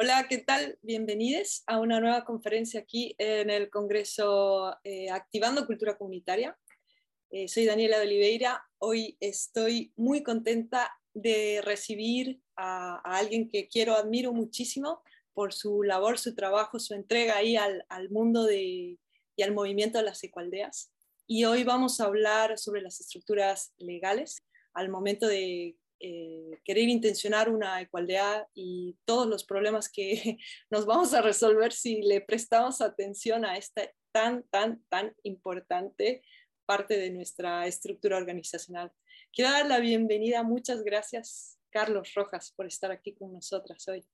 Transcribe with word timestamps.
Hola, 0.00 0.26
¿qué 0.28 0.38
tal? 0.38 0.78
Bienvenidos 0.80 1.64
a 1.66 1.80
una 1.80 1.98
nueva 1.98 2.24
conferencia 2.24 2.78
aquí 2.78 3.16
en 3.18 3.50
el 3.50 3.68
Congreso 3.68 4.76
eh, 4.84 5.10
Activando 5.10 5.66
Cultura 5.66 5.98
Comunitaria. 5.98 6.56
Eh, 7.30 7.48
soy 7.48 7.66
Daniela 7.66 7.98
de 7.98 8.06
Oliveira. 8.06 8.62
Hoy 8.78 9.16
estoy 9.18 9.92
muy 9.96 10.22
contenta 10.22 10.88
de 11.14 11.62
recibir 11.64 12.40
a, 12.54 13.00
alguien 13.02 13.48
que 13.48 13.66
quiero, 13.66 13.96
admiro 13.96 14.32
muchísimo 14.32 15.02
por 15.34 15.52
su 15.52 15.82
labor, 15.82 16.16
su 16.16 16.32
trabajo, 16.36 16.78
su 16.78 16.94
entrega 16.94 17.36
ahí 17.36 17.56
al, 17.56 17.84
mundo 18.10 18.44
de, 18.44 19.00
y 19.34 19.42
al 19.42 19.52
movimiento 19.52 19.98
de 19.98 20.04
las 20.04 20.22
ecualdeas. 20.22 20.92
Y 21.26 21.44
hoy 21.44 21.64
vamos 21.64 22.00
a 22.00 22.04
hablar 22.04 22.56
sobre 22.56 22.82
las 22.82 23.00
estructuras 23.00 23.72
legales 23.78 24.38
al 24.74 24.90
momento 24.90 25.26
de 25.26 25.74
eh, 26.00 26.60
querer 26.64 26.88
intencionar 26.88 27.48
una 27.48 27.82
igualdad 27.82 28.46
y 28.54 28.96
todos 29.04 29.26
los 29.26 29.44
problemas 29.44 29.88
que 29.88 30.38
nos 30.70 30.86
vamos 30.86 31.12
a 31.14 31.22
resolver 31.22 31.72
si 31.72 32.02
le 32.02 32.20
prestamos 32.20 32.80
atención 32.80 33.44
a 33.44 33.56
esta 33.56 33.82
tan, 34.12 34.42
tan, 34.44 34.82
tan 34.88 35.14
importante 35.22 36.22
parte 36.66 36.98
de 36.98 37.10
nuestra 37.10 37.66
estructura 37.66 38.16
organizacional. 38.16 38.92
Quiero 39.32 39.50
dar 39.50 39.66
la 39.66 39.80
bienvenida, 39.80 40.42
muchas 40.42 40.84
gracias 40.84 41.58
Carlos 41.70 42.12
Rojas 42.14 42.52
por 42.56 42.66
estar 42.66 42.90
aquí 42.90 43.14
con 43.14 43.32
nosotras 43.32 43.86
hoy. 43.88 44.06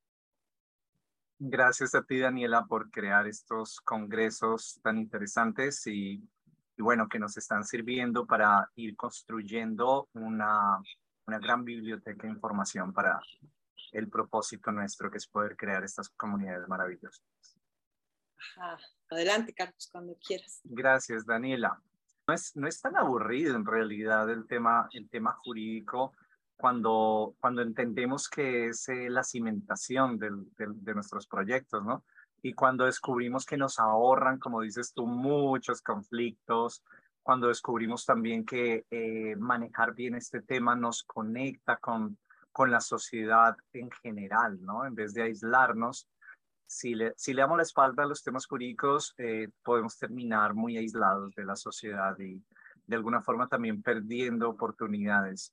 Gracias 1.38 1.94
a 1.94 2.02
ti, 2.02 2.18
Daniela, 2.18 2.64
por 2.66 2.90
crear 2.90 3.26
estos 3.26 3.80
congresos 3.80 4.80
tan 4.82 4.98
interesantes 4.98 5.86
y, 5.86 6.22
y 6.76 6.82
bueno, 6.82 7.08
que 7.08 7.18
nos 7.18 7.36
están 7.36 7.64
sirviendo 7.64 8.26
para 8.26 8.70
ir 8.76 8.96
construyendo 8.96 10.08
una 10.14 10.80
una 11.26 11.38
gran 11.38 11.64
biblioteca 11.64 12.26
de 12.26 12.32
información 12.32 12.92
para 12.92 13.20
el 13.92 14.08
propósito 14.08 14.72
nuestro, 14.72 15.10
que 15.10 15.18
es 15.18 15.26
poder 15.26 15.56
crear 15.56 15.84
estas 15.84 16.08
comunidades 16.10 16.68
maravillosas. 16.68 17.22
Adelante, 19.08 19.54
Carlos, 19.54 19.88
cuando 19.90 20.16
quieras. 20.16 20.60
Gracias, 20.64 21.24
Daniela. 21.24 21.80
No 22.26 22.34
es, 22.34 22.56
no 22.56 22.66
es 22.66 22.80
tan 22.80 22.96
aburrido 22.96 23.54
en 23.54 23.66
realidad 23.66 24.30
el 24.30 24.46
tema, 24.46 24.88
el 24.92 25.08
tema 25.08 25.32
jurídico 25.32 26.14
cuando, 26.56 27.34
cuando 27.40 27.62
entendemos 27.62 28.28
que 28.28 28.68
es 28.68 28.88
eh, 28.88 29.10
la 29.10 29.22
cimentación 29.22 30.18
del, 30.18 30.46
de 30.56 30.94
nuestros 30.94 31.26
proyectos, 31.26 31.84
¿no? 31.84 32.04
Y 32.42 32.52
cuando 32.52 32.84
descubrimos 32.84 33.44
que 33.46 33.56
nos 33.56 33.78
ahorran, 33.78 34.38
como 34.38 34.60
dices 34.60 34.92
tú, 34.92 35.06
muchos 35.06 35.80
conflictos, 35.82 36.82
cuando 37.24 37.48
descubrimos 37.48 38.04
también 38.04 38.44
que 38.44 38.84
eh, 38.90 39.34
manejar 39.36 39.94
bien 39.94 40.14
este 40.14 40.42
tema 40.42 40.76
nos 40.76 41.02
conecta 41.04 41.78
con, 41.78 42.18
con 42.52 42.70
la 42.70 42.80
sociedad 42.80 43.56
en 43.72 43.90
general, 43.90 44.62
¿no? 44.62 44.84
En 44.84 44.94
vez 44.94 45.14
de 45.14 45.22
aislarnos, 45.22 46.06
si 46.66 46.94
le, 46.94 47.14
si 47.16 47.32
le 47.32 47.40
damos 47.40 47.56
la 47.56 47.62
espalda 47.62 48.02
a 48.02 48.06
los 48.06 48.22
temas 48.22 48.44
jurídicos, 48.44 49.14
eh, 49.16 49.48
podemos 49.62 49.96
terminar 49.98 50.52
muy 50.52 50.76
aislados 50.76 51.34
de 51.34 51.46
la 51.46 51.56
sociedad 51.56 52.14
y 52.18 52.44
de 52.86 52.96
alguna 52.96 53.22
forma 53.22 53.48
también 53.48 53.80
perdiendo 53.80 54.50
oportunidades. 54.50 55.50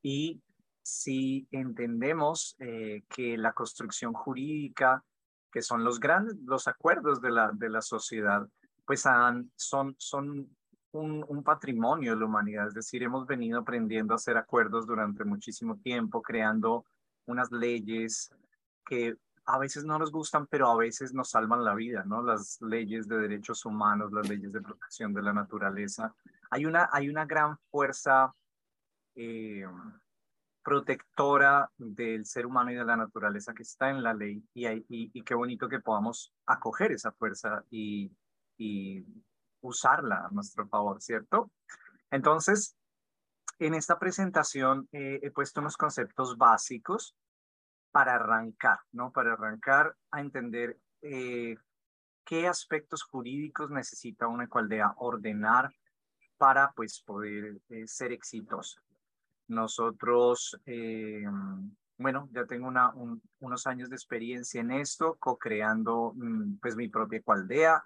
Y 0.00 0.40
si 0.80 1.48
entendemos 1.50 2.54
eh, 2.60 3.02
que 3.08 3.36
la 3.36 3.52
construcción 3.52 4.12
jurídica, 4.12 5.04
que 5.50 5.60
son 5.60 5.82
los 5.82 5.98
grandes, 5.98 6.36
los 6.44 6.68
acuerdos 6.68 7.20
de 7.20 7.32
la, 7.32 7.50
de 7.52 7.68
la 7.68 7.82
sociedad, 7.82 8.46
pues 8.86 9.06
han, 9.06 9.50
son, 9.56 9.96
son 9.98 10.48
un, 10.92 11.42
patrimonio 11.42 12.14
de 12.14 12.20
la 12.20 12.26
humanidad, 12.26 12.68
es 12.68 12.74
decir, 12.74 13.02
hemos 13.02 13.26
venido 13.26 13.60
aprendiendo 13.60 14.14
a 14.14 14.16
hacer 14.16 14.36
acuerdos 14.36 14.86
durante 14.86 15.24
muchísimo 15.24 15.76
tiempo, 15.76 16.22
creando 16.22 16.84
unas 17.26 17.50
leyes 17.50 18.30
que 18.84 19.16
a 19.44 19.58
veces 19.58 19.84
no 19.84 19.98
nos 19.98 20.10
gustan, 20.10 20.46
pero 20.46 20.68
a 20.68 20.76
veces 20.76 21.14
nos 21.14 21.30
salvan 21.30 21.64
la 21.64 21.74
vida, 21.74 22.04
¿no? 22.04 22.22
Las 22.22 22.60
leyes 22.60 23.08
de 23.08 23.18
derechos 23.18 23.64
humanos, 23.64 24.12
las 24.12 24.28
leyes 24.28 24.52
de 24.52 24.60
protección 24.60 25.14
de 25.14 25.22
la 25.22 25.32
naturaleza. 25.32 26.14
Hay 26.50 26.66
una, 26.66 26.88
hay 26.92 27.08
una 27.08 27.24
gran 27.24 27.56
fuerza 27.70 28.34
eh, 29.14 29.66
protectora 30.62 31.70
del 31.78 32.26
ser 32.26 32.44
humano 32.44 32.70
y 32.70 32.74
de 32.74 32.84
la 32.84 32.96
naturaleza 32.96 33.54
que 33.54 33.62
está 33.62 33.88
en 33.88 34.02
la 34.02 34.12
ley 34.12 34.42
y, 34.52 34.66
y, 34.88 35.22
qué 35.22 35.34
bonito 35.34 35.66
que 35.66 35.80
podamos 35.80 36.32
acoger 36.46 36.92
esa 36.92 37.10
fuerza 37.12 37.64
y 37.70 38.10
usarla 39.60 40.26
a 40.26 40.30
nuestro 40.30 40.66
favor, 40.68 41.00
¿cierto? 41.02 41.50
Entonces, 42.10 42.76
en 43.58 43.74
esta 43.74 43.98
presentación 43.98 44.88
eh, 44.92 45.20
he 45.22 45.30
puesto 45.30 45.60
unos 45.60 45.76
conceptos 45.76 46.36
básicos 46.36 47.16
para 47.90 48.14
arrancar, 48.14 48.78
¿no? 48.92 49.10
Para 49.10 49.32
arrancar 49.32 49.96
a 50.10 50.20
entender 50.20 50.78
eh, 51.02 51.56
qué 52.24 52.46
aspectos 52.46 53.02
jurídicos 53.02 53.70
necesita 53.70 54.28
una 54.28 54.44
ecualdea 54.44 54.94
ordenar 54.98 55.74
para, 56.36 56.70
pues, 56.72 57.02
poder 57.02 57.60
eh, 57.68 57.86
ser 57.86 58.12
exitosa. 58.12 58.80
Nosotros, 59.48 60.60
bueno, 61.96 62.28
ya 62.32 62.44
tengo 62.44 62.68
una, 62.68 62.92
unos 63.40 63.66
años 63.66 63.88
de 63.88 63.96
experiencia 63.96 64.60
en 64.60 64.70
esto, 64.70 65.16
co-creando, 65.18 66.12
mm, 66.14 66.58
pues, 66.60 66.76
mi 66.76 66.88
propia 66.88 67.20
ecualdea, 67.20 67.82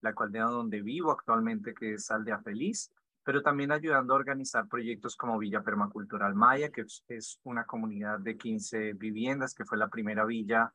la 0.00 0.14
aldea 0.16 0.44
donde 0.44 0.82
vivo 0.82 1.10
actualmente, 1.10 1.74
que 1.74 1.94
es 1.94 2.10
Aldea 2.10 2.40
Feliz, 2.40 2.92
pero 3.22 3.42
también 3.42 3.72
ayudando 3.72 4.14
a 4.14 4.16
organizar 4.16 4.68
proyectos 4.68 5.16
como 5.16 5.38
Villa 5.38 5.62
Permacultural 5.62 6.34
Maya, 6.34 6.70
que 6.70 6.84
es 7.08 7.40
una 7.44 7.64
comunidad 7.64 8.18
de 8.20 8.36
15 8.36 8.94
viviendas, 8.94 9.54
que 9.54 9.64
fue 9.64 9.76
la 9.76 9.88
primera 9.88 10.24
villa 10.24 10.72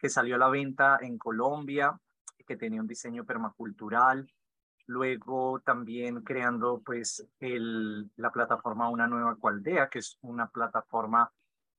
que 0.00 0.08
salió 0.08 0.36
a 0.36 0.38
la 0.38 0.48
venta 0.48 0.98
en 1.02 1.18
Colombia, 1.18 2.00
que 2.46 2.56
tenía 2.56 2.80
un 2.80 2.86
diseño 2.86 3.24
permacultural. 3.24 4.26
Luego 4.86 5.60
también 5.60 6.22
creando 6.22 6.80
pues 6.84 7.28
el, 7.38 8.10
la 8.16 8.32
plataforma 8.32 8.88
Una 8.88 9.06
Nueva 9.06 9.36
Cualdea, 9.36 9.88
que 9.88 9.98
es 9.98 10.16
una 10.22 10.48
plataforma 10.48 11.30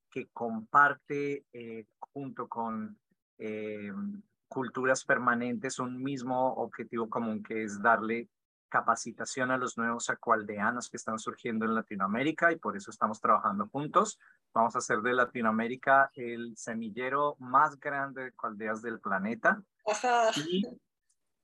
que 0.09 0.27
comparte 0.27 1.45
eh, 1.51 1.87
junto 1.99 2.47
con 2.47 2.97
eh, 3.39 3.91
culturas 4.51 5.05
permanentes 5.05 5.79
un 5.79 6.03
mismo 6.03 6.55
objetivo 6.55 7.09
común 7.09 7.41
que 7.41 7.63
es 7.63 7.81
darle 7.81 8.27
capacitación 8.67 9.49
a 9.49 9.57
los 9.57 9.77
nuevos 9.77 10.09
acualdeanos 10.09 10.89
que 10.89 10.97
están 10.97 11.19
surgiendo 11.19 11.63
en 11.63 11.73
Latinoamérica 11.73 12.51
y 12.51 12.57
por 12.57 12.75
eso 12.75 12.91
estamos 12.91 13.21
trabajando 13.21 13.69
juntos. 13.69 14.19
Vamos 14.53 14.75
a 14.75 14.79
hacer 14.79 14.99
de 14.99 15.13
Latinoamérica 15.13 16.11
el 16.15 16.57
semillero 16.57 17.37
más 17.39 17.79
grande 17.79 18.23
de 18.23 18.27
acualdeas 18.27 18.81
del 18.81 18.99
planeta. 18.99 19.63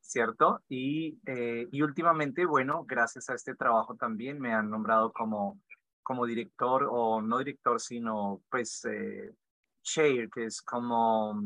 ¿Cierto? 0.01 0.61
Y, 0.67 1.17
eh, 1.25 1.69
y 1.71 1.81
últimamente, 1.81 2.45
bueno, 2.45 2.83
gracias 2.85 3.29
a 3.29 3.35
este 3.35 3.55
trabajo 3.55 3.95
también 3.95 4.37
me 4.37 4.53
han 4.53 4.69
nombrado 4.69 5.13
como, 5.13 5.61
como 6.03 6.25
director 6.25 6.87
o 6.89 7.21
no 7.21 7.37
director, 7.37 7.79
sino 7.79 8.41
pues 8.49 8.83
eh, 8.83 9.33
chair, 9.81 10.29
que 10.29 10.45
es 10.45 10.61
como 10.61 11.41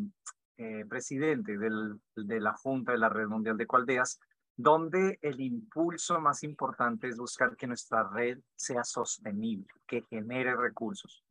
eh, 0.64 0.86
presidente 0.86 1.58
de 1.58 2.40
la 2.40 2.54
Junta 2.54 2.92
de 2.92 3.00
la 3.00 3.10
Red 3.10 3.26
Mundial 3.26 3.58
de 3.58 3.66
Cualdeas, 3.66 4.20
donde 4.56 5.18
el 5.24 5.42
impulso 5.42 6.22
más 6.22 6.44
importante 6.44 7.08
es 7.08 7.18
buscar 7.18 7.56
que 7.56 7.66
nuestra 7.66 8.08
red 8.08 8.38
sea 8.56 8.84
sostenible, 8.84 9.66
que 9.88 10.04
genere 10.04 10.56
recursos. 10.56 11.24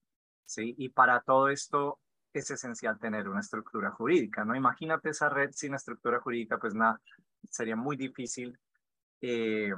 ¿sí? 0.45 0.75
Y 0.79 0.89
para 0.89 1.21
todo 1.21 1.49
esto 1.49 2.01
es 2.33 2.51
esencial 2.51 2.99
tener 2.99 3.29
una 3.29 3.39
estructura 3.39 3.93
jurídica, 3.93 4.45
¿no? 4.45 4.57
Imagínate 4.57 5.11
esa 5.11 5.29
red 5.29 5.51
sin 5.53 5.75
estructura 5.75 6.19
jurídica, 6.19 6.59
pues 6.59 6.75
nada, 6.75 7.01
sería 7.49 7.77
muy 7.77 7.97
difícil 7.97 8.59
eh, 9.21 9.73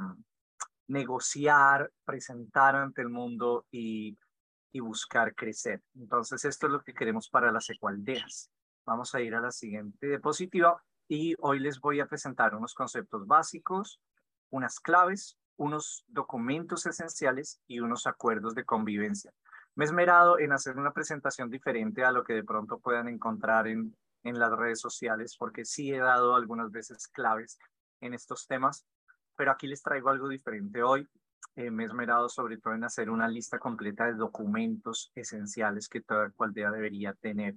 negociar, 0.87 1.93
presentar 2.07 2.75
ante 2.75 3.03
el 3.03 3.11
mundo 3.11 3.67
y, 3.71 4.17
y 4.73 4.81
buscar 4.81 5.35
crecer. 5.35 5.83
Entonces, 5.95 6.43
esto 6.47 6.69
es 6.69 6.73
lo 6.73 6.81
que 6.81 6.95
queremos 6.95 7.29
para 7.29 7.53
las 7.53 7.69
ecualdeas. 7.69 8.51
Vamos 8.85 9.15
a 9.15 9.21
ir 9.21 9.35
a 9.35 9.41
la 9.41 9.53
siguiente 9.53 10.09
diapositiva 10.09 10.83
y 11.09 11.35
hoy 11.39 11.61
les 11.61 11.79
voy 11.79 12.01
a 12.01 12.07
presentar 12.07 12.55
unos 12.55 12.75
conceptos 12.75 13.27
básicos, 13.27 14.01
unas 14.51 14.81
claves, 14.81 15.39
unos 15.57 16.05
documentos 16.09 16.85
esenciales 16.87 17.61
y 17.69 17.79
unos 17.79 18.07
acuerdos 18.07 18.55
de 18.55 18.65
convivencia. 18.65 19.33
Me 19.77 19.85
he 19.85 19.87
esmerado 19.87 20.39
en 20.39 20.53
hacer 20.53 20.77
una 20.77 20.93
presentación 20.93 21.49
diferente 21.49 22.05
a 22.05 22.13
lo 22.13 22.25
que 22.25 22.35
de 22.35 22.45
pronto 22.45 22.79
puedan 22.81 23.09
encontrar 23.09 23.69
en, 23.69 23.97
en 24.25 24.39
las 24.39 24.51
redes 24.51 24.81
sociales, 24.81 25.37
porque 25.39 25.65
sí 25.65 25.93
he 25.93 25.99
dado 25.99 26.35
algunas 26.35 26.71
veces 26.73 27.07
claves 27.07 27.59
en 28.01 28.15
estos 28.15 28.47
temas, 28.49 28.85
pero 29.37 29.53
aquí 29.53 29.69
les 29.69 29.83
traigo 29.83 30.11
algo 30.11 30.29
diferente 30.29 30.83
hoy. 30.83 31.09
Eh, 31.55 31.71
me 31.71 31.85
he 31.85 31.87
esmerado 31.87 32.29
sobre 32.29 32.59
todo 32.59 32.75
en 32.75 32.85
hacer 32.85 33.11
una 33.11 33.29
lista 33.29 33.59
completa 33.59 34.07
de 34.07 34.15
documentos 34.15 35.13
esenciales 35.15 35.89
que 35.89 36.01
toda 36.01 36.31
cualdea 36.31 36.71
debería 36.71 37.13
tener 37.15 37.55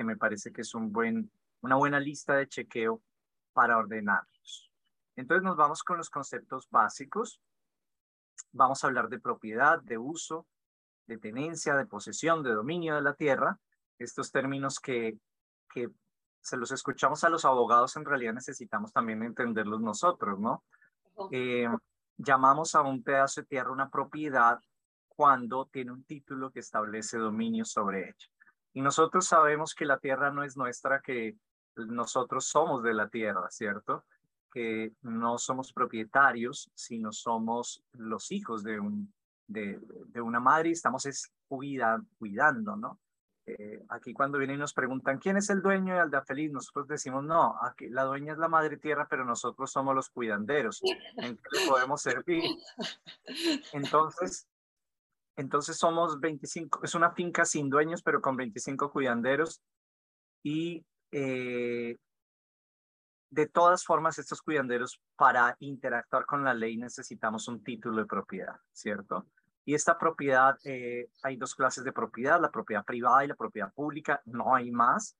que 0.00 0.04
me 0.04 0.16
parece 0.16 0.50
que 0.50 0.62
es 0.62 0.74
un 0.74 0.90
buen, 0.90 1.30
una 1.60 1.76
buena 1.76 2.00
lista 2.00 2.34
de 2.34 2.48
chequeo 2.48 3.02
para 3.52 3.76
ordenarlos. 3.76 4.72
Entonces 5.14 5.42
nos 5.42 5.58
vamos 5.58 5.82
con 5.82 5.98
los 5.98 6.08
conceptos 6.08 6.70
básicos. 6.70 7.42
Vamos 8.50 8.82
a 8.82 8.86
hablar 8.86 9.10
de 9.10 9.20
propiedad, 9.20 9.78
de 9.82 9.98
uso, 9.98 10.46
de 11.06 11.18
tenencia, 11.18 11.74
de 11.74 11.84
posesión, 11.84 12.42
de 12.42 12.54
dominio 12.54 12.94
de 12.94 13.02
la 13.02 13.12
tierra. 13.12 13.60
Estos 13.98 14.32
términos 14.32 14.80
que, 14.80 15.18
que 15.68 15.90
se 16.40 16.56
los 16.56 16.72
escuchamos 16.72 17.22
a 17.22 17.28
los 17.28 17.44
abogados, 17.44 17.94
en 17.96 18.06
realidad 18.06 18.32
necesitamos 18.32 18.94
también 18.94 19.22
entenderlos 19.22 19.82
nosotros, 19.82 20.40
¿no? 20.40 20.64
Eh, 21.30 21.68
llamamos 22.16 22.74
a 22.74 22.80
un 22.80 23.02
pedazo 23.02 23.42
de 23.42 23.48
tierra 23.48 23.70
una 23.70 23.90
propiedad 23.90 24.58
cuando 25.08 25.66
tiene 25.66 25.92
un 25.92 26.04
título 26.04 26.50
que 26.50 26.60
establece 26.60 27.18
dominio 27.18 27.66
sobre 27.66 28.04
ella. 28.04 28.39
Y 28.72 28.82
nosotros 28.82 29.26
sabemos 29.26 29.74
que 29.74 29.84
la 29.84 29.98
tierra 29.98 30.30
no 30.30 30.42
es 30.42 30.56
nuestra, 30.56 31.00
que 31.00 31.36
nosotros 31.76 32.46
somos 32.46 32.82
de 32.82 32.94
la 32.94 33.08
tierra, 33.08 33.50
¿cierto? 33.50 34.04
Que 34.52 34.92
no 35.02 35.38
somos 35.38 35.72
propietarios, 35.72 36.70
sino 36.74 37.12
somos 37.12 37.82
los 37.92 38.30
hijos 38.30 38.62
de, 38.62 38.80
un, 38.80 39.12
de, 39.46 39.78
de 40.08 40.20
una 40.20 40.40
madre 40.40 40.70
y 40.70 40.72
estamos 40.72 41.06
es, 41.06 41.32
cuidando, 41.48 42.76
¿no? 42.76 43.00
Eh, 43.46 43.84
aquí 43.88 44.12
cuando 44.12 44.38
vienen 44.38 44.56
y 44.56 44.58
nos 44.60 44.74
preguntan 44.74 45.18
quién 45.18 45.36
es 45.36 45.50
el 45.50 45.62
dueño 45.62 45.94
de 45.94 46.00
Aldea 46.00 46.22
Feliz, 46.22 46.52
nosotros 46.52 46.86
decimos 46.86 47.24
no, 47.24 47.56
aquí 47.62 47.88
la 47.88 48.04
dueña 48.04 48.32
es 48.32 48.38
la 48.38 48.48
madre 48.48 48.76
tierra, 48.76 49.08
pero 49.08 49.24
nosotros 49.24 49.72
somos 49.72 49.94
los 49.94 50.10
cuidanderos, 50.10 50.80
en 51.16 51.36
que 51.36 51.68
podemos 51.68 52.02
servir. 52.02 52.44
Entonces, 53.72 54.46
entonces 55.40 55.76
somos 55.76 56.20
25, 56.20 56.80
es 56.84 56.94
una 56.94 57.12
finca 57.12 57.44
sin 57.44 57.70
dueños, 57.70 58.02
pero 58.02 58.20
con 58.20 58.36
25 58.36 58.90
cuidanderos 58.90 59.62
y 60.42 60.84
eh, 61.10 61.96
de 63.30 63.46
todas 63.46 63.84
formas, 63.84 64.18
estos 64.18 64.42
cuidanderos 64.42 65.00
para 65.16 65.56
interactuar 65.60 66.26
con 66.26 66.44
la 66.44 66.52
ley 66.52 66.76
necesitamos 66.76 67.48
un 67.48 67.62
título 67.62 67.98
de 67.98 68.06
propiedad, 68.06 68.56
¿cierto? 68.72 69.26
Y 69.64 69.74
esta 69.74 69.96
propiedad, 69.96 70.58
eh, 70.64 71.08
hay 71.22 71.36
dos 71.36 71.54
clases 71.54 71.84
de 71.84 71.92
propiedad, 71.92 72.40
la 72.40 72.50
propiedad 72.50 72.84
privada 72.84 73.24
y 73.24 73.28
la 73.28 73.36
propiedad 73.36 73.72
pública, 73.72 74.20
no 74.24 74.54
hay 74.54 74.70
más. 74.70 75.16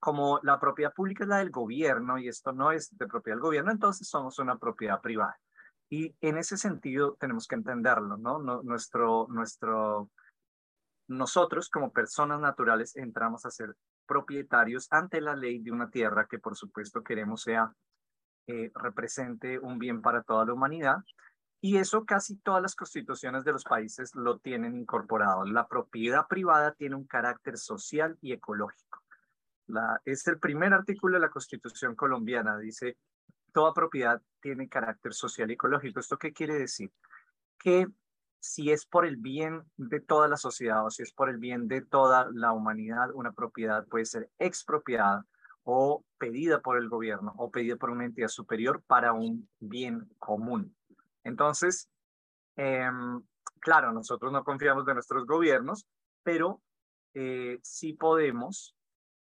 Como 0.00 0.40
la 0.42 0.58
propiedad 0.58 0.92
pública 0.92 1.22
es 1.22 1.28
la 1.28 1.38
del 1.38 1.50
gobierno 1.50 2.18
y 2.18 2.26
esto 2.26 2.52
no 2.52 2.72
es 2.72 2.96
de 2.98 3.06
propiedad 3.06 3.36
del 3.36 3.42
gobierno, 3.42 3.70
entonces 3.70 4.08
somos 4.08 4.38
una 4.40 4.58
propiedad 4.58 5.00
privada. 5.00 5.38
Y 5.92 6.16
en 6.22 6.38
ese 6.38 6.56
sentido 6.56 7.18
tenemos 7.20 7.46
que 7.46 7.54
entenderlo, 7.54 8.16
¿no? 8.16 8.38
nuestro, 8.62 9.26
nuestro, 9.28 10.10
nosotros 11.06 11.68
como 11.68 11.92
personas 11.92 12.40
naturales 12.40 12.96
entramos 12.96 13.44
a 13.44 13.50
ser 13.50 13.76
propietarios 14.06 14.88
ante 14.90 15.20
la 15.20 15.36
ley 15.36 15.58
de 15.58 15.70
una 15.70 15.90
tierra 15.90 16.26
que 16.30 16.38
por 16.38 16.56
supuesto 16.56 17.02
queremos 17.04 17.42
sea 17.42 17.74
eh, 18.46 18.70
represente 18.74 19.58
un 19.58 19.78
bien 19.78 20.00
para 20.00 20.22
toda 20.22 20.46
la 20.46 20.54
humanidad 20.54 20.96
y 21.60 21.76
eso 21.76 22.06
casi 22.06 22.38
todas 22.38 22.62
las 22.62 22.74
constituciones 22.74 23.44
de 23.44 23.52
los 23.52 23.64
países 23.64 24.14
lo 24.14 24.38
tienen 24.38 24.74
incorporado. 24.74 25.44
La 25.44 25.68
propiedad 25.68 26.26
privada 26.26 26.72
tiene 26.72 26.96
un 26.96 27.06
carácter 27.06 27.58
social 27.58 28.16
y 28.22 28.32
ecológico. 28.32 29.02
La, 29.66 30.00
es 30.06 30.26
el 30.26 30.38
primer 30.38 30.72
artículo 30.72 31.16
de 31.16 31.20
la 31.20 31.28
Constitución 31.28 31.94
colombiana. 31.94 32.56
Dice, 32.56 32.96
toda 33.52 33.72
propiedad 33.72 34.20
tiene 34.40 34.68
carácter 34.68 35.14
social 35.14 35.50
y 35.50 35.54
ecológico. 35.54 36.00
¿Esto 36.00 36.18
qué 36.18 36.32
quiere 36.32 36.54
decir? 36.54 36.90
Que 37.58 37.86
si 38.40 38.72
es 38.72 38.86
por 38.86 39.06
el 39.06 39.16
bien 39.16 39.62
de 39.76 40.00
toda 40.00 40.26
la 40.26 40.36
sociedad 40.36 40.84
o 40.84 40.90
si 40.90 41.02
es 41.02 41.12
por 41.12 41.28
el 41.28 41.38
bien 41.38 41.68
de 41.68 41.82
toda 41.82 42.28
la 42.32 42.52
humanidad, 42.52 43.10
una 43.14 43.32
propiedad 43.32 43.86
puede 43.86 44.04
ser 44.04 44.30
expropiada 44.38 45.24
o 45.62 46.04
pedida 46.18 46.60
por 46.60 46.76
el 46.76 46.88
gobierno 46.88 47.34
o 47.36 47.50
pedida 47.50 47.76
por 47.76 47.90
una 47.90 48.04
entidad 48.04 48.28
superior 48.28 48.82
para 48.86 49.12
un 49.12 49.48
bien 49.60 50.10
común. 50.18 50.74
Entonces, 51.22 51.88
em, 52.56 53.22
claro, 53.60 53.92
nosotros 53.92 54.32
no 54.32 54.42
confiamos 54.42 54.84
de 54.86 54.94
nuestros 54.94 55.24
gobiernos, 55.24 55.86
pero 56.24 56.60
eh, 57.14 57.60
sí 57.62 57.92
podemos 57.92 58.74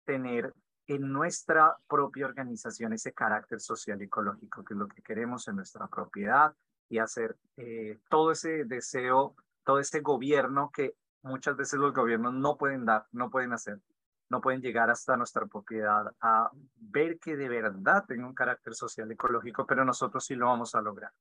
tener 0.03 0.53
en 0.87 1.11
nuestra 1.11 1.77
propia 1.87 2.25
organización 2.25 2.93
ese 2.93 3.13
carácter 3.13 3.59
social 3.59 4.01
y 4.01 4.05
ecológico, 4.05 4.63
que 4.63 4.73
es 4.73 4.77
lo 4.77 4.87
que 4.87 5.01
queremos 5.01 5.47
en 5.47 5.55
nuestra 5.55 5.87
propiedad 5.87 6.53
y 6.89 6.99
hacer 6.99 7.37
eh, 7.57 7.99
todo 8.09 8.31
ese 8.31 8.65
deseo, 8.65 9.35
todo 9.63 9.79
ese 9.79 10.01
gobierno 10.01 10.71
que 10.71 10.95
muchas 11.23 11.57
veces 11.57 11.79
los 11.79 11.93
gobiernos 11.93 12.33
no 12.33 12.57
pueden 12.57 12.85
dar, 12.85 13.07
no 13.11 13.31
pueden 13.31 13.53
hacer, 13.53 13.81
no 14.29 14.41
pueden 14.41 14.61
llegar 14.61 14.91
hasta 14.91 15.17
nuestra 15.17 15.45
propiedad 15.47 16.13
a 16.21 16.51
ver 16.75 17.19
que 17.19 17.35
de 17.35 17.49
verdad 17.49 18.05
tenga 18.07 18.27
un 18.27 18.35
carácter 18.35 18.75
social 18.75 19.09
y 19.09 19.13
ecológico, 19.13 19.65
pero 19.65 19.83
nosotros 19.85 20.23
sí 20.23 20.35
lo 20.35 20.45
vamos 20.47 20.75
a 20.75 20.81
lograr. 20.81 21.11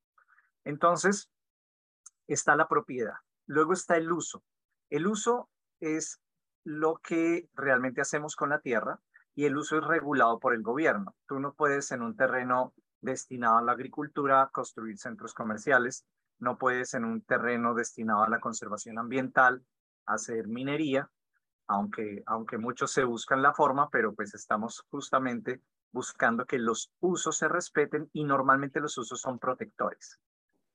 Entonces, 0.65 1.31
está 2.27 2.55
la 2.57 2.69
propiedad. 2.69 3.15
Luego 3.47 3.73
está 3.73 3.97
el 3.97 4.11
uso. 4.13 4.43
El 4.91 5.07
uso 5.07 5.49
es 5.81 6.21
lo 6.65 6.97
que 6.97 7.49
realmente 7.55 8.01
hacemos 8.01 8.37
con 8.37 8.51
la 8.51 8.61
tierra 8.61 9.01
y 9.35 9.45
el 9.45 9.57
uso 9.57 9.79
es 9.79 9.85
regulado 9.85 10.39
por 10.39 10.55
el 10.55 10.63
gobierno. 10.63 11.15
Tú 11.27 11.41
no 11.41 11.55
puedes 11.55 11.91
en 11.93 12.03
un 12.03 12.17
terreno 12.17 12.73
destinado 13.01 13.59
a 13.59 13.63
la 13.63 13.73
agricultura 13.73 14.49
construir 14.53 14.99
centros 14.99 15.35
comerciales, 15.35 16.07
no 16.39 16.59
puedes 16.59 16.95
en 16.95 17.05
un 17.05 17.23
terreno 17.23 17.75
destinado 17.75 18.25
a 18.25 18.29
la 18.29 18.41
conservación 18.41 18.99
ambiental 18.99 19.65
hacer 20.07 20.47
minería, 20.49 21.11
aunque, 21.67 22.23
aunque 22.27 22.59
muchos 22.59 22.93
se 22.93 23.05
buscan 23.05 23.43
la 23.43 23.55
forma, 23.55 23.89
pero 23.91 24.15
pues 24.15 24.35
estamos 24.35 24.85
justamente 24.91 25.63
buscando 25.93 26.45
que 26.45 26.59
los 26.59 26.93
usos 27.01 27.37
se 27.39 27.49
respeten 27.49 28.11
y 28.13 28.25
normalmente 28.25 28.81
los 28.81 28.99
usos 28.99 29.21
son 29.21 29.39
protectores. 29.39 30.21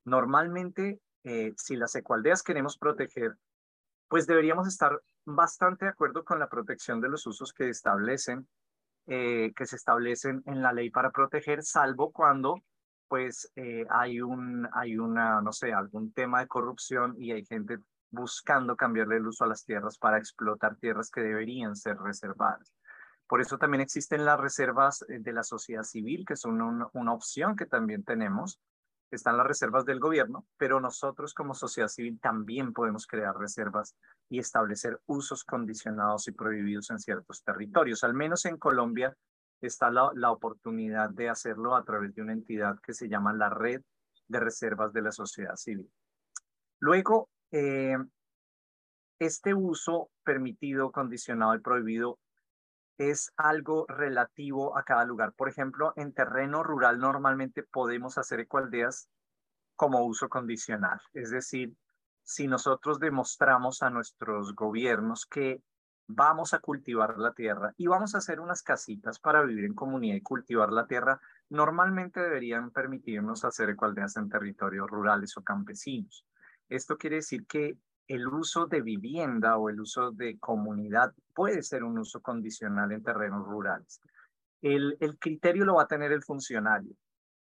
Normalmente, 0.06 1.02
eh, 1.24 1.54
si 1.58 1.76
las 1.76 1.94
ecualdeas 1.96 2.42
queremos 2.42 2.78
proteger, 2.78 3.36
pues 4.10 4.28
deberíamos 4.28 4.68
estar 4.68 5.00
bastante 5.24 5.86
de 5.86 5.92
acuerdo 5.92 6.26
con 6.26 6.40
la 6.40 6.50
protección 6.50 7.00
de 7.00 7.10
los 7.10 7.26
usos 7.28 7.54
que 7.54 7.70
establecen, 7.70 8.48
eh, 9.08 9.54
que 9.56 9.66
se 9.66 9.76
establecen 9.76 10.44
en 10.46 10.62
la 10.62 10.74
ley 10.74 10.90
para 10.90 11.12
proteger, 11.12 11.64
salvo 11.64 12.12
cuando 12.12 12.56
pues 13.08 13.52
eh, 13.56 13.86
hay 13.90 14.22
un, 14.22 14.68
hay 14.74 14.98
una, 14.98 15.42
no 15.42 15.52
sé, 15.52 15.74
algún 15.74 16.12
tema 16.12 16.42
de 16.42 16.48
corrupción 16.48 17.16
y 17.18 17.32
hay 17.32 17.46
gente 17.46 17.80
buscando 18.12 18.76
cambiarle 18.76 19.18
el 19.18 19.28
uso 19.28 19.46
a 19.46 19.48
las 19.48 19.64
tierras 19.64 19.98
para 19.98 20.18
explotar 20.18 20.76
tierras 20.76 21.10
que 21.10 21.22
deberían 21.22 21.76
ser 21.76 21.98
reservadas. 21.98 22.74
Por 23.28 23.42
eso 23.42 23.58
también 23.58 23.82
existen 23.82 24.26
las 24.26 24.40
reservas 24.40 25.06
de 25.08 25.34
la 25.34 25.44
sociedad 25.44 25.84
civil, 25.84 26.26
que 26.28 26.36
son 26.36 26.62
una 26.62 27.14
opción 27.14 27.56
que 27.56 27.68
también 27.68 28.04
tenemos, 28.04 28.60
están 29.16 29.38
las 29.38 29.48
reservas 29.48 29.86
del 29.86 30.00
gobierno, 30.00 30.46
pero 30.58 30.80
nosotros 30.80 31.34
como 31.34 31.54
sociedad 31.54 31.88
civil 31.88 32.20
también 32.20 32.74
podemos 32.74 33.08
crear 33.08 33.36
reservas 33.36 33.96
y 34.30 34.40
establecer 34.40 35.00
usos 35.08 35.44
condicionados 35.44 36.28
y 36.28 36.32
prohibidos 36.32 36.90
en 36.92 37.00
ciertos 37.00 37.44
territorios. 37.44 38.04
Al 38.04 38.14
menos 38.14 38.46
en 38.46 38.58
Colombia 38.58 39.16
está 39.62 39.90
la, 39.90 40.32
oportunidad 40.32 41.10
de 41.10 41.30
hacerlo 41.30 41.76
a 41.76 41.84
través 41.84 42.14
de 42.16 42.22
una 42.22 42.34
entidad 42.34 42.80
que 42.82 42.94
se 42.94 43.10
llama 43.10 43.34
la 43.34 43.50
Red 43.50 43.82
de 44.28 44.40
Reservas 44.40 44.94
de 44.94 45.02
la 45.02 45.12
Sociedad 45.12 45.56
Civil. 45.56 45.92
Luego, 46.80 47.30
eh, 47.52 47.98
este 49.20 49.54
uso 49.54 50.10
permitido, 50.24 50.92
condicionado 50.92 51.56
y 51.56 51.60
prohibido 51.60 52.20
es 53.00 53.32
algo 53.38 53.86
relativo 53.88 54.78
a 54.78 54.84
cada 54.84 55.06
lugar. 55.06 55.34
Por 55.34 55.48
ejemplo, 55.48 55.94
en 55.96 56.14
terreno 56.14 56.64
rural 56.64 57.00
normalmente 57.00 57.64
podemos 57.64 58.18
hacer 58.18 58.42
ecualdeas 58.42 59.10
como 59.78 60.04
uso 60.04 60.28
condicional. 60.28 61.00
Es 61.14 61.32
decir, 61.32 61.74
si 62.24 62.48
nosotros 62.48 63.00
demostramos 63.00 63.82
a 63.82 63.90
nuestros 63.90 64.54
gobiernos 64.54 65.26
que 65.26 65.64
vamos 66.08 66.54
a 66.54 66.60
cultivar 66.60 67.18
la 67.18 67.34
tierra 67.34 67.74
y 67.78 67.88
vamos 67.88 68.14
a 68.14 68.18
hacer 68.18 68.42
unas 68.42 68.64
casitas 68.64 69.18
para 69.20 69.44
vivir 69.44 69.64
en 69.64 69.76
comunidad 69.76 70.16
y 70.16 70.22
cultivar 70.22 70.72
la 70.74 70.86
tierra, 70.86 71.22
normalmente 71.50 72.20
deberían 72.20 72.72
permitirnos 72.72 73.46
hacer 73.46 73.70
ecualdeas 73.70 74.18
en 74.18 74.28
territorios 74.28 74.90
rurales 74.90 75.38
o 75.38 75.44
campesinos. 75.44 76.26
Esto 76.68 76.98
quiere 76.98 77.18
decir 77.18 77.48
que 77.48 77.78
el 78.10 78.28
uso 78.28 78.66
de 78.66 78.82
vivienda 78.82 79.58
o 79.58 79.70
el 79.70 79.80
uso 79.80 80.12
de 80.12 80.40
comunidad 80.40 81.14
puede 81.34 81.62
ser 81.62 81.84
un 81.84 82.00
uso 82.00 82.22
condicional 82.22 82.92
en 82.92 83.04
terrenos 83.04 83.46
rurales. 83.46 84.02
El, 84.62 84.98
criterio 85.20 85.64
lo 85.64 85.76
va 85.76 85.84
a 85.84 85.88
tener 85.88 86.12
el 86.12 86.24
funcionario. 86.24 86.92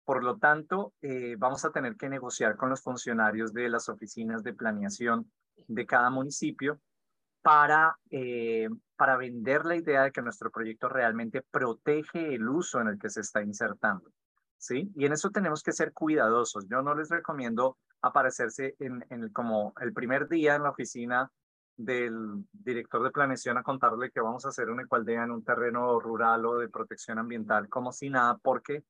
Por 0.03 0.23
lo 0.23 0.37
tanto, 0.37 0.93
eh, 1.01 1.35
vamos 1.37 1.63
a 1.63 1.71
tener 1.71 1.95
que 1.95 2.09
negociar 2.09 2.57
con 2.57 2.69
los 2.69 2.81
funcionarios 2.81 3.53
de 3.53 3.69
las 3.69 3.87
oficinas 3.87 4.43
de 4.43 4.53
planeación 4.53 5.31
de 5.67 5.85
cada 5.85 6.09
municipio 6.09 6.81
para, 7.41 7.97
eh, 8.11 8.67
para 8.97 9.15
vender 9.15 9.65
la 9.65 9.77
idea 9.77 10.03
de 10.03 10.11
que 10.11 10.21
nuestro 10.21 10.51
proyecto 10.51 10.89
realmente 10.89 11.43
protege 11.49 12.35
el 12.35 12.47
uso 12.47 12.81
en 12.81 12.89
el 12.89 12.99
que 12.99 13.09
se 13.09 13.21
está 13.21 13.41
insertando. 13.41 14.11
¿sí? 14.57 14.91
Y 14.95 15.05
en 15.05 15.13
eso 15.13 15.29
tenemos 15.29 15.63
que 15.63 15.71
ser 15.71 15.93
cuidadosos. 15.93 16.67
Yo 16.67 16.81
no 16.81 16.93
les 16.93 17.09
recomiendo 17.09 17.77
aparecerse 18.01 18.75
en, 18.79 19.05
en 19.09 19.29
como 19.29 19.73
el 19.81 19.93
primer 19.93 20.27
día 20.27 20.55
en 20.55 20.63
la 20.63 20.69
oficina 20.69 21.31
del 21.77 22.43
director 22.51 23.03
de 23.03 23.11
planeación 23.11 23.57
a 23.57 23.63
contarle 23.63 24.11
que 24.11 24.19
vamos 24.19 24.45
a 24.45 24.49
hacer 24.49 24.69
una 24.69 24.83
ecualdea 24.83 25.23
en 25.23 25.31
un 25.31 25.43
terreno 25.43 25.99
rural 25.99 26.45
o 26.45 26.57
de 26.57 26.69
protección 26.69 27.19
ambiental 27.19 27.69
como 27.69 27.91
si 27.91 28.09
nada, 28.09 28.37
porque 28.37 28.83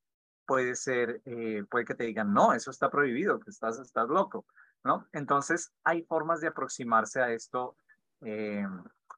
puede 0.46 0.76
ser, 0.76 1.22
eh, 1.26 1.66
puede 1.70 1.84
que 1.84 1.96
te 1.96 2.06
digan, 2.06 2.34
no, 2.34 2.54
eso 2.54 2.72
está 2.72 2.90
prohibido, 2.90 3.40
que 3.40 3.50
estás, 3.50 3.78
estás 3.80 4.08
loco, 4.08 4.46
¿no? 4.86 5.06
Entonces, 5.12 5.74
hay 5.84 6.04
formas 6.04 6.40
de 6.40 6.48
aproximarse 6.48 7.22
a 7.22 7.32
esto 7.32 7.76
eh, 8.22 8.66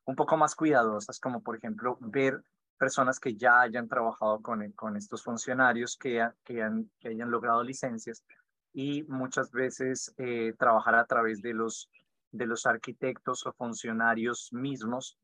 un 0.06 0.16
poco 0.16 0.36
más 0.36 0.56
cuidadosas, 0.56 1.20
como 1.20 1.44
por 1.44 1.56
ejemplo 1.56 1.98
ver 2.02 2.44
personas 2.80 3.20
que 3.20 3.36
ya 3.36 3.62
hayan 3.62 3.88
trabajado 3.88 4.42
con, 4.42 4.72
con 4.72 4.98
estos 4.98 5.24
funcionarios 5.24 5.96
que, 5.96 6.28
que, 6.44 6.64
han, 6.64 6.90
que 7.00 7.10
hayan 7.10 7.30
logrado 7.30 7.64
licencias 7.64 8.24
y 8.74 9.04
muchas 9.04 9.52
veces 9.52 10.14
eh, 10.18 10.54
trabajar 10.58 10.96
a 10.96 11.06
través 11.06 11.42
de 11.42 11.54
los, 11.54 11.90
de 12.32 12.46
los 12.46 12.66
arquitectos 12.66 13.46
o 13.46 13.54
funcionarios 13.54 14.50
mismos 14.52 15.18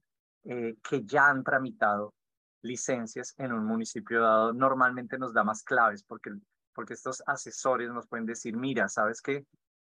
eh, 0.43 0.75
que 0.87 1.03
ya 1.03 1.27
han 1.27 1.43
tramitado 1.43 2.13
licencias 2.61 3.33
en 3.37 3.53
un 3.53 3.65
municipio 3.65 4.21
dado. 4.21 4.53
Normalmente 4.53 5.17
nos 5.17 5.33
da 5.33 5.43
más 5.43 5.63
claves 5.63 6.03
porque, 6.03 6.31
porque 6.73 6.93
estos 6.93 7.23
asesores 7.27 7.91
nos 7.91 8.07
pueden 8.07 8.25
decir, 8.25 8.57
mira, 8.57 8.89
¿sabes 8.89 9.21
qué? 9.21 9.45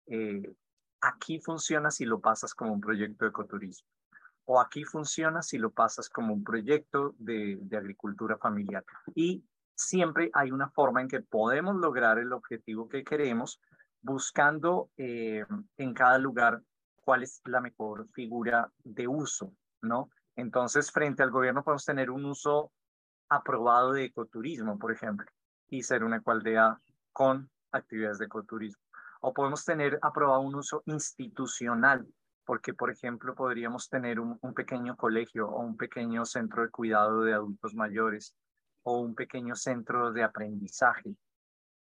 Eh, 0.07 0.53
aquí 1.01 1.39
funciona 1.39 1.91
si 1.91 2.05
lo 2.05 2.19
pasas 2.19 2.53
como 2.53 2.73
un 2.73 2.81
proyecto 2.81 3.25
de 3.25 3.29
ecoturismo 3.29 3.87
o 4.45 4.61
aquí 4.61 4.83
funciona 4.83 5.41
si 5.41 5.57
lo 5.57 5.71
pasas 5.71 6.09
como 6.09 6.33
un 6.33 6.43
proyecto 6.43 7.15
de, 7.17 7.57
de 7.61 7.77
agricultura 7.77 8.37
familiar. 8.37 8.85
Y 9.15 9.43
siempre 9.75 10.31
hay 10.33 10.51
una 10.51 10.69
forma 10.69 11.01
en 11.01 11.07
que 11.07 11.21
podemos 11.21 11.75
lograr 11.75 12.17
el 12.17 12.33
objetivo 12.33 12.87
que 12.87 13.03
queremos 13.03 13.59
buscando 14.01 14.89
eh, 14.97 15.45
en 15.77 15.93
cada 15.93 16.17
lugar 16.17 16.61
cuál 16.95 17.23
es 17.23 17.41
la 17.45 17.61
mejor 17.61 18.07
figura 18.13 18.71
de 18.83 19.07
uso, 19.07 19.53
¿no? 19.81 20.09
Entonces, 20.35 20.91
frente 20.91 21.23
al 21.23 21.31
gobierno 21.31 21.63
podemos 21.63 21.85
tener 21.85 22.09
un 22.09 22.25
uso 22.25 22.71
aprobado 23.29 23.93
de 23.93 24.05
ecoturismo, 24.05 24.77
por 24.77 24.91
ejemplo, 24.91 25.25
y 25.69 25.83
ser 25.83 26.03
una 26.03 26.17
ecualdea 26.17 26.79
con 27.11 27.49
actividades 27.71 28.17
de 28.17 28.25
ecoturismo. 28.25 28.81
O 29.21 29.33
podemos 29.33 29.63
tener 29.65 29.97
aprobado 30.01 30.41
un 30.41 30.55
uso 30.55 30.83
institucional, 30.85 32.05
porque, 32.45 32.73
por 32.73 32.91
ejemplo, 32.91 33.33
podríamos 33.33 33.89
tener 33.89 34.19
un 34.19 34.53
pequeño 34.53 34.95
colegio 34.95 35.47
o 35.47 35.61
un 35.61 35.77
pequeño 35.77 36.25
centro 36.25 36.61
de 36.61 36.69
cuidado 36.69 37.21
de 37.21 37.33
adultos 37.33 37.73
mayores 37.73 38.35
o 38.85 38.99
un 38.99 39.15
pequeño 39.15 39.55
centro 39.55 40.11
de 40.11 40.23
aprendizaje. 40.23 41.15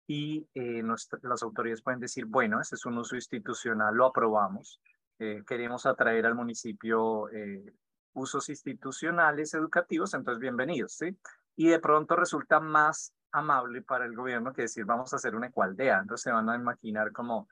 Y 0.05 0.47
eh, 0.53 0.83
las 1.21 1.43
autoridades 1.43 1.81
pueden 1.81 1.99
decir, 1.99 2.25
bueno, 2.25 2.59
ese 2.59 2.75
es 2.75 2.85
un 2.85 2.97
uso 2.97 3.15
institucional, 3.15 3.95
lo 3.95 4.05
aprobamos. 4.05 4.81
Eh, 5.17 5.43
queremos 5.47 5.85
atraer 5.85 6.25
al 6.25 6.35
municipio 6.35 7.29
eh, 7.29 7.73
usos 8.13 8.49
institucionales 8.49 9.53
educativos, 9.53 10.13
entonces 10.13 10.41
bienvenidos, 10.41 10.93
¿sí? 10.93 11.17
Y 11.55 11.67
de 11.67 11.79
pronto 11.79 12.15
resulta 12.15 12.59
más 12.59 13.13
amable 13.31 13.81
para 13.81 14.05
el 14.05 14.15
gobierno 14.15 14.51
que 14.51 14.63
decir, 14.63 14.83
vamos 14.83 15.13
a 15.13 15.17
hacer 15.17 15.35
una 15.35 15.47
ecualdea. 15.47 15.99
Entonces 15.99 16.23
se 16.23 16.31
van 16.31 16.49
a 16.49 16.55
imaginar 16.55 17.11
como, 17.11 17.47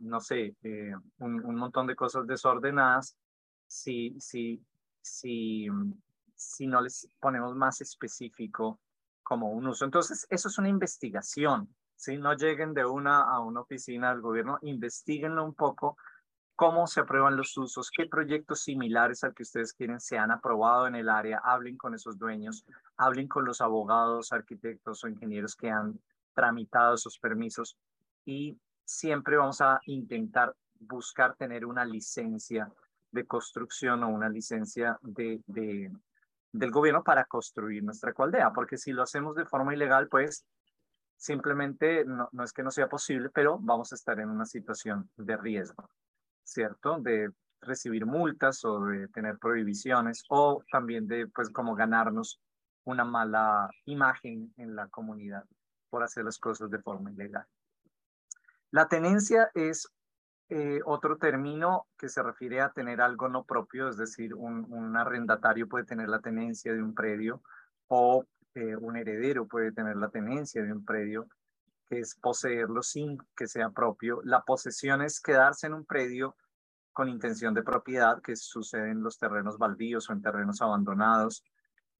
no 0.00 0.20
sé, 0.20 0.56
un, 1.18 1.44
un, 1.44 1.54
montón 1.54 1.86
de 1.86 1.94
cosas 1.94 2.26
desordenadas. 2.26 3.16
Si, 3.66 4.16
si, 4.18 4.62
si 5.00 5.68
si 6.42 6.66
no 6.66 6.80
les 6.80 7.08
ponemos 7.20 7.54
más 7.54 7.80
específico 7.80 8.80
como 9.22 9.50
un 9.50 9.66
uso. 9.66 9.84
Entonces, 9.84 10.26
eso 10.30 10.48
es 10.48 10.58
una 10.58 10.68
investigación, 10.68 11.74
¿sí? 11.96 12.16
No 12.18 12.34
lleguen 12.34 12.74
de 12.74 12.84
una 12.84 13.22
a 13.22 13.40
una 13.40 13.60
oficina 13.60 14.10
del 14.10 14.20
gobierno, 14.20 14.58
investiguenlo 14.62 15.44
un 15.44 15.54
poco, 15.54 15.96
cómo 16.56 16.86
se 16.86 17.00
aprueban 17.00 17.36
los 17.36 17.56
usos, 17.56 17.90
qué 17.90 18.06
proyectos 18.06 18.60
similares 18.60 19.24
al 19.24 19.34
que 19.34 19.42
ustedes 19.42 19.72
quieren 19.72 20.00
se 20.00 20.18
han 20.18 20.30
aprobado 20.30 20.86
en 20.86 20.94
el 20.94 21.08
área, 21.08 21.40
hablen 21.42 21.76
con 21.76 21.94
esos 21.94 22.18
dueños, 22.18 22.64
hablen 22.96 23.26
con 23.26 23.44
los 23.44 23.60
abogados, 23.60 24.32
arquitectos 24.32 25.02
o 25.02 25.08
ingenieros 25.08 25.56
que 25.56 25.70
han 25.70 25.98
tramitado 26.34 26.94
esos 26.94 27.18
permisos 27.18 27.76
y 28.24 28.58
siempre 28.84 29.36
vamos 29.36 29.60
a 29.60 29.80
intentar 29.86 30.54
buscar 30.78 31.34
tener 31.36 31.64
una 31.64 31.84
licencia 31.84 32.70
de 33.10 33.26
construcción 33.26 34.02
o 34.02 34.08
una 34.08 34.28
licencia 34.28 34.98
de, 35.02 35.40
de, 35.46 35.90
del 36.52 36.70
gobierno 36.70 37.02
para 37.02 37.24
construir 37.24 37.82
nuestra 37.82 38.10
ecoaldea, 38.10 38.52
porque 38.52 38.76
si 38.76 38.92
lo 38.92 39.02
hacemos 39.02 39.34
de 39.34 39.46
forma 39.46 39.74
ilegal, 39.74 40.08
pues 40.08 40.44
simplemente 41.16 42.04
no, 42.04 42.28
no, 42.32 42.44
es 42.44 42.52
que 42.52 42.62
no 42.62 42.70
sea 42.70 42.88
posible, 42.88 43.30
pero 43.30 43.58
vamos 43.58 43.92
a 43.92 43.94
estar 43.94 44.18
en 44.20 44.28
una 44.28 44.44
situación 44.44 45.10
de 45.16 45.36
riesgo, 45.36 45.88
¿cierto? 46.42 46.98
De 46.98 47.30
recibir 47.60 48.06
multas 48.06 48.64
o 48.64 48.84
de 48.84 49.08
tener 49.08 49.38
prohibiciones 49.38 50.24
o 50.28 50.62
también 50.70 51.06
de, 51.06 51.28
pues, 51.28 51.48
como 51.50 51.74
ganarnos 51.74 52.40
una 52.84 53.04
mala 53.04 53.70
imagen 53.84 54.52
en 54.56 54.74
la 54.74 54.88
comunidad 54.88 55.44
por 55.88 56.02
hacer 56.02 56.24
las 56.24 56.38
cosas 56.38 56.70
de 56.70 56.80
forma 56.80 57.12
ilegal. 57.12 57.46
La 58.70 58.88
tenencia 58.88 59.50
es 59.54 59.88
eh, 60.48 60.80
otro 60.84 61.16
término 61.16 61.86
que 61.96 62.08
se 62.08 62.22
refiere 62.22 62.60
a 62.60 62.72
tener 62.72 63.00
algo 63.00 63.28
no 63.28 63.44
propio, 63.44 63.88
es 63.88 63.96
decir, 63.96 64.34
un, 64.34 64.96
arrendatario 64.96 65.68
puede 65.68 65.84
tener 65.84 66.08
la 66.08 66.20
tenencia 66.20 66.72
de 66.72 66.82
un 66.82 66.94
predio 66.94 67.42
o 67.88 68.24
eh, 68.54 68.76
un 68.76 68.96
heredero 68.96 69.46
puede 69.46 69.72
tener 69.72 69.96
la 69.96 70.10
tenencia 70.10 70.62
de 70.62 70.72
un 70.72 70.84
predio, 70.84 71.26
que 71.88 72.00
es 72.00 72.14
poseerlo 72.16 72.82
sin 72.82 73.18
que 73.36 73.46
sea 73.46 73.70
propio. 73.70 74.20
La 74.24 74.42
posesión 74.42 75.02
es 75.02 75.20
quedarse 75.20 75.66
en 75.66 75.74
un 75.74 75.86
predio 75.86 76.36
con 76.92 77.08
intención 77.08 77.54
de 77.54 77.62
propiedad, 77.62 78.20
que 78.20 78.36
sucede 78.36 78.90
en 78.90 79.02
los 79.02 79.18
terrenos 79.18 79.56
baldíos 79.56 80.10
o 80.10 80.12
en 80.12 80.20
terrenos 80.20 80.60
abandonados, 80.60 81.42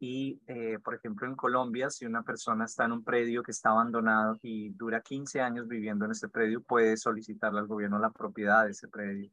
y, 0.04 0.42
eh, 0.48 0.80
por 0.82 0.96
ejemplo, 0.96 1.28
en 1.28 1.36
Colombia, 1.36 1.88
si 1.88 2.04
una 2.04 2.24
persona 2.24 2.64
está 2.64 2.86
en 2.86 2.90
un 2.90 3.04
predio 3.04 3.40
que 3.40 3.52
está 3.52 3.70
abandonado 3.70 4.36
y 4.42 4.70
dura 4.70 5.00
15 5.00 5.40
años 5.40 5.68
viviendo 5.68 6.06
en 6.06 6.10
ese 6.10 6.28
predio, 6.28 6.60
puede 6.60 6.96
solicitarle 6.96 7.60
al 7.60 7.68
gobierno 7.68 8.00
la 8.00 8.10
propiedad 8.10 8.64
de 8.64 8.72
ese 8.72 8.88
predio. 8.88 9.30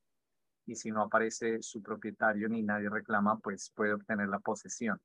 Y 0.67 0.75
si 0.75 0.91
no 0.91 1.01
aparece 1.01 1.63
su 1.63 1.81
propietario 1.81 2.47
ni 2.49 2.61
nadie 2.61 2.87
reclama, 2.87 3.39
pues 3.39 3.71
puede 3.75 3.93
obtener 3.93 4.29
la 4.29 4.37
posesión 4.37 5.01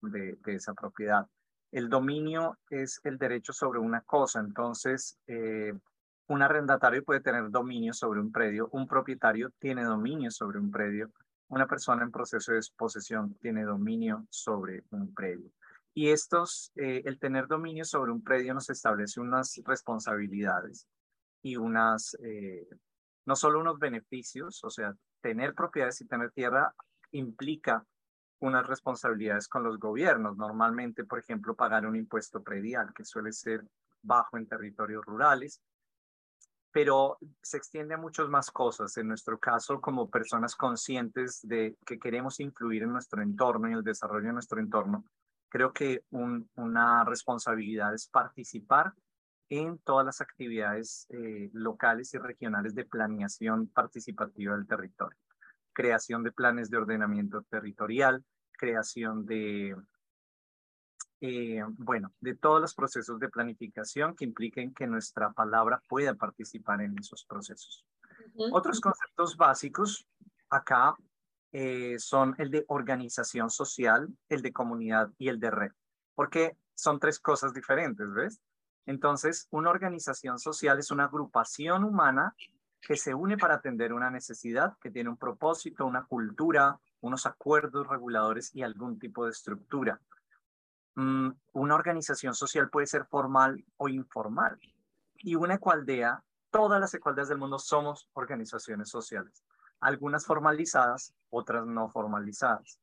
de, 0.00 0.38
esa 0.46 0.74
propiedad. 0.74 1.26
El 1.72 1.88
dominio 1.88 2.56
es 2.68 3.00
el 3.02 3.18
derecho 3.18 3.52
sobre 3.52 3.80
una 3.80 4.02
cosa. 4.02 4.38
Entonces, 4.38 5.18
eh, 5.26 5.72
un 6.28 6.40
arrendatario 6.40 7.02
puede 7.02 7.18
tener 7.18 7.50
dominio 7.50 7.94
sobre 7.94 8.20
un 8.20 8.30
predio, 8.30 8.68
un 8.70 8.86
propietario 8.86 9.50
tiene 9.58 9.82
dominio 9.82 10.30
sobre 10.30 10.60
un 10.60 10.70
predio 10.70 11.10
una 11.50 11.66
persona 11.66 12.04
en 12.04 12.10
proceso 12.10 12.52
de 12.52 12.60
posesión 12.76 13.34
tiene 13.34 13.64
dominio 13.64 14.26
sobre 14.30 14.84
un 14.90 15.12
predio. 15.12 15.50
Y 15.92 16.10
estos, 16.10 16.70
eh, 16.76 17.02
el 17.04 17.18
tener 17.18 17.48
dominio 17.48 17.84
sobre 17.84 18.12
un 18.12 18.22
predio 18.22 18.54
nos 18.54 18.70
establece 18.70 19.20
unas 19.20 19.60
responsabilidades 19.64 20.86
y 21.42 21.56
unas, 21.56 22.16
eh, 22.22 22.68
no 23.26 23.34
solo 23.34 23.60
unos 23.60 23.78
beneficios, 23.78 24.62
o 24.62 24.70
sea, 24.70 24.94
tener 25.20 25.54
propiedades 25.54 26.00
y 26.00 26.06
tener 26.06 26.30
tierra 26.30 26.72
implica 27.10 27.84
unas 28.38 28.66
responsabilidades 28.66 29.48
con 29.48 29.64
los 29.64 29.78
gobiernos. 29.78 30.36
Normalmente, 30.36 31.04
por 31.04 31.18
ejemplo, 31.18 31.56
pagar 31.56 31.84
un 31.84 31.96
impuesto 31.96 32.42
predial, 32.42 32.94
que 32.94 33.04
suele 33.04 33.32
ser 33.32 33.64
bajo 34.02 34.38
en 34.38 34.46
territorios 34.46 35.04
rurales, 35.04 35.60
pero 36.72 37.18
se 37.42 37.56
extiende 37.56 37.94
a 37.94 37.98
muchas 37.98 38.28
más 38.28 38.50
cosas. 38.50 38.96
En 38.96 39.08
nuestro 39.08 39.38
caso, 39.38 39.80
como 39.80 40.08
personas 40.08 40.54
conscientes 40.54 41.40
de 41.42 41.76
que 41.84 41.98
queremos 41.98 42.38
influir 42.40 42.82
en 42.84 42.92
nuestro 42.92 43.22
entorno 43.22 43.68
y 43.68 43.72
el 43.72 43.82
desarrollo 43.82 44.28
de 44.28 44.32
nuestro 44.32 44.60
entorno, 44.60 45.04
creo 45.48 45.72
que 45.72 46.04
una 46.10 47.04
responsabilidad 47.04 47.94
es 47.94 48.06
participar 48.06 48.94
en 49.48 49.78
todas 49.78 50.06
las 50.06 50.20
actividades 50.20 51.06
eh, 51.10 51.50
locales 51.52 52.14
y 52.14 52.18
regionales 52.18 52.74
de 52.74 52.84
planeación 52.84 53.66
participativa 53.66 54.56
del 54.56 54.66
territorio. 54.66 55.18
Creación 55.72 56.22
de 56.22 56.30
planes 56.30 56.70
de 56.70 56.78
ordenamiento 56.78 57.42
territorial, 57.50 58.24
creación 58.52 59.26
de 59.26 59.74
eh, 61.20 61.62
bueno, 61.76 62.12
de 62.20 62.34
todos 62.34 62.60
los 62.60 62.74
procesos 62.74 63.18
de 63.20 63.28
planificación 63.28 64.16
que 64.16 64.24
impliquen 64.24 64.72
que 64.72 64.86
nuestra 64.86 65.32
palabra 65.32 65.82
pueda 65.86 66.14
participar 66.14 66.80
en 66.80 66.98
esos 66.98 67.24
procesos. 67.24 67.84
Otros 68.52 68.80
conceptos 68.80 69.36
básicos 69.36 70.06
acá 70.48 70.96
eh, 71.52 71.98
son 71.98 72.34
el 72.38 72.50
de 72.50 72.64
organización 72.68 73.50
social, 73.50 74.08
el 74.28 74.40
de 74.42 74.52
comunidad 74.52 75.10
y 75.18 75.28
el 75.28 75.40
de 75.40 75.50
red, 75.50 75.72
porque 76.14 76.56
son 76.74 76.98
tres 76.98 77.18
cosas 77.18 77.52
diferentes, 77.52 78.10
¿ves? 78.12 78.40
Entonces, 78.86 79.46
una 79.50 79.70
organización 79.70 80.38
social 80.38 80.78
es 80.78 80.90
una 80.90 81.04
agrupación 81.04 81.84
humana 81.84 82.34
que 82.80 82.96
se 82.96 83.14
une 83.14 83.36
para 83.36 83.56
atender 83.56 83.92
una 83.92 84.10
necesidad, 84.10 84.76
que 84.80 84.90
tiene 84.90 85.10
un 85.10 85.16
propósito, 85.16 85.84
una 85.84 86.04
cultura, 86.04 86.80
unos 87.00 87.26
acuerdos 87.26 87.86
reguladores 87.86 88.54
y 88.54 88.62
algún 88.62 88.98
tipo 88.98 89.26
de 89.26 89.32
estructura. 89.32 90.00
Mm, 90.94 91.30
una 91.52 91.74
organización 91.74 92.34
social 92.34 92.68
puede 92.68 92.86
ser 92.86 93.04
formal 93.06 93.64
o 93.76 93.88
informal. 93.88 94.58
Y 95.18 95.34
una 95.34 95.54
ecualdea, 95.54 96.22
todas 96.50 96.80
las 96.80 96.92
ecualdeas 96.94 97.28
del 97.28 97.38
mundo 97.38 97.58
somos 97.58 98.08
organizaciones 98.14 98.88
sociales, 98.88 99.44
algunas 99.80 100.26
formalizadas, 100.26 101.14
otras 101.30 101.66
no 101.66 101.88
formalizadas. 101.88 102.80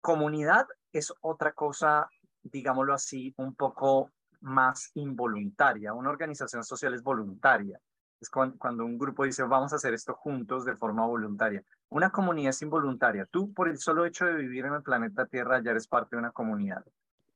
Comunidad 0.00 0.66
es 0.92 1.12
otra 1.20 1.52
cosa, 1.52 2.08
digámoslo 2.42 2.94
así, 2.94 3.34
un 3.36 3.54
poco 3.54 4.10
más 4.40 4.90
involuntaria. 4.94 5.92
Una 5.92 6.10
organización 6.10 6.64
social 6.64 6.94
es 6.94 7.02
voluntaria. 7.02 7.80
Es 8.20 8.30
cuando 8.30 8.84
un 8.84 8.98
grupo 8.98 9.24
dice, 9.24 9.42
vamos 9.44 9.72
a 9.72 9.76
hacer 9.76 9.94
esto 9.94 10.14
juntos 10.14 10.64
de 10.64 10.76
forma 10.76 11.06
voluntaria. 11.06 11.64
Una 11.90 12.10
comunidad 12.10 12.50
es 12.50 12.62
involuntaria. 12.62 13.26
Tú, 13.26 13.52
por 13.54 13.68
el 13.68 13.78
solo 13.78 14.04
hecho 14.04 14.26
de 14.26 14.34
vivir 14.34 14.66
en 14.66 14.74
el 14.74 14.82
planeta 14.82 15.26
Tierra, 15.26 15.62
ya 15.62 15.70
eres 15.70 15.88
parte 15.88 16.16
de 16.16 16.20
una 16.20 16.32
comunidad. 16.32 16.84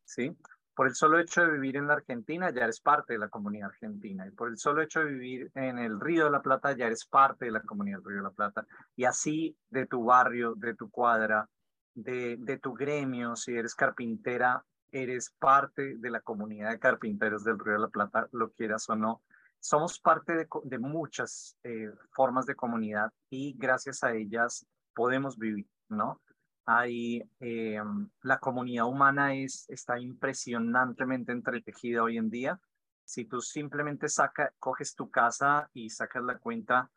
¿Sí? 0.04 0.37
Por 0.75 0.87
el 0.87 0.94
solo 0.94 1.18
hecho 1.18 1.42
de 1.42 1.52
vivir 1.52 1.76
en 1.76 1.87
la 1.87 1.94
Argentina, 1.94 2.50
ya 2.50 2.64
eres 2.64 2.80
parte 2.80 3.14
de 3.14 3.18
la 3.18 3.28
comunidad 3.28 3.68
argentina. 3.71 4.26
Y 4.26 4.30
por 4.30 4.49
el 4.49 4.59
solo 4.59 4.82
hecho 4.82 5.00
de 5.00 5.06
vivir 5.06 5.50
en 5.54 5.78
el 5.78 6.00
Río 6.00 6.25
de 6.25 6.30
la 6.30 6.42
Plata, 6.42 6.73
ya 6.73 6.87
eres 6.87 7.06
parte 7.06 7.47
de 7.47 7.50
la 7.50 7.61
comunidad 7.62 7.99
del 7.99 8.06
Río 8.06 8.16
de 8.18 8.23
la 8.25 8.30
Plata. 8.30 8.66
Y 8.97 9.04
así 9.04 9.56
de 9.71 9.87
tu 9.87 10.04
barrio, 10.04 10.54
de 10.54 10.75
tu 10.75 10.90
cuadra, 10.90 11.49
de, 11.94 12.37
de 12.38 12.59
tu 12.59 12.75
gremio, 12.75 13.37
si 13.37 13.54
eres 13.54 13.75
carpintera, 13.75 14.64
eres 14.90 15.35
parte 15.38 15.97
de 15.97 16.11
la 16.11 16.21
comunidad 16.21 16.71
de 16.71 16.78
carpinteros 16.78 17.44
del 17.44 17.59
Río 17.59 17.75
de 17.75 17.80
la 17.80 17.88
Plata, 17.88 18.28
lo 18.32 18.50
quieras 18.50 18.88
o 18.90 18.97
no. 18.97 19.23
Somos 19.62 20.00
parte 20.00 20.49
de, 20.64 20.78
muchas 20.81 21.57
eh, 21.62 21.88
formas 22.11 22.47
de 22.47 22.57
comunidad 22.57 23.12
y 23.31 23.52
gracias 23.57 24.02
a 24.02 24.12
ellas 24.12 24.66
podemos 24.92 25.38
vivir, 25.38 25.69
¿no? 25.88 26.21
Hay, 26.66 27.23
eh, 27.38 27.81
la 28.23 28.38
comunidad 28.40 28.87
humana 28.87 29.37
es, 29.37 29.64
está 29.69 30.00
impresionantemente 30.00 31.31
entretejida 31.31 32.02
hoy 32.02 32.19
en 32.19 32.28
día. 32.28 32.61
Si 33.04 33.25
tú 33.25 33.40
simplemente 33.40 34.09
saca, 34.09 34.52
coges 34.59 34.97
tu 34.97 35.09
casa 35.12 35.71
y 35.73 35.90
sacas 35.90 36.25
la 36.25 36.38
cuenta 36.38 36.90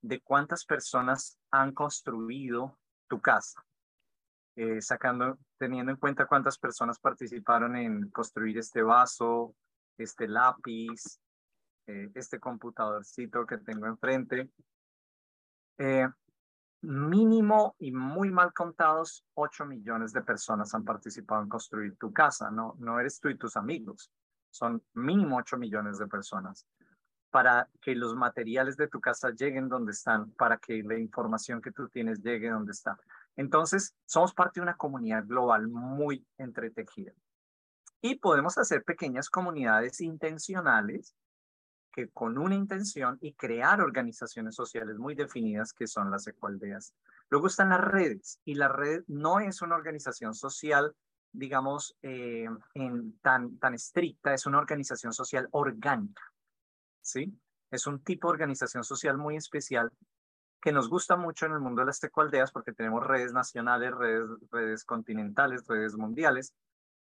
de 0.00 0.22
cuántas 0.22 0.64
personas 0.64 1.38
han 1.50 1.74
construido 1.74 2.78
tu 3.08 3.20
casa, 3.20 3.62
eh, 4.56 4.80
sacando, 4.80 5.36
teniendo 5.58 5.92
en 5.92 5.98
cuenta 5.98 6.24
cuántas 6.24 6.56
personas 6.56 6.98
participaron 6.98 7.76
en 7.76 8.08
construir 8.08 8.56
este 8.56 8.80
vaso, 8.80 9.54
este 9.98 10.26
lápiz, 10.26 11.20
eh, 11.86 12.10
este 12.14 12.38
computadorcito 12.38 13.46
que 13.46 13.58
tengo 13.58 13.86
enfrente. 13.86 14.50
Eh, 15.78 16.08
mínimo 16.82 17.74
y 17.78 17.92
muy 17.92 18.30
mal 18.30 18.52
contados, 18.52 19.24
8 19.34 19.66
millones 19.66 20.12
de 20.12 20.22
personas 20.22 20.74
han 20.74 20.84
participado 20.84 21.42
en 21.42 21.48
construir 21.48 21.96
tu 21.96 22.12
casa. 22.12 22.50
No, 22.50 22.76
no 22.78 22.98
eres 22.98 23.20
tú 23.20 23.28
y 23.28 23.36
tus 23.36 23.56
amigos. 23.56 24.10
Son 24.50 24.82
mínimo 24.94 25.36
8 25.36 25.56
millones 25.56 25.98
de 25.98 26.06
personas 26.06 26.66
para 27.30 27.68
que 27.80 27.94
los 27.94 28.14
materiales 28.14 28.76
de 28.76 28.88
tu 28.88 29.00
casa 29.00 29.30
lleguen 29.30 29.68
donde 29.68 29.92
están, 29.92 30.32
para 30.32 30.58
que 30.58 30.82
la 30.82 30.98
información 30.98 31.62
que 31.62 31.70
tú 31.70 31.88
tienes 31.88 32.20
llegue 32.20 32.50
donde 32.50 32.72
está. 32.72 32.98
Entonces, 33.36 33.94
somos 34.04 34.34
parte 34.34 34.60
de 34.60 34.64
una 34.64 34.76
comunidad 34.76 35.24
global 35.24 35.68
muy 35.68 36.26
entretejida. 36.36 37.12
Y 38.02 38.16
podemos 38.16 38.58
hacer 38.58 38.82
pequeñas 38.82 39.30
comunidades 39.30 40.00
intencionales 40.00 41.14
que 41.92 42.08
con 42.08 42.38
una 42.38 42.54
intención 42.54 43.18
y 43.20 43.34
crear 43.34 43.80
organizaciones 43.80 44.54
sociales 44.54 44.98
muy 44.98 45.14
definidas 45.14 45.72
que 45.72 45.86
son 45.86 46.10
las 46.10 46.26
ecualdeas. 46.26 46.94
Luego 47.28 47.46
están 47.46 47.70
las 47.70 47.80
redes 47.80 48.40
y 48.44 48.54
la 48.54 48.68
red 48.68 49.04
no 49.06 49.40
es 49.40 49.62
una 49.62 49.76
organización 49.76 50.34
social, 50.34 50.94
digamos, 51.32 51.96
eh, 52.02 52.48
en, 52.74 53.18
tan, 53.20 53.58
tan 53.58 53.74
estricta, 53.74 54.34
es 54.34 54.46
una 54.46 54.58
organización 54.58 55.12
social 55.12 55.48
orgánica, 55.52 56.22
¿sí? 57.00 57.38
Es 57.70 57.86
un 57.86 58.02
tipo 58.02 58.28
de 58.28 58.32
organización 58.32 58.82
social 58.82 59.16
muy 59.16 59.36
especial 59.36 59.92
que 60.60 60.72
nos 60.72 60.88
gusta 60.88 61.16
mucho 61.16 61.46
en 61.46 61.52
el 61.52 61.60
mundo 61.60 61.80
de 61.80 61.86
las 61.86 62.02
ecualdeas 62.02 62.52
porque 62.52 62.72
tenemos 62.72 63.06
redes 63.06 63.32
nacionales, 63.32 63.92
redes 64.50 64.84
continentales, 64.84 65.66
redes 65.66 65.94
mundiales, 65.96 66.54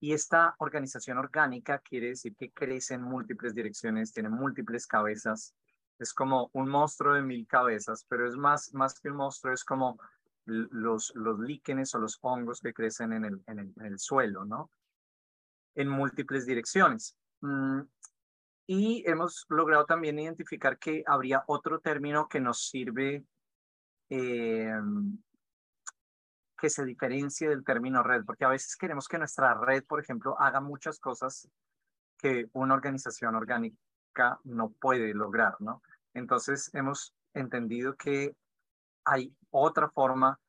y 0.01 0.13
esta 0.13 0.55
organización 0.59 1.19
orgánica 1.19 1.79
quiere 1.79 2.09
decir 2.09 2.35
que 2.37 2.53
crece 2.53 2.95
en 2.95 3.03
múltiples 3.03 3.55
direcciones, 3.55 4.13
tiene 4.13 4.29
múltiples 4.29 4.87
cabezas. 4.87 5.55
Es 5.99 6.13
como 6.13 6.51
un 6.53 6.69
monstruo 6.69 7.15
de 7.15 7.23
mil 7.23 7.47
cabezas, 7.47 8.05
pero 8.09 8.29
es 8.29 8.37
más, 8.37 8.75
más 8.75 8.99
que 9.01 9.09
un 9.09 9.17
monstruo, 9.17 9.55
es 9.55 9.65
como 9.65 9.99
los, 10.45 11.13
los 11.15 11.39
líquenes 11.39 11.95
o 11.95 11.99
los 11.99 12.19
hongos 12.21 12.61
que 12.61 12.75
crecen 12.75 13.13
en 13.13 13.25
el, 13.25 13.43
en 13.47 13.75
el, 13.81 13.99
suelo, 13.99 14.45
¿no? 14.45 14.71
En 15.75 15.89
múltiples 15.89 16.45
direcciones. 16.45 17.17
Mm, 17.41 17.81
y 18.67 19.05
hemos 19.07 19.47
logrado 19.49 19.85
también 19.85 20.19
identificar 20.19 20.79
que 20.79 21.03
habría 21.07 21.45
otro 21.47 21.81
término 21.81 22.29
que 22.29 22.41
nos 22.41 22.69
sirve 22.69 23.25
eh, 24.11 24.73
que 26.65 26.71
se 26.71 26.87
diferencie 26.87 27.47
del 27.47 27.63
término 27.63 28.03
red, 28.03 28.25
porque 28.25 28.47
a 28.47 28.49
veces 28.49 28.75
queremos 28.75 29.07
que 29.07 29.19
nuestra 29.19 29.53
red, 29.53 29.85
por 29.85 30.01
ejemplo, 30.01 30.35
haga 30.41 30.63
muchas 30.63 30.99
cosas 30.99 31.47
que 32.17 32.49
una 32.55 32.73
organización 32.73 33.35
orgánica 33.35 34.41
no 34.45 34.71
puede 34.71 35.13
lograr, 35.13 35.57
¿no? 35.61 35.83
Entonces 36.15 36.71
hemos 36.73 37.15
entendido 37.35 37.97
que 37.97 38.35
hay 39.05 39.31
otra 39.51 39.91
forma 39.91 40.41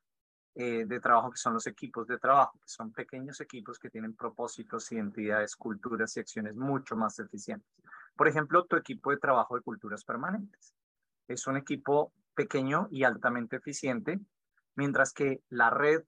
eh, 0.54 0.86
de 0.86 1.00
trabajo 1.00 1.30
que 1.30 1.36
son 1.36 1.52
los 1.52 1.66
equipos 1.66 2.06
de 2.06 2.16
trabajo, 2.16 2.58
que 2.62 2.68
son 2.68 2.92
pequeños 2.92 3.38
equipos 3.42 3.78
que 3.78 3.90
tienen 3.90 4.16
propósitos, 4.16 4.90
identidades, 4.92 5.54
culturas 5.54 6.16
y 6.16 6.20
acciones 6.20 6.56
mucho 6.56 6.96
más 6.96 7.18
eficientes. 7.18 7.68
Por 8.16 8.26
ejemplo, 8.26 8.64
tu 8.64 8.76
equipo 8.76 9.10
de 9.10 9.18
trabajo 9.18 9.54
de 9.54 9.60
culturas 9.60 10.02
permanentes. 10.02 10.74
Es 11.28 11.46
un 11.46 11.58
equipo 11.58 12.14
pequeño 12.34 12.88
y 12.90 13.04
altamente 13.04 13.56
eficiente 13.56 14.18
mientras 14.76 15.12
que 15.12 15.42
la 15.48 15.70
red 15.70 16.04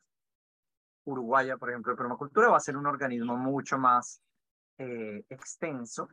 uruguaya, 1.05 1.57
por 1.57 1.71
ejemplo, 1.71 1.93
de 1.93 1.97
permacultura, 1.97 2.49
va 2.49 2.59
a 2.59 2.61
ser 2.61 2.77
un 2.77 2.87
organismo 2.87 3.37
mucho 3.37 3.79
más 3.79 4.23
eh, 4.77 5.25
extenso 5.29 6.09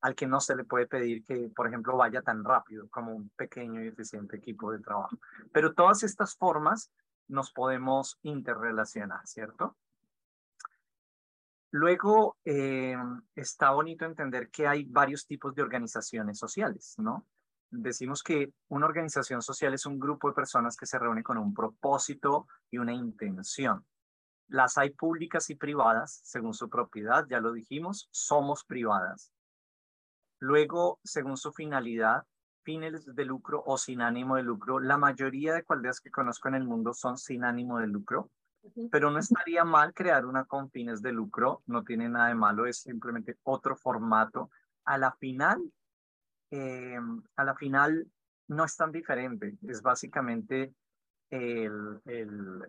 al 0.00 0.14
que 0.14 0.26
no 0.26 0.40
se 0.40 0.54
le 0.54 0.64
puede 0.64 0.86
pedir 0.86 1.24
que, 1.24 1.50
por 1.54 1.66
ejemplo, 1.66 1.96
vaya 1.96 2.22
tan 2.22 2.44
rápido 2.44 2.88
como 2.88 3.14
un 3.14 3.30
pequeño 3.30 3.82
y 3.82 3.88
eficiente 3.88 4.36
equipo 4.36 4.70
de 4.70 4.78
trabajo. 4.78 5.18
Pero 5.52 5.74
todas 5.74 6.02
estas 6.04 6.36
formas 6.36 6.92
nos 7.28 7.50
podemos 7.50 8.18
interrelacionar, 8.22 9.26
¿cierto? 9.26 9.76
Luego, 11.72 12.36
eh, 12.44 12.96
está 13.34 13.70
bonito 13.70 14.04
entender 14.04 14.48
que 14.48 14.66
hay 14.66 14.84
varios 14.84 15.26
tipos 15.26 15.54
de 15.54 15.62
organizaciones 15.62 16.38
sociales, 16.38 16.94
¿no? 16.98 17.26
Decimos 17.70 18.22
que 18.22 18.52
una 18.68 18.86
organización 18.86 19.42
social 19.42 19.74
es 19.74 19.86
un 19.86 19.98
grupo 19.98 20.28
de 20.28 20.34
personas 20.34 20.76
que 20.76 20.86
se 20.86 20.98
reúne 20.98 21.22
con 21.22 21.38
un 21.38 21.54
propósito 21.54 22.46
y 22.70 22.78
una 22.78 22.92
intención. 22.92 23.84
Las 24.48 24.78
hay 24.78 24.90
públicas 24.90 25.50
y 25.50 25.56
privadas, 25.56 26.20
según 26.24 26.54
su 26.54 26.68
propiedad, 26.68 27.26
ya 27.28 27.40
lo 27.40 27.52
dijimos, 27.52 28.08
somos 28.12 28.64
privadas. 28.64 29.32
Luego, 30.38 31.00
según 31.02 31.36
su 31.36 31.52
finalidad, 31.52 32.24
fines 32.62 33.06
de 33.06 33.24
lucro 33.24 33.62
o 33.64 33.78
sin 33.78 34.02
ánimo 34.02 34.36
de 34.36 34.42
lucro. 34.42 34.80
La 34.80 34.98
mayoría 34.98 35.54
de 35.54 35.62
cualdeas 35.62 36.00
que 36.00 36.10
conozco 36.10 36.48
en 36.48 36.56
el 36.56 36.64
mundo 36.64 36.92
son 36.92 37.16
sin 37.16 37.44
ánimo 37.44 37.78
de 37.78 37.86
lucro, 37.86 38.30
pero 38.90 39.10
no 39.10 39.20
estaría 39.20 39.64
mal 39.64 39.94
crear 39.94 40.26
una 40.26 40.44
con 40.44 40.68
fines 40.70 41.00
de 41.00 41.12
lucro, 41.12 41.62
no 41.66 41.84
tiene 41.84 42.08
nada 42.08 42.28
de 42.28 42.34
malo, 42.34 42.66
es 42.66 42.78
simplemente 42.78 43.38
otro 43.44 43.76
formato. 43.76 44.50
A 44.84 44.98
la 44.98 45.12
final, 45.12 45.62
eh, 46.50 46.98
a 47.36 47.44
la 47.44 47.54
final 47.54 48.06
no 48.48 48.64
es 48.64 48.76
tan 48.76 48.92
diferente, 48.92 49.56
es 49.62 49.82
básicamente 49.82 50.72
el, 51.30 52.00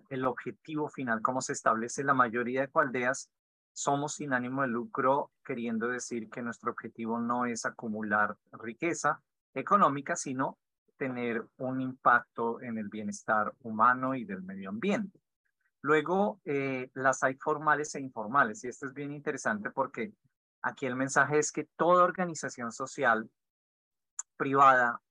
el, 0.10 0.26
objetivo 0.26 0.90
final, 0.90 1.22
como 1.22 1.42
se 1.42 1.54
establece 1.54 2.04
la 2.04 2.14
mayoría 2.14 2.62
de 2.62 2.70
cualdeas, 2.70 3.30
somos 3.72 4.16
sin 4.16 4.34
ánimo 4.34 4.64
de 4.64 4.70
lucro, 4.70 5.32
queriendo 5.46 5.88
decir 5.88 6.30
que 6.30 6.42
nuestro 6.42 6.72
objetivo 6.72 7.20
no 7.20 7.46
es 7.46 7.66
acumular 7.66 8.36
riqueza 8.54 9.22
económica, 9.54 10.16
sino 10.16 10.58
tener 10.98 11.46
un 11.58 11.80
impacto 11.82 12.60
en 12.62 12.80
el 12.80 12.90
bienestar 12.90 13.54
humano 13.62 14.16
y 14.16 14.26
del 14.26 14.42
medio 14.42 14.70
ambiente. 14.70 15.20
Luego, 15.82 16.42
eh, 16.44 16.90
las 16.96 17.22
hay 17.24 17.36
formales 17.36 17.94
e 17.94 18.02
informales, 18.02 18.64
y 18.64 18.68
esto 18.68 18.88
es 18.88 18.94
bien 18.94 19.14
interesante 19.14 19.70
porque 19.70 20.12
aquí 20.64 20.88
el 20.88 20.96
mensaje 20.96 21.38
es 21.38 21.52
que 21.52 21.66
toda 21.76 22.04
organización 22.04 22.72
social 22.72 23.30
privada, 24.38 25.02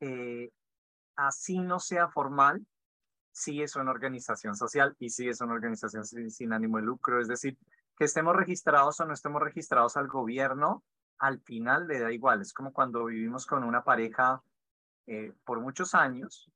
eh, 0.00 0.50
así 1.16 1.58
no 1.58 1.78
sea 1.78 2.08
formal, 2.08 2.66
sí 3.32 3.62
es 3.62 3.76
una 3.76 3.90
organización 3.90 4.56
social 4.56 4.96
y 4.98 5.10
sí 5.10 5.28
es 5.28 5.40
una 5.40 5.54
organización 5.54 6.04
sin, 6.04 6.52
ánimo 6.52 6.78
de 6.78 6.84
lucro. 6.84 7.20
Es 7.20 7.28
decir, 7.28 7.58
que 7.96 8.04
estemos 8.04 8.34
registrados 8.34 9.00
o 9.00 9.04
no 9.04 9.12
estemos 9.12 9.42
registrados 9.42 9.96
al 9.96 10.08
gobierno, 10.08 10.82
al 11.18 11.40
final 11.40 11.86
le 11.86 12.00
da 12.00 12.12
igual. 12.12 12.40
Es 12.40 12.52
como 12.52 12.72
cuando 12.72 13.04
vivimos 13.04 13.46
con 13.46 13.64
una 13.64 13.84
pareja 13.84 14.42
eh, 15.06 15.32
por 15.44 15.60
muchos 15.60 15.94
años, 15.94 16.50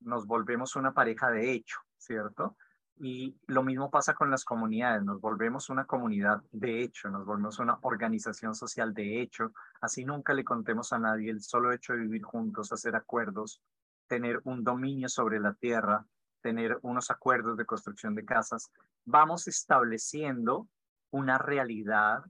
nos 0.00 0.26
volvemos 0.26 0.76
una 0.76 0.92
pareja 0.92 1.30
de 1.30 1.52
hecho, 1.52 1.78
¿cierto? 1.98 2.56
Y 2.96 3.36
lo 3.48 3.62
mismo 3.64 3.90
pasa 3.90 4.14
con 4.14 4.30
las 4.30 4.44
comunidades, 4.44 5.02
nos 5.02 5.20
volvemos 5.20 5.68
una 5.68 5.84
comunidad 5.84 6.42
de 6.52 6.82
hecho, 6.82 7.10
nos 7.10 7.26
volvemos 7.26 7.58
una 7.58 7.78
organización 7.82 8.54
social 8.54 8.94
de 8.94 9.20
hecho, 9.20 9.52
así 9.80 10.04
nunca 10.04 10.32
le 10.32 10.44
contemos 10.44 10.92
a 10.92 10.98
nadie 10.98 11.30
el 11.30 11.42
solo 11.42 11.72
hecho 11.72 11.92
de 11.92 12.00
vivir 12.00 12.22
juntos, 12.22 12.72
hacer 12.72 12.94
acuerdos, 12.94 13.60
tener 14.06 14.40
un 14.44 14.62
dominio 14.62 15.08
sobre 15.08 15.40
la 15.40 15.54
tierra, 15.54 16.06
tener 16.40 16.78
unos 16.82 17.10
acuerdos 17.10 17.56
de 17.56 17.66
construcción 17.66 18.14
de 18.14 18.24
casas, 18.24 18.70
vamos 19.04 19.48
estableciendo 19.48 20.68
una 21.10 21.38
realidad 21.38 22.24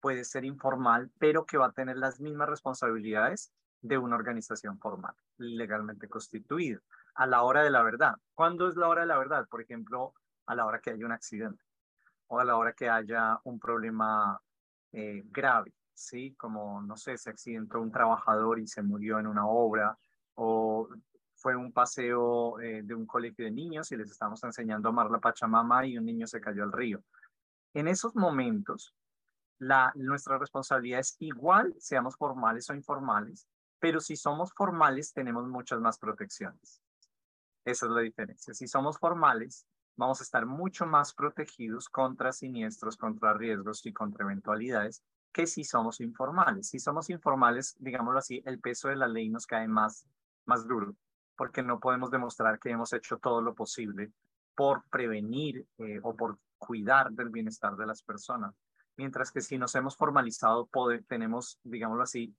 puede 0.00 0.24
ser 0.24 0.44
informal, 0.44 1.10
pero 1.18 1.46
que 1.46 1.58
va 1.58 1.66
a 1.66 1.72
tener 1.72 1.96
las 1.96 2.20
mismas 2.20 2.48
responsabilidades 2.48 3.52
de 3.80 3.98
una 3.98 4.16
organización 4.16 4.78
formal, 4.78 5.14
legalmente 5.36 6.08
constituida, 6.08 6.80
a 7.16 7.26
la 7.26 7.42
hora 7.42 7.62
de 7.62 7.70
la 7.70 7.82
verdad. 7.82 8.14
¿Cuándo 8.34 8.68
es 8.68 8.76
la 8.76 8.88
hora 8.88 9.02
de 9.02 9.06
la 9.08 9.18
verdad? 9.18 9.46
Por 9.48 9.60
ejemplo, 9.60 10.14
a 10.46 10.54
la 10.54 10.66
hora 10.66 10.80
que 10.80 10.90
haya 10.90 11.04
un 11.04 11.12
accidente 11.12 11.64
o 12.28 12.38
a 12.38 12.44
la 12.44 12.56
hora 12.56 12.72
que 12.72 12.88
haya 12.88 13.38
un 13.44 13.58
problema 13.58 14.40
eh, 14.92 15.22
grave, 15.26 15.72
¿sí? 15.94 16.34
Como, 16.34 16.82
no 16.82 16.96
sé, 16.96 17.16
se 17.16 17.30
accidentó 17.30 17.80
un 17.80 17.90
trabajador 17.90 18.58
y 18.58 18.66
se 18.66 18.82
murió 18.82 19.18
en 19.18 19.26
una 19.26 19.46
obra 19.46 19.96
o 20.34 20.88
fue 21.34 21.54
un 21.56 21.72
paseo 21.72 22.60
eh, 22.60 22.82
de 22.82 22.94
un 22.94 23.06
colegio 23.06 23.44
de 23.44 23.50
niños 23.50 23.92
y 23.92 23.96
les 23.96 24.10
estamos 24.10 24.42
enseñando 24.44 24.88
a 24.88 24.92
amar 24.92 25.10
la 25.10 25.18
Pachamama 25.18 25.86
y 25.86 25.98
un 25.98 26.04
niño 26.04 26.26
se 26.26 26.40
cayó 26.40 26.64
al 26.64 26.72
río. 26.72 27.02
En 27.74 27.88
esos 27.88 28.14
momentos, 28.16 28.94
la, 29.58 29.92
nuestra 29.94 30.38
responsabilidad 30.38 31.00
es 31.00 31.16
igual, 31.20 31.74
seamos 31.78 32.16
formales 32.16 32.68
o 32.70 32.74
informales, 32.74 33.46
pero 33.78 34.00
si 34.00 34.16
somos 34.16 34.52
formales 34.52 35.12
tenemos 35.12 35.46
muchas 35.46 35.80
más 35.80 35.98
protecciones. 35.98 36.82
Esa 37.66 37.86
es 37.86 37.92
la 37.92 38.00
diferencia. 38.00 38.54
Si 38.54 38.68
somos 38.68 38.96
formales, 38.96 39.66
vamos 39.96 40.20
a 40.20 40.22
estar 40.22 40.46
mucho 40.46 40.86
más 40.86 41.12
protegidos 41.12 41.88
contra 41.88 42.32
siniestros, 42.32 42.96
contra 42.96 43.34
riesgos 43.34 43.84
y 43.84 43.92
contra 43.92 44.24
eventualidades 44.24 45.02
que 45.32 45.48
si 45.48 45.64
somos 45.64 46.00
informales. 46.00 46.68
Si 46.68 46.78
somos 46.78 47.10
informales, 47.10 47.74
digámoslo 47.80 48.20
así, 48.20 48.40
el 48.46 48.60
peso 48.60 48.88
de 48.88 48.94
la 48.94 49.08
ley 49.08 49.28
nos 49.28 49.48
cae 49.48 49.66
más, 49.66 50.06
más 50.44 50.68
duro, 50.68 50.94
porque 51.36 51.64
no 51.64 51.80
podemos 51.80 52.12
demostrar 52.12 52.60
que 52.60 52.70
hemos 52.70 52.92
hecho 52.92 53.18
todo 53.18 53.42
lo 53.42 53.52
posible 53.52 54.12
por 54.54 54.84
prevenir 54.88 55.66
eh, 55.78 55.98
o 56.04 56.14
por 56.14 56.38
cuidar 56.58 57.10
del 57.10 57.30
bienestar 57.30 57.74
de 57.74 57.86
las 57.86 58.00
personas. 58.00 58.54
Mientras 58.96 59.32
que 59.32 59.40
si 59.40 59.58
nos 59.58 59.74
hemos 59.74 59.96
formalizado, 59.96 60.70
tenemos, 61.08 61.58
digámoslo 61.64 62.04
así, 62.04 62.32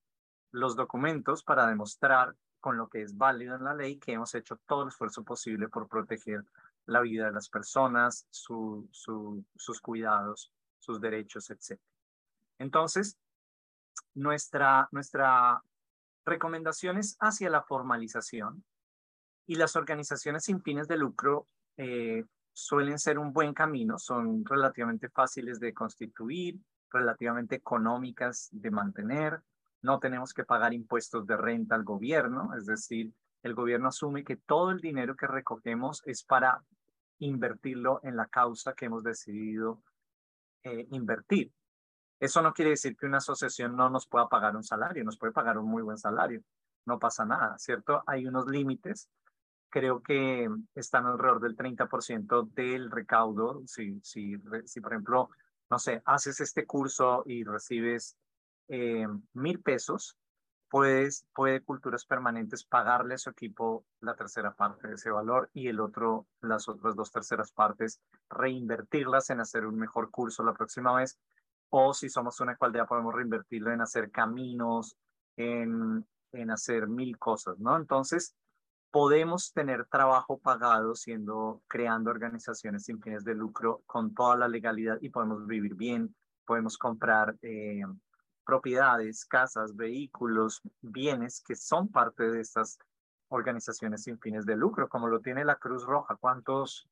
los 0.52 0.78
documentos 0.78 1.44
para 1.44 1.68
demostrar 1.68 2.34
con 2.68 2.76
lo 2.76 2.90
que 2.90 3.02
es 3.02 3.16
válido 3.16 3.56
en 3.56 3.64
la 3.64 3.74
ley 3.74 3.98
que 3.98 4.12
hemos 4.12 4.36
hecho 4.36 4.58
todo 4.68 4.82
el 4.82 4.90
esfuerzo 4.90 5.24
posible 5.24 5.70
por 5.70 5.88
proteger 5.88 6.44
la 6.86 7.00
vida 7.00 7.28
de 7.28 7.32
las 7.32 7.48
personas, 7.48 8.28
su, 8.30 8.90
sus 8.92 9.80
cuidados, 9.80 10.52
sus 10.78 11.00
derechos, 11.00 11.50
etc. 11.50 11.80
Entonces, 12.60 13.18
nuestra, 14.16 14.90
nuestra 14.92 15.64
recomendación 16.26 16.98
es 16.98 17.16
hacia 17.22 17.50
la 17.50 17.64
formalización 17.64 18.66
y 19.46 19.56
las 19.56 19.78
organizaciones 19.78 20.44
sin 20.44 20.62
fines 20.62 20.90
de 20.90 20.98
lucro 20.98 21.48
eh, 21.78 22.26
suelen 22.52 23.00
ser 23.00 23.18
un 23.18 23.32
buen 23.32 23.54
camino, 23.54 23.98
son 23.98 24.44
relativamente 24.44 25.08
fáciles 25.08 25.62
de 25.62 25.74
constituir, 25.74 26.60
relativamente 26.92 27.56
económicas 27.56 28.50
de 28.52 28.72
mantener, 28.72 29.42
no 29.82 30.00
tenemos 30.00 30.34
que 30.34 30.44
pagar 30.44 30.74
impuestos 30.74 31.26
de 31.26 31.38
renta 31.38 31.76
al 31.76 31.84
gobierno, 31.84 32.54
es 32.56 32.66
decir, 32.66 33.14
el 33.44 33.54
gobierno 33.54 33.90
asume 33.90 34.24
que 34.24 34.38
todo 34.38 34.72
el 34.72 34.80
dinero 34.80 35.16
que 35.16 35.28
recogemos 35.28 36.02
es 36.06 36.24
para 36.24 36.64
invertirlo 37.20 38.00
en 38.04 38.16
la 38.16 38.28
causa 38.28 38.74
que 38.74 38.86
hemos 38.86 39.04
decidido 39.04 39.82
eh, 40.64 40.88
invertir. 40.92 41.52
Eso 42.20 42.42
no 42.42 42.54
quiere 42.54 42.72
decir 42.72 42.98
que 42.98 43.06
una 43.06 43.18
asociación 43.18 43.76
no 43.76 43.90
nos 43.90 44.08
pueda 44.08 44.28
pagar 44.28 44.56
un 44.56 44.64
salario, 44.64 45.04
nos 45.04 45.18
puede 45.18 45.34
pagar 45.34 45.58
un 45.58 45.70
muy 45.70 45.84
buen 45.84 45.98
salario, 45.98 46.42
no 46.86 46.98
pasa 46.98 47.26
nada, 47.26 47.58
¿cierto? 47.60 48.04
Hay 48.08 48.26
unos 48.26 48.48
límites 48.48 49.10
creo 49.70 50.02
que 50.02 50.50
están 50.76 51.06
alrededor 51.06 51.42
del 51.42 51.56
30% 51.56 52.50
del 52.54 52.92
recaudo. 52.92 53.62
Si, 53.66 54.00
si, 54.02 54.36
si, 54.66 54.82
por 54.82 54.94
ejemplo, 54.94 55.30
no 55.70 55.80
sé, 55.80 56.02
haces 56.06 56.40
este 56.42 56.66
curso 56.66 57.24
y 57.26 57.44
recibes 57.44 58.18
mil 58.68 59.62
pesos, 59.62 60.18
puedes, 60.70 61.26
puede 61.34 61.62
Culturas 61.62 62.06
Permanentes 62.06 62.66
pagarle 62.66 63.16
a 63.16 63.18
su 63.18 63.30
equipo 63.30 63.86
la 64.02 64.16
tercera 64.16 64.54
parte 64.54 64.88
de 64.88 64.96
ese 64.96 65.10
valor 65.10 65.50
y 65.54 65.68
el 65.68 65.80
otro, 65.80 66.28
las 66.42 66.68
otras 66.68 66.96
dos 66.96 67.12
terceras 67.12 67.52
partes, 67.52 68.00
reinvertirlas 68.30 69.30
en 69.30 69.40
hacer 69.40 69.66
un 69.66 69.78
mejor 69.78 70.12
curso 70.12 70.44
la 70.44 70.54
próxima 70.54 70.96
vez. 70.96 71.18
O 71.70 71.94
si 71.94 72.10
somos 72.10 72.40
una 72.40 72.54
ecualdea, 72.54 72.86
podemos 72.86 73.14
reinvertirlo 73.14 73.72
en 73.72 73.82
hacer 73.82 74.10
caminos, 74.10 74.96
en, 75.36 76.06
en 76.32 76.52
hacer 76.52 76.88
mil 76.88 77.18
cosas, 77.18 77.60
¿no? 77.60 77.76
Entonces, 77.76 78.36
podemos 78.92 79.52
tener 79.52 79.86
trabajo 79.86 80.40
pagado 80.40 80.96
siendo 80.96 81.62
creando 81.68 82.10
organizaciones 82.10 82.86
sin 82.86 83.02
fines 83.02 83.24
de 83.24 83.36
lucro 83.36 83.82
con 83.86 84.14
toda 84.14 84.38
la 84.38 84.48
legalidad 84.48 84.98
y 85.02 85.10
podemos 85.10 85.46
vivir 85.46 85.76
bien, 85.76 86.16
podemos 86.46 86.78
comprar 86.78 87.36
eh, 87.42 87.84
propiedades, 88.48 89.26
casas, 89.26 89.76
vehículos, 89.76 90.62
bienes 90.82 91.42
que 91.42 91.56
son 91.56 91.90
parte 91.90 92.24
de 92.32 92.40
estas 92.40 92.80
organizaciones 93.28 94.04
sin 94.04 94.18
fines 94.20 94.46
de 94.46 94.56
lucro, 94.56 94.88
como 94.88 95.10
lo 95.10 95.20
tiene 95.20 95.44
la 95.44 95.58
Cruz 95.58 95.86
Roja. 95.86 96.16
¿Cuántos, 96.16 96.88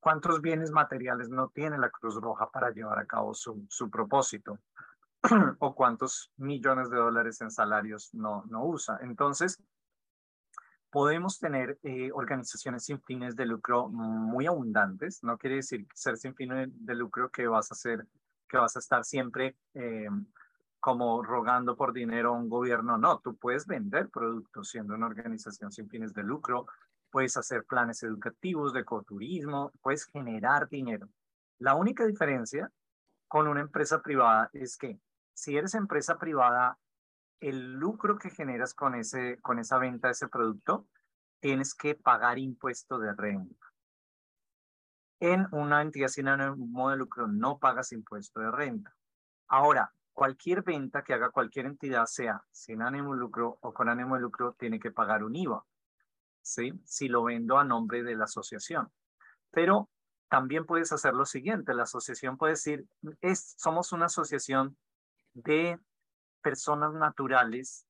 cuántos 0.00 0.42
bienes 0.42 0.72
materiales 0.72 1.28
no 1.28 1.48
tiene 1.50 1.78
la 1.78 1.88
Cruz 1.88 2.16
Roja 2.16 2.50
para 2.50 2.70
llevar 2.70 2.98
a 2.98 3.06
cabo 3.06 3.32
su, 3.32 3.64
su 3.68 3.88
propósito? 3.88 4.58
o 5.60 5.72
cuántos 5.72 6.32
millones 6.36 6.90
de 6.90 6.96
dólares 6.96 7.40
en 7.42 7.52
salarios 7.52 8.12
no, 8.12 8.44
no 8.48 8.64
usa. 8.64 8.98
Entonces, 9.02 9.62
podemos 10.90 11.38
tener 11.38 11.78
eh, 11.84 12.10
organizaciones 12.12 12.84
sin 12.84 13.00
fines 13.00 13.36
de 13.36 13.46
lucro 13.46 13.88
muy 13.88 14.46
abundantes. 14.46 15.22
No 15.22 15.38
quiere 15.38 15.56
decir 15.56 15.86
ser 15.94 16.16
sin 16.16 16.34
fines 16.34 16.70
de 16.72 16.94
lucro 16.96 17.30
que 17.30 17.46
vas 17.46 17.70
a 17.70 17.76
ser, 17.76 18.04
que 18.48 18.58
vas 18.58 18.74
a 18.74 18.80
estar 18.80 19.04
siempre 19.04 19.56
eh, 19.74 20.08
como 20.82 21.22
rogando 21.22 21.76
por 21.76 21.92
dinero 21.92 22.30
a 22.30 22.36
un 22.36 22.48
gobierno. 22.48 22.98
No, 22.98 23.20
tú 23.20 23.36
puedes 23.36 23.68
vender 23.68 24.10
productos 24.10 24.68
siendo 24.68 24.96
una 24.96 25.06
organización 25.06 25.70
sin 25.70 25.88
fines 25.88 26.12
de 26.12 26.24
lucro, 26.24 26.66
puedes 27.08 27.36
hacer 27.36 27.64
planes 27.64 28.02
educativos 28.02 28.72
de 28.72 28.80
ecoturismo, 28.80 29.70
puedes 29.80 30.06
generar 30.06 30.68
dinero. 30.68 31.08
La 31.60 31.76
única 31.76 32.04
diferencia 32.04 32.68
con 33.28 33.46
una 33.46 33.60
empresa 33.60 34.02
privada 34.02 34.50
es 34.54 34.76
que 34.76 34.98
si 35.32 35.56
eres 35.56 35.74
empresa 35.74 36.18
privada 36.18 36.76
el 37.38 37.74
lucro 37.74 38.18
que 38.18 38.30
generas 38.30 38.74
con, 38.74 38.96
ese, 38.96 39.38
con 39.40 39.60
esa 39.60 39.78
venta 39.78 40.08
de 40.08 40.12
ese 40.12 40.26
producto, 40.26 40.88
tienes 41.38 41.76
que 41.76 41.94
pagar 41.94 42.40
impuesto 42.40 42.98
de 42.98 43.14
renta. 43.14 43.66
En 45.20 45.46
una 45.52 45.80
entidad 45.80 46.08
sin 46.08 46.26
ánimo 46.26 46.90
de 46.90 46.96
lucro 46.96 47.28
no 47.28 47.60
pagas 47.60 47.92
impuesto 47.92 48.40
de 48.40 48.50
renta. 48.50 48.92
Ahora, 49.46 49.92
cualquier 50.12 50.62
venta 50.62 51.02
que 51.02 51.14
haga 51.14 51.30
cualquier 51.30 51.66
entidad, 51.66 52.06
sea 52.06 52.44
sin 52.50 52.82
ánimo 52.82 53.14
de 53.14 53.20
lucro 53.20 53.58
o 53.60 53.72
con 53.72 53.88
ánimo 53.88 54.14
de 54.14 54.22
lucro, 54.22 54.54
tiene 54.58 54.78
que 54.78 54.90
pagar 54.90 55.24
un 55.24 55.34
IVA, 55.34 55.64
¿sí? 56.42 56.72
Si 56.84 57.08
lo 57.08 57.24
vendo 57.24 57.58
a 57.58 57.64
nombre 57.64 58.02
de 58.02 58.16
la 58.16 58.24
asociación. 58.24 58.90
Pero 59.50 59.88
también 60.28 60.64
puedes 60.64 60.92
hacer 60.92 61.14
lo 61.14 61.26
siguiente, 61.26 61.74
la 61.74 61.84
asociación 61.84 62.36
puede 62.36 62.54
decir, 62.54 62.86
es, 63.20 63.54
somos 63.58 63.92
una 63.92 64.06
asociación 64.06 64.76
de 65.34 65.78
personas 66.42 66.92
naturales 66.94 67.86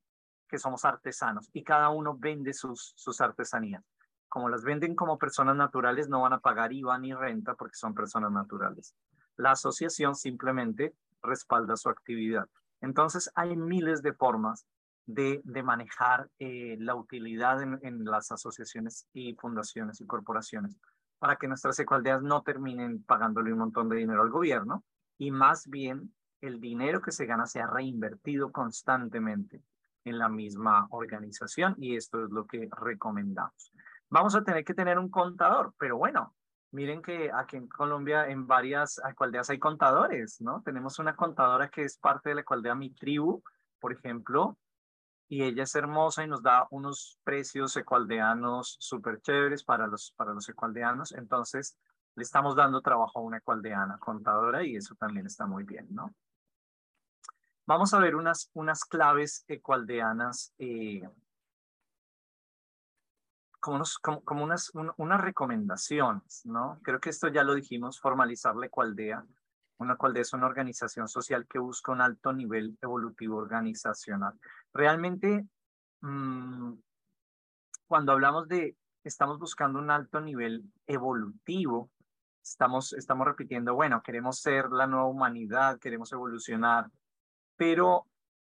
que 0.49 0.59
somos 0.59 0.85
artesanos 0.85 1.49
y 1.53 1.65
cada 1.65 1.89
uno 1.89 2.17
vende 2.17 2.53
sus, 2.53 2.93
sus 2.97 3.21
artesanías. 3.21 3.85
Como 4.29 4.49
las 4.49 4.65
venden 4.65 4.95
como 4.95 5.19
personas 5.19 5.57
naturales, 5.57 6.09
no 6.09 6.23
van 6.23 6.33
a 6.33 6.41
pagar 6.41 6.73
IVA 6.73 6.99
ni 6.99 7.13
renta 7.15 7.55
porque 7.55 7.77
son 7.77 7.95
personas 7.95 8.33
naturales. 8.33 8.95
La 9.37 9.53
asociación 9.53 10.15
simplemente 10.15 10.95
respalda 11.23 11.77
su 11.77 11.89
actividad. 11.89 12.47
Entonces, 12.81 13.31
hay 13.35 13.57
miles 13.57 14.03
de 14.03 14.13
formas 14.13 14.67
de, 15.07 15.41
de 15.45 15.63
manejar 15.63 16.29
eh, 16.39 16.77
la 16.79 16.95
utilidad 16.95 17.63
en, 17.63 17.79
en, 17.83 18.05
las 18.05 18.31
asociaciones 18.31 19.09
y 19.13 19.35
fundaciones 19.35 20.01
y 20.01 20.07
corporaciones 20.07 20.79
para 21.19 21.37
que 21.37 21.49
nuestras 21.49 21.79
ecualdeas 21.79 22.23
no 22.23 22.43
terminen 22.43 23.03
pagándole 23.05 23.53
un 23.53 23.61
montón 23.61 23.89
de 23.89 23.97
dinero 23.97 24.23
al 24.23 24.31
gobierno 24.31 24.85
y 25.19 25.31
más 25.31 25.69
bien 25.69 26.13
el 26.41 26.61
dinero 26.61 27.01
que 27.01 27.13
se 27.13 27.27
gana 27.27 27.47
sea 27.47 27.67
reinvertido 27.67 28.51
constantemente 28.51 29.63
en 30.05 30.19
la 30.19 30.29
misma 30.29 30.89
organización 30.91 31.77
y 31.79 31.97
esto 31.97 32.25
es 32.25 32.31
lo 32.31 32.47
que 32.47 32.69
recomendamos. 32.77 33.73
Vamos 34.11 34.35
a 34.35 34.43
tener 34.43 34.65
que 34.65 34.75
tener 34.75 34.99
un 34.99 35.09
contador, 35.09 35.73
pero 35.79 35.97
bueno, 35.97 36.35
miren 36.73 37.03
que 37.03 37.31
aquí 37.33 37.57
en 37.57 37.69
Colombia 37.69 38.29
en 38.29 38.47
varias 38.47 38.99
alcaldeas 38.99 39.51
hay 39.51 39.59
contadores, 39.59 40.41
¿no? 40.41 40.63
Tenemos 40.63 40.99
una 40.99 41.15
contadora 41.15 41.69
que 41.69 41.85
es 41.85 41.99
parte 41.99 42.31
de 42.31 42.37
la 42.37 42.41
alcaldía 42.41 42.75
Mi 42.75 42.91
Tribu, 42.91 43.43
por 43.79 43.93
ejemplo, 43.93 44.59
y 45.29 45.43
ella 45.43 45.63
es 45.63 45.75
hermosa 45.75 46.25
y 46.25 46.29
nos 46.29 46.43
da 46.43 46.67
unos 46.71 47.19
precios 47.25 47.77
ecualdeanos 47.77 48.77
súper 48.81 49.21
chéveres 49.21 49.65
para 49.65 49.87
los, 49.87 50.13
para 50.17 50.35
los 50.35 50.49
ecualdeanos. 50.49 51.13
Entonces, 51.13 51.79
le 52.15 52.23
estamos 52.23 52.57
dando 52.57 52.83
trabajo 52.83 53.19
a 53.19 53.23
una 53.23 53.39
ecualdeana 53.39 53.99
contadora 53.99 54.63
y 54.63 54.77
eso 54.77 54.95
también 54.95 55.27
está 55.27 55.47
muy 55.47 55.65
bien, 55.65 55.87
¿no? 55.91 56.15
Vamos 57.65 57.95
a 57.95 57.99
ver 57.99 58.17
unas, 58.17 58.51
unas 58.55 58.85
claves 58.85 59.45
ecualdeanas, 59.47 60.53
eh, 60.59 61.09
como, 63.62 63.85
como, 64.25 64.42
unas, 64.42 64.72
unas 64.75 65.20
recomendaciones, 65.20 66.44
¿no? 66.44 66.81
Creo 66.83 66.98
que 66.98 67.11
esto 67.11 67.29
ya 67.29 67.44
lo 67.44 67.55
dijimos, 67.55 68.01
formalizar 68.01 68.57
la 68.57 68.66
ecualdea. 68.66 69.25
una 69.79 69.94
ecualdea 69.94 70.22
es 70.22 70.33
una 70.33 70.46
organización 70.46 71.09
social 71.09 71.46
que 71.46 71.61
busca 71.61 71.92
un 71.92 72.01
alto 72.01 72.33
nivel 72.33 72.77
evolutivo 72.83 73.37
organizacional. 73.37 74.35
Realmente, 74.75 75.46
mm, 76.01 76.72
cuando 77.87 78.12
hablamos 78.12 78.48
de 78.48 78.77
estamos 79.05 79.38
buscando 79.38 79.79
un 79.79 79.90
alto 79.92 80.20
nivel 80.20 80.64
evolutivo, 80.87 81.88
estamos, 82.42 82.92
estamos 82.94 83.27
repitiendo, 83.29 83.75
bueno, 83.75 84.03
queremos 84.03 84.40
ser 84.40 84.70
la 84.70 84.88
nueva 84.88 85.07
humanidad, 85.07 85.79
queremos 85.79 86.12
evolucionar, 86.12 86.90
pero 87.57 88.07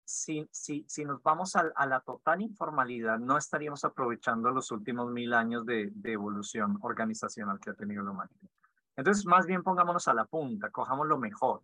si, 0.07 0.47
si, 0.51 0.85
si 0.87 1.03
nos 1.03 1.21
vamos 1.21 1.57
a, 1.57 1.85
la 1.85 1.99
total 1.99 2.41
informalidad, 2.41 3.19
no 3.19 3.37
estaríamos 3.37 3.83
aprovechando 3.83 4.51
los 4.51 4.71
últimos 4.71 5.11
mil 5.11 5.33
años 5.33 5.65
de, 5.65 5.91
evolución 6.05 6.79
organizacional 6.81 7.59
que 7.59 7.71
ha 7.71 7.73
tenido 7.73 8.03
la 8.03 8.11
humanidad. 8.11 8.49
Entonces, 8.95 9.25
más 9.25 9.45
bien 9.45 9.63
pongámonos 9.63 10.07
a 10.07 10.13
la 10.13 10.23
punta, 10.23 10.71
cojamos 10.71 11.07
lo 11.07 11.17
mejor, 11.17 11.61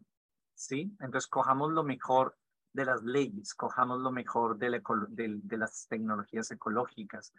¿sí? 0.54 0.94
Entonces, 1.00 1.30
cojamos 1.30 1.72
lo 1.72 1.86
mejor 1.86 2.36
de 2.74 2.84
las 2.84 3.02
leyes, 3.04 3.54
cojamos 3.54 4.02
lo 4.02 4.12
mejor 4.12 4.58
de, 4.58 4.72
la, 4.72 4.82
de, 5.08 5.40
de 5.42 5.58
las 5.58 5.88
tecnologías 5.88 6.52
ecológicas. 6.52 7.34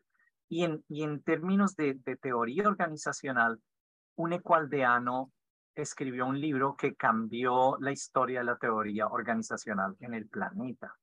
Y 0.48 0.64
en, 0.64 0.82
y 0.88 1.02
en 1.02 1.22
términos 1.22 1.76
de, 1.76 1.94
de 2.02 2.16
teoría 2.16 2.66
organizacional, 2.66 3.60
un 4.16 4.32
ecualdeano 4.32 5.30
escribió 5.74 6.26
un 6.26 6.40
libro 6.40 6.76
que 6.76 6.94
cambió 6.94 7.76
la 7.80 7.92
historia 7.92 8.40
de 8.40 8.44
la 8.44 8.56
teoría 8.56 9.06
organizacional 9.08 9.96
en 10.00 10.14
el 10.14 10.28
planeta. 10.28 10.96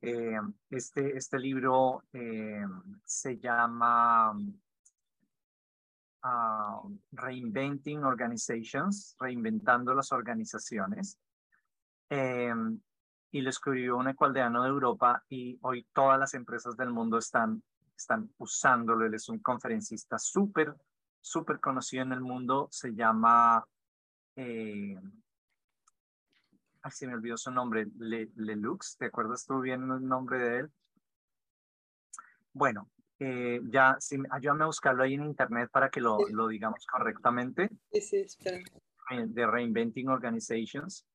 Eh, 0.00 0.40
este, 0.70 1.16
este 1.16 1.38
libro 1.38 2.04
eh, 2.12 2.64
se 3.04 3.38
llama 3.38 4.32
ah, 6.22 6.82
Reinventing 7.12 8.04
Organizations, 8.04 9.16
Reinventando 9.18 9.94
las 9.94 10.12
Organizaciones. 10.12 11.18
Eh, 12.08 12.52
y 13.32 13.42
lo 13.42 13.50
escribió 13.50 13.96
un 13.96 14.08
ecualdeano 14.08 14.62
de 14.62 14.68
Europa 14.68 15.22
y 15.28 15.58
hoy 15.62 15.86
todas 15.92 16.18
las 16.18 16.34
empresas 16.34 16.76
del 16.76 16.90
mundo 16.90 17.18
están, 17.18 17.62
están 17.96 18.32
usándolo. 18.38 19.06
Él 19.06 19.14
es 19.14 19.28
un 19.28 19.38
conferencista 19.38 20.18
súper, 20.18 20.74
súper 21.20 21.60
conocido 21.60 22.02
en 22.02 22.12
el 22.12 22.20
mundo. 22.20 22.68
Se 22.72 22.92
llama 22.92 23.64
eh, 24.40 24.96
ay, 26.82 26.90
se 26.90 27.06
me 27.06 27.14
olvidó 27.14 27.36
su 27.36 27.50
nombre, 27.50 27.86
Le, 27.98 28.30
Lelux, 28.36 28.96
¿te 28.96 29.06
acuerdas 29.06 29.44
tú 29.46 29.60
bien 29.60 29.82
el 29.82 30.06
nombre 30.06 30.38
de 30.38 30.58
él? 30.60 30.70
Bueno, 32.52 32.88
eh, 33.18 33.60
ya, 33.64 33.96
si, 34.00 34.18
ayúdame 34.30 34.64
a 34.64 34.68
buscarlo 34.68 35.02
ahí 35.02 35.14
en 35.14 35.24
internet 35.24 35.70
para 35.70 35.90
que 35.90 36.00
lo, 36.00 36.18
lo 36.30 36.48
digamos 36.48 36.86
correctamente. 36.86 37.68
Sí, 37.92 38.00
sí, 38.00 38.16
espera. 38.16 38.58
Eh, 39.10 39.26
de 39.26 39.46
Reinventing 39.46 40.08
Organizations. 40.08 41.06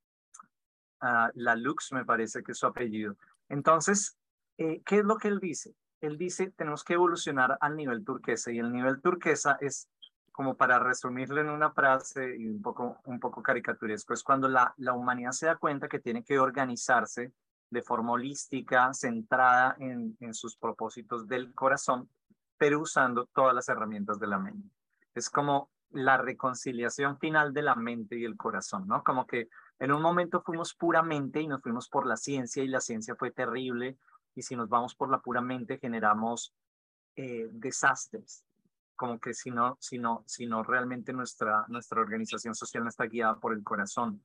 Uh, 1.01 1.29
La 1.33 1.55
Lux 1.55 1.91
me 1.91 2.05
parece 2.05 2.43
que 2.43 2.51
es 2.51 2.57
su 2.57 2.67
apellido. 2.67 3.17
Entonces, 3.49 4.17
eh, 4.57 4.81
¿qué 4.85 4.99
es 4.99 5.03
lo 5.03 5.17
que 5.17 5.27
él 5.29 5.39
dice? 5.39 5.75
Él 5.99 6.17
dice, 6.17 6.51
tenemos 6.51 6.83
que 6.83 6.93
evolucionar 6.93 7.57
al 7.59 7.75
nivel 7.75 8.05
turquesa 8.05 8.51
y 8.51 8.59
el 8.59 8.71
nivel 8.71 9.01
turquesa 9.01 9.57
es 9.59 9.89
como 10.35 10.57
para 10.57 10.79
resumirlo 10.79 11.39
en 11.39 11.49
una 11.49 11.71
frase 11.71 12.35
y 12.37 12.45
un 12.49 12.61
poco, 12.61 12.99
un 13.05 13.21
poco 13.21 13.41
caricaturesco, 13.41 14.13
es 14.13 14.21
cuando 14.21 14.49
la, 14.49 14.73
la 14.75 14.91
humanidad 14.91 15.31
se 15.31 15.45
da 15.45 15.55
cuenta 15.55 15.87
que 15.87 16.01
tiene 16.01 16.25
que 16.25 16.39
organizarse 16.39 17.31
de 17.69 17.81
forma 17.81 18.11
holística, 18.11 18.93
centrada 18.93 19.77
en, 19.79 20.17
en 20.19 20.33
sus 20.33 20.57
propósitos 20.57 21.25
del 21.25 21.53
corazón, 21.53 22.09
pero 22.57 22.81
usando 22.81 23.27
todas 23.27 23.55
las 23.55 23.69
herramientas 23.69 24.19
de 24.19 24.27
la 24.27 24.37
mente. 24.37 24.69
Es 25.13 25.29
como 25.29 25.69
la 25.91 26.17
reconciliación 26.17 27.17
final 27.17 27.53
de 27.53 27.61
la 27.61 27.75
mente 27.75 28.17
y 28.17 28.25
el 28.25 28.35
corazón, 28.35 28.89
¿no? 28.89 29.05
Como 29.05 29.25
que 29.25 29.47
en 29.79 29.93
un 29.93 30.01
momento 30.01 30.41
fuimos 30.41 30.73
puramente 30.73 31.39
y 31.39 31.47
nos 31.47 31.61
fuimos 31.61 31.87
por 31.87 32.05
la 32.05 32.17
ciencia 32.17 32.61
y 32.61 32.67
la 32.67 32.81
ciencia 32.81 33.15
fue 33.15 33.31
terrible 33.31 33.97
y 34.35 34.41
si 34.41 34.57
nos 34.57 34.67
vamos 34.67 34.95
por 34.95 35.09
la 35.09 35.21
pura 35.21 35.39
mente 35.39 35.79
generamos 35.79 36.53
eh, 37.15 37.47
desastres 37.53 38.43
como 38.95 39.19
que 39.19 39.33
si 39.33 39.51
no, 39.51 39.77
si 39.79 39.97
no, 39.97 40.23
si 40.25 40.45
no 40.45 40.63
realmente 40.63 41.13
nuestra, 41.13 41.65
nuestra 41.67 42.01
organización 42.01 42.55
social 42.55 42.83
no 42.83 42.89
está 42.89 43.05
guiada 43.05 43.39
por 43.39 43.53
el 43.53 43.63
corazón. 43.63 44.23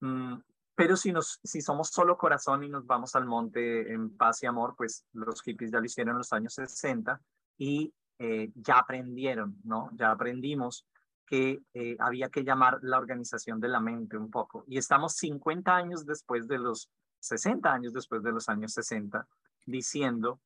Mm, 0.00 0.36
pero 0.74 0.96
si, 0.96 1.12
nos, 1.12 1.40
si 1.42 1.60
somos 1.60 1.88
solo 1.88 2.16
corazón 2.16 2.62
y 2.62 2.68
nos 2.68 2.86
vamos 2.86 3.16
al 3.16 3.26
monte 3.26 3.92
en 3.92 4.16
paz 4.16 4.42
y 4.42 4.46
amor, 4.46 4.74
pues 4.76 5.04
los 5.12 5.42
hippies 5.42 5.72
ya 5.72 5.80
lo 5.80 5.86
hicieron 5.86 6.12
en 6.12 6.18
los 6.18 6.32
años 6.32 6.54
60 6.54 7.20
y 7.56 7.92
eh, 8.18 8.52
ya 8.54 8.78
aprendieron, 8.78 9.56
¿no? 9.64 9.90
Ya 9.94 10.12
aprendimos 10.12 10.86
que 11.26 11.60
eh, 11.74 11.96
había 11.98 12.30
que 12.30 12.44
llamar 12.44 12.78
la 12.82 12.98
organización 12.98 13.60
de 13.60 13.68
la 13.68 13.80
mente 13.80 14.16
un 14.16 14.30
poco. 14.30 14.64
Y 14.66 14.78
estamos 14.78 15.14
50 15.16 15.74
años 15.74 16.06
después 16.06 16.48
de 16.48 16.58
los, 16.58 16.90
60 17.20 17.72
años 17.72 17.92
después 17.92 18.22
de 18.22 18.32
los 18.32 18.48
años 18.48 18.72
60, 18.72 19.26
diciendo 19.66 20.40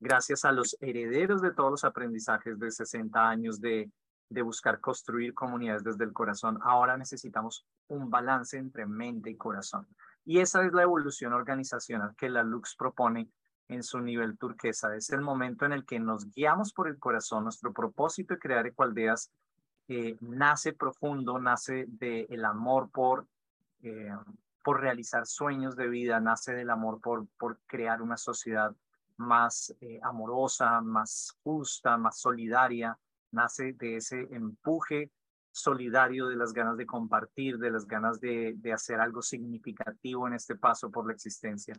gracias 0.00 0.44
a 0.44 0.52
los 0.52 0.76
herederos 0.80 1.42
de 1.42 1.52
todos 1.52 1.70
los 1.70 1.84
aprendizajes 1.84 2.58
de 2.58 2.70
60 2.70 3.28
años 3.28 3.60
de, 3.60 3.90
de 4.28 4.42
buscar 4.42 4.80
construir 4.80 5.34
comunidades 5.34 5.84
desde 5.84 6.04
el 6.04 6.12
corazón, 6.12 6.58
ahora 6.62 6.96
necesitamos 6.96 7.64
un 7.88 8.10
balance 8.10 8.58
entre 8.58 8.86
mente 8.86 9.30
y 9.30 9.36
corazón. 9.36 9.86
Y 10.24 10.40
esa 10.40 10.64
es 10.64 10.72
la 10.72 10.82
evolución 10.82 11.32
organizacional 11.32 12.14
que 12.16 12.28
la 12.28 12.42
Lux 12.42 12.74
propone 12.76 13.30
en 13.68 13.82
su 13.82 14.00
nivel 14.00 14.36
turquesa. 14.38 14.94
Es 14.96 15.10
el 15.10 15.20
momento 15.20 15.64
en 15.64 15.72
el 15.72 15.84
que 15.84 16.00
nos 16.00 16.30
guiamos 16.30 16.72
por 16.72 16.88
el 16.88 16.98
corazón. 16.98 17.44
Nuestro 17.44 17.72
propósito 17.72 18.34
de 18.34 18.40
crear 18.40 18.66
ecualdeas 18.66 19.30
eh, 19.88 20.16
nace 20.20 20.72
profundo, 20.72 21.38
nace 21.38 21.84
del 21.88 22.44
amor 22.44 22.90
por, 22.90 23.26
eh, 23.82 24.10
por 24.64 24.80
realizar 24.80 25.26
sueños 25.26 25.76
de 25.76 25.88
vida, 25.88 26.18
nace 26.18 26.54
del 26.54 26.70
amor 26.70 27.00
por, 27.00 27.26
por 27.38 27.58
crear 27.66 28.02
una 28.02 28.16
sociedad 28.16 28.74
más 29.16 29.74
eh, 29.80 29.98
amorosa, 30.02 30.80
más 30.80 31.36
justa, 31.42 31.96
más 31.96 32.20
solidaria, 32.20 32.98
nace 33.32 33.72
de 33.74 33.96
ese 33.96 34.26
empuje 34.30 35.10
solidario 35.50 36.28
de 36.28 36.36
las 36.36 36.52
ganas 36.52 36.76
de 36.76 36.86
compartir, 36.86 37.58
de 37.58 37.70
las 37.70 37.86
ganas 37.86 38.20
de, 38.20 38.58
hacer 38.72 39.00
algo 39.00 39.22
significativo 39.22 40.26
en 40.26 40.34
este 40.34 40.56
paso 40.56 40.90
por 40.90 41.06
la 41.06 41.14
existencia. 41.14 41.74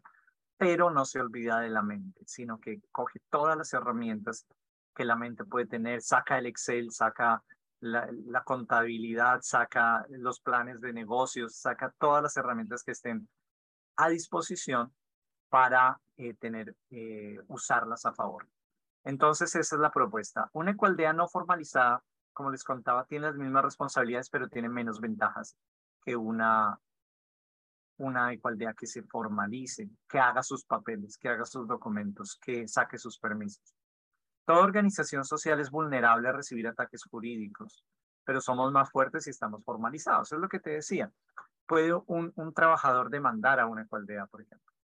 Pero 0.58 0.90
no 0.90 1.06
se 1.06 1.20
olvida 1.20 1.60
de 1.60 1.70
la 1.70 1.84
mente, 1.84 2.22
sino 2.26 2.60
que 2.60 2.82
coge 2.92 3.20
todas 3.30 3.56
las 3.56 3.72
herramientas 3.74 4.48
que 4.96 5.06
la 5.06 5.16
mente 5.16 5.46
puede 5.46 5.68
tener, 5.68 6.02
saca 6.02 6.40
el 6.40 6.48
Excel, 6.48 6.92
saca 6.92 7.44
la, 7.80 8.10
la, 8.26 8.44
contabilidad, 8.44 9.42
saca 9.44 10.04
los 10.10 10.40
planes 10.40 10.82
de 10.82 10.92
negocios, 10.92 11.56
saca 11.56 11.94
todas 12.00 12.24
las 12.24 12.36
herramientas 12.36 12.84
que 12.84 12.94
estén 12.94 13.30
a 13.98 14.10
disposición 14.10 14.92
para 15.50 16.00
eh, 16.18 16.34
tener, 16.34 16.76
eh, 16.90 17.40
usarlas 17.48 18.06
a 18.06 18.14
favor. 18.14 18.48
Entonces, 19.04 19.56
esa 19.56 19.76
es 19.76 19.82
la 19.82 19.92
propuesta. 19.92 20.50
Una 20.54 20.72
ecualdea 20.72 21.14
no 21.14 21.28
formalizada, 21.28 22.04
como 22.34 22.52
les 22.52 22.64
contaba, 22.64 23.06
tiene 23.06 23.28
las 23.28 23.36
mismas 23.36 23.64
responsabilidades, 23.64 24.30
pero 24.30 24.50
tiene 24.50 24.70
menos 24.70 25.00
ventajas 25.00 25.56
que 26.04 26.16
una, 26.16 26.80
una 27.98 28.34
ecualdea 28.34 28.74
que 28.74 28.88
se 28.88 29.04
formalice, 29.04 29.90
que 30.08 30.20
haga 30.20 30.44
sus 30.44 30.66
papeles, 30.66 31.18
que 31.18 31.30
haga 31.30 31.46
sus 31.46 31.68
documentos, 31.68 32.38
que 32.42 32.68
saque 32.68 32.98
sus 32.98 33.18
permisos. 33.18 33.74
Toda 34.46 34.64
organización 34.64 35.26
social 35.26 35.60
es 35.60 35.70
vulnerable 35.72 36.30
a 36.30 36.34
recibir 36.34 36.68
ataques 36.68 37.04
jurídicos, 37.04 37.84
pero 38.24 38.42
somos 38.42 38.72
más 38.72 38.90
fuertes 38.92 39.24
si 39.26 39.32
estamos 39.32 39.64
formalizados. 39.64 40.32
Es 40.32 40.40
lo 40.40 40.50
que 40.50 40.60
te 40.60 40.72
decía. 40.72 41.12
Puede 41.66 41.94
un, 41.94 42.32
un 42.36 42.54
trabajador 42.54 43.10
demandar 43.10 43.60
a 43.60 43.68
una 43.68 43.84
ecualdea, 43.84 44.26
por 44.28 44.42
ejemplo 44.42 44.77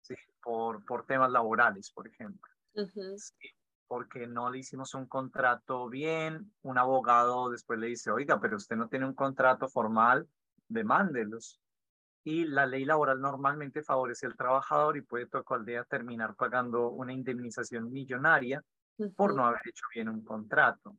sí, 0.00 0.14
por, 0.42 0.84
por 0.84 1.06
temas 1.06 1.30
laborales, 1.30 1.90
por 1.90 2.06
ejemplo. 2.06 2.50
porque 3.86 4.26
no 4.26 4.50
le 4.50 4.58
hicimos 4.58 4.94
un 4.94 5.06
contrato 5.06 5.88
bien, 5.88 6.52
un 6.62 6.78
abogado 6.78 7.50
después 7.50 7.78
le 7.78 7.88
dice, 7.88 8.10
oiga, 8.10 8.40
pero 8.40 8.56
usted 8.56 8.76
no 8.76 8.88
tiene 8.88 9.06
un 9.06 9.14
contrato 9.14 9.68
formal, 9.68 10.28
demándelos. 10.68 11.60
Y 12.24 12.44
la 12.46 12.66
ley 12.66 12.86
laboral 12.86 13.20
normalmente 13.20 13.82
favorece 13.82 14.26
al 14.26 14.36
trabajador 14.36 14.96
y 14.96 15.02
puede 15.02 15.26
tu 15.26 15.42
aldea 15.48 15.84
terminar 15.84 16.34
pagando 16.34 16.88
una 16.88 17.12
indemnización 17.12 17.92
millonaria 17.92 18.64
por 19.14 19.34
no 19.34 19.46
haber 19.46 19.60
hecho 19.66 19.84
bien 19.94 20.08
un 20.08 20.24
contrato. 20.24 20.96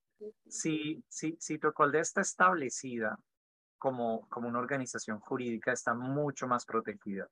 Si, 0.47 1.03
si, 1.09 1.35
si 1.39 1.57
tu 1.57 1.73
aldea 1.77 2.01
está 2.01 2.21
establecida 2.21 3.17
como, 3.79 4.27
como 4.29 4.47
una 4.47 4.59
organización 4.59 5.19
jurídica, 5.19 5.71
está 5.71 5.95
mucho 5.95 6.47
más 6.47 6.65
protegida 6.65 7.27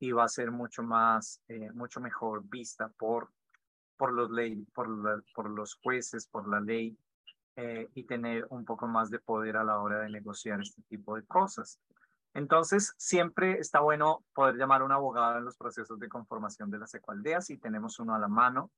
y 0.00 0.12
va 0.12 0.24
a 0.24 0.28
ser 0.28 0.50
mucho 0.50 0.82
más, 0.82 1.42
eh, 1.46 1.70
mucho 1.72 2.00
mejor 2.00 2.42
vista 2.48 2.88
por, 2.88 3.30
por, 3.98 4.12
los 4.12 4.30
ley, 4.30 4.66
por, 4.72 4.88
por 5.34 5.50
los 5.50 5.74
jueces, 5.74 6.26
por 6.26 6.48
la 6.48 6.58
ley 6.58 6.96
eh, 7.56 7.90
y 7.94 8.04
tener 8.04 8.46
un 8.48 8.64
poco 8.64 8.88
más 8.88 9.10
de 9.10 9.18
poder 9.18 9.58
a 9.58 9.64
la 9.64 9.78
hora 9.78 10.00
de 10.00 10.08
negociar 10.08 10.60
este 10.62 10.80
tipo 10.88 11.16
de 11.16 11.24
cosas. 11.24 11.78
Entonces, 12.32 12.94
siempre 12.96 13.58
está 13.58 13.80
bueno 13.80 14.24
poder 14.32 14.56
llamar 14.56 14.80
a 14.80 14.84
un 14.84 14.92
abogado 14.92 15.36
en 15.36 15.44
los 15.44 15.58
procesos 15.58 15.98
de 15.98 16.08
conformación 16.08 16.70
de 16.70 16.78
las 16.78 16.94
ecualdeas 16.94 17.50
y 17.50 17.58
tenemos 17.58 17.98
uno 17.98 18.14
a 18.14 18.18
la 18.18 18.28
mano. 18.28 18.70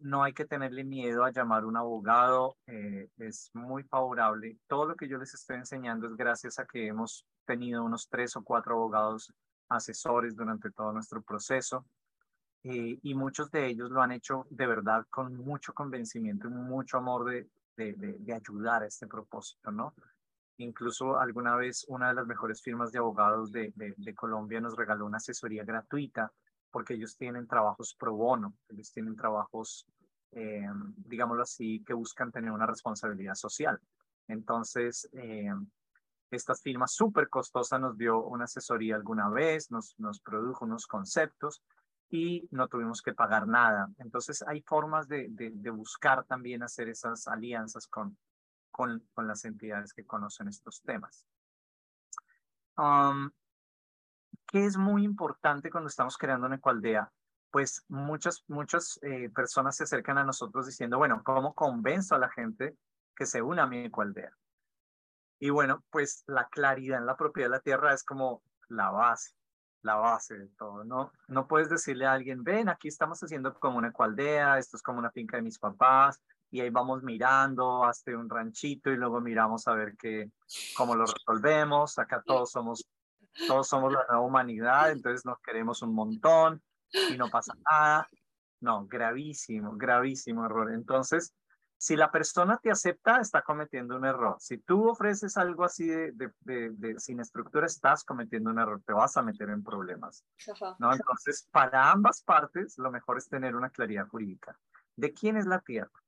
no 0.00 0.22
hay 0.22 0.32
que 0.32 0.44
tenerle 0.44 0.84
miedo 0.84 1.24
a 1.24 1.32
llamar 1.32 1.64
a 1.64 1.66
un 1.66 1.76
abogado, 1.76 2.56
eh, 2.66 3.08
es 3.16 3.50
muy 3.54 3.82
favorable. 3.84 4.58
Todo 4.68 4.86
lo 4.86 4.94
que 4.94 5.08
yo 5.08 5.18
les 5.18 5.34
estoy 5.34 5.56
enseñando 5.56 6.06
es 6.06 6.16
gracias 6.16 6.58
a 6.58 6.66
que 6.66 6.86
hemos 6.86 7.26
tenido 7.46 7.82
unos 7.82 8.08
tres 8.08 8.36
o 8.36 8.44
cuatro 8.44 8.74
abogados 8.74 9.32
asesores 9.68 10.34
durante 10.36 10.70
todo 10.70 10.92
nuestro 10.92 11.22
proceso 11.22 11.86
eh, 12.64 12.98
y 13.02 13.14
muchos 13.14 13.50
de 13.50 13.66
ellos 13.66 13.90
lo 13.90 14.02
han 14.02 14.12
hecho 14.12 14.46
de 14.50 14.66
verdad 14.66 15.06
con 15.10 15.36
mucho 15.36 15.72
convencimiento 15.72 16.48
y 16.48 16.50
mucho 16.50 16.98
amor 16.98 17.24
de, 17.24 17.48
de, 17.76 17.94
de, 17.94 18.34
ayudar 18.34 18.82
a 18.82 18.86
este 18.86 19.06
propósito, 19.06 19.70
¿no? 19.70 19.94
Incluso 20.56 21.18
alguna 21.18 21.54
vez 21.54 21.84
una 21.88 22.08
de 22.08 22.14
las 22.14 22.26
mejores 22.26 22.60
firmas 22.60 22.90
de 22.90 22.98
abogados 22.98 23.52
de, 23.52 23.72
de, 23.76 24.14
Colombia 24.14 24.60
nos 24.60 24.76
regaló 24.76 25.06
una 25.06 25.18
asesoría 25.18 25.62
gratuita 25.62 26.32
porque 26.72 26.94
ellos 26.94 27.16
tienen 27.16 27.46
trabajos 27.46 27.94
pro 27.94 28.14
bono, 28.14 28.54
ellos 28.68 28.90
tienen 28.92 29.14
trabajos, 29.14 29.86
eh, 30.32 30.66
digámoslo 30.96 31.44
así, 31.44 31.84
que 31.86 31.94
buscan 31.94 32.32
tener 32.32 32.50
una 32.50 32.66
responsabilidad 32.66 33.36
social. 33.36 33.80
Entonces, 34.26 35.08
eh, 35.12 35.48
estas 36.30 36.62
firmas 36.62 36.92
súper 36.92 37.28
costosas 37.28 37.80
nos 37.80 37.96
dio 37.96 38.22
una 38.22 38.44
asesoría 38.44 38.96
alguna 38.96 39.28
vez, 39.30 39.70
nos, 39.70 39.94
nos 39.98 40.20
produjo 40.20 40.64
unos 40.64 40.86
conceptos 40.86 41.62
y 42.10 42.48
no 42.50 42.68
tuvimos 42.68 43.02
que 43.02 43.14
pagar 43.14 43.46
nada. 43.46 43.88
Entonces, 43.98 44.42
hay 44.46 44.62
formas 44.62 45.08
de, 45.08 45.26
de, 45.30 45.70
buscar 45.70 46.24
también 46.24 46.62
hacer 46.62 46.88
esas 46.88 47.28
alianzas 47.28 47.86
con, 47.86 48.16
con, 48.70 49.06
con, 49.14 49.26
las 49.26 49.44
entidades 49.44 49.92
que 49.92 50.06
conocen 50.06 50.48
estos 50.48 50.82
temas. 50.82 51.26
Um, 52.76 53.30
¿Qué 54.46 54.64
es 54.64 54.78
muy 54.78 55.04
importante 55.04 55.70
cuando 55.70 55.88
estamos 55.88 56.16
creando 56.16 56.46
una 56.46 56.56
ecualdea? 56.56 57.10
Pues 57.50 57.84
muchas, 57.88 58.44
muchas 58.48 58.98
eh, 59.02 59.30
personas 59.30 59.76
se 59.76 59.84
acercan 59.84 60.18
a 60.18 60.24
nosotros 60.24 60.66
diciendo, 60.66 60.96
bueno, 60.96 61.22
¿cómo 61.24 61.54
convenzo 61.54 62.14
a 62.14 62.18
la 62.18 62.30
gente 62.30 62.76
que 63.14 63.26
se 63.26 63.42
una 63.42 63.64
a 63.64 63.66
mi 63.66 63.84
ecualdea? 63.84 64.32
Y 65.38 65.50
bueno, 65.50 65.84
pues 65.90 66.24
la 66.26 66.48
claridad 66.48 66.98
en 66.98 67.06
la 67.06 67.16
propiedad 67.16 67.48
de 67.48 67.56
la 67.56 67.60
tierra 67.60 67.94
es 67.94 68.02
como 68.02 68.42
la 68.68 68.90
base, 68.90 69.34
la 69.82 69.94
base 69.96 70.36
de 70.36 70.48
todo, 70.48 70.84
¿no? 70.84 71.12
No 71.28 71.46
puedes 71.46 71.68
decirle 71.68 72.06
a 72.06 72.12
alguien, 72.12 72.42
ven, 72.42 72.68
aquí 72.68 72.88
estamos 72.88 73.22
haciendo 73.22 73.54
como 73.54 73.78
una 73.78 73.88
ecualdea, 73.88 74.58
esto 74.58 74.76
es 74.76 74.82
como 74.82 74.98
una 74.98 75.10
finca 75.10 75.36
de 75.36 75.42
mis 75.42 75.58
papás, 75.58 76.20
y 76.50 76.60
ahí 76.60 76.70
vamos 76.70 77.02
mirando 77.02 77.84
hasta 77.84 78.16
un 78.16 78.28
ranchito 78.28 78.90
y 78.90 78.96
luego 78.96 79.20
miramos 79.20 79.68
a 79.68 79.74
ver 79.74 79.96
qué, 79.96 80.30
cómo 80.76 80.96
lo 80.96 81.04
resolvemos. 81.04 81.98
Acá 81.98 82.22
todos 82.24 82.50
somos 82.50 82.88
todos 83.46 83.68
somos 83.68 83.92
la 83.92 84.04
nueva 84.08 84.24
humanidad, 84.24 84.90
entonces 84.90 85.24
nos 85.24 85.38
queremos 85.40 85.82
un 85.82 85.94
montón 85.94 86.62
y 87.10 87.16
no 87.16 87.28
pasa 87.28 87.54
nada. 87.70 88.08
No, 88.60 88.86
gravísimo, 88.86 89.76
gravísimo 89.76 90.44
error. 90.46 90.72
Entonces, 90.72 91.32
si 91.80 91.94
la 91.94 92.10
persona 92.10 92.58
te 92.58 92.72
acepta, 92.72 93.20
está 93.20 93.42
cometiendo 93.42 93.96
un 93.96 94.04
error. 94.04 94.36
Si 94.40 94.58
tú 94.58 94.88
ofreces 94.88 95.36
algo 95.36 95.64
así 95.64 95.86
de, 95.86 96.12
de, 96.40 96.98
sin 96.98 97.20
estructura, 97.20 97.66
estás 97.66 98.02
cometiendo 98.02 98.50
un 98.50 98.58
error, 98.58 98.82
te 98.84 98.92
vas 98.92 99.16
a 99.16 99.22
meter 99.22 99.48
en 99.50 99.62
problemas. 99.62 100.24
¿no? 100.80 100.92
Entonces, 100.92 101.48
para 101.52 101.92
ambas 101.92 102.22
partes, 102.22 102.76
lo 102.78 102.90
mejor 102.90 103.18
es 103.18 103.28
tener 103.28 103.54
una 103.54 103.70
claridad 103.70 104.08
jurídica. 104.08 104.58
¿De 104.96 105.12
quién 105.12 105.36
es 105.36 105.46
la 105.46 105.60
tierra? 105.60 106.02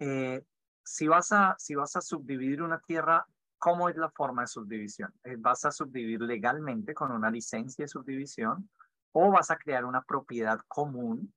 Eh, 0.00 0.44
si, 0.84 1.06
vas 1.06 1.30
a, 1.30 1.54
si 1.58 1.76
vas 1.76 1.94
a 1.94 2.00
subdividir 2.00 2.60
una 2.60 2.80
tierra, 2.80 3.24
¿Cómo 3.58 3.88
es 3.88 3.96
la 3.96 4.10
forma 4.10 4.42
de 4.42 4.48
subdivisión? 4.48 5.14
Eh, 5.24 5.36
¿Vas 5.38 5.64
a 5.64 5.72
subdividir 5.72 6.20
legalmente 6.20 6.92
con 6.92 7.10
una 7.10 7.30
licencia 7.30 7.84
de 7.84 7.88
subdivisión 7.88 8.68
o 9.12 9.30
vas 9.30 9.50
a 9.50 9.56
crear 9.56 9.86
una 9.86 10.02
propiedad 10.02 10.60
común 10.68 11.32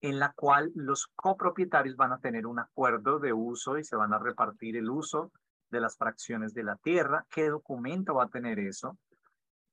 en 0.00 0.18
la 0.18 0.32
cual 0.32 0.72
los 0.74 1.06
copropietarios 1.08 1.96
van 1.96 2.12
a 2.12 2.20
tener 2.20 2.46
un 2.46 2.58
acuerdo 2.58 3.18
de 3.18 3.32
uso 3.32 3.78
y 3.78 3.84
se 3.84 3.96
van 3.96 4.12
a 4.12 4.18
repartir 4.18 4.76
el 4.76 4.90
uso 4.90 5.32
de 5.70 5.80
las 5.80 5.96
fracciones 5.96 6.54
de 6.54 6.64
la 6.64 6.76
tierra? 6.76 7.26
¿Qué 7.30 7.48
documento 7.48 8.14
va 8.14 8.24
a 8.24 8.28
tener 8.28 8.58
eso? 8.58 8.98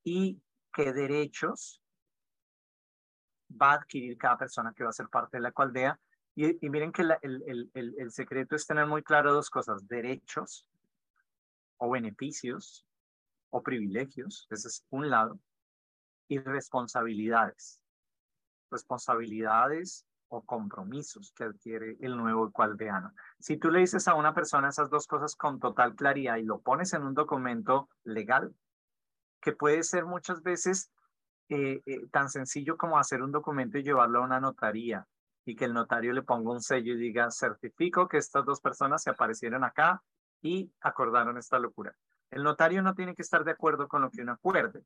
¿Y 0.04 0.42
qué 0.74 0.94
derechos 0.94 1.82
va 3.50 3.72
a 3.72 3.76
adquirir 3.76 4.18
cada 4.18 4.38
persona 4.38 4.74
que 4.74 4.84
va 4.84 4.90
a 4.90 4.94
ser 4.94 5.10
parte 5.10 5.38
de 5.38 5.42
la 5.42 5.50
ecualdea? 5.50 6.00
Y, 6.36 6.68
miren 6.70 6.92
que 6.92 7.04
el, 7.04 7.72
el, 7.74 7.96
el 7.98 8.12
secreto 8.12 8.56
es 8.56 8.66
tener 8.66 8.88
muy 8.88 9.04
claro 9.04 9.34
dos 9.34 9.52
cosas, 9.52 9.88
derechos 9.88 10.66
o 11.78 11.92
beneficios 11.92 12.88
o 13.52 13.62
privilegios, 13.62 14.48
ese 14.50 14.68
es 14.68 14.84
un 14.90 15.12
lado, 15.12 15.40
y 16.28 16.40
responsabilidades. 16.40 17.80
Responsabilidades 18.72 20.08
o 20.34 20.42
compromisos 20.42 21.32
que 21.36 21.44
adquiere 21.44 21.96
el 22.02 22.18
nuevo 22.18 22.48
ecualdeano. 22.48 23.14
Si 23.38 23.58
tú 23.58 23.70
le 23.70 23.82
dices 23.82 24.08
a 24.08 24.16
una 24.16 24.34
persona 24.34 24.70
esas 24.70 24.90
dos 24.90 25.06
cosas 25.06 25.36
con 25.36 25.60
total 25.60 25.96
claridad 25.96 26.38
y 26.38 26.44
lo 26.44 26.60
pones 26.60 26.94
en 26.94 27.04
un 27.04 27.14
documento 27.14 27.88
legal, 28.04 28.52
que 29.40 29.52
puede 29.52 29.84
ser 29.84 30.06
muchas 30.06 30.42
veces 30.42 30.90
eh, 31.50 31.82
eh, 31.86 32.08
tan 32.12 32.30
sencillo 32.30 32.78
como 32.78 32.98
hacer 32.98 33.22
un 33.22 33.32
documento 33.32 33.78
y 33.78 33.84
llevarlo 33.84 34.20
a 34.20 34.26
una 34.26 34.40
notaría 34.40 35.06
y 35.46 35.56
que 35.56 35.66
el 35.66 35.74
notario 35.74 36.14
le 36.14 36.24
ponga 36.24 36.52
un 36.52 36.62
sello 36.62 36.94
y 36.94 36.98
diga, 36.98 37.30
certifico 37.30 38.08
que 38.08 38.18
estas 38.18 38.44
dos 38.44 38.60
personas 38.60 39.04
se 39.04 39.12
aparecieron 39.12 39.64
acá 39.64 40.02
y 40.42 40.72
acordaron 40.82 41.38
esta 41.38 41.60
locura. 41.60 41.96
El 42.32 42.42
notario 42.42 42.82
no 42.82 42.96
tiene 42.96 43.14
que 43.14 43.22
estar 43.22 43.44
de 43.44 43.52
acuerdo 43.52 43.88
con 43.88 44.02
lo 44.02 44.10
que 44.10 44.24
uno 44.24 44.32
acuerde. 44.32 44.84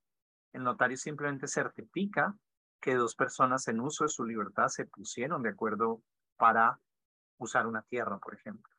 El 0.52 0.64
notario 0.64 0.98
simplemente 0.98 1.48
certifica 1.48 2.36
que 2.80 2.96
dos 2.96 3.16
personas 3.16 3.68
en 3.68 3.80
uso 3.80 4.04
de 4.04 4.10
su 4.10 4.26
libertad 4.26 4.68
se 4.68 4.86
pusieron 4.86 5.42
de 5.42 5.50
acuerdo 5.50 6.02
para 6.38 6.80
usar 7.38 7.68
una 7.68 7.82
tierra, 7.84 8.18
por 8.20 8.36
ejemplo. 8.36 8.72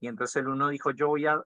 Y 0.00 0.08
entonces 0.08 0.36
el 0.36 0.48
uno 0.48 0.68
dijo, 0.68 0.90
yo 0.90 1.08
voy 1.08 1.26
a, 1.26 1.42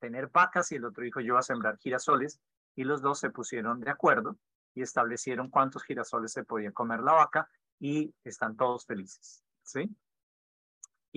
tener 0.00 0.28
vacas 0.28 0.72
y 0.72 0.76
el 0.76 0.84
otro 0.84 1.04
dijo, 1.04 1.20
yo 1.20 1.34
voy 1.34 1.40
a 1.40 1.42
sembrar 1.42 1.78
girasoles. 1.78 2.40
Y 2.74 2.84
los 2.84 3.00
dos 3.00 3.20
se 3.20 3.30
pusieron 3.30 3.80
de 3.80 3.90
acuerdo 3.90 4.36
y 4.74 4.82
establecieron 4.82 5.48
cuántos 5.48 5.82
girasoles 5.84 6.32
se 6.32 6.44
podía 6.44 6.72
comer 6.72 7.00
la 7.00 7.12
vaca 7.12 7.48
y 7.78 8.14
están 8.24 8.56
todos 8.56 8.84
felices. 8.84 9.42
¿Sí? 9.62 9.96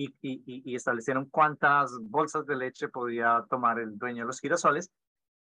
y, 0.02 0.74
establecieron 0.74 1.26
cuántas 1.26 1.98
bolsas 2.00 2.46
de 2.46 2.56
leche 2.56 2.88
podía 2.88 3.44
tomar 3.50 3.78
el 3.78 3.98
dueño 3.98 4.22
de 4.22 4.28
los 4.28 4.40
girasoles. 4.40 4.90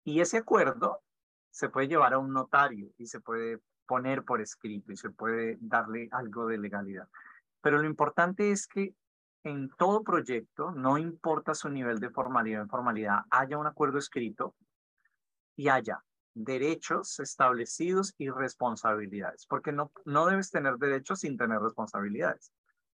Y 0.04 0.20
ese 0.20 0.38
acuerdo 0.38 1.02
se 1.50 1.68
puede 1.68 1.88
llevar 1.88 2.14
a 2.14 2.18
un 2.18 2.32
notario 2.32 2.90
y 2.96 3.06
se 3.06 3.20
puede 3.20 3.60
poner 3.88 4.22
por 4.22 4.40
escrito 4.40 4.92
y 4.92 4.96
se 4.96 5.10
puede 5.10 5.56
darle 5.60 6.08
algo 6.12 6.46
de 6.46 6.58
legalidad. 6.58 7.08
Pero 7.62 7.78
lo 7.78 7.86
importante 7.86 8.52
es 8.52 8.68
que 8.68 8.94
en 9.42 9.70
todo 9.70 10.04
proyecto, 10.04 10.70
no 10.72 10.98
importa 10.98 11.54
su 11.54 11.70
nivel 11.70 11.98
de 11.98 12.10
formalidad 12.10 12.60
o 12.60 12.64
informalidad, 12.64 13.20
haya 13.30 13.56
un 13.56 13.66
acuerdo 13.66 13.98
escrito 13.98 14.54
y 15.56 15.68
haya 15.68 16.04
derechos 16.34 17.18
establecidos 17.18 18.14
y 18.18 18.28
responsabilidades, 18.28 19.46
porque 19.46 19.72
no, 19.72 19.90
no 20.04 20.26
debes 20.26 20.50
tener 20.50 20.76
derechos 20.76 21.20
sin 21.20 21.36
tener 21.36 21.60
responsabilidades. 21.60 22.52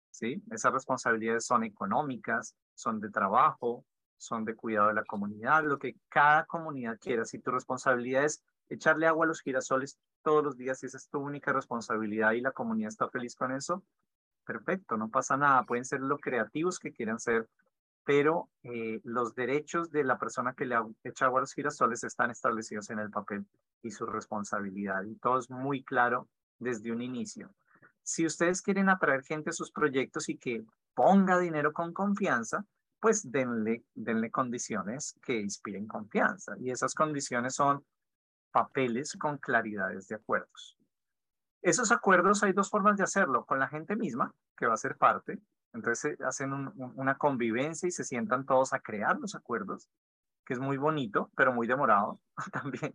¿sí? 0.09 0.41
Esas 0.51 0.73
responsabilidades 0.73 1.45
son 1.45 1.63
económicas, 1.63 2.55
son 2.73 2.99
de 2.99 3.11
trabajo, 3.11 3.85
son 4.17 4.43
de 4.43 4.55
cuidado 4.55 4.87
de 4.89 4.95
la 4.95 5.05
comunidad, 5.05 5.63
lo 5.63 5.77
que 5.77 5.95
cada 6.09 6.45
comunidad 6.45 6.97
quiera. 6.99 7.25
Si 7.25 7.39
tu 7.39 7.51
responsabilidad 7.51 8.25
es 8.25 8.43
echarle 8.69 9.07
agua 9.07 9.25
a 9.25 9.27
los 9.27 9.41
girasoles 9.41 9.97
todos 10.21 10.43
los 10.43 10.57
días 10.57 10.81
y 10.83 10.87
esa 10.87 10.97
es 10.97 11.09
tu 11.09 11.19
única 11.19 11.53
responsabilidad 11.53 12.33
y 12.33 12.41
la 12.41 12.51
comunidad 12.51 12.89
está 12.89 13.09
feliz 13.09 13.35
con 13.35 13.51
eso, 13.51 13.83
perfecto, 14.45 14.97
no 14.97 15.09
pasa 15.09 15.37
nada. 15.37 15.63
Pueden 15.63 15.85
ser 15.85 16.01
lo 16.01 16.17
creativos 16.17 16.79
que 16.79 16.91
quieran 16.91 17.19
ser, 17.19 17.47
pero 18.03 18.49
eh, 18.63 18.99
los 19.03 19.35
derechos 19.35 19.91
de 19.91 20.03
la 20.03 20.17
persona 20.17 20.53
que 20.53 20.65
le 20.65 20.75
echa 21.03 21.25
agua 21.25 21.39
a 21.39 21.41
los 21.41 21.53
girasoles 21.53 22.03
están 22.03 22.31
establecidos 22.31 22.89
en 22.89 22.99
el 22.99 23.09
papel 23.09 23.45
y 23.83 23.91
su 23.91 24.05
responsabilidad. 24.05 25.03
Y 25.03 25.15
todo 25.15 25.39
es 25.39 25.49
muy 25.49 25.83
claro 25.83 26.27
desde 26.59 26.91
un 26.91 27.01
inicio 27.01 27.49
si 28.09 28.25
ustedes 28.25 28.63
quieren 28.63 28.89
atraer 28.89 29.23
gente 29.23 29.51
a 29.51 29.53
sus 29.53 29.71
proyectos 29.71 30.29
y 30.29 30.37
que 30.37 30.65
ponga 30.95 31.37
dinero 31.37 31.71
con 31.71 31.93
confianza, 31.93 32.65
pues 32.99 33.31
denle, 33.31 33.83
denle 33.93 34.31
condiciones 34.31 35.15
que 35.21 35.39
inspiren 35.39 35.85
confianza. 35.85 36.55
Y 36.59 36.71
esas 36.71 36.95
condiciones 36.95 37.53
son 37.53 37.85
papeles 38.51 39.15
con 39.17 39.37
claridades 39.37 40.07
de 40.07 40.15
acuerdos. 40.15 40.77
Esos 41.61 41.91
acuerdos 41.91 42.43
hay 42.43 42.53
dos 42.53 42.69
formas 42.69 42.97
de 42.97 43.03
hacerlo, 43.03 43.45
con 43.45 43.59
la 43.59 43.67
gente 43.67 43.95
misma, 43.95 44.33
que 44.55 44.65
va 44.65 44.73
a 44.73 44.77
ser 44.77 44.97
parte. 44.97 45.39
Entonces 45.73 46.19
hacen 46.21 46.53
una 46.95 47.17
convivencia 47.17 47.87
y 47.87 47.91
se 47.91 48.03
sientan 48.03 48.45
todos 48.45 48.73
a 48.73 48.79
crear 48.79 49.19
los 49.19 49.35
acuerdos, 49.35 49.89
que 50.45 50.53
es 50.53 50.59
muy 50.59 50.77
bonito, 50.77 51.29
pero 51.35 51.53
muy 51.53 51.67
demorado 51.67 52.19
también 52.51 52.93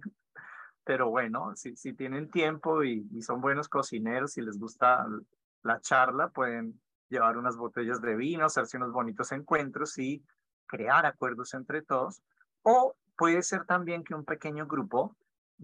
pero 0.85 1.09
bueno, 1.09 1.57
si, 1.57 1.77
si 1.77 1.95
tienen 1.95 2.31
tiempo 2.31 2.85
y, 2.85 3.23
son 3.23 3.41
buenos 3.41 3.69
cocineros 3.69 4.37
y 4.37 4.43
les 4.43 4.59
gusta 4.59 5.07
la 5.63 5.81
charla, 5.81 6.29
pueden 6.29 6.79
llevar 7.09 7.39
unas 7.39 7.57
botellas 7.57 8.01
de 8.03 8.15
vino, 8.15 8.45
hacerse 8.45 8.77
unos 8.77 8.93
bonitos 8.93 9.33
encuentros 9.33 9.99
y 9.99 10.23
crear 10.67 11.07
acuerdos 11.07 11.55
entre 11.55 11.83
todos. 11.83 12.23
O 12.63 12.95
puede 13.17 13.43
ser 13.43 13.65
también 13.65 14.05
que 14.05 14.15
un 14.15 14.25
pequeño 14.25 14.67
grupo 14.67 15.17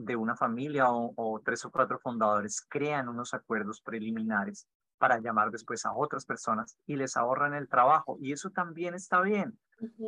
de 0.04 0.16
una 0.16 0.36
familia 0.36 0.86
o, 0.88 1.40
tres 1.44 1.64
o 1.64 1.70
cuatro 1.70 1.98
fundadores 1.98 2.64
crean 2.68 3.08
unos 3.08 3.34
acuerdos 3.34 3.80
preliminares 3.80 4.66
para 4.98 5.18
llamar 5.18 5.50
después 5.50 5.86
a 5.86 5.94
otras 5.94 6.26
personas 6.26 6.76
y 6.86 6.96
les 6.96 7.16
ahorran 7.16 7.54
el 7.54 7.68
trabajo. 7.68 8.18
Y 8.20 8.32
eso 8.32 8.50
también 8.50 8.94
está 8.94 9.20
bien, 9.22 9.58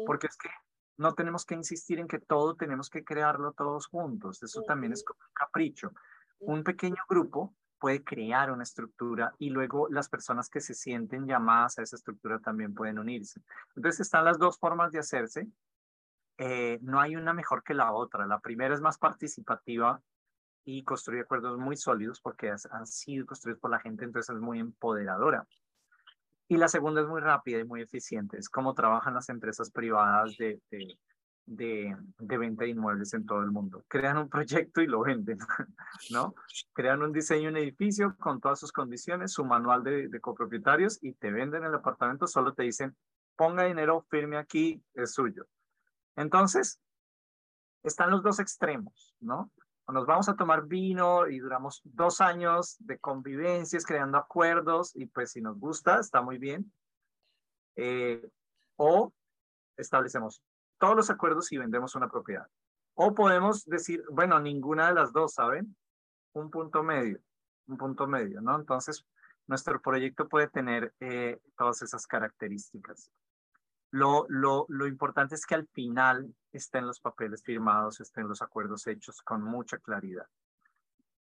porque 0.06 0.26
es 0.26 0.36
que 0.36 0.50
no 0.98 1.14
tenemos 1.14 1.44
que 1.44 1.54
insistir 1.54 1.98
en 1.98 2.08
que 2.08 2.18
todo 2.18 2.54
tenemos 2.54 2.90
que 2.90 3.04
crearlo 3.04 3.52
todos 3.52 3.86
juntos. 3.86 4.42
Eso 4.42 4.62
también 4.62 4.92
es 4.92 5.02
como 5.04 5.18
un 5.20 5.34
capricho. 5.34 5.92
Un 6.40 6.62
pequeño 6.62 7.02
grupo 7.08 7.54
puede 7.82 8.04
crear 8.04 8.52
una 8.52 8.62
estructura 8.62 9.34
y 9.38 9.50
luego 9.50 9.88
las 9.90 10.08
personas 10.08 10.48
que 10.48 10.60
se 10.60 10.72
sienten 10.72 11.26
llamadas 11.26 11.78
a 11.78 11.82
esa 11.82 11.96
estructura 11.96 12.38
también 12.38 12.74
pueden 12.74 12.98
unirse. 12.98 13.42
Entonces 13.74 14.02
están 14.02 14.24
las 14.24 14.38
dos 14.38 14.56
formas 14.56 14.92
de 14.92 15.00
hacerse. 15.00 15.48
Eh, 16.38 16.78
no 16.82 17.00
hay 17.00 17.16
una 17.16 17.32
mejor 17.32 17.62
que 17.62 17.74
la 17.74 17.92
otra. 17.92 18.26
La 18.26 18.40
primera 18.40 18.74
es 18.74 18.80
más 18.80 18.98
participativa 18.98 20.00
y 20.64 20.84
construye 20.84 21.20
acuerdos 21.20 21.58
muy 21.58 21.76
sólidos 21.76 22.20
porque 22.20 22.50
han 22.50 22.86
sido 22.86 23.26
construidos 23.26 23.60
por 23.60 23.70
la 23.70 23.80
gente, 23.80 24.04
entonces 24.04 24.34
es 24.34 24.40
muy 24.40 24.60
empoderadora. 24.60 25.46
Y 26.48 26.56
la 26.56 26.68
segunda 26.68 27.00
es 27.00 27.08
muy 27.08 27.20
rápida 27.20 27.58
y 27.58 27.64
muy 27.64 27.82
eficiente, 27.82 28.38
es 28.38 28.48
como 28.48 28.74
trabajan 28.74 29.14
las 29.14 29.28
empresas 29.28 29.70
privadas 29.70 30.36
de, 30.36 30.60
de, 31.46 31.96
venta 32.18 32.64
de 32.64 32.70
inmuebles 32.70 33.14
en 33.14 33.24
todo 33.24 33.40
el 33.40 33.50
mundo. 33.50 33.84
Crean 33.88 34.18
un 34.18 34.28
proyecto 34.28 34.82
y 34.82 34.86
lo 34.86 35.00
venden, 35.00 35.38
¿no? 36.10 36.34
Crean 36.72 37.02
un 37.02 37.12
diseño, 37.12 37.48
un 37.48 37.56
edificio 37.56 38.16
con 38.18 38.40
todas 38.40 38.60
sus 38.60 38.70
condiciones, 38.70 39.32
su 39.32 39.44
manual 39.44 39.82
de, 39.82 40.08
de 40.08 40.20
copropietarios 40.20 41.02
y 41.02 41.14
te 41.14 41.32
venden 41.32 41.64
el 41.64 41.74
apartamento, 41.74 42.26
solo 42.26 42.52
te 42.52 42.64
dicen, 42.64 42.94
ponga 43.34 43.64
dinero, 43.64 44.04
firme 44.10 44.36
aquí, 44.36 44.82
es 44.94 45.14
suyo. 45.14 45.46
Entonces, 46.16 46.80
están 47.82 48.10
los 48.10 48.22
dos 48.22 48.38
extremos, 48.38 49.14
¿no? 49.20 49.50
nos 49.92 50.06
vamos 50.06 50.28
a 50.28 50.36
tomar 50.36 50.66
vino 50.66 51.28
y 51.28 51.38
duramos 51.38 51.80
dos 51.84 52.20
años 52.20 52.76
de 52.78 52.98
convivencias, 52.98 53.84
creando 53.84 54.18
acuerdos 54.18 54.94
y 54.94 55.06
pues 55.06 55.32
si 55.32 55.40
nos 55.40 55.58
gusta, 55.58 56.00
está 56.00 56.22
muy 56.22 56.38
bien. 56.38 56.72
Eh, 57.76 58.28
o 58.76 59.12
establecemos 59.76 60.42
todos 60.78 60.96
los 60.96 61.10
acuerdos 61.10 61.52
y 61.52 61.58
vendemos 61.58 61.94
una 61.94 62.08
propiedad. 62.08 62.46
O 62.94 63.14
podemos 63.14 63.64
decir, 63.64 64.02
bueno, 64.10 64.38
ninguna 64.40 64.88
de 64.88 64.94
las 64.94 65.12
dos, 65.12 65.34
¿saben? 65.34 65.76
Un 66.32 66.50
punto 66.50 66.82
medio, 66.82 67.18
un 67.66 67.76
punto 67.76 68.06
medio, 68.06 68.40
¿no? 68.40 68.56
Entonces, 68.56 69.04
nuestro 69.46 69.80
proyecto 69.80 70.28
puede 70.28 70.48
tener 70.48 70.92
eh, 71.00 71.38
todas 71.56 71.82
esas 71.82 72.06
características. 72.06 73.10
Lo, 73.92 74.24
lo, 74.28 74.64
lo 74.68 74.86
importante 74.86 75.34
es 75.34 75.44
que 75.44 75.54
al 75.54 75.68
final 75.68 76.34
estén 76.50 76.86
los 76.86 76.98
papeles 76.98 77.42
firmados, 77.42 78.00
estén 78.00 78.26
los 78.26 78.40
acuerdos 78.40 78.86
hechos 78.86 79.20
con 79.20 79.42
mucha 79.42 79.78
claridad. 79.78 80.26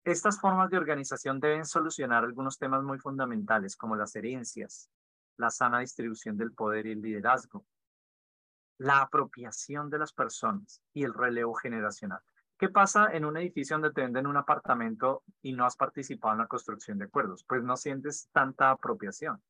Estas 0.05 0.41
formas 0.41 0.71
de 0.71 0.77
organización 0.77 1.41
deben 1.41 1.65
solucionar 1.65 2.25
algunos 2.25 2.59
temas 2.59 2.83
muy 2.83 2.99
fundamentales 2.99 3.77
como 3.77 3.97
las 3.97 4.15
herencias, 4.17 4.91
la 5.37 5.51
sana 5.51 5.79
distribución 5.79 6.37
del 6.37 6.53
poder 6.53 6.87
y 6.87 6.93
el 6.93 7.03
liderazgo, 7.03 7.65
la 8.79 9.01
apropiación 9.01 9.89
de 9.89 9.99
las 9.99 10.13
personas 10.13 10.83
y 10.93 11.05
el 11.05 11.15
relevo 11.15 11.55
generacional. 11.55 12.21
¿Qué 12.59 12.69
pasa 12.69 13.09
en 13.13 13.25
un 13.25 13.37
edificio 13.37 13.75
donde 13.75 13.93
te 13.93 14.01
venden 14.01 14.27
un 14.27 14.39
apartamento 14.39 15.23
y 15.43 15.53
no 15.53 15.67
has 15.67 15.77
participado 15.77 16.33
en 16.33 16.41
la 16.41 16.47
construcción 16.47 16.99
de 16.99 17.05
acuerdos? 17.05 17.45
Pues 17.45 17.63
no 17.63 17.77
sientes 17.77 18.29
tanta 18.33 18.71
apropiación. 18.71 19.41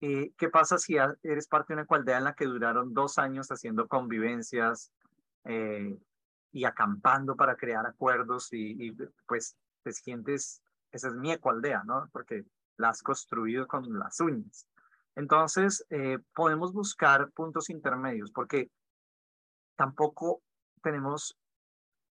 Eh, 0.00 0.32
¿Qué 0.36 0.50
pasa 0.50 0.76
si 0.76 0.96
eres 1.22 1.48
parte 1.48 1.72
de 1.72 1.80
una 1.80 1.86
cualdea 1.86 2.18
en 2.18 2.24
la 2.24 2.34
que 2.34 2.44
duraron 2.44 2.92
dos 2.92 3.18
años 3.18 3.48
haciendo 3.48 3.88
convivencias 3.88 4.92
eh, 5.44 5.98
y 6.52 6.64
acampando 6.64 7.34
para 7.34 7.56
crear 7.56 7.86
acuerdos 7.86 8.48
y, 8.52 8.94
pues 9.26 9.56
te 9.82 9.92
sientes, 9.92 10.62
esa 10.92 11.08
es 11.08 11.14
mi 11.14 11.32
ecualdea, 11.32 11.82
¿no? 11.84 12.08
Porque 12.12 12.44
la 12.76 12.90
has 12.90 13.02
construido 13.02 13.66
con 13.66 13.98
las 13.98 14.20
uñas. 14.20 14.66
Entonces, 15.14 15.86
eh, 15.88 16.18
podemos 16.34 16.74
buscar 16.74 17.30
puntos 17.30 17.70
intermedios 17.70 18.30
porque 18.32 18.70
tampoco 19.76 20.42
tenemos, 20.82 21.38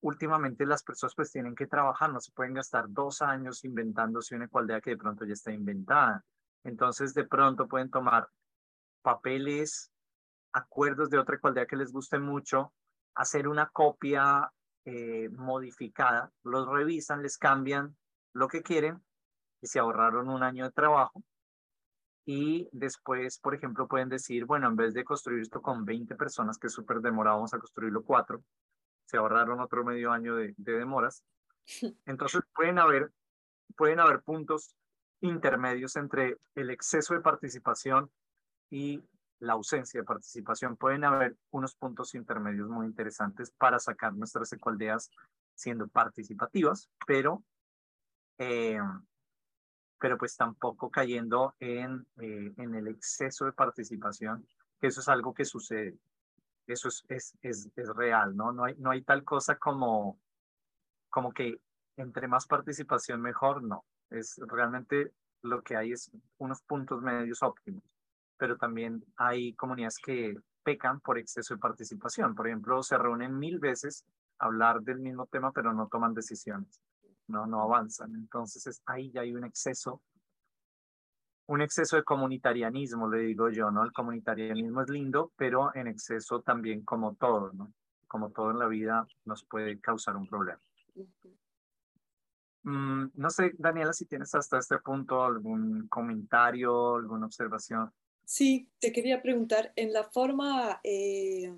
últimamente 0.02 0.68
las 0.68 0.84
personas 0.84 1.16
pues 1.16 1.32
tienen 1.32 1.56
que 1.56 1.66
trabajar, 1.66 2.12
no 2.12 2.20
se 2.20 2.32
pueden 2.32 2.54
gastar 2.54 2.86
dos 2.90 3.24
años 3.24 3.64
inventándose 3.64 4.36
una 4.36 4.46
ecualdea 4.46 4.82
que 4.82 4.92
de 4.92 4.98
pronto 4.98 5.26
ya 5.26 5.34
está 5.34 5.52
inventada 5.52 6.24
entonces, 6.64 7.14
de 7.14 7.26
pronto 7.26 7.68
pueden 7.68 7.90
tomar 7.90 8.28
papeles, 9.02 9.92
acuerdos 10.54 11.10
de 11.10 11.18
otra 11.18 11.40
cualidad 11.40 11.68
que 11.68 11.76
les 11.76 11.92
guste 11.92 12.20
mucho, 12.20 12.74
hacer 13.16 13.48
una 13.48 13.70
copia 13.70 14.52
eh, 14.86 15.30
modificada, 15.30 16.32
los 16.44 16.68
revisan, 16.68 17.22
les 17.22 17.38
cambian 17.38 17.96
lo 18.34 18.48
que 18.48 18.62
quieren 18.62 19.04
y 19.62 19.68
se 19.68 19.80
ahorraron 19.80 20.30
un 20.30 20.44
año 20.44 20.66
de 20.66 20.72
trabajo. 20.72 21.24
Y 22.26 22.70
después, 22.72 23.40
por 23.40 23.56
ejemplo, 23.56 23.88
pueden 23.88 24.10
decir, 24.10 24.46
bueno, 24.46 24.68
en 24.68 24.76
vez 24.76 24.94
de 24.94 25.04
construir 25.04 25.42
esto 25.42 25.62
con 25.62 25.86
20 25.86 26.16
personas, 26.16 26.60
que 26.60 26.68
es 26.68 26.74
súper 26.74 27.00
demorado, 27.02 27.38
vamos 27.38 27.54
a 27.54 27.60
construirlo 27.60 28.04
cuatro. 28.04 28.44
Se 29.06 29.18
ahorraron 29.18 29.60
otro 29.60 29.84
medio 29.84 30.12
año 30.12 30.36
de, 30.36 30.54
de 30.58 30.74
demoras. 30.74 31.24
Entonces, 32.06 32.42
pueden 32.54 32.78
haber, 32.78 33.12
pueden 33.76 34.00
haber 34.00 34.22
puntos 34.22 34.76
intermedios 35.22 35.96
entre 35.96 36.38
el 36.56 36.70
exceso 36.70 37.14
de 37.14 37.22
participación 37.22 38.12
y 38.70 39.04
la 39.40 39.54
ausencia 39.54 40.00
de 40.00 40.06
participación. 40.06 40.78
Pueden 40.78 41.04
haber 41.04 41.36
unos 41.52 41.76
puntos 41.76 42.14
intermedios 42.16 42.70
muy 42.70 42.86
interesantes 42.86 43.52
para 43.52 43.80
sacar 43.80 44.14
nuestras 44.14 44.52
ecualdeas 44.54 45.10
siendo 45.56 45.88
participativas, 45.88 46.90
pero, 47.06 47.44
eh, 48.38 48.80
pero 50.00 50.18
pues 50.18 50.36
tampoco 50.36 50.90
cayendo 50.90 51.56
en, 51.60 52.06
eh, 52.20 52.54
en 52.58 52.76
el 52.76 52.88
exceso 52.88 53.46
de 53.46 53.54
participación, 53.54 54.48
que 54.80 54.88
eso 54.88 55.02
es 55.02 55.10
algo 55.10 55.34
que 55.34 55.46
sucede. 55.46 55.98
Eso 56.68 56.88
es, 56.88 57.04
es, 57.10 57.38
es, 57.42 57.70
es 57.76 57.90
real, 57.96 58.36
¿no? 58.36 58.52
No 58.52 58.66
hay, 58.66 58.76
no 58.78 58.92
hay 58.92 59.02
tal 59.04 59.24
cosa 59.24 59.58
como, 59.58 60.20
como 61.10 61.32
que 61.34 61.60
entre 61.98 62.28
más 62.28 62.48
participación 62.48 63.22
mejor, 63.22 63.62
no 63.64 63.86
es 64.12 64.38
realmente 64.48 65.12
lo 65.42 65.62
que 65.62 65.76
hay 65.76 65.94
es 65.94 66.12
unos 66.38 66.62
puntos 66.62 67.02
medios 67.02 67.42
óptimos, 67.42 67.84
pero 68.38 68.58
también 68.58 69.04
hay 69.18 69.54
comunidades 69.54 69.98
que 69.98 70.36
pecan 70.64 71.00
por 71.00 71.18
exceso 71.18 71.56
de 71.56 71.60
participación. 71.60 72.36
Por 72.36 72.48
ejemplo, 72.48 72.84
se 72.84 72.98
reúnen 72.98 73.38
mil 73.38 73.60
veces 73.60 74.06
a 74.38 74.46
hablar 74.46 74.82
del 74.82 75.00
mismo 75.00 75.26
tema, 75.26 75.52
pero 75.52 75.74
no 75.74 75.88
toman 75.88 76.14
decisiones, 76.14 76.82
no, 77.28 77.46
no 77.48 77.62
avanzan. 77.62 78.14
Entonces 78.16 78.82
ahí 78.86 79.12
ya 79.12 79.22
hay 79.22 79.34
un 79.34 79.46
exceso, 79.46 80.02
un 81.48 81.62
exceso 81.62 81.96
de 81.96 82.04
comunitarianismo, 82.04 83.10
le 83.10 83.20
digo 83.20 83.50
yo, 83.50 83.72
¿no? 83.72 83.84
El 83.84 83.92
comunitarianismo 83.92 84.82
es 84.82 84.90
lindo, 84.90 85.32
pero 85.36 85.74
en 85.76 85.88
exceso 85.88 86.42
también 86.42 86.84
como 86.84 87.16
todo, 87.16 87.52
¿no? 87.54 87.74
Como 88.08 88.30
todo 88.32 88.52
en 88.52 88.60
la 88.60 88.68
vida 88.68 89.08
nos 89.26 89.44
puede 89.46 89.80
causar 89.80 90.16
un 90.16 90.28
problema. 90.28 90.62
Mm, 92.64 93.06
no 93.16 93.30
sé, 93.30 93.54
Daniela, 93.58 93.94
si 93.94 94.06
tienes 94.06 94.34
hasta 94.36 94.60
este 94.60 94.78
punto 94.80 95.24
algún 95.24 95.88
comentario, 95.88 96.96
alguna 96.96 97.26
observación. 97.26 97.92
Sí, 98.24 98.70
te 98.80 98.92
quería 98.92 99.22
preguntar, 99.22 99.74
en 99.76 99.94
la 99.94 100.04
forma 100.04 100.80
eh, 100.84 101.54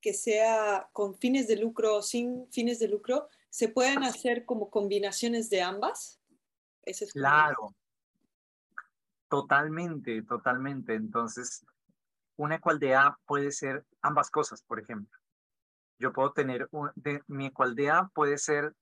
que 0.00 0.14
sea 0.14 0.88
con 0.92 1.14
fines 1.16 1.46
de 1.48 1.56
lucro 1.56 1.96
o 1.96 2.02
sin 2.02 2.50
fines 2.50 2.78
de 2.78 2.88
lucro, 2.88 3.28
¿se 3.50 3.68
pueden 3.68 4.02
hacer 4.02 4.44
como 4.44 4.70
combinaciones 4.70 5.50
de 5.50 5.62
ambas? 5.62 6.18
Es 6.82 7.12
claro, 7.12 7.74
totalmente, 9.28 10.22
totalmente. 10.22 10.94
Entonces, 10.94 11.64
una 12.36 12.56
ecualdea 12.56 13.18
puede 13.26 13.52
ser 13.52 13.84
ambas 14.00 14.30
cosas, 14.30 14.62
por 14.62 14.80
ejemplo. 14.80 15.16
Yo 15.98 16.12
puedo 16.12 16.32
tener, 16.32 16.68
de, 16.96 17.22
mi 17.28 17.46
ecualdea 17.46 18.10
puede 18.14 18.38
ser 18.38 18.74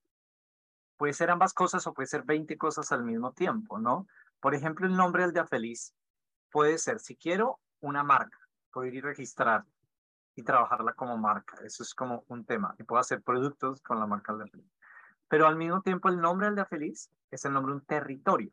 puede 1.00 1.14
ser 1.14 1.30
ambas 1.30 1.54
cosas 1.54 1.86
o 1.86 1.94
puede 1.94 2.08
ser 2.08 2.24
20 2.24 2.58
cosas 2.58 2.92
al 2.92 3.04
mismo 3.04 3.32
tiempo, 3.32 3.78
¿no? 3.78 4.06
Por 4.38 4.54
ejemplo, 4.54 4.86
el 4.86 4.94
nombre 4.94 5.22
del 5.22 5.32
día 5.32 5.46
feliz 5.46 5.94
puede 6.50 6.76
ser, 6.76 7.00
si 7.00 7.16
quiero, 7.16 7.58
una 7.80 8.04
marca, 8.04 8.36
puedo 8.70 8.86
ir 8.86 8.96
y 8.96 9.00
registrar 9.00 9.64
y 10.34 10.42
trabajarla 10.42 10.92
como 10.92 11.16
marca. 11.16 11.56
Eso 11.64 11.84
es 11.84 11.94
como 11.94 12.24
un 12.28 12.44
tema. 12.44 12.74
Y 12.78 12.82
puedo 12.82 13.00
hacer 13.00 13.22
productos 13.22 13.80
con 13.80 13.98
la 13.98 14.06
marca 14.06 14.34
del 14.34 14.42
día 14.42 14.50
feliz. 14.50 14.70
Pero 15.26 15.46
al 15.46 15.56
mismo 15.56 15.80
tiempo, 15.80 16.10
el 16.10 16.20
nombre 16.20 16.48
del 16.48 16.56
día 16.56 16.66
feliz 16.66 17.10
es 17.30 17.46
el 17.46 17.54
nombre 17.54 17.72
de 17.72 17.78
un 17.78 17.86
territorio, 17.86 18.52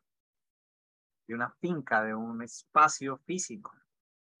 de 1.26 1.34
una 1.34 1.50
finca, 1.60 2.02
de 2.02 2.14
un 2.14 2.40
espacio 2.40 3.18
físico. 3.26 3.74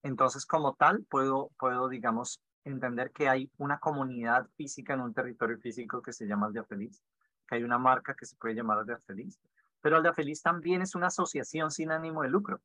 Entonces, 0.02 0.46
como 0.46 0.74
tal, 0.76 1.04
puedo, 1.10 1.50
puedo 1.58 1.90
digamos, 1.90 2.40
entender 2.64 3.12
que 3.12 3.28
hay 3.28 3.52
una 3.58 3.78
comunidad 3.78 4.48
física 4.56 4.94
en 4.94 5.02
un 5.02 5.12
territorio 5.12 5.58
físico 5.58 6.00
que 6.00 6.14
se 6.14 6.26
llama 6.26 6.46
el 6.46 6.54
día 6.54 6.64
feliz 6.64 7.02
que 7.48 7.56
hay 7.56 7.64
una 7.64 7.78
marca 7.78 8.14
que 8.14 8.26
se 8.26 8.36
puede 8.36 8.54
llamar 8.54 8.78
Aldea 8.78 8.98
Feliz, 9.06 9.40
pero 9.80 9.96
Aldea 9.96 10.12
Feliz 10.12 10.42
también 10.42 10.82
es 10.82 10.94
una 10.94 11.08
asociación 11.08 11.70
sin 11.70 11.90
ánimo 11.90 12.22
de 12.22 12.28
lucro. 12.28 12.60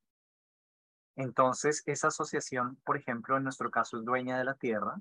Entonces, 1.15 1.83
esa 1.85 2.07
asociación, 2.07 2.77
por 2.83 2.97
ejemplo, 2.97 3.37
en 3.37 3.43
nuestro 3.43 3.69
caso 3.71 3.97
es 3.97 4.05
dueña 4.05 4.37
de 4.37 4.45
la 4.45 4.55
tierra 4.55 4.99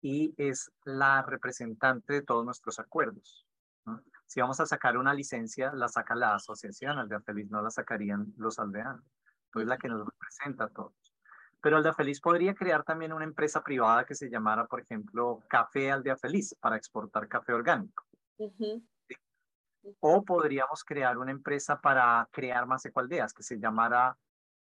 y 0.00 0.34
es 0.36 0.70
la 0.84 1.22
representante 1.22 2.12
de 2.12 2.22
todos 2.22 2.44
nuestros 2.44 2.78
acuerdos. 2.78 3.46
Si 4.26 4.40
vamos 4.40 4.60
a 4.60 4.66
sacar 4.66 4.96
una 4.96 5.14
licencia, 5.14 5.72
la 5.72 5.88
saca 5.88 6.14
la 6.14 6.34
asociación 6.34 6.98
Aldea 6.98 7.20
Feliz, 7.20 7.50
no 7.50 7.62
la 7.62 7.70
sacarían 7.70 8.32
los 8.36 8.58
aldeanos. 8.58 9.02
Es 9.54 9.66
la 9.66 9.78
que 9.78 9.88
nos 9.88 10.06
representa 10.06 10.64
a 10.64 10.68
todos. 10.68 10.92
Pero 11.60 11.78
Aldea 11.78 11.94
Feliz 11.94 12.20
podría 12.20 12.54
crear 12.54 12.84
también 12.84 13.12
una 13.12 13.24
empresa 13.24 13.64
privada 13.64 14.04
que 14.04 14.14
se 14.14 14.30
llamara, 14.30 14.66
por 14.66 14.80
ejemplo, 14.80 15.42
Café 15.48 15.90
Aldea 15.90 16.16
Feliz 16.16 16.54
para 16.60 16.76
exportar 16.76 17.26
café 17.26 17.52
orgánico. 17.52 18.07
O 20.00 20.24
podríamos 20.24 20.84
crear 20.84 21.18
una 21.18 21.30
empresa 21.30 21.80
para 21.80 22.28
crear 22.30 22.66
más 22.66 22.84
ecoaldeas 22.84 23.32
que 23.32 23.42
se 23.42 23.58
llamara 23.58 24.16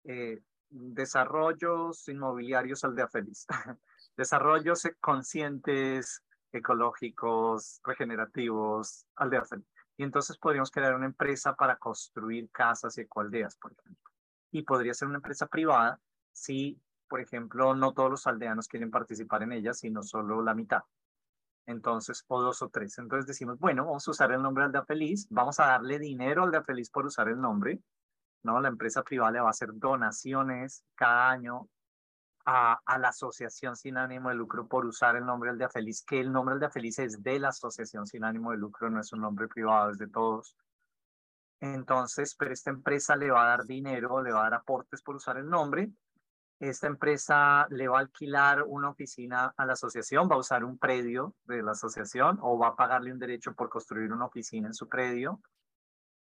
eh, 0.03 0.41
Desarrollos 0.69 2.07
Inmobiliarios 2.07 2.83
Aldea 2.83 3.07
Feliz. 3.07 3.45
Desarrollos 4.17 4.83
conscientes, 4.99 6.23
ecológicos, 6.51 7.81
regenerativos, 7.83 9.05
Aldea 9.15 9.45
Feliz. 9.45 9.67
Y 9.97 10.03
entonces 10.03 10.37
podríamos 10.37 10.71
crear 10.71 10.93
una 10.93 11.05
empresa 11.05 11.55
para 11.55 11.77
construir 11.77 12.49
casas 12.51 12.97
y 12.97 13.01
ecoaldeas, 13.01 13.55
por 13.55 13.71
ejemplo. 13.71 14.11
Y 14.51 14.63
podría 14.63 14.93
ser 14.93 15.07
una 15.07 15.17
empresa 15.17 15.47
privada 15.47 15.99
si, 16.31 16.81
por 17.07 17.21
ejemplo, 17.21 17.75
no 17.75 17.93
todos 17.93 18.11
los 18.11 18.27
aldeanos 18.27 18.67
quieren 18.67 18.91
participar 18.91 19.43
en 19.43 19.53
ella, 19.53 19.73
sino 19.73 20.03
solo 20.03 20.41
la 20.41 20.53
mitad. 20.53 20.81
Entonces, 21.67 22.23
o 22.27 22.41
dos 22.41 22.61
o 22.61 22.69
tres. 22.69 22.97
Entonces 22.97 23.25
decimos, 23.25 23.57
bueno, 23.59 23.85
vamos 23.85 24.07
a 24.07 24.11
usar 24.11 24.31
el 24.31 24.41
nombre 24.41 24.63
Aldea 24.63 24.85
Feliz, 24.85 25.27
vamos 25.29 25.59
a 25.59 25.67
darle 25.67 25.99
dinero 25.99 26.43
al 26.43 26.49
Aldea 26.49 26.63
Feliz 26.63 26.89
por 26.89 27.05
usar 27.05 27.27
el 27.29 27.39
nombre, 27.41 27.81
¿no? 28.43 28.59
La 28.59 28.69
empresa 28.69 29.03
privada 29.03 29.31
le 29.31 29.39
va 29.39 29.47
a 29.47 29.51
hacer 29.51 29.69
donaciones 29.73 30.83
cada 30.95 31.29
año 31.29 31.67
a, 32.45 32.79
a, 32.85 32.99
la 32.99 33.09
asociación 33.09 33.75
sin 33.75 33.97
ánimo 33.97 34.29
de 34.29 34.35
lucro 34.35 34.67
por 34.67 34.85
usar 34.85 35.15
el 35.15 35.25
nombre 35.25 35.49
Aldea 35.49 35.69
Feliz, 35.69 36.03
que 36.03 36.19
el 36.19 36.31
nombre 36.31 36.53
Aldea 36.53 36.69
Feliz 36.69 36.99
es 36.99 37.23
de 37.23 37.39
la 37.39 37.49
asociación 37.49 38.05
sin 38.05 38.23
ánimo 38.23 38.51
de 38.51 38.57
lucro, 38.57 38.89
no 38.89 38.99
es 38.99 39.11
un 39.13 39.21
nombre 39.21 39.47
privado, 39.47 39.91
es 39.91 39.97
de 39.97 40.07
todos. 40.07 40.55
Entonces, 41.59 42.35
pero 42.37 42.53
esta 42.53 42.69
empresa 42.69 43.15
le 43.15 43.31
va 43.31 43.45
a 43.45 43.47
dar 43.57 43.65
dinero, 43.65 44.21
le 44.21 44.31
va 44.31 44.41
a 44.41 44.43
dar 44.43 44.55
aportes 44.55 45.01
por 45.01 45.15
usar 45.15 45.37
el 45.37 45.49
nombre 45.49 45.91
esta 46.69 46.87
empresa 46.87 47.67
le 47.69 47.87
va 47.87 47.97
a 47.97 48.01
alquilar 48.01 48.63
una 48.63 48.89
oficina 48.89 49.53
a 49.55 49.65
la 49.65 49.73
asociación, 49.73 50.29
va 50.29 50.35
a 50.35 50.39
usar 50.39 50.63
un 50.63 50.77
predio 50.77 51.35
de 51.45 51.61
la 51.61 51.71
asociación 51.71 52.39
o 52.41 52.57
va 52.57 52.69
a 52.69 52.75
pagarle 52.75 53.11
un 53.11 53.19
derecho 53.19 53.53
por 53.53 53.69
construir 53.69 54.11
una 54.11 54.25
oficina 54.25 54.67
en 54.67 54.73
su 54.73 54.87
predio. 54.87 55.41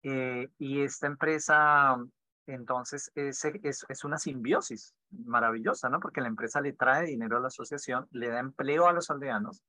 Eh, 0.04 0.50
y 0.58 0.82
esta 0.82 1.08
empresa, 1.08 1.98
entonces, 2.46 3.12
es, 3.16 4.04
una 4.04 4.18
simbiosis 4.18 4.94
maravillosa, 5.10 5.90
¿no? 5.90 6.00
Porque 6.00 6.22
la 6.22 6.28
empresa 6.28 6.62
le 6.62 6.74
trae 6.74 7.06
dinero 7.06 7.38
a 7.38 7.42
la 7.42 7.48
asociación, 7.48 8.08
le 8.12 8.30
da 8.30 8.40
empleo 8.40 8.88
a 8.88 8.94
los 8.94 9.10
aldeanos, 9.10 9.64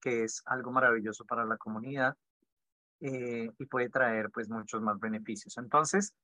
que 0.00 0.24
es 0.24 0.42
algo 0.46 0.72
maravilloso 0.72 1.24
para 1.24 1.44
la 1.44 1.56
comunidad, 1.56 2.16
eh, 3.00 3.50
y 3.58 3.66
puede 3.66 3.90
traer, 3.90 4.30
pues, 4.30 4.48
muchos 4.48 4.80
más 4.82 4.98
beneficios. 4.98 5.56
Entonces, 5.58 6.14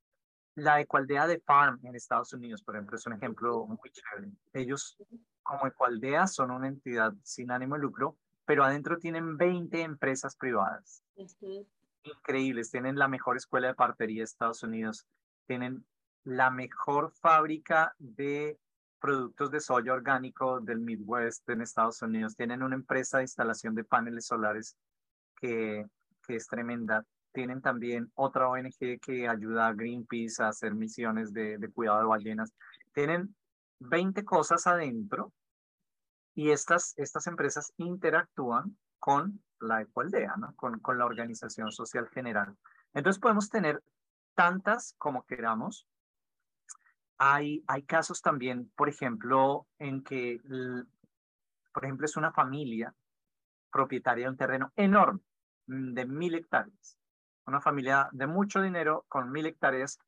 la 0.54 0.80
Ecualdea 0.80 1.26
de 1.26 1.40
Farm 1.40 1.80
en 1.84 1.94
Estados 1.94 2.32
Unidos, 2.32 2.62
por 2.62 2.76
ejemplo, 2.76 2.96
es 2.96 3.06
un 3.06 3.14
ejemplo 3.14 3.66
muy 3.66 3.90
chévere. 3.90 4.32
Ellos, 4.52 4.96
como 5.42 5.66
Ecualdea, 5.66 6.26
son 6.26 6.50
una 6.50 6.68
entidad 6.68 7.12
sin 7.22 7.50
ánimo 7.50 7.76
de 7.76 7.82
lucro, 7.82 8.16
pero 8.44 8.64
adentro 8.64 8.98
tienen 8.98 9.36
20 9.36 9.80
empresas 9.82 10.36
privadas. 10.36 11.02
Increíbles. 12.02 12.70
Tienen 12.70 12.98
la 12.98 13.08
mejor 13.08 13.36
escuela 13.36 13.68
de 13.68 13.74
partería 13.74 14.20
de 14.20 14.24
Estados 14.24 14.62
Unidos. 14.62 15.06
Tienen 15.46 15.84
la 16.24 16.50
mejor 16.50 17.12
fábrica 17.12 17.94
de 17.98 18.58
productos 19.00 19.50
de 19.50 19.60
soya 19.60 19.92
orgánico 19.92 20.60
del 20.60 20.80
Midwest 20.80 21.48
en 21.48 21.62
Estados 21.62 22.02
Unidos. 22.02 22.36
Tienen 22.36 22.62
una 22.62 22.74
empresa 22.74 23.18
de 23.18 23.24
instalación 23.24 23.74
de 23.74 23.84
paneles 23.84 24.26
solares 24.26 24.76
que, 25.36 25.86
que 26.26 26.36
es 26.36 26.46
tremenda 26.46 27.04
tienen 27.32 27.60
también 27.60 28.10
otra 28.14 28.48
ONG 28.48 29.00
que 29.00 29.28
ayuda 29.28 29.68
a 29.68 29.72
Greenpeace 29.72 30.42
a 30.42 30.48
hacer 30.48 30.74
misiones 30.74 31.32
de, 31.32 31.58
cuidado 31.72 32.00
de 32.00 32.06
ballenas. 32.06 32.52
Tienen 32.92 33.34
20 33.80 34.24
cosas 34.24 34.66
adentro 34.66 35.32
y 36.34 36.50
estas, 36.50 36.94
estas 36.96 37.26
empresas 37.26 37.72
interactúan 37.76 38.76
con 38.98 39.42
la 39.60 39.82
Ecualdea, 39.82 40.34
¿no? 40.36 40.54
con, 40.56 40.80
con 40.80 40.98
la 40.98 41.06
organización 41.06 41.72
social 41.72 42.08
general. 42.08 42.56
Entonces 42.94 43.20
podemos 43.20 43.48
tener 43.48 43.82
tantas 44.34 44.94
como 44.98 45.24
queramos. 45.24 45.86
Hay, 47.18 47.62
hay 47.66 47.82
casos 47.82 48.22
también, 48.22 48.70
por 48.76 48.88
ejemplo, 48.88 49.66
en 49.78 50.02
que, 50.02 50.40
por 51.72 51.84
ejemplo, 51.84 52.06
es 52.06 52.16
una 52.16 52.32
familia 52.32 52.94
propietaria 53.70 54.24
de 54.24 54.30
un 54.30 54.36
terreno 54.36 54.72
enorme, 54.74 55.20
mm, 55.66 55.92
de 55.92 56.06
mil 56.06 56.34
hectáreas 56.34 56.99
una 57.50 57.60
familia 57.60 58.08
de 58.12 58.26
mucho 58.26 58.62
dinero 58.62 59.04
con 59.08 59.30
mil 59.30 59.46
hectáreas 59.46 59.98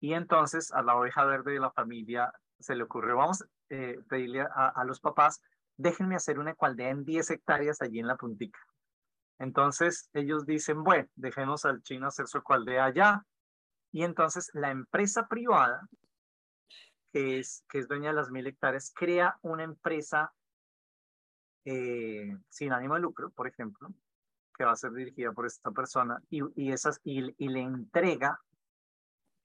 y 0.00 0.12
entonces 0.12 0.72
a 0.72 0.82
la 0.82 0.96
oveja 0.96 1.24
verde 1.24 1.52
de 1.52 1.60
la 1.60 1.70
familia 1.70 2.32
se 2.60 2.74
le 2.74 2.82
ocurrió, 2.82 3.16
vamos 3.16 3.42
a 3.42 3.46
eh, 3.70 4.00
pedirle 4.08 4.40
a, 4.40 4.84
los 4.84 5.00
papás, 5.00 5.40
déjenme 5.76 6.16
hacer 6.16 6.38
una 6.38 6.52
ecualdea 6.52 6.90
en 6.90 7.04
10 7.04 7.30
hectáreas 7.30 7.80
allí 7.80 8.00
en 8.00 8.06
la 8.06 8.16
puntica. 8.16 8.58
Entonces 9.38 10.10
ellos 10.12 10.44
dicen, 10.44 10.82
bueno, 10.82 11.08
dejemos 11.14 11.64
al 11.64 11.82
chino 11.82 12.08
hacer 12.08 12.26
su 12.26 12.38
ecualdea 12.38 12.86
allá. 12.86 13.24
Y 13.92 14.02
entonces 14.02 14.50
la 14.54 14.70
empresa 14.70 15.28
privada, 15.28 15.88
que 17.12 17.38
es, 17.38 17.64
que 17.68 17.78
es 17.78 17.88
dueña 17.88 18.10
de 18.10 18.16
las 18.16 18.30
mil 18.30 18.46
hectáreas, 18.46 18.92
crea 18.94 19.38
una 19.42 19.62
empresa 19.62 20.32
eh, 21.64 22.36
sin 22.48 22.72
ánimo 22.72 22.94
de 22.94 23.00
lucro, 23.00 23.30
por 23.30 23.46
ejemplo, 23.46 23.92
que 24.58 24.64
va 24.64 24.72
a 24.72 24.76
ser 24.76 24.92
dirigida 24.92 25.30
por 25.32 25.46
esta 25.46 25.70
persona 25.70 26.20
y, 26.28 26.42
y, 26.60 26.72
esas, 26.72 27.00
y, 27.04 27.20
le 27.48 27.60
entrega 27.60 28.40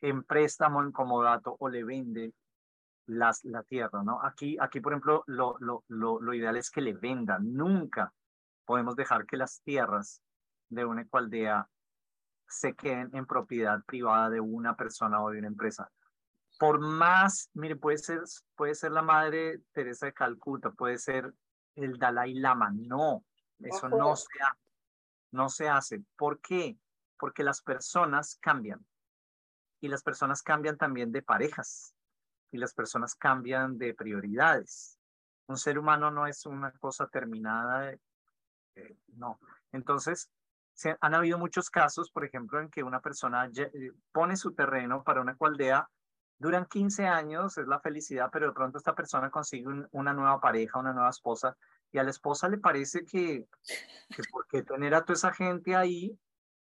en 0.01 0.23
préstamo, 0.23 0.81
en 0.81 0.91
comodato 0.91 1.55
o 1.59 1.69
le 1.69 1.83
vende 1.83 2.33
las, 3.05 3.45
la 3.45 3.61
tierra, 3.63 4.03
¿no? 4.03 4.19
Aquí, 4.23 4.57
aquí 4.59 4.81
por 4.81 4.93
ejemplo, 4.93 5.23
lo, 5.27 5.55
lo, 5.59 5.83
lo, 5.87 6.19
lo 6.19 6.33
ideal 6.33 6.57
es 6.57 6.71
que 6.71 6.81
le 6.81 6.93
vendan. 6.93 7.53
Nunca 7.53 8.11
podemos 8.65 8.95
dejar 8.95 9.25
que 9.27 9.37
las 9.37 9.61
tierras 9.61 10.21
de 10.69 10.83
una 10.83 11.03
ecualdea 11.03 11.69
se 12.47 12.73
queden 12.73 13.11
en 13.13 13.27
propiedad 13.27 13.83
privada 13.85 14.31
de 14.31 14.39
una 14.39 14.75
persona 14.75 15.21
o 15.21 15.29
de 15.29 15.39
una 15.39 15.47
empresa. 15.47 15.91
Por 16.59 16.79
más, 16.79 17.49
mire, 17.53 17.75
puede 17.75 17.99
ser, 17.99 18.21
puede 18.55 18.73
ser 18.73 18.91
la 18.91 19.01
madre 19.03 19.61
Teresa 19.73 20.07
de 20.07 20.13
Calcuta, 20.13 20.71
puede 20.71 20.97
ser 20.97 21.31
el 21.75 21.97
Dalai 21.97 22.33
Lama, 22.33 22.71
no, 22.73 23.23
eso 23.59 23.89
no 23.89 24.15
se 24.15 24.27
hace 24.41 24.62
no 25.33 25.49
se 25.49 25.67
hace. 25.67 26.03
¿Por 26.15 26.39
qué? 26.39 26.77
Porque 27.17 27.43
las 27.43 27.61
personas 27.61 28.37
cambian. 28.39 28.85
Y 29.81 29.89
las 29.89 30.03
personas 30.03 30.41
cambian 30.41 30.77
también 30.77 31.11
de 31.11 31.21
parejas. 31.21 31.93
Y 32.51 32.57
las 32.57 32.73
personas 32.73 33.15
cambian 33.15 33.77
de 33.77 33.93
prioridades. 33.93 34.97
Un 35.47 35.57
ser 35.57 35.77
humano 35.77 36.11
no 36.11 36.27
es 36.27 36.45
una 36.45 36.71
cosa 36.71 37.07
terminada. 37.07 37.93
no. 39.07 39.39
Entonces, 39.71 40.29
han 41.01 41.13
habido 41.13 41.37
muchos 41.37 41.69
casos, 41.69 42.11
por 42.11 42.25
ejemplo, 42.25 42.59
en 42.59 42.69
que 42.69 42.83
una 42.83 43.01
persona 43.01 43.49
eh, 43.55 43.91
pone 44.11 44.37
su 44.37 44.53
terreno 44.53 45.03
para 45.03 45.21
una 45.21 45.35
cualdea, 45.35 45.89
duran 46.37 46.65
15 46.65 47.07
años, 47.07 47.57
es 47.57 47.67
la 47.67 47.79
felicidad, 47.79 48.29
pero 48.31 48.47
de 48.47 48.53
pronto 48.53 48.77
esta 48.77 48.93
persona 48.93 49.29
consigue 49.29 49.67
una 49.91 50.13
nueva 50.13 50.39
pareja, 50.39 50.79
una 50.79 50.93
nueva 50.93 51.09
esposa, 51.09 51.55
y 51.93 51.99
a 51.99 52.03
la 52.03 52.09
esposa 52.09 52.49
le 52.49 52.57
parece 52.57 53.05
que, 53.05 53.47
que 54.09 54.23
por 54.31 54.47
qué 54.47 54.63
tener 54.63 54.95
a 54.95 55.05
toda 55.05 55.13
esa 55.13 55.31
gente 55.31 55.75
ahí, 55.75 56.19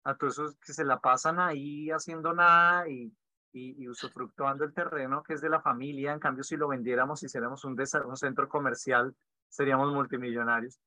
a 0.04 0.16
todos 0.16 0.34
esos 0.34 0.56
que 0.58 0.74
se 0.74 0.84
la 0.84 1.00
pasan 1.00 1.40
ahí 1.40 1.90
haciendo 1.90 2.34
nada 2.34 2.88
y, 2.90 3.12
y, 3.54 3.88
usufructuando 3.88 4.66
el 4.66 4.74
terreno 4.74 5.24
que 5.24 5.34
es 5.34 5.42
de 5.42 5.50
la 5.50 5.62
familia, 5.62 6.12
en 6.12 6.20
cambio 6.20 6.44
si 6.44 6.58
lo 6.58 6.68
vendiéramos, 6.68 7.24
y 7.24 7.28
hiciéramos 7.28 7.64
un, 7.64 7.82
un 8.06 8.18
centro 8.18 8.50
comercial, 8.50 9.16
seríamos 9.48 9.94
multimillonarios. 9.94 10.80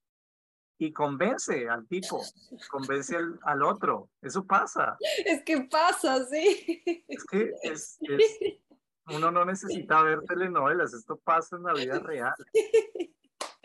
Y 0.77 0.93
convence 0.93 1.67
al 1.69 1.89
tipo, 1.89 2.23
convence 2.71 3.17
al, 3.17 3.41
al, 3.45 3.63
otro, 3.63 4.11
eso 4.21 4.45
pasa. 4.45 4.99
Es 5.25 5.43
que 5.43 5.63
pasa, 5.63 6.23
sí. 6.27 7.05
Es 7.09 7.25
que 7.25 7.55
es, 7.63 7.99
es, 8.03 8.61
uno 9.07 9.31
no 9.31 9.47
necesita 9.47 10.03
ver 10.03 10.21
telenovelas, 10.23 10.93
esto 10.93 11.17
pasa 11.17 11.57
en 11.57 11.63
la 11.63 11.73
vida 11.73 11.99
real. 11.99 12.35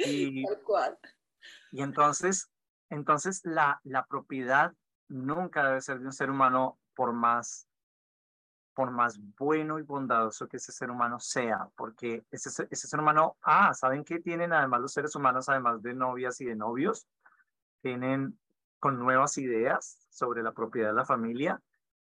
Y, 0.06 0.46
Y 1.72 1.82
entonces, 1.82 2.50
entonces 2.90 3.42
la, 3.44 3.80
la 3.84 4.06
propiedad 4.06 4.74
nunca 5.08 5.66
debe 5.66 5.82
ser 5.82 6.00
de 6.00 6.06
un 6.06 6.14
ser 6.14 6.30
humano 6.30 6.80
por 6.96 7.14
más 7.14 7.68
por 8.74 8.90
más 8.90 9.20
bueno 9.38 9.78
y 9.78 9.84
bondadoso 9.84 10.48
que 10.48 10.58
ese 10.58 10.72
ser 10.72 10.90
humano 10.90 11.20
sea, 11.20 11.70
porque 11.76 12.26
ese, 12.32 12.68
ese 12.72 12.88
ser 12.88 13.00
humano, 13.00 13.38
ah, 13.44 13.72
¿saben 13.76 14.04
qué 14.04 14.20
tienen 14.20 14.52
además 14.52 14.82
los 14.82 14.94
seres 14.94 15.16
humanos, 15.16 15.48
además 15.48 15.84
de 15.84 15.94
novias 15.94 16.42
y 16.42 16.46
de 16.46 16.56
novios? 16.56 17.08
Tienen 17.82 18.40
con 18.80 18.98
nuevas 18.98 19.38
ideas 19.38 20.00
sobre 20.10 20.42
la 20.42 20.54
propiedad 20.54 20.90
de 20.90 20.96
la 20.96 21.06
familia, 21.06 21.62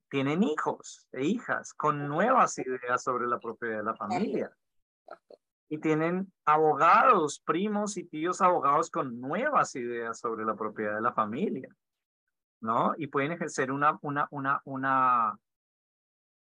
tienen 0.10 0.41
hijos 0.41 1.06
e 1.12 1.26
hijas 1.26 1.74
con 1.74 2.08
nuevas 2.08 2.58
ideas 2.58 3.04
sobre 3.04 3.28
la 3.28 3.39
propiedad 3.39 3.80
de 3.80 3.84
la 3.84 3.96
familia 3.96 4.56
y 5.74 5.80
tienen 5.80 6.32
abogados, 6.45 7.41
primos 7.43 7.97
y 7.97 8.03
tíos 8.03 8.41
abogados 8.41 8.91
con 8.91 9.19
nuevas 9.19 9.74
ideas 9.76 10.19
sobre 10.19 10.45
la 10.45 10.53
propiedad 10.53 10.93
de 10.93 11.01
la 11.01 11.13
familia. 11.13 11.67
¿no? 12.61 12.93
Y 12.95 13.07
pueden 13.07 13.32
ejercer 13.32 13.71
una, 13.71 13.97
una, 14.03 14.28
una, 14.30 14.61
una, 14.65 15.36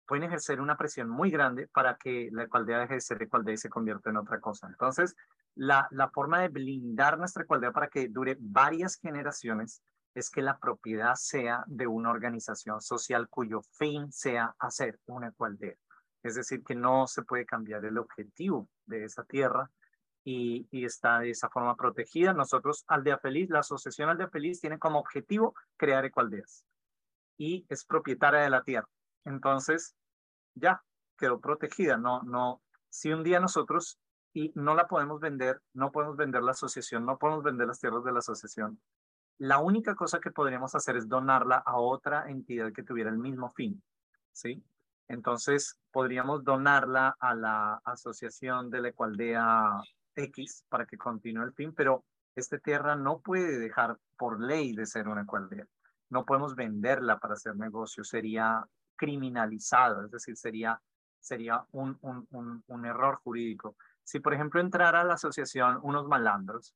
pueden 0.06 0.26
ejercer 0.26 0.60
una 0.60 0.76
presión 0.76 1.08
muy 1.08 1.32
grande 1.32 1.70
para 1.70 1.96
que 1.96 2.28
la 2.34 2.44
ecualdea 2.44 2.80
deje 2.80 2.96
de 2.96 3.00
ser 3.00 3.24
ecualdea 3.24 3.54
y 3.54 3.58
se 3.58 3.70
convierta 3.70 4.10
en 4.10 4.18
otra 4.18 4.42
cosa. 4.42 4.68
Entonces, 4.68 5.16
la, 5.56 5.88
la 5.92 6.10
forma 6.10 6.42
de 6.42 6.50
blindar 6.50 7.18
nuestra 7.18 7.44
ecualdea 7.44 7.72
para 7.72 7.88
que 7.88 8.10
dure 8.10 8.36
varias 8.38 8.98
generaciones 8.98 9.82
es 10.14 10.30
que 10.30 10.42
la 10.42 10.58
propiedad 10.58 11.16
sea 11.16 11.64
de 11.68 11.88
una 11.88 12.12
organización 12.12 12.82
social 12.82 13.30
cuyo 13.30 13.62
fin 13.62 14.12
sea 14.12 14.54
hacer 14.60 15.00
una 15.06 15.30
ecualdea. 15.30 15.76
Es 16.26 16.34
decir, 16.34 16.64
que 16.64 16.74
no 16.74 17.06
se 17.06 17.22
puede 17.22 17.46
cambiar 17.46 17.86
el 17.86 18.00
objetivo 18.00 18.68
de 18.88 19.04
esa 19.04 19.24
tierra 19.26 19.70
y, 20.24 20.68
y, 20.72 20.86
está 20.86 21.20
de 21.20 21.30
esa 21.30 21.50
forma 21.50 21.76
protegida. 21.76 22.34
Nosotros, 22.34 22.84
Aldea 22.88 23.20
Feliz, 23.20 23.48
la 23.52 23.60
Asociación 23.60 24.10
Aldea 24.10 24.30
Feliz 24.30 24.60
tiene 24.60 24.80
como 24.80 24.98
objetivo 24.98 25.54
crear 25.78 26.04
ecualdeas 26.04 26.66
y 27.38 27.64
es 27.70 27.86
propietaria 27.86 28.40
de 28.40 28.50
la 28.50 28.64
tierra. 28.64 28.90
Entonces, 29.24 29.96
ya 30.56 30.84
quedó 31.16 31.40
protegida. 31.40 31.98
No, 31.98 32.24
no, 32.24 32.64
si 32.90 33.14
un 33.14 33.24
día 33.24 33.40
nosotros 33.40 34.00
y 34.34 34.52
no 34.56 34.74
la 34.74 34.88
podemos 34.88 35.20
vender, 35.20 35.62
no 35.74 35.92
podemos 35.92 36.18
vender 36.18 36.42
la 36.42 36.52
asociación, 36.52 37.06
no 37.06 37.20
podemos 37.20 37.44
vender 37.44 37.68
las 37.68 37.80
tierras 37.80 38.04
de 38.04 38.12
la 38.12 38.20
asociación. 38.20 38.82
La 39.38 39.60
única 39.60 39.94
cosa 39.94 40.20
que 40.20 40.32
podríamos 40.32 40.74
hacer 40.74 40.98
es 40.98 41.08
donarla 41.08 41.58
a 41.58 41.78
otra 41.78 42.32
entidad 42.32 42.74
que 42.74 42.82
tuviera 42.82 43.12
el 43.12 43.20
mismo 43.20 43.52
fin, 43.52 43.84
¿sí? 44.32 44.64
Entonces, 45.08 45.78
podríamos 45.92 46.44
donarla 46.44 47.16
a 47.20 47.36
la 47.36 47.82
asociación 47.86 48.70
de 48.70 48.82
la 48.82 48.90
Ecualdea 48.90 49.82
X 50.16 50.66
para 50.70 50.86
que 50.86 50.98
continúe 50.98 51.44
el 51.44 51.54
fin, 51.54 51.74
pero 51.74 52.04
esta 52.36 52.58
tierra 52.60 52.96
no 52.96 53.20
puede 53.20 53.60
dejar 53.60 53.98
por 54.18 54.42
ley 54.42 54.74
de 54.74 54.86
ser 54.86 55.08
una 55.08 55.22
ecualdea. 55.22 55.66
No 56.10 56.26
podemos 56.26 56.56
venderla 56.56 57.18
para 57.18 57.36
hacer 57.36 57.56
negocio, 57.56 58.04
sería 58.04 58.66
criminalizado, 58.96 60.06
es 60.06 60.12
decir, 60.12 60.36
sería, 60.36 60.80
sería 61.20 61.66
un, 61.72 61.98
un, 62.02 62.64
un, 62.68 62.86
error 62.86 63.20
jurídico. 63.24 63.76
Si, 64.04 64.20
por 64.20 64.34
ejemplo, 64.34 64.60
entrara 64.60 65.04
la 65.04 65.16
asociación 65.16 65.80
unos 65.82 66.08
malandros 66.08 66.76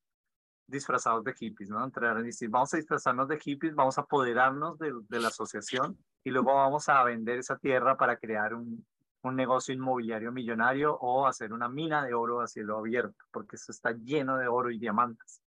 disfrazados 0.70 1.24
de 1.24 1.34
hippies, 1.34 1.70
¿no? 1.70 1.84
Entrar 1.84 2.20
y 2.20 2.24
decir, 2.24 2.50
vamos 2.50 2.74
a 2.74 2.78
disfrazarnos 2.78 3.28
de 3.28 3.40
hippies, 3.40 3.76
vamos 3.76 3.98
a 3.98 4.02
apoderarnos 4.02 4.78
de, 4.78 4.94
la 5.20 5.28
asociación 5.30 5.98
y 6.24 6.32
luego 6.32 6.54
vamos 6.56 6.90
a 6.90 7.04
vender 7.04 7.40
esa 7.40 7.58
tierra 7.58 7.98
para 7.98 8.18
crear 8.18 8.54
un, 8.54 8.86
un 9.24 9.36
negocio 9.36 9.74
inmobiliario 9.74 10.32
millonario 10.32 10.96
o 10.96 11.28
hacer 11.28 11.54
una 11.54 11.70
mina 11.70 12.04
de 12.04 12.14
oro 12.14 12.42
a 12.42 12.48
cielo 12.48 12.78
abierto, 12.78 13.26
porque 13.32 13.56
eso 13.56 13.72
está 13.72 13.92
lleno 13.92 14.38
de 14.38 14.48
oro 14.48 14.72
y 14.72 14.80
diamantes. 14.80 15.42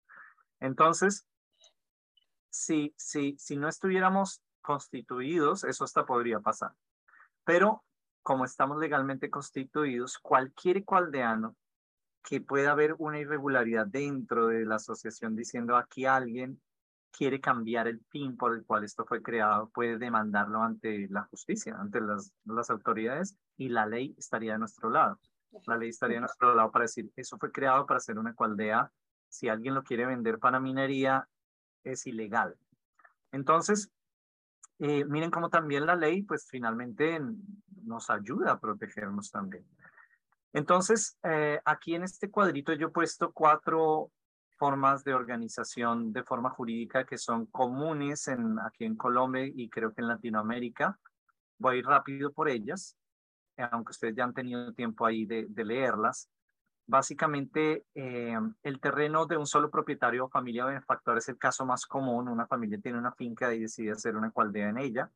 Entonces, 0.59 1.27
si, 2.49 2.93
si, 2.97 3.35
si 3.37 3.57
no 3.57 3.67
estuviéramos 3.67 4.41
constituidos, 4.61 5.63
eso 5.63 5.83
hasta 5.83 6.05
podría 6.05 6.39
pasar. 6.39 6.73
Pero 7.43 7.83
como 8.21 8.45
estamos 8.45 8.77
legalmente 8.77 9.29
constituidos, 9.29 10.17
cualquier 10.19 10.77
ecualdeano 10.77 11.55
que 12.23 12.41
pueda 12.41 12.71
haber 12.71 12.95
una 12.99 13.19
irregularidad 13.19 13.87
dentro 13.87 14.47
de 14.47 14.65
la 14.65 14.75
asociación 14.75 15.35
diciendo 15.35 15.75
aquí 15.75 16.05
alguien 16.05 16.61
quiere 17.11 17.41
cambiar 17.41 17.87
el 17.87 17.99
fin 18.09 18.37
por 18.37 18.55
el 18.55 18.65
cual 18.65 18.83
esto 18.83 19.05
fue 19.05 19.21
creado, 19.21 19.69
puede 19.69 19.97
demandarlo 19.97 20.63
ante 20.63 21.07
la 21.09 21.23
justicia, 21.23 21.75
ante 21.77 21.99
las, 21.99 22.33
las 22.45 22.69
autoridades 22.69 23.37
y 23.57 23.69
la 23.69 23.85
ley 23.85 24.15
estaría 24.17 24.53
de 24.53 24.59
nuestro 24.59 24.89
lado. 24.89 25.19
La 25.67 25.77
ley 25.77 25.89
estaría 25.89 26.15
de 26.15 26.21
nuestro 26.21 26.55
lado 26.55 26.71
para 26.71 26.83
decir, 26.83 27.11
eso 27.15 27.37
fue 27.37 27.51
creado 27.51 27.85
para 27.85 27.97
hacer 27.97 28.17
una 28.17 28.31
ecualdea, 28.31 28.89
si 29.27 29.49
alguien 29.49 29.73
lo 29.73 29.83
quiere 29.83 30.05
vender 30.05 30.39
para 30.39 30.59
minería, 30.59 31.27
es 31.83 32.05
ilegal. 32.07 32.55
Entonces, 33.31 33.91
eh, 34.79 35.05
miren 35.05 35.31
cómo 35.31 35.49
también 35.49 35.85
la 35.85 35.95
ley, 35.95 36.23
pues 36.23 36.47
finalmente 36.49 37.19
nos 37.83 38.09
ayuda 38.09 38.53
a 38.53 38.59
protegernos 38.59 39.31
también. 39.31 39.65
Entonces, 40.53 41.17
eh, 41.23 41.59
aquí 41.65 41.95
en 41.95 42.03
este 42.03 42.29
cuadrito 42.29 42.73
yo 42.73 42.87
he 42.87 42.91
puesto 42.91 43.31
cuatro 43.31 44.11
formas 44.57 45.03
de 45.03 45.13
organización 45.13 46.13
de 46.13 46.23
forma 46.23 46.49
jurídica 46.51 47.05
que 47.05 47.17
son 47.17 47.47
comunes 47.47 48.27
en, 48.27 48.59
aquí 48.59 48.85
en 48.85 48.95
Colombia 48.95 49.45
y 49.45 49.69
creo 49.69 49.93
que 49.93 50.01
en 50.01 50.07
Latinoamérica. 50.07 50.99
Voy 51.57 51.81
rápido 51.81 52.31
por 52.31 52.49
ellas, 52.49 52.97
aunque 53.57 53.91
ustedes 53.91 54.15
ya 54.15 54.23
han 54.23 54.33
tenido 54.33 54.73
tiempo 54.73 55.05
ahí 55.05 55.25
de, 55.25 55.47
leerlas. 55.63 56.29
Básicamente, 56.87 57.85
eh, 57.95 58.37
el 58.63 58.79
terreno 58.79 59.25
de 59.27 59.37
un 59.37 59.45
solo 59.45 59.69
propietario 59.69 60.25
o 60.25 60.29
familia 60.29 60.65
benefactor 60.65 61.17
es 61.17 61.29
el 61.29 61.37
caso 61.37 61.65
más 61.65 61.85
común. 61.85 62.27
Una 62.27 62.47
familia 62.47 62.79
tiene 62.81 62.97
una 62.97 63.13
finca 63.13 63.53
y 63.53 63.61
decide 63.61 63.91
hacer 63.91 64.15
una 64.15 64.31
cualdea 64.31 64.69
en 64.69 64.79
ella 64.79 65.09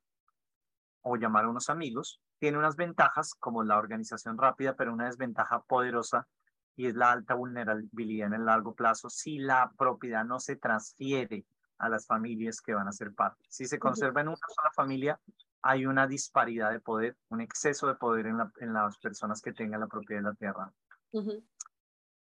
o 1.05 1.15
llamar 1.17 1.45
a 1.45 1.49
unos 1.49 1.69
amigos. 1.69 2.19
Tiene 2.39 2.57
unas 2.57 2.75
ventajas 2.75 3.35
como 3.35 3.63
la 3.63 3.77
organización 3.77 4.37
rápida, 4.37 4.75
pero 4.75 4.91
una 4.91 5.05
desventaja 5.05 5.61
poderosa 5.61 6.27
y 6.75 6.87
es 6.87 6.95
la 6.95 7.11
alta 7.11 7.35
vulnerabilidad 7.35 8.27
en 8.27 8.33
el 8.33 8.45
largo 8.45 8.73
plazo 8.73 9.09
si 9.09 9.37
la 9.37 9.71
propiedad 9.77 10.25
no 10.25 10.39
se 10.39 10.55
transfiere 10.55 11.45
a 11.77 11.89
las 11.89 12.07
familias 12.07 12.59
que 12.59 12.73
van 12.73 12.87
a 12.87 12.91
ser 12.91 13.13
parte. 13.13 13.43
Si 13.47 13.65
se 13.65 13.77
conserva 13.77 14.21
en 14.21 14.29
una 14.29 14.37
sola 14.55 14.71
familia, 14.75 15.19
hay 15.61 15.85
una 15.85 16.07
disparidad 16.07 16.71
de 16.71 16.79
poder, 16.79 17.15
un 17.29 17.39
exceso 17.41 17.87
de 17.87 17.95
poder 17.95 18.25
en, 18.25 18.37
en 18.59 18.73
las 18.73 18.97
personas 18.97 19.41
que 19.41 19.53
tengan 19.53 19.81
la 19.81 19.87
propiedad 19.87 20.21
de 20.21 20.29
la 20.29 20.35
tierra. 20.35 20.73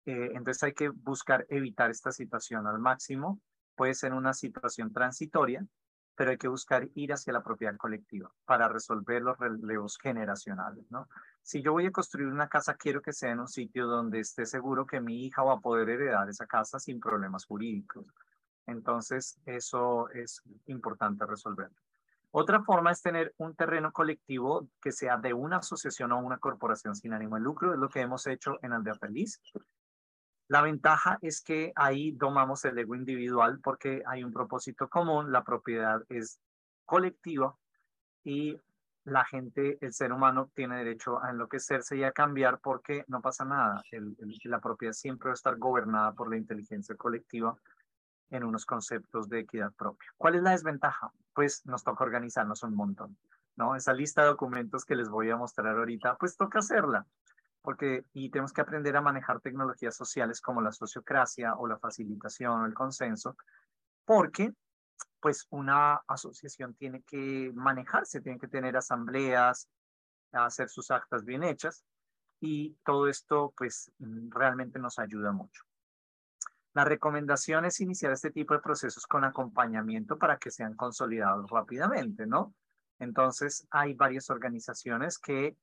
Eh, 0.06 0.32
entonces 0.36 0.64
hay 0.64 0.74
que 0.74 0.90
buscar 0.90 1.46
evitar 1.50 1.92
esta 1.92 2.14
situación 2.14 2.66
al 2.66 2.80
máximo. 2.80 3.42
Puede 3.76 3.94
ser 3.94 4.14
una 4.14 4.34
situación 4.34 4.94
transitoria, 4.94 5.66
pero 6.20 6.32
hay 6.32 6.38
que 6.38 6.50
buscar 6.50 6.86
ir 6.96 7.14
hacia 7.14 7.32
la 7.32 7.42
propiedad 7.42 7.78
colectiva 7.78 8.30
para 8.44 8.68
resolver 8.68 9.22
los 9.22 9.38
relevos 9.38 9.98
generacionales, 9.98 10.84
¿no? 10.92 11.08
Si 11.42 11.62
yo 11.62 11.72
voy 11.72 11.86
a 11.86 11.94
construir 11.94 12.28
una 12.28 12.50
casa, 12.50 12.74
quiero 12.74 13.02
que 13.02 13.14
sea 13.14 13.32
en 13.32 13.40
un 13.40 13.48
sitio 13.48 13.88
donde 13.88 14.20
esté 14.20 14.46
seguro 14.46 14.86
que 14.86 15.00
mi 15.00 15.24
hija 15.24 15.44
va 15.44 15.54
a 15.54 15.60
poder 15.62 15.88
heredar 15.88 16.28
esa 16.28 16.46
casa 16.46 16.78
sin 16.78 17.00
problemas 17.00 17.46
jurídicos. 17.46 18.06
Entonces, 18.66 19.40
eso 19.46 20.10
es 20.10 20.42
importante 20.66 21.26
resolver. 21.26 21.70
Otra 22.32 22.64
forma 22.64 22.92
es 22.92 23.02
tener 23.02 23.34
un 23.38 23.56
terreno 23.56 23.94
colectivo 23.94 24.68
que 24.82 24.92
sea 24.92 25.16
de 25.16 25.34
una 25.34 25.60
asociación 25.60 26.12
o 26.12 26.20
una 26.20 26.38
corporación 26.38 26.98
sin 26.98 27.14
ánimo 27.14 27.38
de 27.38 27.44
lucro, 27.44 27.72
es 27.72 27.80
lo 27.80 27.88
que 27.88 28.02
hemos 28.02 28.28
hecho 28.28 28.58
en 28.62 28.74
Aldea 28.74 28.96
Feliz. 28.96 29.40
La 30.50 30.64
ventaja 30.64 31.20
es 31.22 31.42
que 31.42 31.72
ahí 31.76 32.12
domamos 32.12 32.66
el 32.66 32.76
ego 32.80 32.96
individual 32.96 33.60
porque 33.62 34.02
hay 34.08 34.24
un 34.24 34.34
propósito 34.34 34.90
común, 34.90 35.32
la 35.32 35.44
propiedad 35.44 36.02
es 36.10 36.40
colectiva 36.86 37.56
y 38.24 38.60
la 39.04 39.24
gente, 39.26 39.78
el 39.80 39.94
ser 39.94 40.12
humano 40.12 40.50
tiene 40.56 40.78
derecho 40.78 41.24
a 41.24 41.30
enloquecerse 41.30 41.98
y 41.98 42.04
a 42.04 42.12
cambiar 42.12 42.60
porque 42.62 43.06
no 43.08 43.22
pasa 43.22 43.46
nada. 43.46 43.84
la 44.46 44.60
propiedad 44.60 44.94
siempre 44.94 45.28
va 45.28 45.34
a 45.34 45.36
estar 45.36 45.56
gobernada 45.58 46.14
por 46.14 46.32
la 46.32 46.38
inteligencia 46.38 46.96
colectiva 46.96 47.56
en 48.32 48.44
unos 48.44 48.66
conceptos 48.66 49.30
de 49.30 49.42
equidad 49.42 49.72
propia. 49.74 50.10
¿Cuál 50.18 50.34
es 50.34 50.42
la 50.42 50.52
desventaja? 50.52 51.12
Pues 51.32 51.64
nos 51.68 51.84
toca 51.84 52.04
organizarnos 52.04 52.64
un 52.64 52.74
montón, 52.74 53.16
¿no? 53.56 53.76
Esa 53.76 53.94
lista 53.94 54.24
de 54.24 54.30
documentos 54.30 54.84
que 54.84 54.96
les 54.96 55.10
voy 55.10 55.30
a 55.30 55.38
mostrar 55.38 55.78
ahorita, 55.78 56.16
pues 56.16 56.36
toca 56.36 56.58
hacerla 56.58 57.06
porque 57.62 58.06
y 58.14 58.30
tenemos 58.30 58.54
que 58.54 58.62
aprender 58.62 58.96
a 58.96 59.02
manejar 59.02 59.42
tecnologías 59.42 59.96
sociales 59.96 60.42
como 60.42 60.62
la 60.62 60.72
sociocracia 60.72 61.56
o 61.56 61.68
la 61.68 61.78
facilitación 61.78 62.62
o 62.62 62.66
el 62.66 62.74
consenso, 62.74 63.36
porque 64.06 64.54
pues 65.20 65.48
una 65.50 66.02
asociación 66.08 66.74
tiene 66.76 67.02
que 67.04 67.52
manejarse, 67.54 68.22
tiene 68.22 68.40
que 68.40 68.48
tener 68.48 68.78
asambleas, 68.78 69.68
hacer 70.32 70.70
sus 70.70 70.92
actas 70.92 71.26
bien 71.26 71.44
hechas 71.44 71.84
y 72.40 72.76
todo 72.86 73.08
esto 73.08 73.54
pues 73.58 73.92
realmente 74.00 74.80
nos 74.80 75.00
ayuda 75.00 75.32
mucho. 75.32 75.64
La 76.74 76.86
recomendación 76.86 77.66
es 77.66 77.82
iniciar 77.82 78.12
este 78.14 78.32
tipo 78.32 78.54
de 78.54 78.62
procesos 78.62 79.06
con 79.08 79.24
acompañamiento 79.24 80.18
para 80.18 80.38
que 80.38 80.52
sean 80.52 80.76
consolidados 80.76 81.50
rápidamente, 81.50 82.26
¿no? 82.26 82.54
Entonces, 83.00 83.66
hay 83.72 83.94
varias 83.94 84.30
organizaciones 84.30 85.18
que 85.18 85.58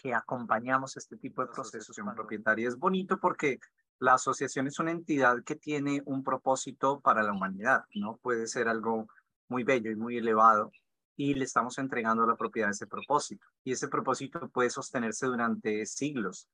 que 0.00 0.14
acompañamos 0.14 0.96
este 0.96 1.16
tipo 1.16 1.42
de 1.42 1.52
procesos 1.52 1.96
con 1.96 2.14
propietaria. 2.14 2.68
Es 2.68 2.76
bonito 2.76 3.18
porque 3.18 3.58
la 3.98 4.14
asociación 4.14 4.66
es 4.66 4.78
una 4.78 4.92
entidad 4.92 5.42
que 5.44 5.56
tiene 5.56 6.02
un 6.06 6.24
propósito 6.24 7.00
para 7.00 7.22
la 7.22 7.32
humanidad, 7.32 7.84
¿no? 7.94 8.16
Puede 8.16 8.46
ser 8.46 8.68
algo 8.68 9.08
muy 9.48 9.64
bello 9.64 9.90
y 9.90 9.96
muy 9.96 10.16
elevado 10.16 10.70
y 11.16 11.34
le 11.34 11.44
estamos 11.44 11.76
entregando 11.78 12.26
la 12.26 12.36
propiedad 12.36 12.70
ese 12.70 12.86
propósito. 12.86 13.46
Y 13.62 13.72
ese 13.72 13.88
propósito 13.88 14.48
puede 14.48 14.70
sostenerse 14.70 15.26
durante 15.26 15.84
siglos 15.84 16.48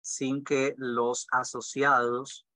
sin 0.00 0.44
que 0.44 0.74
los 0.76 1.26
asociados, 1.32 2.46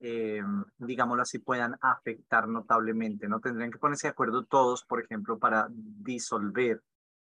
eh, 0.00 0.40
digámoslo 0.78 1.22
así, 1.22 1.38
puedan 1.38 1.76
afectar 1.82 2.48
notablemente. 2.48 3.28
No 3.28 3.40
tendrían 3.40 3.72
que 3.72 3.78
ponerse 3.78 4.06
de 4.06 4.12
acuerdo 4.12 4.44
todos, 4.44 4.84
por 4.84 5.02
ejemplo, 5.02 5.38
para 5.38 5.66
disolver 5.70 6.80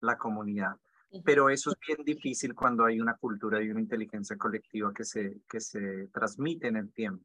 la 0.01 0.17
comunidad 0.17 0.77
pero 1.25 1.51
eso 1.51 1.71
es 1.71 1.77
bien 1.87 2.05
difícil 2.05 2.55
cuando 2.55 2.85
hay 2.85 3.01
una 3.01 3.17
cultura 3.17 3.63
y 3.63 3.71
una 3.71 3.81
inteligencia 3.81 4.37
colectiva 4.37 4.93
que 4.95 5.05
se, 5.05 5.41
que 5.49 5.61
se 5.61 6.09
transmite 6.09 6.69
en 6.69 6.77
el 6.77 6.93
tiempo, 6.93 7.25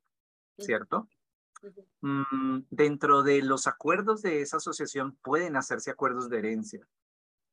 ¿cierto? 0.58 1.08
Mm, 2.02 2.60
dentro 2.70 3.24
de 3.24 3.42
los 3.42 3.68
acuerdos 3.68 4.22
de 4.22 4.42
esa 4.42 4.58
asociación 4.58 5.18
pueden 5.24 5.56
hacerse 5.56 5.92
acuerdos 5.92 6.30
de 6.30 6.40
herencia. 6.40 6.88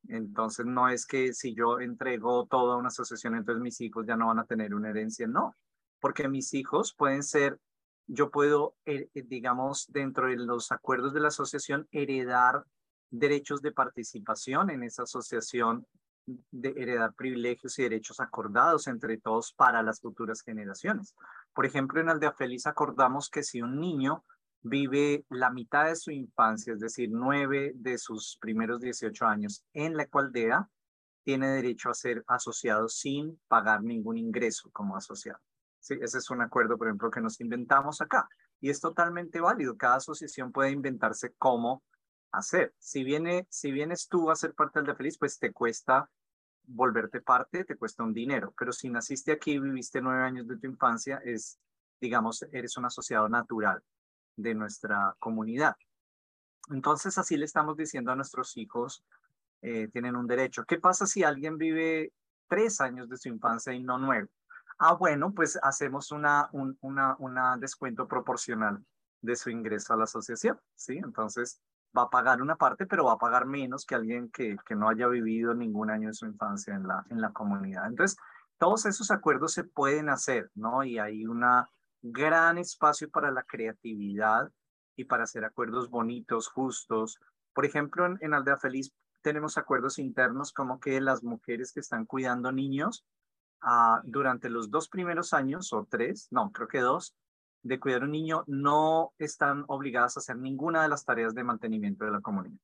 Entonces, 0.08 0.66
no 0.66 0.88
es 0.88 1.06
que 1.06 1.32
si 1.32 1.54
yo 1.54 1.80
entrego 1.80 2.46
toda 2.46 2.76
una 2.76 2.88
asociación, 2.88 3.36
entonces 3.36 3.62
mis 3.62 3.80
hijos 3.80 4.06
ya 4.06 4.16
no 4.16 4.26
van 4.26 4.38
a 4.38 4.44
tener 4.44 4.74
una 4.74 4.90
herencia. 4.90 5.26
No, 5.26 5.56
porque 6.00 6.28
mis 6.28 6.52
hijos 6.52 6.94
pueden 6.94 7.22
ser, 7.22 7.58
yo 8.06 8.30
puedo, 8.30 8.76
eh, 8.84 9.08
eh, 9.14 9.22
digamos, 9.22 9.90
dentro 9.90 10.26
de 10.26 10.36
los 10.36 10.72
acuerdos 10.72 11.14
de 11.14 11.20
la 11.20 11.28
asociación, 11.28 11.88
heredar 11.90 12.64
derechos 13.10 13.62
de 13.62 13.72
participación 13.72 14.70
en 14.70 14.82
esa 14.82 15.04
asociación, 15.04 15.86
de 16.26 16.70
heredar 16.76 17.14
privilegios 17.14 17.78
y 17.78 17.82
derechos 17.82 18.20
acordados 18.20 18.86
entre 18.86 19.18
todos 19.18 19.52
para 19.52 19.82
las 19.82 20.00
futuras 20.00 20.42
generaciones. 20.42 21.14
Por 21.54 21.66
ejemplo, 21.66 22.00
en 22.00 22.08
Aldea 22.08 22.32
Feliz 22.32 22.66
acordamos 22.66 23.28
que 23.28 23.42
si 23.42 23.62
un 23.62 23.78
niño 23.78 24.24
vive 24.62 25.26
la 25.28 25.50
mitad 25.50 25.86
de 25.86 25.96
su 25.96 26.10
infancia, 26.10 26.72
es 26.72 26.80
decir, 26.80 27.10
nueve 27.12 27.72
de 27.74 27.98
sus 27.98 28.38
primeros 28.40 28.80
18 28.80 29.26
años 29.26 29.64
en 29.74 29.96
la 29.96 30.08
aldea, 30.10 30.68
tiene 31.22 31.48
derecho 31.48 31.90
a 31.90 31.94
ser 31.94 32.24
asociado 32.26 32.88
sin 32.88 33.40
pagar 33.48 33.82
ningún 33.82 34.16
ingreso 34.16 34.70
como 34.72 34.96
asociado. 34.96 35.40
Sí, 35.80 35.98
ese 36.00 36.18
es 36.18 36.30
un 36.30 36.40
acuerdo, 36.40 36.78
por 36.78 36.86
ejemplo, 36.86 37.10
que 37.10 37.20
nos 37.20 37.40
inventamos 37.40 38.00
acá. 38.00 38.26
Y 38.60 38.70
es 38.70 38.80
totalmente 38.80 39.40
válido. 39.40 39.76
Cada 39.76 39.96
asociación 39.96 40.50
puede 40.50 40.70
inventarse 40.70 41.34
cómo 41.36 41.82
hacer. 42.38 42.74
Si, 42.78 43.04
viene, 43.04 43.46
si 43.50 43.72
vienes 43.72 44.08
tú 44.08 44.30
a 44.30 44.36
ser 44.36 44.54
parte 44.54 44.78
del 44.78 44.86
de 44.86 44.94
Feliz, 44.94 45.18
pues 45.18 45.38
te 45.38 45.52
cuesta 45.52 46.10
volverte 46.66 47.20
parte, 47.20 47.64
te 47.64 47.76
cuesta 47.76 48.02
un 48.02 48.14
dinero. 48.14 48.54
Pero 48.58 48.72
si 48.72 48.88
naciste 48.88 49.32
aquí 49.32 49.58
viviste 49.58 50.00
nueve 50.00 50.22
años 50.22 50.46
de 50.46 50.56
tu 50.56 50.66
infancia, 50.66 51.20
es, 51.24 51.58
digamos, 52.00 52.42
eres 52.52 52.76
un 52.76 52.86
asociado 52.86 53.28
natural 53.28 53.82
de 54.36 54.54
nuestra 54.54 55.14
comunidad. 55.18 55.76
Entonces, 56.70 57.18
así 57.18 57.36
le 57.36 57.44
estamos 57.44 57.76
diciendo 57.76 58.12
a 58.12 58.16
nuestros 58.16 58.56
hijos, 58.56 59.04
eh, 59.60 59.88
tienen 59.88 60.16
un 60.16 60.26
derecho. 60.26 60.64
¿Qué 60.64 60.78
pasa 60.78 61.06
si 61.06 61.22
alguien 61.22 61.58
vive 61.58 62.12
tres 62.48 62.80
años 62.80 63.08
de 63.08 63.16
su 63.16 63.28
infancia 63.28 63.72
y 63.72 63.82
no 63.82 63.98
nueve? 63.98 64.28
Ah, 64.78 64.94
bueno, 64.94 65.32
pues 65.32 65.58
hacemos 65.62 66.10
una, 66.10 66.48
un 66.52 66.76
una, 66.80 67.16
una 67.18 67.56
descuento 67.58 68.08
proporcional 68.08 68.84
de 69.20 69.36
su 69.36 69.50
ingreso 69.50 69.94
a 69.94 69.96
la 69.96 70.04
asociación, 70.04 70.58
¿sí? 70.74 70.98
Entonces, 70.98 71.60
va 71.96 72.02
a 72.02 72.10
pagar 72.10 72.42
una 72.42 72.56
parte, 72.56 72.86
pero 72.86 73.04
va 73.04 73.12
a 73.12 73.18
pagar 73.18 73.46
menos 73.46 73.84
que 73.84 73.94
alguien 73.94 74.30
que, 74.30 74.56
que 74.66 74.74
no 74.74 74.88
haya 74.88 75.06
vivido 75.08 75.54
ningún 75.54 75.90
año 75.90 76.08
de 76.08 76.14
su 76.14 76.26
infancia 76.26 76.74
en 76.74 76.86
la, 76.86 77.04
en 77.10 77.20
la 77.20 77.32
comunidad. 77.32 77.86
Entonces, 77.86 78.16
todos 78.58 78.86
esos 78.86 79.10
acuerdos 79.10 79.52
se 79.52 79.64
pueden 79.64 80.08
hacer, 80.08 80.50
¿no? 80.54 80.84
Y 80.84 80.98
hay 80.98 81.26
una, 81.26 81.68
gran 82.04 82.58
espacio 82.58 83.08
para 83.08 83.30
la 83.30 83.44
creatividad 83.44 84.52
y 84.94 85.04
para 85.04 85.24
hacer 85.24 85.44
acuerdos 85.44 85.88
bonitos, 85.88 86.48
justos. 86.48 87.18
Por 87.54 87.64
ejemplo, 87.64 88.04
en, 88.20 88.34
Aldea 88.34 88.58
Feliz 88.58 88.92
tenemos 89.22 89.56
acuerdos 89.56 89.98
internos 89.98 90.52
como 90.52 90.80
que 90.80 91.00
las 91.00 91.24
mujeres 91.24 91.72
que 91.72 91.80
están 91.80 92.04
cuidando 92.04 92.52
niños 92.52 93.06
ah, 93.62 94.02
durante 94.04 94.50
los 94.50 94.70
dos 94.70 94.88
primeros 94.88 95.32
años 95.32 95.72
o 95.72 95.86
tres, 95.90 96.28
no, 96.30 96.52
creo 96.52 96.68
que 96.68 96.80
dos, 96.80 97.16
de 97.64 97.80
cuidar 97.80 98.04
un 98.04 98.12
niño 98.12 98.44
no 98.46 99.12
están 99.18 99.64
obligadas 99.68 100.16
a 100.16 100.20
hacer 100.20 100.36
ninguna 100.36 100.82
de 100.82 100.88
las 100.88 101.04
tareas 101.04 101.34
de 101.34 101.42
mantenimiento 101.42 102.04
de 102.04 102.12
la 102.12 102.20
comunidad. 102.20 102.58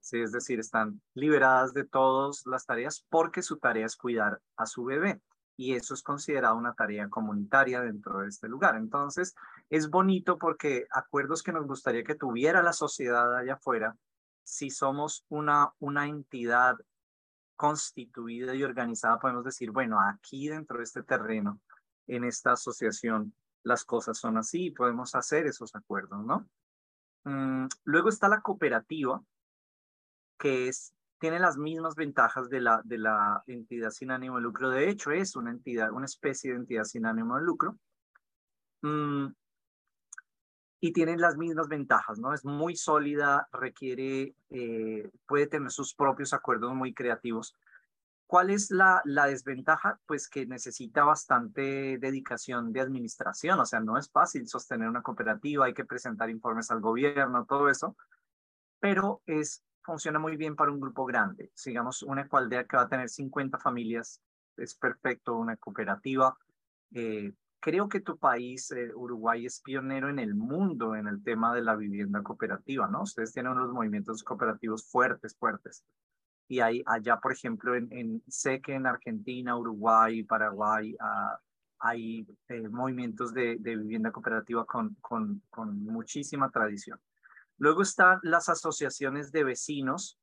Sí, 0.00 0.20
es 0.20 0.32
decir, 0.32 0.58
están 0.58 1.00
liberadas 1.14 1.72
de 1.72 1.84
todas 1.84 2.44
las 2.46 2.66
tareas 2.66 3.06
porque 3.08 3.42
su 3.42 3.58
tarea 3.58 3.86
es 3.86 3.96
cuidar 3.96 4.40
a 4.56 4.66
su 4.66 4.84
bebé 4.84 5.20
y 5.56 5.74
eso 5.74 5.94
es 5.94 6.02
considerado 6.02 6.56
una 6.56 6.74
tarea 6.74 7.08
comunitaria 7.08 7.80
dentro 7.80 8.20
de 8.20 8.28
este 8.28 8.48
lugar. 8.48 8.76
Entonces, 8.76 9.34
es 9.68 9.88
bonito 9.88 10.36
porque 10.36 10.86
acuerdos 10.90 11.42
que 11.42 11.52
nos 11.52 11.66
gustaría 11.66 12.02
que 12.02 12.14
tuviera 12.16 12.62
la 12.62 12.72
sociedad 12.72 13.36
allá 13.36 13.54
afuera, 13.54 13.96
si 14.42 14.70
somos 14.70 15.24
una, 15.28 15.70
una 15.78 16.06
entidad 16.08 16.76
constituida 17.54 18.54
y 18.54 18.64
organizada, 18.64 19.20
podemos 19.20 19.44
decir, 19.44 19.70
bueno, 19.70 20.00
aquí 20.00 20.48
dentro 20.48 20.78
de 20.78 20.84
este 20.84 21.02
terreno, 21.02 21.60
en 22.06 22.24
esta 22.24 22.52
asociación, 22.52 23.34
las 23.62 23.84
cosas 23.84 24.18
son 24.18 24.38
así 24.38 24.70
podemos 24.70 25.14
hacer 25.14 25.46
esos 25.46 25.74
acuerdos, 25.74 26.24
¿no? 26.24 26.48
Mm, 27.24 27.68
luego 27.84 28.08
está 28.08 28.28
la 28.28 28.40
cooperativa, 28.40 29.22
que 30.38 30.68
es 30.68 30.94
tiene 31.20 31.38
las 31.38 31.58
mismas 31.58 31.94
ventajas 31.94 32.48
de 32.48 32.62
la, 32.62 32.80
de 32.82 32.96
la 32.96 33.44
entidad 33.46 33.90
sin 33.90 34.10
ánimo 34.10 34.36
de 34.36 34.42
lucro. 34.42 34.70
De 34.70 34.88
hecho, 34.88 35.10
es 35.10 35.36
una 35.36 35.50
entidad, 35.50 35.92
una 35.92 36.06
especie 36.06 36.52
de 36.52 36.56
entidad 36.56 36.84
sin 36.84 37.04
ánimo 37.04 37.36
de 37.36 37.42
lucro. 37.42 37.78
Mm, 38.80 39.26
y 40.80 40.92
tiene 40.94 41.18
las 41.18 41.36
mismas 41.36 41.68
ventajas, 41.68 42.18
¿no? 42.18 42.32
Es 42.32 42.46
muy 42.46 42.74
sólida, 42.74 43.46
requiere, 43.52 44.34
eh, 44.48 45.10
puede 45.26 45.46
tener 45.46 45.70
sus 45.70 45.94
propios 45.94 46.32
acuerdos 46.32 46.74
muy 46.74 46.94
creativos. 46.94 47.54
¿Cuál 48.30 48.50
es 48.50 48.70
la, 48.70 49.02
desventaja? 49.26 49.98
Pues 50.06 50.28
que 50.28 50.46
necesita 50.46 51.02
bastante 51.02 51.98
dedicación 51.98 52.72
de 52.72 52.80
administración, 52.80 53.58
o 53.58 53.66
sea, 53.66 53.80
no 53.80 53.98
es 53.98 54.08
fácil 54.08 54.46
sostener 54.46 54.88
una 54.88 55.02
cooperativa, 55.02 55.66
hay 55.66 55.74
que 55.74 55.84
presentar 55.84 56.30
informes 56.30 56.70
al 56.70 56.80
gobierno, 56.80 57.44
todo 57.44 57.68
eso, 57.68 57.96
pero 58.78 59.20
es 59.26 59.64
funciona 59.82 60.20
muy 60.20 60.36
bien 60.36 60.54
para 60.54 60.70
un 60.70 60.78
grupo 60.78 61.04
grande. 61.06 61.50
Sigamos 61.56 62.04
una 62.04 62.20
ecualdea 62.20 62.68
que 62.68 62.76
va 62.76 62.84
a 62.84 62.88
tener 62.88 63.08
50 63.08 63.58
familias, 63.58 64.20
es 64.56 64.76
perfecto, 64.76 65.36
una 65.36 65.56
cooperativa. 65.56 66.38
Eh, 66.94 67.32
creo 67.58 67.88
que 67.88 67.98
tu 67.98 68.16
país, 68.16 68.70
eh, 68.70 68.94
Uruguay, 68.94 69.46
es 69.46 69.60
pionero 69.60 70.08
en 70.08 70.20
el 70.20 70.36
mundo 70.36 70.94
en 70.94 71.08
el 71.08 71.20
tema 71.24 71.52
de 71.52 71.62
la 71.62 71.74
vivienda 71.74 72.22
cooperativa, 72.22 72.86
¿no? 72.86 73.02
Ustedes 73.02 73.32
tienen 73.32 73.50
unos 73.50 73.72
movimientos 73.72 74.22
cooperativos 74.22 74.88
fuertes, 74.88 75.36
fuertes. 75.36 75.84
Y 76.50 76.58
hay 76.58 76.82
allá, 76.84 77.20
por 77.20 77.32
ejemplo, 77.32 77.76
en, 77.76 77.86
en 77.92 78.22
sé 78.26 78.60
que 78.60 78.74
en 78.74 78.84
Argentina, 78.84 79.56
Uruguay, 79.56 80.24
Paraguay, 80.24 80.96
ah, 80.98 81.38
hay 81.78 82.26
eh, 82.48 82.68
movimientos 82.68 83.32
de, 83.32 83.54
vivienda 83.54 84.10
cooperativa 84.10 84.66
con, 84.66 84.96
con, 85.00 85.44
con 85.48 85.80
muchísima 85.84 86.50
tradición. 86.50 87.00
Luego 87.56 87.82
están 87.82 88.18
las 88.24 88.48
asociaciones 88.48 89.30
de 89.30 89.44
vecinos 89.44 90.18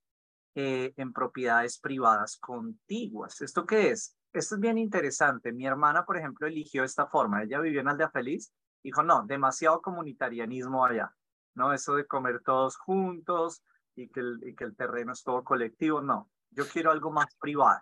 eh, 0.53 0.93
en 0.97 1.13
propiedades 1.13 1.79
privadas 1.79 2.35
contiguas. 2.41 3.39
¿Esto 3.39 3.65
qué 3.65 3.91
es? 3.91 4.17
Esto 4.33 4.55
es 4.55 4.61
bien 4.61 4.77
interesante. 4.77 5.53
Mi 5.53 5.65
hermana, 5.65 6.03
por 6.03 6.17
ejemplo, 6.17 6.45
eligió 6.45 6.83
esta 6.83 7.07
forma. 7.07 7.43
Ella 7.43 7.61
vivió 7.61 7.79
en 7.79 7.87
Aldea 7.87 8.09
Feliz. 8.09 8.51
Dijo, 8.83 9.01
no, 9.01 9.25
demasiado 9.25 9.81
comunitarianismo 9.81 10.83
allá. 10.83 11.09
¿No? 11.55 11.71
Eso 11.71 11.95
de 11.95 12.05
comer 12.05 12.41
todos 12.43 12.75
juntos 12.75 13.63
y 13.97 14.07
que 14.09 14.19
el, 14.19 14.39
y 14.43 14.55
que 14.55 14.63
el 14.63 14.75
terreno 14.75 15.11
es 15.11 15.23
todo 15.23 15.43
colectivo. 15.43 16.01
No, 16.01 16.29
yo 16.51 16.65
quiero 16.67 16.91
algo 16.91 17.11
más 17.11 17.35
privado. 17.35 17.81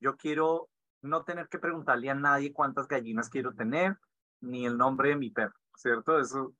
Yo 0.00 0.16
quiero 0.16 0.68
no 1.02 1.22
tener 1.24 1.48
que 1.48 1.58
preguntarle 1.58 2.10
a 2.10 2.14
nadie 2.14 2.52
cuántas 2.52 2.88
gallinas 2.88 3.28
quiero 3.28 3.54
tener, 3.54 3.98
ni 4.40 4.66
el 4.66 4.76
nombre 4.76 5.10
de 5.10 5.16
mi 5.16 5.30
perro, 5.30 5.54
¿cierto? 5.76 6.18
Eso 6.18 6.54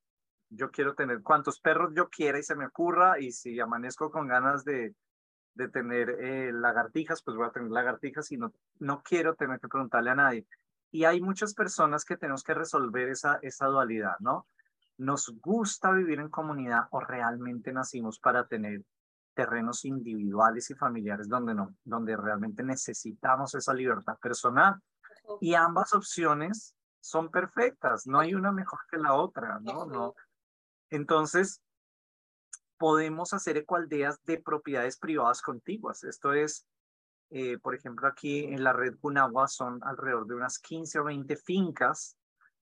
yo 0.50 0.70
quiero 0.70 0.94
tener 0.94 1.22
cuantos 1.22 1.60
perros 1.60 1.92
yo 1.94 2.08
quiera 2.08 2.38
y 2.38 2.42
se 2.42 2.56
me 2.56 2.66
ocurra 2.66 3.20
y 3.20 3.32
si 3.32 3.58
amanezco 3.60 4.10
con 4.10 4.26
ganas 4.26 4.64
de, 4.64 4.94
de 5.54 5.68
tener 5.68 6.10
eh, 6.20 6.52
lagartijas, 6.52 7.22
pues 7.22 7.36
voy 7.36 7.46
a 7.46 7.50
tener 7.50 7.70
lagartijas 7.70 8.30
y 8.32 8.36
no, 8.36 8.52
no 8.78 9.02
quiero 9.02 9.34
tener 9.34 9.60
que 9.60 9.68
preguntarle 9.68 10.10
a 10.10 10.14
nadie. 10.14 10.46
Y 10.90 11.04
hay 11.04 11.20
muchas 11.20 11.52
personas 11.54 12.04
que 12.04 12.16
tenemos 12.16 12.42
que 12.42 12.54
resolver 12.54 13.08
esa, 13.08 13.38
esa 13.42 13.66
dualidad, 13.66 14.16
¿no? 14.20 14.46
¿Nos 14.98 15.32
gusta 15.40 15.90
vivir 15.92 16.20
en 16.20 16.28
comunidad 16.28 16.88
o 16.90 17.00
realmente 17.00 17.72
nacimos 17.72 18.18
para 18.18 18.46
tener 18.46 18.84
terrenos 19.34 19.84
individuales 19.84 20.68
y 20.70 20.74
familiares 20.74 21.28
donde 21.28 21.54
no, 21.54 21.74
donde 21.84 22.16
realmente 22.16 22.62
necesitamos 22.62 23.54
esa 23.54 23.72
libertad 23.72 24.18
personal? 24.20 24.76
Y 25.40 25.54
ambas 25.54 25.94
opciones 25.94 26.74
son 27.00 27.30
perfectas, 27.30 28.06
no 28.06 28.18
hay 28.18 28.34
una 28.34 28.52
mejor 28.52 28.80
que 28.90 28.98
la 28.98 29.14
otra, 29.14 29.58
¿no? 29.60 29.86
no 29.86 30.14
entonces, 30.90 31.62
podemos 32.78 33.32
hacer 33.32 33.56
ecualdeas 33.56 34.22
de 34.24 34.40
propiedades 34.40 34.98
privadas 34.98 35.42
contiguas. 35.42 36.04
Esto 36.04 36.32
es, 36.32 36.66
eh, 37.30 37.58
por 37.58 37.74
ejemplo, 37.74 38.08
aquí 38.08 38.44
en 38.44 38.64
la 38.64 38.72
red 38.72 38.96
Cunagua 39.00 39.48
son 39.48 39.80
alrededor 39.82 40.26
de 40.26 40.34
unas 40.34 40.58
15 40.58 41.00
o 41.00 41.04
20 41.04 41.36
fincas 41.36 42.16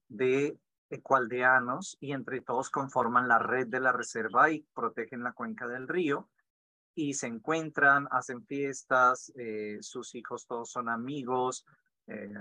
de 0.09 0.59
ecualdeanos 0.91 1.97
y 2.01 2.13
entre 2.13 2.41
todos 2.41 2.71
conforman 2.71 3.29
la 3.29 3.39
red 3.39 3.67
de 3.67 3.81
la 3.81 3.93
reserva 3.93 4.51
y 4.51 4.67
protegen 4.75 5.23
la 5.23 5.33
cuenca 5.33 5.67
del 5.67 5.89
río 5.89 6.29
y 6.95 7.15
se 7.15 7.27
encuentran, 7.27 8.09
hacen 8.11 8.45
fiestas, 8.47 9.33
eh, 9.37 9.79
sus 9.81 10.15
hijos 10.15 10.47
todos 10.47 10.71
son 10.71 10.89
amigos, 10.89 11.67
eh, 12.07 12.33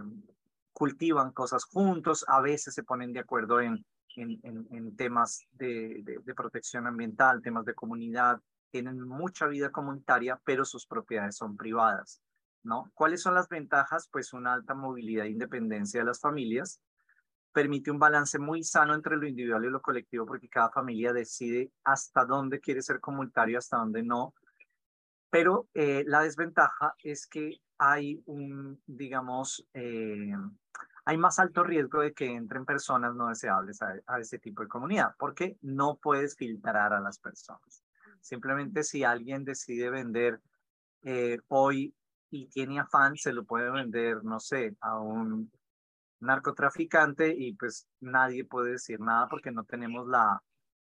cultivan 0.72 1.32
cosas 1.32 1.66
juntos, 1.66 2.24
a 2.28 2.40
veces 2.42 2.74
se 2.74 2.84
ponen 2.84 3.12
de 3.12 3.20
acuerdo 3.20 3.60
en 3.60 3.86
en, 4.18 4.96
temas 4.96 5.46
de, 5.52 6.04
protección 6.36 6.88
ambiental, 6.88 7.42
temas 7.42 7.66
de 7.66 7.74
comunidad, 7.74 8.42
tienen 8.72 9.02
mucha 9.02 9.48
vida 9.48 9.72
comunitaria, 9.72 10.40
pero 10.44 10.66
sus 10.66 10.86
propiedades 10.86 11.38
son 11.38 11.56
privadas, 11.56 12.22
¿no? 12.64 12.92
¿Cuáles 12.94 13.22
son 13.22 13.36
las 13.36 13.48
ventajas? 13.48 14.10
Pues 14.12 14.34
una 14.34 14.54
alta 14.54 14.74
movilidad 14.74 15.26
e 15.26 15.30
independencia 15.30 16.02
de 16.02 16.06
las 16.06 16.20
familias, 16.20 16.82
permite 17.56 17.90
un 17.90 17.98
balance 17.98 18.38
muy 18.38 18.66
sano 18.66 18.94
entre 18.94 19.16
lo 19.16 19.26
individual 19.26 19.64
y 19.64 19.70
lo 19.70 19.82
colectivo 19.82 20.26
porque 20.26 20.50
cada 20.50 20.70
familia 20.70 21.14
decide 21.14 21.72
hasta 21.86 22.26
dónde 22.26 22.60
quiere 22.60 22.82
ser 22.82 23.00
comunitario, 23.00 23.58
hasta 23.58 23.78
dónde 23.78 24.04
no. 24.04 24.34
Pero 25.30 25.70
eh, 25.74 26.04
la 26.06 26.24
desventaja 26.24 26.96
es 27.02 27.26
que 27.28 27.62
hay 27.78 28.22
un, 28.26 28.82
digamos, 28.86 29.66
eh, 29.74 30.34
hay 31.06 31.18
más 31.18 31.40
alto 31.40 31.64
riesgo 31.64 32.02
de 32.02 32.14
que 32.14 32.26
entren 32.26 32.66
personas 32.66 33.16
no 33.16 33.30
deseables 33.30 33.82
a, 33.82 33.96
a 34.06 34.20
ese 34.20 34.38
tipo 34.38 34.62
de 34.62 34.68
comunidad 34.68 35.16
porque 35.18 35.58
no 35.62 35.96
puedes 35.96 36.36
filtrar 36.36 36.92
a 36.92 37.00
las 37.00 37.20
personas. 37.20 37.86
Simplemente 38.20 38.84
si 38.84 39.06
alguien 39.06 39.46
decide 39.46 39.90
vender 39.90 40.42
eh, 41.04 41.40
hoy 41.48 41.96
y 42.30 42.48
tiene 42.48 42.82
afán, 42.82 43.16
se 43.16 43.32
lo 43.32 43.46
puede 43.46 43.72
vender, 43.72 44.26
no 44.26 44.42
sé, 44.42 44.76
a 44.82 45.00
un 45.00 45.50
narcotraficante 46.26 47.34
y 47.34 47.54
pues 47.54 47.88
nadie 48.00 48.46
puede 48.46 48.74
decir 48.74 49.00
nada 49.00 49.28
porque 49.28 49.52
no 49.52 49.64
tenemos 49.64 50.08
la, 50.08 50.42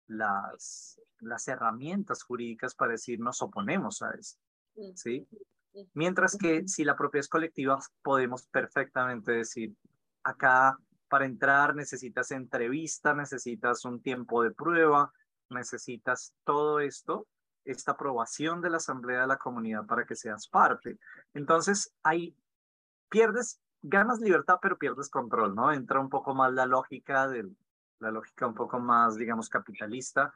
las, 0.07 1.01
las 1.21 1.49
herramientas 1.49 2.23
jurídicas 2.23 2.75
para 2.75 2.93
decir 2.93 3.21
nos 3.21 3.43
oponemos 3.43 4.03
a 4.03 4.11
eso. 4.13 4.37
Mm. 4.77 4.95
¿sí? 4.95 5.29
Mientras 5.95 6.37
que 6.37 6.67
si 6.69 6.85
la 6.85 6.97
propiedad 6.97 7.25
es 7.25 7.29
colectiva, 7.29 7.79
podemos 8.03 8.47
perfectamente 8.47 9.33
decir, 9.33 9.75
acá 10.23 10.77
para 11.09 11.27
entrar 11.27 11.75
necesitas 11.75 12.31
entrevista, 12.31 13.15
necesitas 13.15 13.85
un 13.85 14.01
tiempo 14.01 14.43
de 14.43 14.53
prueba, 14.53 15.13
necesitas 15.49 16.35
todo 16.45 16.81
esto, 16.81 17.27
esta 17.65 17.93
aprobación 17.93 18.61
de 18.61 18.71
la 18.71 18.77
asamblea 18.79 19.23
de 19.23 19.27
la 19.27 19.37
comunidad 19.37 19.85
para 19.87 20.07
que 20.07 20.15
seas 20.15 20.49
parte. 20.49 20.99
Entonces, 21.35 21.93
ahí 22.03 22.37
pierdes 23.09 23.61
ganas 23.83 24.21
libertad, 24.21 24.59
pero 24.61 24.79
pierdes 24.79 25.09
control, 25.09 25.55
¿no? 25.55 25.73
Entra 25.73 26.01
un 26.01 26.09
poco 26.09 26.35
más 26.35 26.53
la 26.53 26.67
lógica, 26.67 27.29
de, 27.29 27.49
la 27.99 28.11
lógica 28.11 28.47
un 28.47 28.55
poco 28.55 28.79
más, 28.79 29.17
digamos, 29.17 29.49
capitalista 29.49 30.35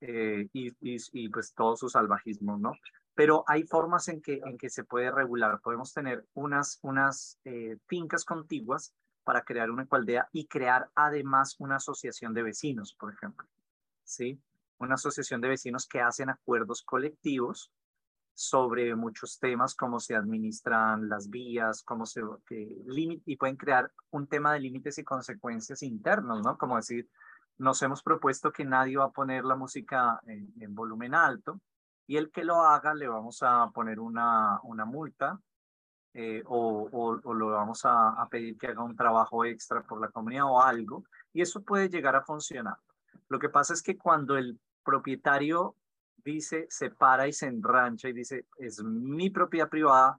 eh, 0.00 0.48
y, 0.52 0.72
y, 0.80 1.28
pues 1.28 1.54
todo 1.54 1.76
su 1.76 1.88
salvajismo, 1.88 2.58
¿no? 2.58 2.72
Pero 3.14 3.44
hay 3.46 3.64
formas 3.64 4.08
en 4.08 4.20
que, 4.22 4.40
en 4.44 4.56
que 4.56 4.70
se 4.70 4.84
puede 4.84 5.10
regular. 5.10 5.60
Podemos 5.60 5.92
tener 5.92 6.26
unas, 6.34 6.78
unas 6.82 7.38
eh, 7.44 7.76
fincas 7.86 8.24
contiguas 8.24 8.94
para 9.22 9.42
crear 9.42 9.70
una 9.70 9.84
ecualdea 9.84 10.28
y 10.32 10.46
crear 10.46 10.90
además 10.94 11.56
una 11.58 11.76
asociación 11.76 12.34
de 12.34 12.42
vecinos, 12.42 12.94
por 12.98 13.12
ejemplo, 13.12 13.46
¿sí? 14.02 14.40
Una 14.78 14.94
asociación 14.94 15.40
de 15.40 15.48
vecinos 15.48 15.86
que 15.86 16.00
hacen 16.00 16.30
acuerdos 16.30 16.82
colectivos 16.82 17.70
sobre 18.34 18.94
muchos 18.94 19.38
temas, 19.38 19.74
cómo 19.74 20.00
se 20.00 20.16
administran 20.16 21.08
las 21.08 21.28
vías, 21.28 21.82
cómo 21.82 22.06
se 22.06 22.22
y 22.50 23.36
pueden 23.36 23.56
crear 23.56 23.90
un 24.10 24.26
tema 24.26 24.54
de 24.54 24.60
límites 24.60 24.98
y 24.98 25.04
consecuencias 25.04 25.82
internos, 25.82 26.42
¿no? 26.42 26.56
Como 26.56 26.76
decir, 26.76 27.08
nos 27.58 27.82
hemos 27.82 28.02
propuesto 28.02 28.50
que 28.50 28.64
nadie 28.64 28.96
va 28.96 29.04
a 29.04 29.10
poner 29.10 29.44
la 29.44 29.56
música 29.56 30.20
en, 30.26 30.74
volumen 30.74 31.14
alto 31.14 31.60
y 32.06 32.16
el 32.16 32.30
que 32.30 32.44
lo 32.44 32.62
haga 32.62 32.94
le 32.94 33.08
vamos 33.08 33.42
a 33.42 33.70
poner 33.72 34.00
una, 34.00 34.58
una 34.64 34.84
multa 34.84 35.38
eh, 36.14 36.42
o, 36.46 36.88
o, 36.92 37.34
lo 37.34 37.48
vamos 37.48 37.84
a, 37.84 38.10
a 38.20 38.28
pedir 38.28 38.58
que 38.58 38.68
haga 38.68 38.82
un 38.82 38.96
trabajo 38.96 39.44
extra 39.44 39.82
por 39.82 40.00
la 40.00 40.08
comunidad 40.08 40.46
o 40.46 40.60
algo 40.60 41.04
y 41.32 41.42
eso 41.42 41.62
puede 41.62 41.88
llegar 41.88 42.16
a 42.16 42.24
funcionar. 42.24 42.76
Lo 43.28 43.38
que 43.38 43.48
pasa 43.48 43.74
es 43.74 43.82
que 43.82 43.96
cuando 43.96 44.36
el 44.36 44.58
propietario 44.82 45.76
dice, 46.24 46.66
se 46.68 46.90
para 46.90 47.26
y 47.26 47.32
se 47.32 47.46
enrancha 47.46 48.08
y 48.08 48.12
dice, 48.12 48.46
es 48.58 48.82
mi 48.82 49.30
propiedad 49.30 49.68
privada 49.68 50.18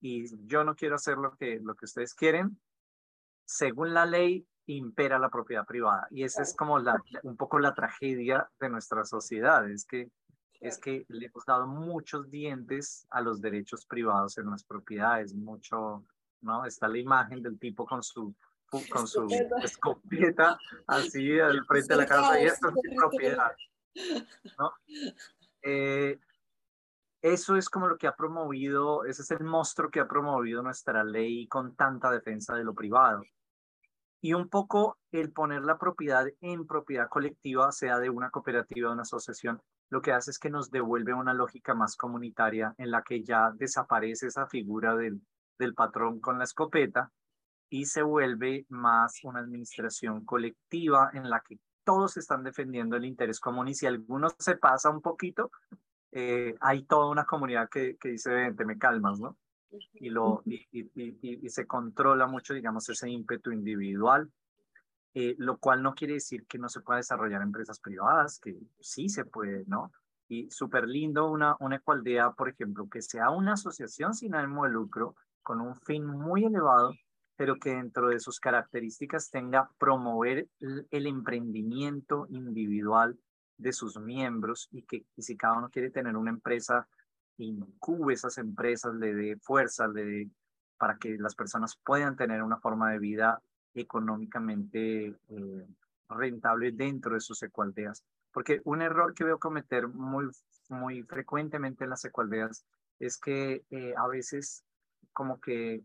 y 0.00 0.24
yo 0.46 0.64
no 0.64 0.74
quiero 0.74 0.96
hacer 0.96 1.16
lo 1.16 1.36
que, 1.36 1.60
lo 1.62 1.74
que 1.74 1.84
ustedes 1.84 2.14
quieren, 2.14 2.60
según 3.44 3.94
la 3.94 4.06
ley 4.06 4.46
impera 4.66 5.18
la 5.18 5.30
propiedad 5.30 5.64
privada. 5.64 6.06
Y 6.10 6.24
esa 6.24 6.42
es 6.42 6.54
como 6.54 6.78
la, 6.78 7.00
un 7.22 7.36
poco 7.36 7.58
la 7.58 7.74
tragedia 7.74 8.48
de 8.60 8.68
nuestra 8.68 9.04
sociedad, 9.04 9.68
es 9.70 9.84
que, 9.84 10.10
es 10.60 10.78
que 10.78 11.04
le 11.08 11.26
hemos 11.26 11.44
dado 11.44 11.66
muchos 11.66 12.30
dientes 12.30 13.06
a 13.10 13.20
los 13.20 13.40
derechos 13.40 13.86
privados 13.86 14.38
en 14.38 14.50
las 14.50 14.64
propiedades, 14.64 15.34
mucho, 15.34 16.04
¿no? 16.40 16.64
Está 16.64 16.88
la 16.88 16.98
imagen 16.98 17.42
del 17.42 17.58
tipo 17.58 17.86
con 17.86 18.02
su 18.02 18.34
con 18.90 19.06
su 19.06 19.28
escopeta 19.62 20.58
así 20.86 21.38
al 21.38 21.64
frente 21.66 21.92
de 21.92 21.96
la 21.96 22.06
casa 22.06 22.40
y 22.40 22.46
esto 22.46 22.68
es 22.68 22.74
mi 22.82 22.96
propiedad. 22.96 23.52
¿No? 24.58 24.72
Eh, 25.62 26.18
eso 27.22 27.56
es 27.56 27.68
como 27.68 27.86
lo 27.86 27.96
que 27.96 28.08
ha 28.08 28.16
promovido, 28.16 29.04
ese 29.04 29.22
es 29.22 29.30
el 29.30 29.44
monstruo 29.44 29.90
que 29.90 30.00
ha 30.00 30.08
promovido 30.08 30.62
nuestra 30.62 31.04
ley 31.04 31.46
con 31.46 31.76
tanta 31.76 32.10
defensa 32.10 32.56
de 32.56 32.64
lo 32.64 32.74
privado. 32.74 33.22
Y 34.20 34.34
un 34.34 34.48
poco 34.48 34.98
el 35.10 35.32
poner 35.32 35.62
la 35.62 35.78
propiedad 35.78 36.26
en 36.40 36.66
propiedad 36.66 37.08
colectiva, 37.08 37.70
sea 37.72 37.98
de 37.98 38.10
una 38.10 38.30
cooperativa 38.30 38.88
o 38.88 38.92
una 38.92 39.02
asociación, 39.02 39.60
lo 39.88 40.00
que 40.00 40.12
hace 40.12 40.30
es 40.30 40.38
que 40.38 40.50
nos 40.50 40.70
devuelve 40.70 41.12
una 41.12 41.34
lógica 41.34 41.74
más 41.74 41.96
comunitaria 41.96 42.74
en 42.78 42.90
la 42.90 43.02
que 43.02 43.22
ya 43.22 43.52
desaparece 43.54 44.28
esa 44.28 44.46
figura 44.46 44.96
del, 44.96 45.20
del 45.58 45.74
patrón 45.74 46.20
con 46.20 46.38
la 46.38 46.44
escopeta 46.44 47.12
y 47.68 47.86
se 47.86 48.02
vuelve 48.02 48.66
más 48.68 49.20
una 49.22 49.40
administración 49.40 50.24
colectiva 50.24 51.10
en 51.14 51.30
la 51.30 51.40
que 51.40 51.58
todos 51.84 52.16
están 52.16 52.42
defendiendo 52.42 52.96
el 52.96 53.04
interés 53.04 53.40
común 53.40 53.68
y 53.68 53.74
si 53.74 53.86
alguno 53.86 54.28
se 54.38 54.56
pasa 54.56 54.90
un 54.90 55.00
poquito, 55.00 55.50
eh, 56.12 56.54
hay 56.60 56.84
toda 56.84 57.10
una 57.10 57.24
comunidad 57.24 57.68
que, 57.68 57.96
que 57.96 58.10
dice, 58.10 58.52
te 58.52 58.64
me 58.64 58.78
calmas, 58.78 59.18
¿no? 59.18 59.36
Y, 59.94 60.10
lo, 60.10 60.42
y, 60.44 60.66
y, 60.70 60.90
y, 60.94 61.48
se 61.48 61.66
controla 61.66 62.26
mucho, 62.26 62.52
digamos, 62.52 62.86
ese 62.90 63.08
ímpetu 63.08 63.52
individual, 63.52 64.30
eh, 65.14 65.34
lo 65.38 65.56
cual 65.56 65.82
no 65.82 65.94
quiere 65.94 66.14
decir 66.14 66.46
que 66.46 66.58
no 66.58 66.68
se 66.68 66.82
pueda 66.82 66.98
desarrollar 66.98 67.40
empresas 67.40 67.80
privadas, 67.80 68.38
que 68.38 68.58
sí 68.80 69.08
se 69.08 69.24
puede, 69.24 69.64
¿no? 69.66 69.90
Y 70.28 70.50
súper 70.50 70.86
lindo 70.86 71.30
una, 71.30 71.56
una 71.60 71.76
ecualdea, 71.76 72.32
por 72.32 72.50
ejemplo, 72.50 72.86
que 72.90 73.00
sea 73.00 73.30
una 73.30 73.54
asociación 73.54 74.12
sin 74.12 74.34
ánimo 74.34 74.64
de 74.64 74.70
lucro, 74.72 75.16
con 75.42 75.62
un 75.62 75.74
fin 75.74 76.04
muy 76.04 76.44
elevado, 76.44 76.92
pero 77.42 77.56
que 77.56 77.70
dentro 77.70 78.06
de 78.06 78.20
sus 78.20 78.38
características 78.38 79.28
tenga 79.28 79.68
promover 79.76 80.46
el, 80.60 81.06
emprendimiento 81.08 82.28
individual 82.30 83.18
de 83.56 83.72
sus 83.72 83.98
miembros 83.98 84.68
y 84.70 84.82
que 84.82 85.04
si 85.18 85.36
cada 85.36 85.58
uno 85.58 85.68
quiere 85.68 85.90
tener 85.90 86.16
una 86.16 86.30
empresa, 86.30 86.86
incube 87.38 88.14
esas 88.14 88.38
empresas, 88.38 88.94
le 88.94 89.12
dé 89.12 89.36
fuerza, 89.38 89.88
le 89.88 90.04
dé, 90.04 90.30
para 90.78 90.98
que 90.98 91.18
las 91.18 91.34
personas 91.34 91.76
puedan 91.84 92.14
tener 92.14 92.44
una 92.44 92.58
forma 92.58 92.92
de 92.92 93.00
vida 93.00 93.42
económicamente 93.74 95.06
eh, 95.28 95.66
rentable 96.10 96.70
dentro 96.70 97.14
de 97.14 97.20
sus 97.20 97.42
ecualdeas. 97.42 98.04
Porque 98.30 98.60
un 98.62 98.82
error 98.82 99.14
que 99.14 99.24
veo 99.24 99.40
cometer 99.40 99.88
muy, 99.88 100.30
muy 100.68 101.02
frecuentemente 101.02 101.82
en 101.82 101.90
las 101.90 102.04
ecualdeas 102.04 102.64
es 103.00 103.18
que 103.18 103.64
eh, 103.68 103.94
a 103.96 104.06
veces 104.06 104.62
como 105.12 105.40
que 105.40 105.82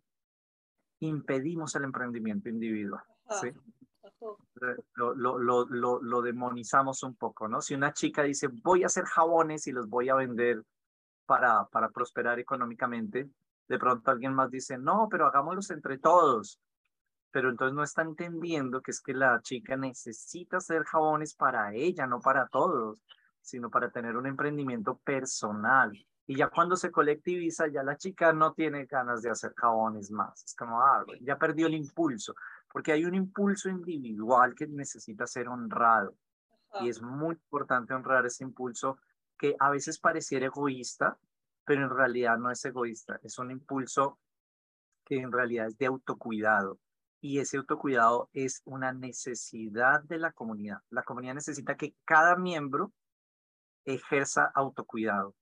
impedimos 1.00 1.76
el 1.76 1.84
emprendimiento 1.84 2.50
individual. 2.50 3.04
¿sí? 3.42 3.52
Lo, 4.96 5.14
lo, 5.14 5.38
lo, 5.38 6.02
lo, 6.02 6.22
demonizamos 6.22 7.04
un 7.04 7.16
poco, 7.16 7.48
¿no? 7.48 7.62
Si 7.62 7.76
una 7.76 7.94
chica 7.94 8.24
dice, 8.24 8.48
voy 8.48 8.84
a 8.84 8.88
hacer 8.88 9.06
jabones 9.06 9.68
y 9.68 9.72
los 9.72 9.88
voy 9.88 10.10
a 10.10 10.16
vender 10.16 10.64
para, 11.26 11.66
para 11.66 11.90
prosperar 11.90 12.40
económicamente, 12.40 13.30
de 13.68 13.80
pronto 13.80 14.10
alguien 14.10 14.34
más 14.34 14.50
dice, 14.50 14.78
no, 14.78 15.08
pero 15.12 15.28
hagámoslos 15.28 15.70
entre 15.72 16.00
todos. 16.00 16.60
Pero 17.32 17.50
entonces 17.50 17.76
no 17.76 17.84
está 17.84 18.02
entendiendo 18.02 18.82
que 18.82 18.92
es 18.92 19.02
que 19.02 19.14
la 19.14 19.42
chica 19.42 19.76
necesita 19.76 20.58
hacer 20.58 20.84
jabones 20.86 21.36
para 21.36 21.74
ella, 21.74 22.08
no 22.08 22.20
para 22.20 22.48
todos, 22.48 23.00
sino 23.42 23.70
para 23.70 23.92
tener 23.92 24.16
un 24.16 24.26
emprendimiento 24.26 24.98
personal. 24.98 25.92
Y 26.30 26.36
ya 26.36 26.50
cuando 26.50 26.76
se 26.76 26.92
colectiviza, 26.92 27.68
ya 27.68 27.84
la 27.84 27.96
chica 27.96 28.34
no 28.34 28.52
tiene 28.52 28.86
ganas 28.86 29.22
de 29.22 29.30
hacer 29.30 29.54
jabones 29.56 30.12
más. 30.12 30.44
Es 30.44 30.54
como, 30.56 30.82
ah, 30.82 31.06
ya 31.22 31.38
perdió 31.38 31.68
el 31.68 31.74
impulso, 31.74 32.36
porque 32.70 32.92
hay 32.92 33.06
un 33.06 33.16
impulso 33.16 33.70
individual 33.70 34.54
que 34.54 34.68
necesita 34.68 35.26
ser 35.26 35.48
honrado. 35.48 36.14
Y 36.82 36.90
es 36.90 37.02
muy 37.02 37.36
importante 37.36 37.94
honrar 37.94 38.26
ese 38.26 38.44
impulso 38.44 38.98
que 39.38 39.56
a 39.58 39.70
veces 39.70 40.00
pareciera 40.00 40.48
egoísta, 40.48 41.18
pero 41.64 41.84
en 41.84 41.90
realidad 41.90 42.38
no 42.38 42.52
es 42.52 42.64
egoísta. 42.66 43.22
Es 43.24 43.40
un 43.40 43.50
impulso 43.50 44.20
que 45.06 45.16
en 45.22 45.32
realidad 45.32 45.68
es 45.68 45.78
de 45.78 45.86
autocuidado. 45.86 46.78
Y 47.22 47.40
ese 47.40 47.56
autocuidado 47.56 48.30
es 48.34 48.62
una 48.66 48.92
necesidad 48.92 50.04
de 50.04 50.18
la 50.18 50.34
comunidad. 50.34 50.80
La 50.90 51.04
comunidad 51.04 51.36
necesita 51.36 51.78
que 51.78 51.96
cada 52.04 52.36
miembro 52.36 52.92
ejerza 53.86 54.52
autocuidado 54.54 55.34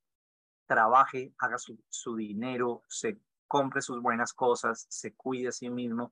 trabaje, 0.65 1.33
haga 1.39 1.57
su, 1.57 1.77
su 1.89 2.15
dinero, 2.15 2.83
se 2.87 3.19
compre 3.47 3.81
sus 3.81 4.01
buenas 4.01 4.33
cosas, 4.33 4.85
se 4.89 5.13
cuide 5.13 5.49
a 5.49 5.51
sí 5.51 5.69
mismo 5.69 6.11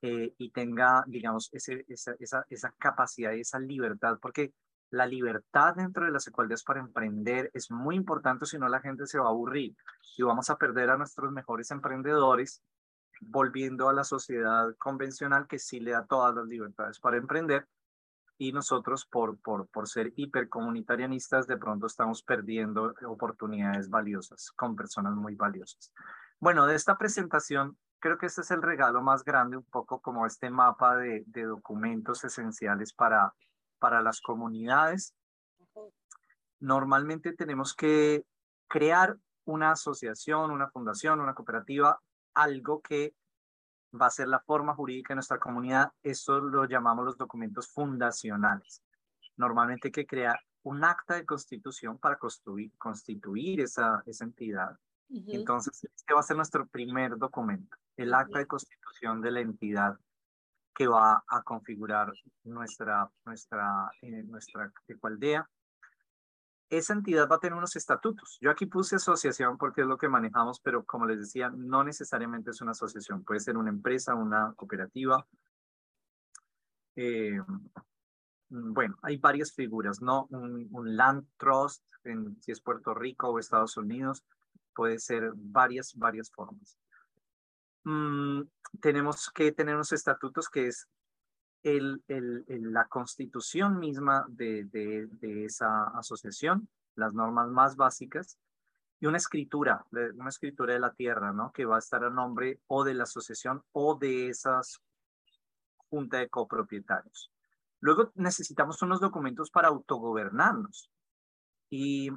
eh, 0.00 0.34
y 0.38 0.50
tenga, 0.50 1.04
digamos, 1.06 1.48
ese, 1.52 1.84
esa, 1.88 2.14
esa, 2.18 2.44
esa 2.50 2.72
capacidad 2.78 3.32
esa 3.34 3.58
libertad, 3.58 4.18
porque 4.20 4.52
la 4.90 5.06
libertad 5.06 5.74
dentro 5.74 6.04
de 6.04 6.10
las 6.10 6.26
ecualidades 6.26 6.64
para 6.64 6.80
emprender 6.80 7.50
es 7.54 7.70
muy 7.70 7.96
importante, 7.96 8.46
si 8.46 8.58
no 8.58 8.68
la 8.68 8.80
gente 8.80 9.06
se 9.06 9.18
va 9.18 9.26
a 9.26 9.30
aburrir 9.30 9.74
y 10.16 10.22
vamos 10.22 10.50
a 10.50 10.56
perder 10.56 10.90
a 10.90 10.98
nuestros 10.98 11.32
mejores 11.32 11.70
emprendedores 11.70 12.62
volviendo 13.20 13.88
a 13.88 13.92
la 13.92 14.04
sociedad 14.04 14.74
convencional 14.76 15.46
que 15.46 15.58
sí 15.58 15.80
le 15.80 15.92
da 15.92 16.04
todas 16.04 16.34
las 16.34 16.46
libertades 16.46 16.98
para 16.98 17.16
emprender 17.16 17.66
y 18.38 18.52
nosotros 18.52 19.06
por, 19.06 19.38
por, 19.38 19.68
por 19.68 19.88
ser 19.88 20.12
hipercomunitarianistas 20.16 21.46
de 21.46 21.56
pronto 21.56 21.86
estamos 21.86 22.22
perdiendo 22.22 22.94
oportunidades 23.06 23.88
valiosas 23.88 24.50
con 24.52 24.74
personas 24.74 25.14
muy 25.14 25.34
valiosas. 25.34 25.92
Bueno, 26.40 26.66
de 26.66 26.74
esta 26.74 26.98
presentación 26.98 27.76
creo 28.00 28.18
que 28.18 28.26
este 28.26 28.40
es 28.40 28.50
el 28.50 28.62
regalo 28.62 29.00
más 29.00 29.22
grande, 29.24 29.56
un 29.56 29.64
poco 29.64 30.00
como 30.00 30.26
este 30.26 30.50
mapa 30.50 30.96
de, 30.96 31.22
de 31.26 31.44
documentos 31.44 32.24
esenciales 32.24 32.92
para, 32.92 33.32
para 33.78 34.02
las 34.02 34.20
comunidades. 34.20 35.14
Normalmente 36.58 37.32
tenemos 37.32 37.74
que 37.74 38.24
crear 38.68 39.16
una 39.44 39.72
asociación, 39.72 40.50
una 40.50 40.68
fundación, 40.68 41.20
una 41.20 41.34
cooperativa, 41.34 42.00
algo 42.34 42.80
que 42.80 43.14
va 44.00 44.06
a 44.06 44.10
ser 44.10 44.28
la 44.28 44.40
forma 44.40 44.74
jurídica 44.74 45.12
de 45.12 45.16
nuestra 45.16 45.38
comunidad. 45.38 45.92
Esto 46.02 46.40
lo 46.40 46.64
llamamos 46.64 47.04
los 47.04 47.16
documentos 47.16 47.68
fundacionales. 47.68 48.82
Normalmente 49.36 49.88
hay 49.88 49.92
que 49.92 50.06
crear 50.06 50.38
un 50.62 50.84
acta 50.84 51.14
de 51.14 51.26
constitución 51.26 51.98
para 51.98 52.16
constituir, 52.16 52.72
constituir 52.78 53.60
esa, 53.60 54.02
esa 54.06 54.24
entidad. 54.24 54.78
Entonces, 55.08 55.84
este 55.94 56.14
va 56.14 56.20
a 56.20 56.22
ser 56.22 56.36
nuestro 56.36 56.66
primer 56.66 57.18
documento, 57.18 57.76
el 57.96 58.14
acta 58.14 58.38
de 58.38 58.46
constitución 58.46 59.20
de 59.20 59.30
la 59.30 59.40
entidad 59.40 59.98
que 60.74 60.86
va 60.86 61.22
a 61.28 61.42
configurar 61.42 62.10
nuestra, 62.44 63.10
nuestra, 63.26 63.90
eh, 64.00 64.22
nuestra 64.22 64.72
ecualdea 64.88 65.46
esa 66.72 66.94
entidad 66.94 67.28
va 67.28 67.36
a 67.36 67.38
tener 67.38 67.56
unos 67.56 67.76
estatutos. 67.76 68.38
Yo 68.40 68.50
aquí 68.50 68.64
puse 68.64 68.96
asociación 68.96 69.58
porque 69.58 69.82
es 69.82 69.86
lo 69.86 69.98
que 69.98 70.08
manejamos, 70.08 70.58
pero 70.60 70.84
como 70.86 71.04
les 71.06 71.18
decía, 71.18 71.50
no 71.50 71.84
necesariamente 71.84 72.50
es 72.50 72.62
una 72.62 72.70
asociación. 72.70 73.24
Puede 73.24 73.40
ser 73.40 73.58
una 73.58 73.68
empresa, 73.68 74.14
una 74.14 74.54
cooperativa. 74.56 75.26
Eh, 76.96 77.38
bueno, 78.48 78.96
hay 79.02 79.18
varias 79.18 79.52
figuras, 79.52 80.00
¿no? 80.00 80.28
Un, 80.30 80.96
land 80.96 81.26
trust, 81.36 81.84
en, 82.04 82.40
si 82.40 82.52
es 82.52 82.62
Puerto 82.62 82.94
Rico 82.94 83.28
o 83.28 83.38
Estados 83.38 83.76
Unidos, 83.76 84.24
puede 84.74 84.98
ser 84.98 85.30
varias, 85.34 85.94
varias 85.94 86.30
formas. 86.30 86.78
Mm, 87.84 88.44
tenemos 88.80 89.30
que 89.34 89.52
tener 89.52 89.74
unos 89.74 89.92
estatutos 89.92 90.48
que 90.48 90.68
es 90.68 90.88
la 91.62 92.86
constitución 92.88 93.78
misma 93.78 94.26
de, 94.28 95.08
esa 95.44 95.84
asociación, 95.98 96.68
las 96.94 97.14
normas 97.14 97.48
más 97.48 97.76
básicas, 97.76 98.38
y 99.00 99.06
una 99.06 99.16
escritura, 99.16 99.84
una 99.90 100.28
escritura 100.28 100.74
de 100.74 100.80
la 100.80 100.92
tierra, 100.92 101.32
¿no? 101.32 101.50
Que 101.52 101.64
va 101.64 101.76
a 101.76 101.80
estar 101.80 102.04
a 102.04 102.10
nombre 102.10 102.60
o 102.68 102.84
de 102.84 102.94
la 102.94 103.02
asociación 103.02 103.62
o 103.72 103.96
de 103.98 104.28
esas 104.28 104.80
junta 105.90 106.18
de 106.18 106.28
copropietarios. 106.28 107.30
Luego 107.80 108.12
necesitamos 108.14 108.80
unos 108.82 109.00
documentos 109.00 109.50
para 109.50 109.68
autogobernarnos. 109.68 110.88
Y 111.68 112.10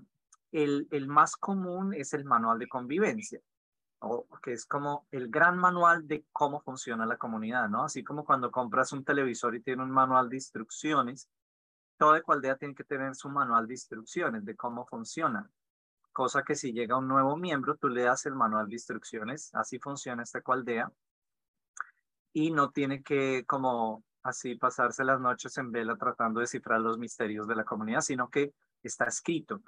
el 0.52 1.08
más 1.08 1.36
común 1.36 1.94
es 1.94 2.14
el 2.14 2.24
manual 2.26 2.60
de 2.60 2.68
convivencia 2.68 3.42
que 4.42 4.54
es 4.54 4.66
como 4.66 5.08
el 5.12 5.30
gran 5.30 5.58
manual 5.58 6.08
de 6.08 6.26
cómo 6.32 6.62
funciona 6.62 7.06
la 7.06 7.18
comunidad, 7.18 7.70
¿no? 7.70 7.84
Así 7.84 8.04
como 8.04 8.24
cuando 8.24 8.52
compras 8.52 8.92
un 8.92 9.04
televisor 9.04 9.56
y 9.56 9.62
tiene 9.62 9.84
un 9.84 9.92
manual 9.92 10.30
de 10.30 10.38
instrucciones, 10.38 11.30
toda 11.98 12.20
ecualdea 12.20 12.58
tiene 12.58 12.76
que 12.76 12.84
tener 12.84 13.16
su 13.16 13.30
manual 13.30 13.68
de 13.68 13.74
instrucciones 13.74 14.46
de 14.46 14.56
cómo 14.56 14.86
funciona. 14.86 15.50
Cosa 16.12 16.44
que 16.44 16.56
si 16.56 16.72
llega 16.72 16.98
un 16.98 17.08
nuevo 17.08 17.36
miembro, 17.36 17.76
tú 17.76 17.90
le 17.90 18.04
das 18.04 18.26
el 18.26 18.36
manual 18.36 18.68
de 18.68 18.76
instrucciones, 18.76 19.54
así 19.54 19.80
funciona 19.80 20.24
esta 20.24 20.40
ecualdea, 20.40 20.92
y 22.34 22.52
no 22.52 22.70
tiene 22.72 23.02
que 23.02 23.46
como 23.46 24.04
así 24.24 24.56
pasarse 24.56 25.04
las 25.04 25.20
noches 25.20 25.58
en 25.58 25.72
vela 25.72 25.96
tratando 25.96 26.40
de 26.40 26.44
descifrar 26.44 26.82
los 26.82 26.98
misterios 26.98 27.48
de 27.48 27.56
la 27.56 27.64
comunidad, 27.64 28.02
sino 28.02 28.30
que 28.30 28.54
está 28.84 29.06
escrito. 29.06 29.62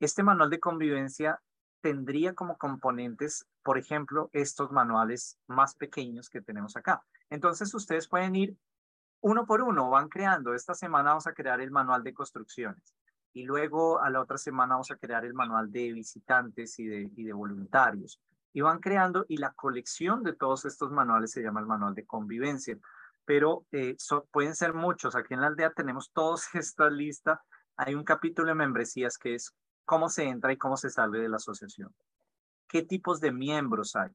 Este 0.00 0.22
manual 0.22 0.50
de 0.50 0.58
convivencia 0.58 1.40
tendría 1.80 2.34
como 2.34 2.56
componentes, 2.56 3.46
por 3.62 3.78
ejemplo, 3.78 4.30
estos 4.32 4.70
manuales 4.70 5.38
más 5.46 5.74
pequeños 5.74 6.28
que 6.28 6.42
tenemos 6.42 6.76
acá. 6.76 7.02
Entonces, 7.30 7.72
ustedes 7.74 8.08
pueden 8.08 8.36
ir 8.36 8.56
uno 9.20 9.46
por 9.46 9.62
uno, 9.62 9.90
van 9.90 10.08
creando. 10.08 10.54
Esta 10.54 10.74
semana 10.74 11.10
vamos 11.10 11.26
a 11.26 11.34
crear 11.34 11.60
el 11.60 11.70
manual 11.70 12.02
de 12.02 12.14
construcciones 12.14 12.94
y 13.32 13.44
luego 13.44 14.00
a 14.00 14.10
la 14.10 14.20
otra 14.20 14.38
semana 14.38 14.74
vamos 14.74 14.90
a 14.90 14.96
crear 14.96 15.24
el 15.24 15.34
manual 15.34 15.70
de 15.70 15.92
visitantes 15.92 16.78
y 16.78 16.86
de, 16.86 17.32
voluntarios. 17.32 18.20
Y 18.52 18.62
van 18.62 18.80
creando 18.80 19.24
y 19.28 19.36
la 19.36 19.52
colección 19.52 20.24
de 20.24 20.32
todos 20.32 20.64
estos 20.64 20.90
manuales 20.90 21.30
se 21.30 21.42
llama 21.42 21.60
el 21.60 21.66
manual 21.66 21.94
de 21.94 22.06
convivencia. 22.06 22.76
Pero 23.24 23.64
eh, 23.70 23.96
pueden 24.32 24.56
ser 24.56 24.74
muchos. 24.74 25.14
Aquí 25.14 25.34
en 25.34 25.42
la 25.42 25.48
aldea 25.48 25.72
tenemos 25.72 26.10
todos 26.12 26.48
esta 26.54 26.90
lista. 26.90 27.42
Hay 27.76 27.94
un 27.94 28.04
capítulo 28.04 28.48
de 28.48 28.54
membresías 28.56 29.16
que 29.16 29.34
es 29.34 29.54
cómo 29.90 30.08
se 30.08 30.22
entra 30.22 30.52
y 30.52 30.56
cómo 30.56 30.76
se 30.76 30.88
sale 30.88 31.18
de 31.18 31.28
la 31.28 31.38
asociación. 31.38 31.92
¿Qué 32.68 32.82
tipos 32.82 33.18
de 33.18 33.32
miembros 33.32 33.96
hay? 33.96 34.10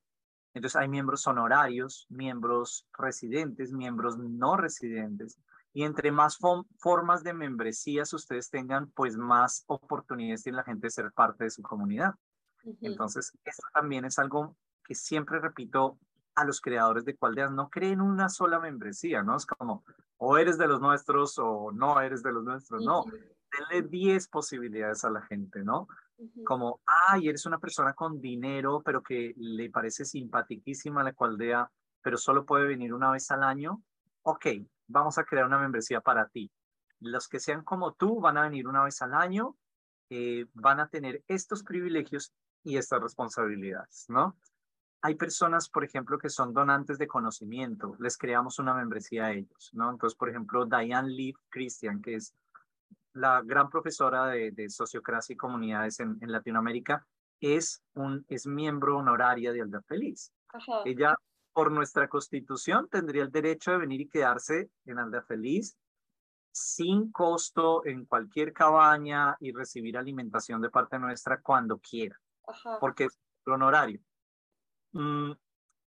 Entonces 0.54 0.78
hay 0.78 0.88
miembros 0.88 1.28
honorarios, 1.28 2.06
miembros 2.08 2.88
residentes, 2.98 3.74
miembros 3.74 4.18
no 4.18 4.56
residentes. 4.56 5.38
Y 5.74 5.84
entre 5.84 6.14
más 6.14 6.40
formas 6.78 7.26
de 7.26 7.34
membresías 7.34 8.14
ustedes 8.14 8.50
tengan, 8.50 8.90
pues 8.92 9.18
más 9.18 9.66
oportunidades 9.68 10.44
tiene 10.44 10.60
la 10.60 10.64
gente 10.64 10.88
de 10.88 10.92
ser 10.92 11.12
parte 11.12 11.44
de 11.44 11.50
su 11.50 11.62
comunidad. 11.62 12.16
Entonces, 12.80 13.38
esto 13.44 13.68
también 13.74 14.06
es 14.06 14.18
algo 14.18 14.56
que 14.82 14.96
siempre 14.96 15.40
repito 15.40 16.00
a 16.36 16.46
los 16.46 16.62
creadores 16.62 17.04
de 17.04 17.18
Cualdeas, 17.18 17.52
no 17.52 17.70
creen 17.70 18.00
una 18.00 18.30
sola 18.30 18.62
membresía, 18.62 19.24
¿no? 19.24 19.36
Es 19.36 19.46
como, 19.46 19.84
o 20.16 20.38
eres 20.38 20.58
de 20.58 20.68
los 20.68 20.80
nuestros 20.80 21.38
o 21.38 21.74
no 21.74 22.00
eres 22.00 22.24
de 22.24 22.32
los 22.32 22.46
nuestros, 22.46 22.82
no 22.82 23.04
denle 23.58 23.88
10 23.88 24.28
posibilidades 24.28 25.04
a 25.06 25.10
la 25.10 25.22
gente, 25.22 25.64
¿no? 25.64 25.88
Como, 26.46 26.82
ay, 26.86 27.28
eres 27.28 27.46
una 27.46 27.60
persona 27.60 27.94
con 27.94 28.22
dinero, 28.22 28.82
pero 28.84 29.02
que 29.02 29.34
le 29.38 29.70
parece 29.70 30.06
simpaticísima 30.06 31.04
la 31.04 31.14
cualdea, 31.14 31.70
pero 32.02 32.18
solo 32.18 32.46
puede 32.46 32.66
venir 32.66 32.94
una 32.94 33.12
vez 33.12 33.30
al 33.32 33.44
año. 33.44 33.82
Ok, 34.24 34.48
vamos 34.88 35.18
a 35.18 35.24
crear 35.24 35.46
una 35.46 35.60
membresía 35.60 36.02
para 36.02 36.28
ti. 36.28 36.52
Los 37.00 37.28
que 37.28 37.40
sean 37.40 37.64
como 37.64 37.94
tú 37.94 38.22
van 38.22 38.38
a 38.38 38.44
venir 38.44 38.68
una 38.68 38.84
vez 38.84 39.02
al 39.02 39.14
año, 39.14 39.56
eh, 40.10 40.46
van 40.54 40.80
a 40.80 40.88
tener 40.88 41.24
estos 41.28 41.64
privilegios 41.64 42.32
y 42.64 42.78
estas 42.78 43.02
responsabilidades, 43.02 44.06
¿no? 44.08 44.38
Hay 45.02 45.16
personas, 45.16 45.70
por 45.70 45.84
ejemplo, 45.84 46.18
que 46.18 46.30
son 46.30 46.54
donantes 46.54 46.98
de 46.98 47.08
conocimiento, 47.08 47.96
les 48.00 48.18
creamos 48.18 48.58
una 48.58 48.74
membresía 48.74 49.26
a 49.26 49.32
ellos, 49.34 49.70
¿no? 49.74 49.92
Entonces, 49.92 50.18
por 50.18 50.30
ejemplo, 50.30 50.66
Diane 50.66 51.10
Leaf 51.10 51.36
Christian, 51.50 52.02
que 52.02 52.16
es 52.16 52.34
la 53.16 53.42
gran 53.42 53.70
profesora 53.70 54.28
de, 54.28 54.70
sociocracia 54.70 55.34
y 55.34 55.38
comunidades 55.38 56.00
en, 56.00 56.20
Latinoamérica, 56.22 57.06
es, 57.40 57.82
un, 57.94 58.26
es 58.30 58.46
miembro 58.46 58.98
honoraria 58.98 59.52
de 59.52 59.62
Aldea 59.62 59.82
Feliz. 59.82 60.32
Ella, 60.86 61.16
por 61.54 61.72
nuestra 61.72 62.08
constitución, 62.08 62.88
tendría 62.90 63.24
el 63.24 63.32
derecho 63.32 63.72
de 63.72 63.78
venir 63.78 64.02
y 64.02 64.10
quedarse 64.10 64.70
en 64.86 65.00
Aldea 65.00 65.24
Feliz 65.24 65.78
sin 66.52 67.12
costo 67.12 67.86
en 67.86 68.06
cualquier 68.06 68.54
cabaña 68.54 69.36
y 69.42 69.52
recibir 69.52 69.98
alimentación 69.98 70.62
de 70.62 70.70
parte 70.70 70.98
nuestra 70.98 71.42
cuando 71.42 71.80
quiera, 71.80 72.18
porque 72.80 73.06
es 73.06 73.20
honorario. 73.46 74.00
Mm, 74.94 75.32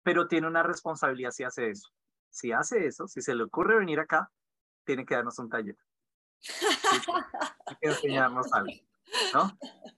pero 0.02 0.26
tiene 0.26 0.46
una 0.46 0.62
responsabilidad 0.62 1.30
si 1.30 1.44
hace 1.44 1.70
eso. 1.70 1.90
Si 2.30 2.52
hace 2.52 2.86
eso, 2.86 3.06
si 3.06 3.20
se 3.20 3.34
le 3.34 3.44
ocurre 3.44 3.78
venir 3.78 4.00
acá, 4.00 4.30
tiene 4.84 5.04
que 5.04 5.14
darnos 5.14 5.38
un 5.38 5.50
taller. 5.50 5.76
Hay 7.66 7.76
que 7.80 7.88
enseñarnos 7.88 8.52
algo. 8.52 8.72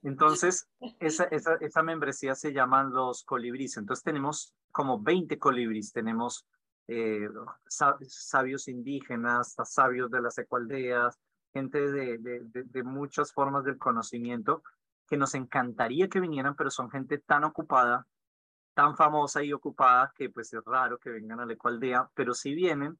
Entonces, 0.03 0.67
esa, 0.99 1.25
esa, 1.25 1.55
esa 1.55 1.83
membresía 1.83 2.35
se 2.35 2.53
llaman 2.53 2.91
los 2.91 3.23
colibríes. 3.23 3.77
Entonces, 3.77 4.03
tenemos 4.03 4.53
como 4.71 5.01
20 5.01 5.37
colibríes. 5.37 5.91
Tenemos 5.91 6.45
eh, 6.87 7.29
sabios 7.67 8.67
indígenas, 8.67 9.55
sabios 9.63 10.09
de 10.09 10.21
las 10.21 10.37
ecualdeas, 10.37 11.19
gente 11.53 11.91
de, 11.91 12.17
de, 12.17 12.41
de, 12.63 12.83
muchas 12.83 13.31
formas 13.31 13.63
del 13.63 13.77
conocimiento 13.77 14.63
que 15.07 15.17
nos 15.17 15.35
encantaría 15.35 16.09
que 16.09 16.19
vinieran, 16.19 16.55
pero 16.55 16.69
son 16.69 16.89
gente 16.89 17.19
tan 17.19 17.43
ocupada, 17.43 18.07
tan 18.73 18.95
famosa 18.95 19.43
y 19.43 19.53
ocupada 19.53 20.11
que 20.15 20.29
pues 20.29 20.53
es 20.53 20.63
raro 20.65 20.97
que 20.97 21.09
vengan 21.09 21.39
a 21.39 21.45
la 21.45 21.53
ecualdea, 21.53 22.09
pero 22.13 22.33
si 22.33 22.53
vienen, 22.53 22.97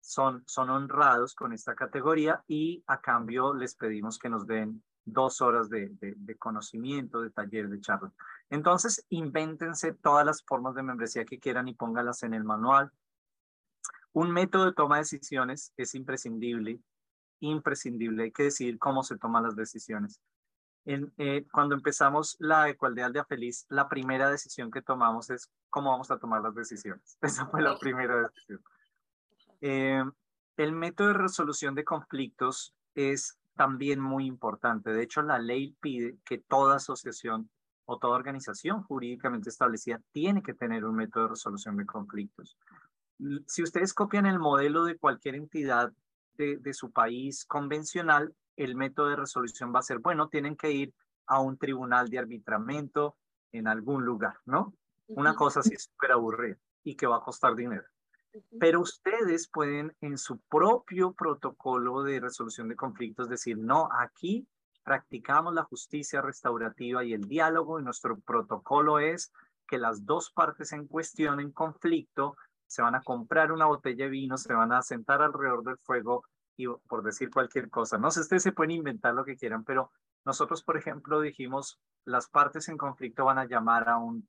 son, 0.00 0.42
son 0.46 0.70
honrados 0.70 1.34
con 1.34 1.52
esta 1.52 1.74
categoría 1.74 2.42
y 2.48 2.82
a 2.86 3.00
cambio 3.00 3.54
les 3.54 3.74
pedimos 3.74 4.18
que 4.18 4.28
nos 4.28 4.46
den 4.46 4.82
dos 5.04 5.40
horas 5.40 5.68
de, 5.68 5.90
de, 5.98 6.36
conocimiento, 6.36 7.20
de 7.20 7.30
taller, 7.30 7.68
de 7.68 7.80
charla. 7.80 8.12
Entonces, 8.48 9.04
invéntense 9.08 9.92
todas 9.94 10.24
las 10.24 10.42
formas 10.44 10.74
de 10.74 10.82
membresía 10.82 11.24
que 11.24 11.38
quieran 11.38 11.68
y 11.68 11.74
póngalas 11.74 12.22
en 12.22 12.34
el 12.34 12.44
manual. 12.44 12.90
Un 14.12 14.30
método 14.30 14.66
de 14.66 14.72
toma 14.72 14.96
de 14.96 15.02
decisiones 15.02 15.72
es 15.76 15.94
imprescindible, 15.94 16.80
imprescindible. 17.40 18.24
Hay 18.24 18.32
que 18.32 18.44
decidir 18.44 18.78
cómo 18.78 19.02
se 19.02 19.16
toman 19.18 19.44
las 19.44 19.56
decisiones. 19.56 20.20
En, 20.84 21.12
eh, 21.18 21.46
cuando 21.52 21.74
empezamos 21.74 22.36
la 22.38 22.68
Ecualdea 22.68 23.06
Aldea 23.06 23.24
Feliz, 23.24 23.66
la 23.68 23.88
primera 23.88 24.30
decisión 24.30 24.70
que 24.70 24.82
tomamos 24.82 25.30
es 25.30 25.50
cómo 25.68 25.90
vamos 25.90 26.10
a 26.10 26.18
tomar 26.18 26.42
las 26.42 26.54
decisiones. 26.54 27.18
Esa 27.22 27.46
fue 27.46 27.62
la 27.62 27.78
primera 27.78 28.22
decisión. 28.22 28.60
Eh, 29.60 30.02
el 30.56 30.72
método 30.72 31.08
de 31.08 31.14
resolución 31.14 31.74
de 31.74 31.84
conflictos 31.84 32.74
es 32.94 33.38
también 33.56 34.00
muy 34.00 34.26
importante. 34.26 34.90
De 34.90 35.02
hecho, 35.02 35.22
la 35.22 35.38
ley 35.38 35.76
pide 35.80 36.16
que 36.24 36.38
toda 36.38 36.76
asociación 36.76 37.50
o 37.84 37.98
toda 37.98 38.16
organización 38.16 38.82
jurídicamente 38.82 39.50
establecida 39.50 40.00
tiene 40.12 40.42
que 40.42 40.54
tener 40.54 40.84
un 40.84 40.96
método 40.96 41.24
de 41.24 41.30
resolución 41.30 41.76
de 41.76 41.86
conflictos. 41.86 42.56
Si 43.46 43.62
ustedes 43.62 43.92
copian 43.92 44.26
el 44.26 44.38
modelo 44.38 44.84
de 44.84 44.96
cualquier 44.96 45.34
entidad 45.34 45.92
de, 46.34 46.56
de 46.56 46.72
su 46.72 46.90
país 46.90 47.44
convencional, 47.44 48.34
el 48.56 48.76
método 48.76 49.08
de 49.08 49.16
resolución 49.16 49.74
va 49.74 49.80
a 49.80 49.82
ser, 49.82 49.98
bueno, 49.98 50.28
tienen 50.28 50.56
que 50.56 50.70
ir 50.70 50.94
a 51.26 51.40
un 51.40 51.56
tribunal 51.58 52.08
de 52.08 52.18
arbitramiento 52.18 53.16
en 53.52 53.66
algún 53.66 54.04
lugar, 54.04 54.38
¿no? 54.46 54.74
Una 55.08 55.34
cosa 55.34 55.60
así 55.60 55.76
súper 55.76 56.12
aburrida 56.12 56.56
y 56.84 56.94
que 56.94 57.06
va 57.06 57.16
a 57.16 57.22
costar 57.22 57.54
dinero. 57.56 57.84
Pero 58.58 58.80
ustedes 58.80 59.48
pueden 59.48 59.94
en 60.00 60.16
su 60.18 60.38
propio 60.38 61.12
protocolo 61.12 62.02
de 62.02 62.20
resolución 62.20 62.68
de 62.68 62.76
conflictos 62.76 63.28
decir, 63.28 63.58
no, 63.58 63.88
aquí 63.92 64.46
practicamos 64.84 65.54
la 65.54 65.64
justicia 65.64 66.22
restaurativa 66.22 67.04
y 67.04 67.12
el 67.12 67.28
diálogo 67.28 67.80
y 67.80 67.82
nuestro 67.82 68.18
protocolo 68.20 68.98
es 68.98 69.32
que 69.66 69.78
las 69.78 70.04
dos 70.04 70.30
partes 70.30 70.72
en 70.72 70.86
cuestión 70.86 71.40
en 71.40 71.52
conflicto 71.52 72.36
se 72.66 72.82
van 72.82 72.94
a 72.94 73.02
comprar 73.02 73.52
una 73.52 73.66
botella 73.66 74.04
de 74.04 74.10
vino, 74.10 74.36
se 74.36 74.52
van 74.52 74.72
a 74.72 74.82
sentar 74.82 75.22
alrededor 75.22 75.64
del 75.64 75.78
fuego 75.78 76.24
y 76.56 76.66
por 76.88 77.02
decir 77.02 77.30
cualquier 77.30 77.70
cosa. 77.70 77.98
No 77.98 78.10
sé, 78.10 78.20
ustedes 78.20 78.42
se 78.42 78.52
pueden 78.52 78.72
inventar 78.72 79.14
lo 79.14 79.24
que 79.24 79.36
quieran, 79.36 79.64
pero 79.64 79.90
nosotros, 80.24 80.62
por 80.62 80.76
ejemplo, 80.76 81.20
dijimos, 81.20 81.80
las 82.04 82.28
partes 82.28 82.68
en 82.68 82.76
conflicto 82.76 83.24
van 83.24 83.38
a 83.38 83.46
llamar 83.46 83.88
a 83.88 83.96
un 83.96 84.28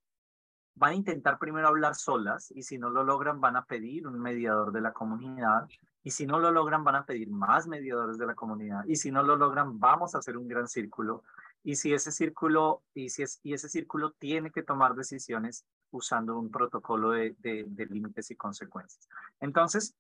van 0.82 0.94
a 0.94 0.96
intentar 0.96 1.38
primero 1.38 1.68
hablar 1.68 1.94
solas 1.94 2.50
y 2.50 2.64
si 2.64 2.80
no 2.80 2.90
lo 2.90 3.04
logran 3.04 3.40
van 3.40 3.56
a 3.56 3.66
pedir 3.66 4.08
un 4.08 4.20
mediador 4.20 4.72
de 4.72 4.82
la 4.82 4.92
comunidad 4.92 5.70
y 6.02 6.10
si 6.10 6.26
no 6.26 6.40
lo 6.40 6.50
logran 6.50 6.84
van 6.84 6.96
a 6.96 7.06
pedir 7.06 7.30
más 7.30 7.68
mediadores 7.68 8.18
de 8.18 8.26
la 8.26 8.34
comunidad 8.34 8.84
y 8.88 8.96
si 8.96 9.12
no 9.12 9.22
lo 9.22 9.36
logran 9.36 9.80
vamos 9.80 10.16
a 10.16 10.18
hacer 10.18 10.38
un 10.38 10.48
gran 10.48 10.68
círculo 10.68 11.24
y 11.64 11.76
si 11.76 11.94
ese 11.94 12.12
círculo 12.12 12.82
y 12.96 13.10
si 13.10 13.22
es, 13.22 13.40
y 13.44 13.54
ese 13.54 13.70
círculo 13.70 14.14
tiene 14.14 14.50
que 14.50 14.64
tomar 14.64 14.96
decisiones 14.96 15.66
usando 15.92 16.36
un 16.40 16.50
protocolo 16.50 17.12
de, 17.12 17.36
de, 17.38 17.86
límites 17.86 18.32
y 18.32 18.36
consecuencias. 18.36 19.08
Entonces, 19.40 19.94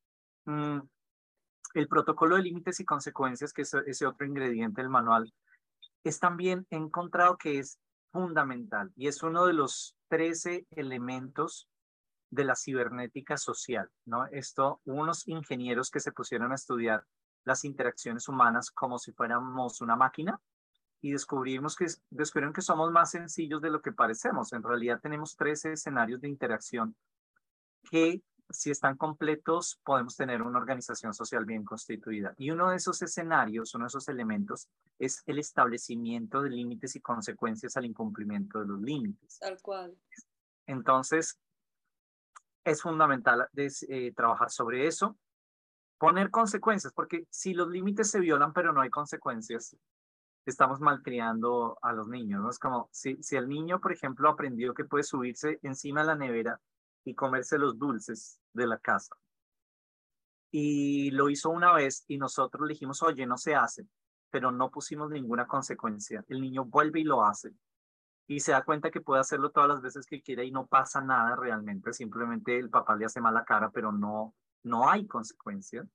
mm, 0.45 0.79
el 1.75 1.87
protocolo 1.87 2.37
de 2.37 2.41
límites 2.41 2.79
y 2.79 2.85
consecuencias, 2.85 3.53
que 3.53 3.61
es 3.61 3.73
ese 3.85 4.07
otro 4.07 4.25
ingrediente 4.25 4.81
del 4.81 4.89
manual, 4.89 5.31
es 6.03 6.19
también 6.19 6.65
encontrado 6.71 7.37
que 7.37 7.59
es 7.59 7.77
fundamental 8.11 8.91
y 8.95 9.07
es 9.07 9.23
uno 9.23 9.45
de 9.45 9.53
los 9.53 9.95
13 10.09 10.67
elementos 10.71 11.67
de 12.29 12.45
la 12.45 12.55
cibernética 12.55 13.37
social, 13.37 13.89
¿no? 14.05 14.25
Esto, 14.27 14.81
unos 14.85 15.27
ingenieros 15.27 15.89
que 15.89 15.99
se 15.99 16.11
pusieron 16.11 16.51
a 16.51 16.55
estudiar 16.55 17.05
las 17.43 17.65
interacciones 17.65 18.27
humanas 18.27 18.71
como 18.71 18.99
si 18.99 19.11
fuéramos 19.11 19.81
una 19.81 19.95
máquina 19.95 20.39
y 21.01 21.11
descubrimos 21.11 21.75
que, 21.75 21.87
descubrieron 22.09 22.53
que 22.53 22.61
somos 22.61 22.91
más 22.91 23.11
sencillos 23.11 23.61
de 23.61 23.71
lo 23.71 23.81
que 23.81 23.91
parecemos. 23.91 24.53
En 24.53 24.63
realidad 24.63 24.99
tenemos 25.01 25.35
13 25.35 25.73
escenarios 25.73 26.21
de 26.21 26.29
interacción 26.29 26.95
que 27.89 28.21
si 28.51 28.71
están 28.71 28.97
completos 28.97 29.79
podemos 29.83 30.15
tener 30.15 30.41
una 30.41 30.59
organización 30.59 31.13
social 31.13 31.45
bien 31.45 31.63
constituida. 31.63 32.33
Y 32.37 32.51
uno 32.51 32.69
de 32.69 32.77
esos 32.77 33.01
escenarios, 33.01 33.73
uno 33.75 33.85
de 33.85 33.89
esos 33.89 34.07
elementos 34.07 34.67
es 34.99 35.23
el 35.25 35.39
establecimiento 35.39 36.41
de 36.41 36.49
límites 36.49 36.95
y 36.95 37.01
consecuencias 37.01 37.77
al 37.77 37.85
incumplimiento 37.85 38.59
de 38.59 38.65
los 38.65 38.81
límites. 38.81 39.39
Tal 39.39 39.61
cual. 39.61 39.95
Entonces, 40.67 41.39
es 42.63 42.81
fundamental 42.81 43.47
eh, 43.55 44.13
trabajar 44.13 44.51
sobre 44.51 44.87
eso, 44.87 45.17
poner 45.97 46.29
consecuencias, 46.29 46.93
porque 46.93 47.25
si 47.29 47.53
los 47.53 47.69
límites 47.69 48.09
se 48.09 48.19
violan 48.19 48.53
pero 48.53 48.71
no 48.73 48.81
hay 48.81 48.89
consecuencias, 48.89 49.75
estamos 50.45 50.79
malcriando 50.79 51.77
a 51.81 51.93
los 51.93 52.07
niños, 52.07 52.41
¿no? 52.41 52.49
Es 52.49 52.59
como 52.59 52.89
si, 52.91 53.21
si 53.21 53.35
el 53.35 53.47
niño, 53.47 53.79
por 53.79 53.91
ejemplo, 53.91 54.29
aprendió 54.29 54.73
que 54.73 54.85
puede 54.85 55.03
subirse 55.03 55.59
encima 55.61 56.01
de 56.01 56.07
la 56.07 56.15
nevera 56.15 56.59
y 57.03 57.15
comerse 57.15 57.57
los 57.57 57.77
dulces 57.77 58.39
de 58.53 58.67
la 58.67 58.77
casa. 58.77 59.15
Y 60.51 61.11
lo 61.11 61.29
hizo 61.29 61.49
una 61.49 61.73
vez 61.73 62.03
y 62.07 62.17
nosotros 62.17 62.67
le 62.67 62.73
dijimos, 62.73 63.01
oye, 63.03 63.25
no 63.25 63.37
se 63.37 63.55
hace 63.55 63.87
pero 64.31 64.51
no 64.51 64.71
pusimos 64.71 65.11
ninguna 65.11 65.45
consecuencia. 65.45 66.25
El 66.29 66.41
niño 66.41 66.65
vuelve 66.65 67.01
y 67.01 67.03
lo 67.03 67.23
hace. 67.23 67.53
Y 68.27 68.39
se 68.39 68.53
da 68.53 68.63
cuenta 68.63 68.89
que 68.89 69.01
puede 69.01 69.19
hacerlo 69.19 69.51
todas 69.51 69.69
las 69.69 69.81
veces 69.81 70.05
que 70.05 70.21
quiera 70.21 70.43
y 70.43 70.51
no 70.51 70.65
pasa 70.65 71.01
nada 71.01 71.35
realmente. 71.35 71.91
Simplemente 71.93 72.57
el 72.57 72.69
papá 72.69 72.95
le 72.95 73.05
hace 73.05 73.19
mala 73.19 73.43
cara, 73.43 73.69
pero 73.71 73.91
no, 73.91 74.33
no 74.63 74.89
hay 74.89 75.05
consecuencia. 75.05 75.85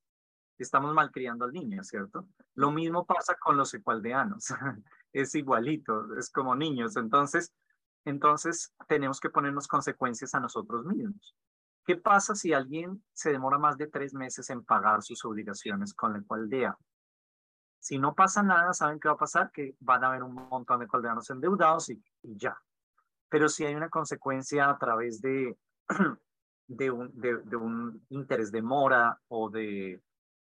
Estamos 0.59 0.95
malcriando 0.95 1.47
al 1.47 1.53
niño, 1.53 1.83
¿cierto? 1.83 2.29
Lo 2.55 2.71
mismo 2.71 3.07
pasa 3.07 3.35
con 3.37 3.57
los 3.57 3.73
ecualdeanos. 3.73 4.49
es 5.13 5.35
igualito, 5.35 6.15
es 6.17 6.31
como 6.31 6.55
niños. 6.55 6.97
Entonces, 6.97 7.53
entonces 8.07 8.73
tenemos 8.87 9.19
que 9.19 9.31
ponernos 9.31 9.67
consecuencias 9.67 10.33
a 10.35 10.41
nosotros 10.41 10.87
mismos. 10.87 11.35
¿Qué 11.85 11.97
pasa 11.97 12.37
si 12.37 12.53
alguien 12.53 13.05
se 13.13 13.33
demora 13.33 13.59
más 13.59 13.77
de 13.77 13.89
tres 13.89 14.15
meses 14.15 14.49
en 14.51 14.65
pagar 14.65 15.03
sus 15.03 15.25
obligaciones 15.25 15.93
con 15.93 16.13
la 16.13 16.21
ecualdea? 16.21 16.77
Si 17.81 17.99
no 17.99 18.15
pasa 18.15 18.45
nada, 18.45 18.73
¿saben 18.73 19.01
qué 19.01 19.09
va 19.09 19.15
a 19.15 19.19
pasar? 19.19 19.51
Que 19.53 19.75
van 19.81 20.05
a 20.05 20.09
haber 20.09 20.23
un 20.23 20.35
montón 20.35 20.81
de 20.81 20.87
colombianos 20.87 21.29
endeudados 21.31 21.91
y, 21.91 22.01
ya. 22.23 22.57
Pero 23.29 23.49
si 23.49 23.65
hay 23.65 23.75
una 23.75 23.89
consecuencia 23.89 24.71
a 24.71 24.79
través 24.79 25.21
de, 25.21 25.57
de, 26.69 26.91
un, 26.91 27.11
de, 27.13 27.57
un 27.57 28.07
interés 28.11 28.53
de 28.53 28.63
mora 28.63 29.21
o 29.29 29.51
de, 29.51 30.01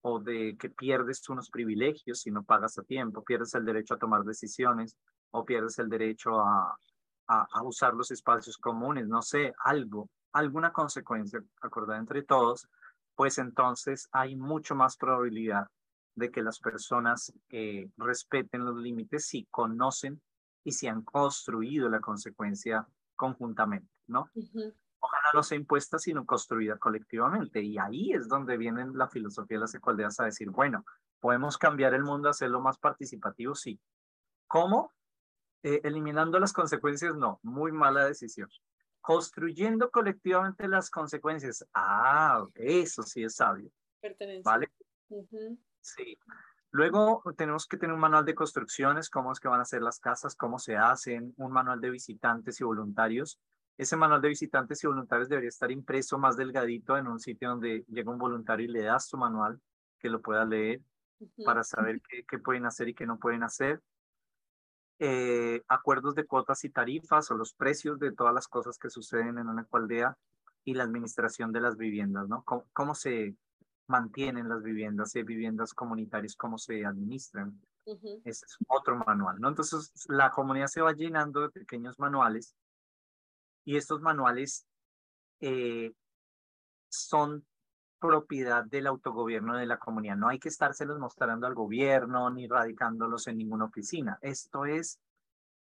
o 0.02 0.20
de 0.20 0.56
que 0.60 0.70
pierdes 0.70 1.28
unos 1.28 1.50
privilegios 1.50 2.22
si 2.22 2.30
no 2.30 2.44
pagas 2.44 2.78
a 2.78 2.84
tiempo, 2.84 3.24
pierdes 3.24 3.56
el 3.56 3.66
derecho 3.66 3.96
a 3.96 4.00
tomar 4.00 4.24
decisiones 4.24 4.96
o 5.32 5.44
pierdes 5.44 5.78
el 5.80 5.90
derecho 5.90 6.40
a, 6.40 6.78
a, 7.28 7.48
a 7.52 7.64
usar 7.64 7.94
los 7.94 8.12
espacios 8.12 8.58
comunes, 8.58 9.08
no 9.08 9.22
sé, 9.22 9.54
algo, 9.64 10.10
alguna 10.34 10.72
consecuencia 10.72 11.44
acordada 11.62 12.00
entre 12.00 12.24
todos, 12.24 12.68
pues 13.16 13.38
entonces 13.40 14.08
hay 14.12 14.36
mucho 14.36 14.76
más 14.76 14.96
probabilidad 14.96 15.68
de 16.18 16.32
que 16.32 16.42
las 16.42 16.60
personas 16.60 17.32
eh, 17.50 17.90
respeten 17.98 18.66
los 18.66 18.76
límites 18.78 19.28
si 19.28 19.46
conocen 19.52 20.22
y 20.64 20.72
si 20.72 20.88
han 20.88 21.04
construido 21.04 21.90
la 21.90 22.00
consecuencia 22.00 22.88
conjuntamente, 23.16 23.90
¿no? 24.08 24.30
Ojalá 25.00 25.30
no 25.34 25.44
sea 25.44 25.58
impuesta, 25.58 26.00
sino 26.00 26.26
construida 26.26 26.78
colectivamente. 26.78 27.62
Y 27.62 27.78
ahí 27.78 28.14
es 28.14 28.28
donde 28.28 28.58
viene 28.58 28.86
la 28.94 29.08
filosofía 29.08 29.58
de 29.58 29.62
las 29.62 29.76
ecualidades 29.76 30.20
a 30.20 30.26
decir, 30.26 30.50
bueno, 30.50 30.84
podemos 31.20 31.58
cambiar 31.58 31.94
el 31.94 32.04
mundo, 32.04 32.30
hacerlo 32.30 32.62
más 32.62 32.80
participativo, 32.80 33.54
sí. 33.54 33.80
¿Cómo? 34.48 34.94
Eh, 35.68 35.82
eliminando 35.84 36.40
las 36.40 36.54
consecuencias, 36.54 37.14
no, 37.18 37.42
muy 37.44 37.74
mala 37.74 38.06
decisión. 38.06 38.48
Construyendo 39.02 39.92
colectivamente 39.92 40.66
las 40.66 40.90
consecuencias, 40.90 41.68
ah, 41.74 42.48
eso 42.56 43.04
sí 43.04 43.22
es 43.22 43.36
sabio. 43.36 43.70
Pertenencia. 44.00 44.50
¿Vale? 44.50 44.72
Sí. 45.82 46.18
Luego 46.72 47.22
tenemos 47.36 47.68
que 47.68 47.76
tener 47.76 47.94
un 47.94 48.00
manual 48.00 48.24
de 48.24 48.34
construcciones, 48.34 49.10
cómo 49.10 49.34
es 49.34 49.42
que 49.42 49.50
van 49.50 49.60
a 49.60 49.66
ser 49.66 49.82
las 49.82 50.00
casas, 50.00 50.38
cómo 50.38 50.58
se 50.58 50.78
hacen, 50.78 51.34
un 51.36 51.52
manual 51.52 51.82
de 51.82 51.90
visitantes 51.90 52.62
y 52.62 52.64
voluntarios. 52.64 53.38
Ese 53.78 53.98
manual 53.98 54.22
de 54.22 54.30
visitantes 54.30 54.82
y 54.86 54.88
voluntarios 54.88 55.28
debería 55.28 55.50
estar 55.50 55.70
impreso 55.70 56.18
más 56.18 56.38
delgadito 56.38 56.98
en 56.98 57.08
un 57.08 57.20
sitio 57.20 57.50
donde 57.50 57.84
llega 57.90 58.10
un 58.10 58.18
voluntario 58.18 58.66
y 58.66 58.72
le 58.72 58.84
das 58.84 59.10
tu 59.10 59.18
manual, 59.18 59.60
que 60.00 60.08
lo 60.08 60.22
pueda 60.22 60.46
leer 60.46 60.80
para 61.44 61.66
saber 61.66 62.02
qué, 62.08 62.24
qué, 62.26 62.40
pueden 62.40 62.66
hacer 62.66 62.88
y 62.88 62.94
qué 62.94 63.06
no 63.06 63.20
pueden 63.20 63.44
hacer. 63.44 63.82
Eh, 65.00 65.62
acuerdos 65.68 66.16
de 66.16 66.26
cuotas 66.26 66.64
y 66.64 66.70
tarifas 66.70 67.30
o 67.30 67.38
los 67.38 67.54
precios 67.54 68.00
de 68.00 68.12
todas 68.12 68.34
las 68.34 68.48
cosas 68.48 68.80
que 68.80 68.90
suceden 68.90 69.38
en 69.38 69.48
una 69.48 69.68
aldea 69.72 70.18
y 70.64 70.74
la 70.74 70.84
administración 70.84 71.52
de 71.52 71.62
las 71.62 71.78
viviendas, 71.78 72.28
¿no? 72.28 72.44
cómo 72.74 72.96
se, 72.96 73.36
mantienen 73.88 74.50
las 74.50 74.62
viviendas, 74.62 75.16
y 75.16 75.24
viviendas 75.24 75.74
comunitarias, 75.74 76.36
cómo 76.36 76.58
se 76.58 76.86
administran. 76.86 77.60
Ese 77.86 78.46
es 78.46 78.58
otro 78.68 78.98
manual, 78.98 79.40
¿no? 79.40 79.48
Entonces, 79.48 79.94
la 80.10 80.30
comunidad 80.30 80.68
se 80.68 80.82
va 80.82 80.92
llenando 80.92 81.42
de 81.42 81.50
pequeños 81.50 81.98
manuales 82.00 82.54
y 83.64 83.78
estos 83.78 84.02
manuales 84.02 84.68
eh, 85.40 85.94
son 86.90 87.46
propiedad 88.00 88.64
del 88.66 88.88
autogobierno 88.88 89.56
de 89.56 89.66
la 89.66 89.78
comunidad. 89.78 90.18
No 90.18 90.30
hay 90.30 90.40
que 90.40 90.50
estárselos 90.50 91.00
mostrando 91.00 91.48
al 91.48 91.54
gobierno 91.54 92.30
ni 92.30 92.48
radicándolos 92.48 93.28
en 93.28 93.38
ninguna 93.38 93.66
oficina. 93.66 94.18
Esto 94.22 94.66
es 94.66 95.00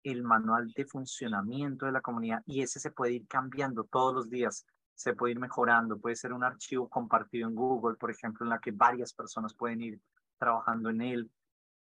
el 0.02 0.22
manual 0.22 0.72
de 0.72 0.84
funcionamiento 0.84 1.86
de 1.86 1.92
la 1.92 2.00
comunidad 2.00 2.42
y 2.46 2.62
ese 2.62 2.80
se 2.80 2.90
puede 2.90 3.12
ir 3.12 3.26
cambiando 3.28 3.84
todos 3.84 4.14
los 4.14 4.30
días 4.30 4.66
se 4.94 5.14
puede 5.14 5.32
ir 5.32 5.40
mejorando. 5.40 5.98
Puede 5.98 6.16
ser 6.16 6.32
un 6.32 6.44
archivo 6.44 6.88
compartido 6.88 7.48
en 7.48 7.54
Google, 7.54 7.96
por 7.96 8.10
ejemplo, 8.10 8.44
en 8.44 8.50
la 8.50 8.58
que 8.58 8.70
varias 8.72 9.12
personas 9.12 9.54
pueden 9.54 9.80
ir 9.80 10.00
trabajando 10.38 10.90
en 10.90 11.00
él. 11.02 11.30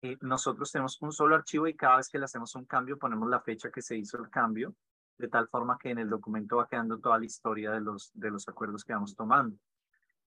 eh, 0.02 0.16
nosotros 0.20 0.70
tenemos 0.70 1.00
un 1.00 1.12
solo 1.12 1.34
archivo 1.34 1.66
y 1.66 1.74
cada 1.74 1.96
vez 1.96 2.08
que 2.08 2.18
le 2.18 2.26
hacemos 2.26 2.54
un 2.56 2.66
cambio 2.66 2.98
ponemos 2.98 3.28
la 3.28 3.40
fecha 3.40 3.70
que 3.70 3.82
se 3.82 3.96
hizo 3.96 4.18
el 4.18 4.28
cambio, 4.28 4.74
de 5.18 5.28
tal 5.28 5.48
forma 5.48 5.78
que 5.78 5.90
en 5.90 5.98
el 5.98 6.10
documento 6.10 6.56
va 6.58 6.68
quedando 6.68 6.98
toda 6.98 7.18
la 7.18 7.24
historia 7.24 7.70
de 7.70 7.80
los, 7.80 8.10
de 8.14 8.30
los 8.30 8.46
acuerdos 8.48 8.84
que 8.84 8.92
vamos 8.92 9.14
tomando. 9.14 9.56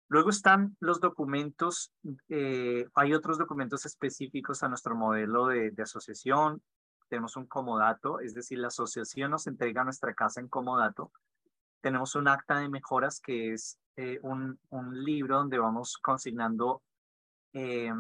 Luego 0.10 0.32
están 0.32 0.76
los 0.80 1.00
documentos, 1.00 1.94
eh, 2.30 2.88
hay 2.96 3.14
otros 3.14 3.38
documentos 3.38 3.86
específicos 3.86 4.64
a 4.64 4.68
nuestro 4.68 4.96
modelo 4.96 5.46
de, 5.48 5.70
de, 5.70 5.84
asociación. 5.84 6.64
Tenemos 7.10 7.38
un 7.38 7.46
comodato, 7.46 8.20
es 8.20 8.34
decir, 8.34 8.58
la 8.58 8.70
asociación 8.70 9.30
nos 9.32 9.46
entrega 9.46 9.84
nuestra 9.84 10.16
casa 10.16 10.42
en 10.42 10.48
comodato. 10.48 11.12
Tenemos 11.82 12.16
un 12.16 12.28
acta 12.28 12.60
de 12.60 12.70
mejoras 12.70 13.22
que 13.22 13.54
es 13.54 13.78
eh, 13.98 14.20
un, 14.24 14.60
un, 14.70 15.04
libro 15.04 15.38
donde 15.38 15.60
vamos 15.60 15.98
consignando 16.02 16.82
eh, 17.54 17.94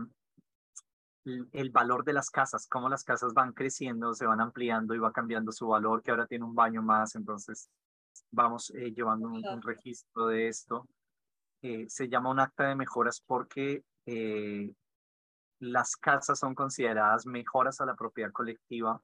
el 1.26 1.70
valor 1.70 2.04
de 2.04 2.14
las 2.14 2.32
casas, 2.32 2.68
cómo 2.68 2.90
las 2.90 3.04
casas 3.04 3.34
van 3.36 3.54
creciendo, 3.54 4.16
se 4.16 4.26
van 4.26 4.42
ampliando 4.42 4.96
y 4.96 5.00
va 5.00 5.12
cambiando 5.12 5.52
su 5.52 5.68
valor, 5.68 6.02
que 6.02 6.10
ahora 6.10 6.26
tiene 6.26 6.46
un 6.46 6.56
baño 6.56 6.82
más, 6.82 7.16
entonces 7.16 7.70
vamos 8.32 8.72
eh, 8.72 8.92
llevando 8.94 9.28
un, 9.28 9.46
un, 9.46 9.62
registro 9.62 10.28
de 10.28 10.48
esto. 10.48 10.88
Eh, 11.62 11.86
se 11.90 12.08
llama 12.08 12.32
un 12.32 12.40
acta 12.40 12.68
de 12.68 12.76
mejoras 12.76 13.22
porque 13.26 13.84
eh, 14.06 14.74
las 15.60 15.96
casas 15.98 16.40
son 16.40 16.56
consideradas 16.56 17.26
mejoras 17.26 17.82
a 17.82 17.86
la 17.86 17.96
propiedad 17.96 18.32
colectiva 18.32 19.02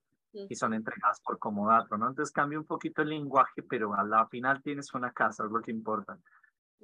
y 0.50 0.56
son 0.56 0.74
entregadas 0.74 1.22
por 1.22 1.40
comodato, 1.40 1.98
¿no? 1.98 2.10
Entonces 2.10 2.34
cambia 2.34 2.60
un 2.60 2.66
poquito 2.66 3.02
el 3.02 3.10
lenguaje, 3.10 3.64
pero 3.64 3.94
a 3.94 4.04
la 4.04 4.28
final 4.28 4.62
tienes 4.62 4.94
una 4.94 5.12
casa, 5.12 5.46
es 5.46 5.52
lo 5.52 5.62
que 5.62 5.72
importa. 5.72 6.18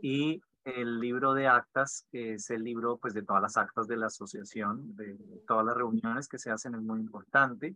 Y 0.01 0.41
el 0.63 0.99
libro 0.99 1.33
de 1.33 1.47
actas, 1.47 2.05
que 2.11 2.35
es 2.35 2.49
el 2.49 2.63
libro 2.63 2.97
pues, 2.97 3.13
de 3.13 3.23
todas 3.23 3.41
las 3.41 3.57
actas 3.57 3.87
de 3.87 3.97
la 3.97 4.07
asociación, 4.07 4.95
de 4.95 5.17
todas 5.47 5.65
las 5.65 5.75
reuniones 5.75 6.27
que 6.27 6.37
se 6.37 6.51
hacen, 6.51 6.75
es 6.75 6.81
muy 6.81 6.99
importante. 6.99 7.75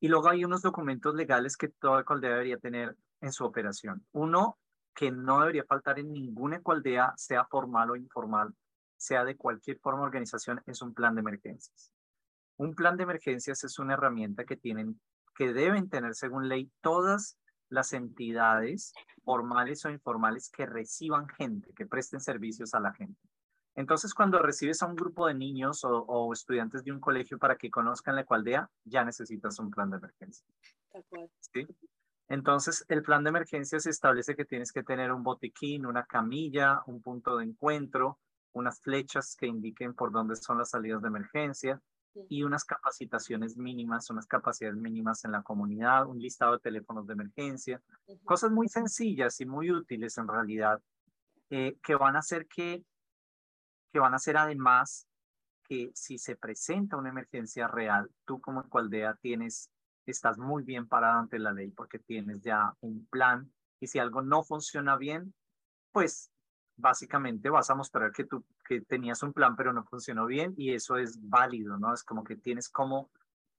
Y 0.00 0.08
luego 0.08 0.28
hay 0.28 0.44
unos 0.44 0.62
documentos 0.62 1.14
legales 1.14 1.56
que 1.56 1.68
toda 1.68 1.98
alcaldía 1.98 2.30
debería 2.30 2.58
tener 2.58 2.96
en 3.20 3.32
su 3.32 3.44
operación. 3.44 4.04
Uno, 4.12 4.58
que 4.94 5.10
no 5.10 5.40
debería 5.40 5.64
faltar 5.64 5.98
en 5.98 6.12
ninguna 6.12 6.56
ecualdea, 6.56 7.12
sea 7.16 7.44
formal 7.44 7.90
o 7.90 7.96
informal, 7.96 8.54
sea 8.96 9.24
de 9.24 9.36
cualquier 9.36 9.78
forma 9.78 10.00
de 10.00 10.06
organización, 10.06 10.62
es 10.66 10.80
un 10.82 10.94
plan 10.94 11.14
de 11.14 11.20
emergencias. 11.20 11.92
Un 12.56 12.74
plan 12.74 12.96
de 12.96 13.02
emergencias 13.02 13.64
es 13.64 13.78
una 13.78 13.94
herramienta 13.94 14.44
que 14.44 14.56
tienen, 14.56 15.00
que 15.36 15.52
deben 15.52 15.88
tener 15.90 16.14
según 16.14 16.48
ley 16.48 16.70
todas 16.80 17.36
las 17.68 17.92
entidades 17.92 18.92
formales 19.24 19.84
o 19.84 19.90
informales 19.90 20.50
que 20.50 20.66
reciban 20.66 21.28
gente, 21.28 21.72
que 21.74 21.86
presten 21.86 22.20
servicios 22.20 22.74
a 22.74 22.80
la 22.80 22.92
gente. 22.94 23.20
Entonces, 23.76 24.14
cuando 24.14 24.38
recibes 24.38 24.80
a 24.82 24.86
un 24.86 24.94
grupo 24.94 25.26
de 25.26 25.34
niños 25.34 25.80
o, 25.82 26.32
estudiantes 26.32 26.84
de 26.84 26.92
un 26.92 27.00
colegio 27.00 27.38
para 27.38 27.56
que 27.56 27.70
conozcan 27.70 28.14
la 28.14 28.20
ecualdea, 28.20 28.70
ya 28.84 29.04
necesitas 29.04 29.58
un 29.58 29.70
plan 29.70 29.90
de 29.90 29.96
emergencia. 29.96 30.46
¿Sí? 31.40 31.66
Entonces, 32.28 32.84
el 32.88 33.02
plan 33.02 33.22
de 33.22 33.30
emergencia 33.30 33.78
se 33.78 33.90
establece 33.90 34.34
que 34.34 34.44
tienes 34.44 34.72
que 34.72 34.82
tener 34.82 35.12
un 35.12 35.22
botiquín, 35.22 35.86
una 35.86 36.04
camilla, 36.04 36.82
un 36.86 37.02
punto 37.02 37.36
de 37.36 37.44
encuentro, 37.44 38.18
unas 38.52 38.80
flechas 38.80 39.36
que 39.38 39.46
indiquen 39.46 39.94
por 39.94 40.12
dónde 40.12 40.36
son 40.36 40.58
las 40.58 40.70
salidas 40.70 41.02
de 41.02 41.08
emergencia, 41.08 41.80
y 42.28 42.42
unas 42.42 42.64
capacitaciones 42.64 43.56
mínimas, 43.56 44.10
unas 44.10 44.26
capacidades 44.26 44.76
mínimas 44.76 45.24
en 45.24 45.32
la 45.32 45.42
comunidad, 45.42 46.06
un 46.06 46.18
listado 46.18 46.52
de 46.52 46.60
teléfonos 46.60 47.06
de 47.06 47.14
emergencia, 47.14 47.82
cosas 48.24 48.50
muy 48.50 48.68
sencillas 48.68 49.40
y 49.40 49.46
muy 49.46 49.70
útiles 49.70 50.16
en 50.18 50.28
realidad, 50.28 50.80
eh, 51.50 51.76
que 51.82 51.94
van 51.96 52.16
a 52.16 52.20
hacer 52.20 52.46
que, 52.46 52.84
que 53.92 53.98
van 53.98 54.12
a 54.12 54.16
hacer 54.16 54.36
además 54.36 55.06
que 55.64 55.90
si 55.94 56.18
se 56.18 56.36
presenta 56.36 56.96
una 56.96 57.08
emergencia 57.08 57.66
real, 57.68 58.10
tú 58.24 58.40
como 58.40 58.60
ecualdea 58.60 59.14
tienes, 59.20 59.70
estás 60.10 60.38
muy 60.38 60.62
bien 60.62 60.86
parado 60.86 61.20
ante 61.20 61.38
la 61.38 61.52
ley 61.52 61.70
porque 61.70 61.98
tienes 61.98 62.42
ya 62.42 62.74
un 62.80 63.06
plan 63.06 63.50
y 63.80 63.86
si 63.86 63.98
algo 63.98 64.22
no 64.22 64.42
funciona 64.42 64.96
bien, 64.96 65.34
pues 65.92 66.30
básicamente 66.76 67.50
vas 67.50 67.70
a 67.70 67.74
mostrar 67.74 68.12
que 68.12 68.24
tú 68.24 68.44
que 68.66 68.80
tenías 68.80 69.22
un 69.22 69.32
plan 69.32 69.54
pero 69.56 69.72
no 69.72 69.84
funcionó 69.84 70.26
bien 70.26 70.54
y 70.56 70.72
eso 70.72 70.96
es 70.96 71.18
válido, 71.20 71.78
¿no? 71.78 71.92
Es 71.92 72.02
como 72.02 72.24
que 72.24 72.36
tienes 72.36 72.68
cómo, 72.68 73.10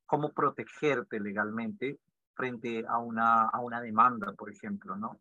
cómo 0.06 0.32
protegerte 0.32 1.20
legalmente 1.20 2.00
frente 2.34 2.86
a 2.88 2.98
una, 2.98 3.44
a 3.44 3.60
una 3.62 3.82
demanda, 3.82 4.34
por 4.34 4.52
ejemplo, 4.52 4.96
¿no? 4.96 5.20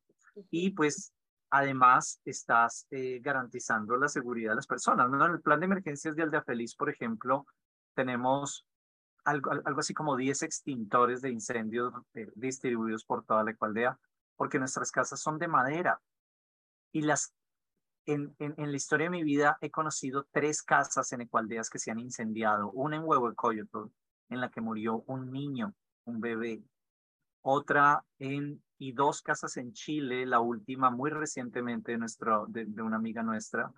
Y 0.50 0.70
pues 0.70 1.12
además 1.50 2.20
estás 2.24 2.86
eh, 2.90 3.20
garantizando 3.22 3.96
la 3.96 4.08
seguridad 4.08 4.50
de 4.50 4.56
las 4.56 4.66
personas, 4.66 5.08
¿no? 5.08 5.24
En 5.24 5.32
el 5.32 5.40
plan 5.40 5.60
de 5.60 5.66
emergencias 5.66 6.16
de 6.16 6.22
Aldea 6.22 6.42
Feliz, 6.42 6.74
por 6.74 6.90
ejemplo, 6.90 7.46
tenemos 7.94 8.66
algo, 9.24 9.50
algo 9.52 9.80
así 9.80 9.94
como 9.94 10.16
10 10.16 10.42
extintores 10.42 11.22
de 11.22 11.30
incendios 11.30 11.92
eh, 12.14 12.30
distribuidos 12.34 13.04
por 13.04 13.24
toda 13.24 13.44
la 13.44 13.56
aldea, 13.60 13.98
porque 14.36 14.58
nuestras 14.58 14.90
casas 14.90 15.20
son 15.20 15.38
de 15.38 15.48
madera 15.48 16.00
y 16.92 17.02
las 17.02 17.34
en, 18.06 18.34
en, 18.38 18.70
la 18.70 18.76
historia 18.76 19.06
de 19.06 19.10
mi 19.10 19.24
vida 19.24 19.56
he 19.62 19.70
conocido 19.70 20.26
tres 20.30 20.62
casas 20.62 21.10
en 21.12 21.22
Ecualdeas 21.22 21.70
que 21.70 21.78
se 21.78 21.90
han 21.90 21.98
incendiado. 21.98 22.70
Una 22.72 22.96
en 22.96 23.02
Huehuecoyotl, 23.04 23.86
en 24.28 24.40
la 24.40 24.50
que 24.50 24.60
murió 24.60 25.04
un 25.06 25.30
niño, 25.30 25.74
un 26.04 26.20
bebé. 26.20 26.62
Otra 27.40 28.04
en, 28.18 28.62
y 28.78 28.92
dos 28.92 29.22
casas 29.22 29.56
en 29.56 29.72
Chile, 29.72 30.26
la 30.26 30.40
última 30.40 30.90
muy 30.90 31.10
recientemente 31.10 31.92
de, 31.92 31.98
nuestro, 31.98 32.46
de, 32.48 32.66
una 32.82 32.96
amiga 32.96 33.22
nuestra. 33.22 33.72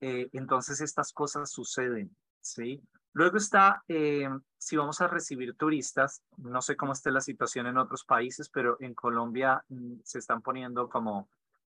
Eh, 0.00 0.28
entonces 0.32 0.80
estas 0.80 1.12
cosas 1.12 1.50
suceden, 1.50 2.16
¿sí? 2.40 2.82
Luego 3.12 3.36
está, 3.36 3.82
eh, 3.88 4.28
si 4.56 4.76
vamos 4.76 5.00
a 5.00 5.08
recibir 5.08 5.56
turistas, 5.56 6.22
no 6.36 6.62
sé 6.62 6.76
cómo 6.76 6.92
esté 6.92 7.10
la 7.10 7.20
situación 7.20 7.66
en 7.66 7.78
otros 7.78 8.04
países, 8.04 8.48
pero 8.48 8.76
en 8.80 8.94
Colombia 8.94 9.64
mm, 9.68 10.00
se 10.04 10.18
están 10.18 10.42
poniendo 10.42 10.88
como 10.88 11.28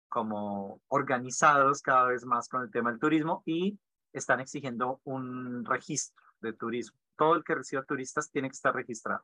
como 0.09 0.81
organizados 0.87 1.81
cada 1.81 2.07
vez 2.07 2.25
más 2.25 2.47
con 2.49 2.63
el 2.63 2.71
tema 2.71 2.89
del 2.89 2.99
turismo 2.99 3.43
y 3.45 3.77
están 4.13 4.39
exigiendo 4.39 5.01
un 5.03 5.65
registro 5.65 6.23
de 6.41 6.53
turismo. 6.53 6.97
Todo 7.15 7.35
el 7.35 7.43
que 7.43 7.55
reciba 7.55 7.83
turistas 7.83 8.31
tiene 8.31 8.49
que 8.49 8.53
estar 8.53 8.73
registrado. 8.73 9.23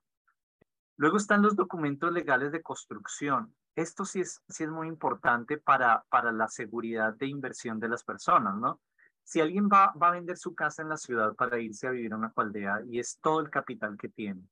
Luego 0.98 1.18
están 1.18 1.42
los 1.42 1.56
documentos 1.56 2.12
legales 2.12 2.52
de 2.52 2.62
construcción. 2.62 3.56
Esto 3.76 4.06
sí 4.06 4.22
es, 4.22 4.44
sí 4.48 4.64
es 4.64 4.70
muy 4.70 4.88
importante 4.88 5.58
para, 5.58 6.04
para 6.10 6.32
la 6.32 6.48
seguridad 6.48 7.14
de 7.14 7.28
inversión 7.28 7.80
de 7.80 7.90
las 7.90 8.04
personas, 8.04 8.56
¿no? 8.56 8.80
Si 9.24 9.40
alguien 9.40 9.70
va, 9.70 9.94
a 10.00 10.12
vender 10.12 10.38
su 10.38 10.54
casa 10.54 10.82
en 10.82 10.90
la 10.90 10.98
ciudad 10.98 11.34
para 11.36 11.60
irse 11.60 11.88
a 11.88 11.92
vivir 11.92 12.14
a 12.14 12.18
una 12.18 12.32
cualdea 12.32 12.82
y 12.86 13.00
es 13.00 13.20
todo 13.20 13.40
el 13.40 13.50
capital 13.50 13.98
que 13.98 14.10
tiene, 14.10 14.48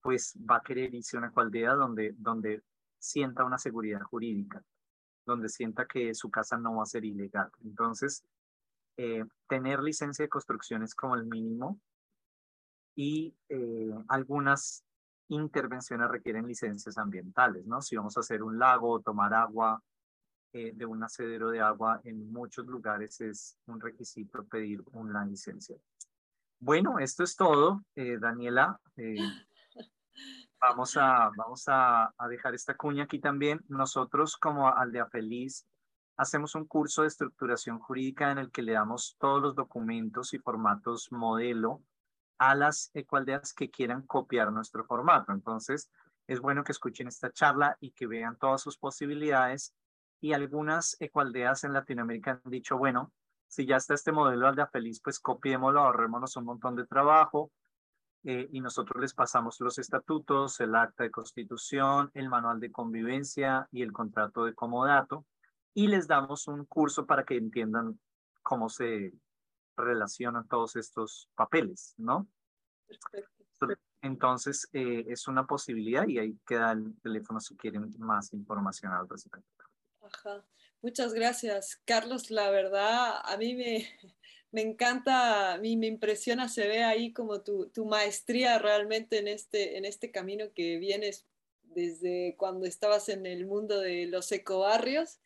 pues 0.00 0.36
va 0.38 0.56
a 0.56 0.62
querer 0.62 0.94
irse 0.94 1.16
a 1.16 1.20
una 1.20 1.30
cualdea 1.30 1.74
donde, 1.74 2.14
donde 2.18 2.62
sienta 2.98 3.44
una 3.44 3.58
seguridad 3.58 4.02
jurídica 4.02 4.62
donde 5.24 5.48
sienta 5.48 5.86
que 5.86 6.14
su 6.14 6.30
casa 6.30 6.56
no 6.56 6.76
va 6.76 6.82
a 6.82 6.86
ser 6.86 7.04
ilegal. 7.04 7.50
Entonces, 7.64 8.24
eh, 8.96 9.24
tener 9.48 9.80
licencia 9.80 10.24
de 10.24 10.28
construcción 10.28 10.82
es 10.82 10.94
como 10.94 11.14
el 11.14 11.24
mínimo 11.24 11.80
y 12.94 13.34
eh, 13.48 13.94
algunas 14.08 14.84
intervenciones 15.28 16.10
requieren 16.10 16.46
licencias 16.46 16.98
ambientales, 16.98 17.64
¿no? 17.66 17.80
Si 17.80 17.96
vamos 17.96 18.16
a 18.16 18.20
hacer 18.20 18.42
un 18.42 18.58
lago, 18.58 19.00
tomar 19.00 19.32
agua 19.32 19.82
eh, 20.52 20.72
de 20.74 20.86
un 20.86 21.02
acedero 21.02 21.50
de 21.50 21.60
agua, 21.60 22.00
en 22.04 22.30
muchos 22.32 22.66
lugares 22.66 23.20
es 23.20 23.58
un 23.66 23.80
requisito 23.80 24.44
pedir 24.44 24.82
una 24.92 25.24
licencia. 25.24 25.76
Bueno, 26.58 26.98
esto 26.98 27.24
es 27.24 27.34
todo, 27.36 27.82
Daniela. 27.94 28.80
Vamos 30.60 30.96
a, 30.96 31.32
vamos 31.36 31.64
a, 31.66 32.14
dejar 32.28 32.54
esta 32.54 32.76
cuña 32.76 33.04
aquí 33.04 33.18
también. 33.18 33.64
Nosotros 33.66 34.36
como 34.36 34.68
Aldea 34.68 35.06
Feliz 35.06 35.66
hacemos 36.16 36.54
un 36.54 36.66
curso 36.66 37.02
de 37.02 37.08
estructuración 37.08 37.80
jurídica 37.80 38.30
en 38.30 38.38
el 38.38 38.52
que 38.52 38.62
le 38.62 38.72
damos 38.72 39.16
todos 39.18 39.42
los 39.42 39.56
documentos 39.56 40.34
y 40.34 40.38
formatos 40.38 41.10
modelo 41.10 41.82
a 42.38 42.54
las 42.54 42.92
ecualdeas 42.94 43.52
que 43.52 43.70
quieran 43.70 44.02
copiar 44.02 44.52
nuestro 44.52 44.84
formato. 44.84 45.32
Entonces, 45.32 45.90
es 46.28 46.38
bueno 46.38 46.62
que 46.62 46.70
escuchen 46.70 47.08
esta 47.08 47.32
charla 47.32 47.76
y 47.80 47.90
que 47.90 48.06
vean 48.06 48.36
todas 48.36 48.62
sus 48.62 48.78
posibilidades. 48.78 49.74
Y 50.22 50.32
algunas 50.32 50.96
ecualdeas 50.98 51.64
en 51.64 51.74
Latinoamérica 51.74 52.40
han 52.42 52.50
dicho, 52.50 52.78
bueno, 52.78 53.12
si 53.46 53.66
ya 53.66 53.76
está 53.76 53.92
este 53.92 54.12
modelo 54.12 54.48
Aldea 54.48 54.68
Feliz, 54.68 55.02
pues 55.04 55.20
copiémoslo, 55.20 55.80
ahorrémonos 55.80 56.36
un 56.36 56.46
montón 56.46 56.76
de 56.76 56.86
trabajo, 56.86 57.52
eh, 58.24 58.48
y 58.50 58.60
nosotros 58.60 59.02
les 59.02 59.12
pasamos 59.12 59.60
los 59.60 59.78
estatutos, 59.78 60.58
el 60.60 60.74
acta 60.74 61.02
de 61.02 61.10
constitución, 61.10 62.10
el 62.14 62.30
manual 62.30 62.60
de 62.60 62.72
convivencia 62.72 63.68
y 63.70 63.82
el 63.82 63.92
contrato 63.92 64.44
de 64.46 64.54
comodato 64.54 65.26
y 65.74 65.88
les 65.88 66.06
damos 66.06 66.48
un 66.48 66.64
curso 66.66 67.06
para 67.06 67.24
que 67.24 67.36
entiendan 67.36 67.98
cómo 68.42 68.68
se 68.68 69.12
relacionan 69.76 70.46
todos 70.46 70.76
estos 70.76 71.28
papeles, 71.34 71.94
¿no? 71.96 72.28
Entonces, 74.02 74.68
eh, 74.72 75.04
es 75.08 75.28
una 75.28 75.46
posibilidad 75.46 76.06
y 76.06 76.18
ahí 76.18 76.38
queda 76.44 76.72
el 76.72 76.94
teléfono 77.00 77.40
si 77.40 77.56
quieren 77.56 77.92
más 77.98 78.32
información 78.32 78.92
al 78.92 79.08
respecto. 79.08 79.61
Ajá. 80.12 80.44
Muchas 80.80 81.14
gracias, 81.14 81.80
Carlos. 81.84 82.30
La 82.30 82.50
verdad, 82.50 83.20
a 83.22 83.36
mí 83.36 83.54
me, 83.54 83.86
me 84.50 84.62
encanta, 84.62 85.54
a 85.54 85.58
mí 85.58 85.76
me 85.76 85.86
impresiona, 85.86 86.48
se 86.48 86.66
ve 86.66 86.82
ahí 86.82 87.12
como 87.12 87.42
tu, 87.42 87.68
tu, 87.70 87.84
maestría 87.84 88.58
realmente 88.58 89.18
en 89.18 89.28
este, 89.28 89.78
en 89.78 89.84
este 89.84 90.10
camino 90.10 90.52
que 90.54 90.78
vienes 90.78 91.26
desde 91.62 92.34
cuando 92.36 92.66
estabas 92.66 93.08
en 93.08 93.26
el 93.26 93.46
mundo 93.46 93.80
de 93.80 94.06
los 94.06 94.30
ecobarrios 94.32 95.20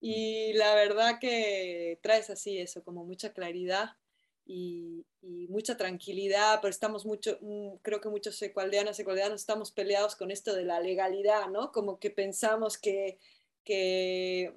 y 0.00 0.52
la 0.54 0.74
verdad 0.74 1.18
que 1.20 2.00
traes 2.02 2.28
así 2.28 2.58
eso, 2.58 2.82
como 2.82 3.04
mucha 3.04 3.32
claridad 3.32 3.96
y, 4.44 5.06
mucha 5.48 5.76
tranquilidad, 5.76 6.58
pero 6.60 6.70
estamos 6.70 7.06
mucho, 7.06 7.38
mm, 7.40 7.76
creo 7.82 8.00
que 8.00 8.08
muchos 8.08 8.40
ecualdeanos, 8.42 8.98
ecualdeanos 8.98 9.40
estamos 9.40 9.70
peleados 9.70 10.16
con 10.16 10.30
esto 10.32 10.54
de 10.54 10.64
la 10.64 10.80
legalidad, 10.80 11.48
¿no? 11.48 11.70
Como 11.70 12.00
que 12.00 12.10
pensamos 12.10 12.78
que, 12.78 13.18
que 13.64 14.54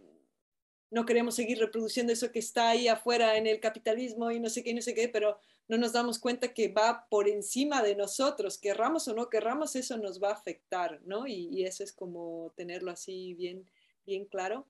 no 0.92 1.06
queremos 1.06 1.36
seguir 1.36 1.60
reproduciendo 1.60 2.14
eso 2.14 2.32
que 2.32 2.40
está 2.40 2.70
ahí 2.70 2.88
afuera 2.88 3.38
en 3.38 3.48
el 3.48 3.60
capitalismo 3.60 4.32
y 4.32 4.40
no 4.40 4.50
sé 4.50 4.64
qué, 4.64 4.74
no 4.74 4.82
sé 4.82 4.94
qué, 4.94 5.10
pero 5.10 5.38
no 5.68 5.78
nos 5.78 5.94
damos 5.94 6.20
cuenta 6.20 6.54
que 6.54 6.70
va 6.70 7.08
por 7.10 7.28
encima 7.28 7.82
de 7.82 7.96
nosotros, 7.96 8.58
querramos 8.58 9.08
o 9.08 9.14
no 9.14 9.30
querramos, 9.30 9.76
eso 9.76 9.98
nos 9.98 10.22
va 10.22 10.30
a 10.30 10.34
afectar, 10.34 11.02
¿no? 11.04 11.28
Y, 11.28 11.66
eso 11.66 11.84
es 11.84 11.92
como 11.92 12.54
tenerlo 12.56 12.92
así 12.92 13.34
bien, 13.34 13.70
bien 14.06 14.26
claro. 14.26 14.68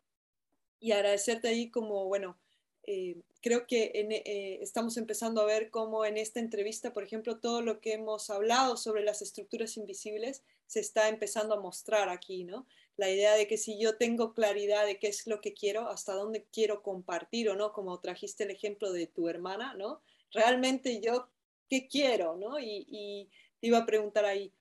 Y 0.80 0.94
agradecerte 0.94 1.48
ahí 1.48 1.70
como, 1.70 2.06
bueno, 2.06 2.38
eh, 2.84 3.22
creo 3.42 3.68
que 3.68 3.92
eh, 3.94 4.60
estamos 4.62 4.98
empezando 4.98 5.42
a 5.42 5.46
ver 5.46 5.70
cómo 5.70 6.06
en 6.06 6.18
esta 6.18 6.40
entrevista, 6.40 6.94
por 6.94 7.04
ejemplo, 7.04 7.40
todo 7.40 7.62
lo 7.62 7.82
que 7.82 7.94
hemos 7.94 8.30
hablado 8.30 8.78
sobre 8.78 9.04
las 9.04 9.22
estructuras 9.22 9.76
invisibles 9.78 10.44
se 10.68 10.80
está 10.80 11.10
empezando 11.10 11.56
a 11.56 11.60
mostrar 11.60 12.10
aquí, 12.10 12.44
¿no? 12.44 12.66
La 12.98 13.10
idea 13.10 13.34
de 13.36 13.48
que 13.48 13.58
si 13.58 13.80
yo 13.80 13.98
tengo 13.98 14.34
claridad 14.34 14.86
de 14.86 15.00
qué 15.00 15.08
es 15.08 15.28
lo 15.28 15.42
que 15.42 15.54
quiero, 15.54 15.90
hasta 15.90 16.14
dónde 16.14 16.46
quiero 16.52 16.82
compartir 16.82 17.50
o 17.50 17.56
no, 17.56 17.74
como 17.74 18.00
trajiste 18.00 18.46
el 18.46 18.52
ejemplo 18.52 18.92
de 18.92 19.08
tu 19.08 19.28
hermana, 19.28 19.74
¿no? 19.74 20.02
Realmente 20.32 21.02
yo, 21.02 21.30
¿qué 21.70 21.88
quiero, 21.88 22.36
no? 22.38 22.60
Y, 22.60 23.30
te 23.60 23.68
iba 23.68 23.80
a 23.80 23.86
preguntar 23.86 24.26
ahí, 24.26 24.54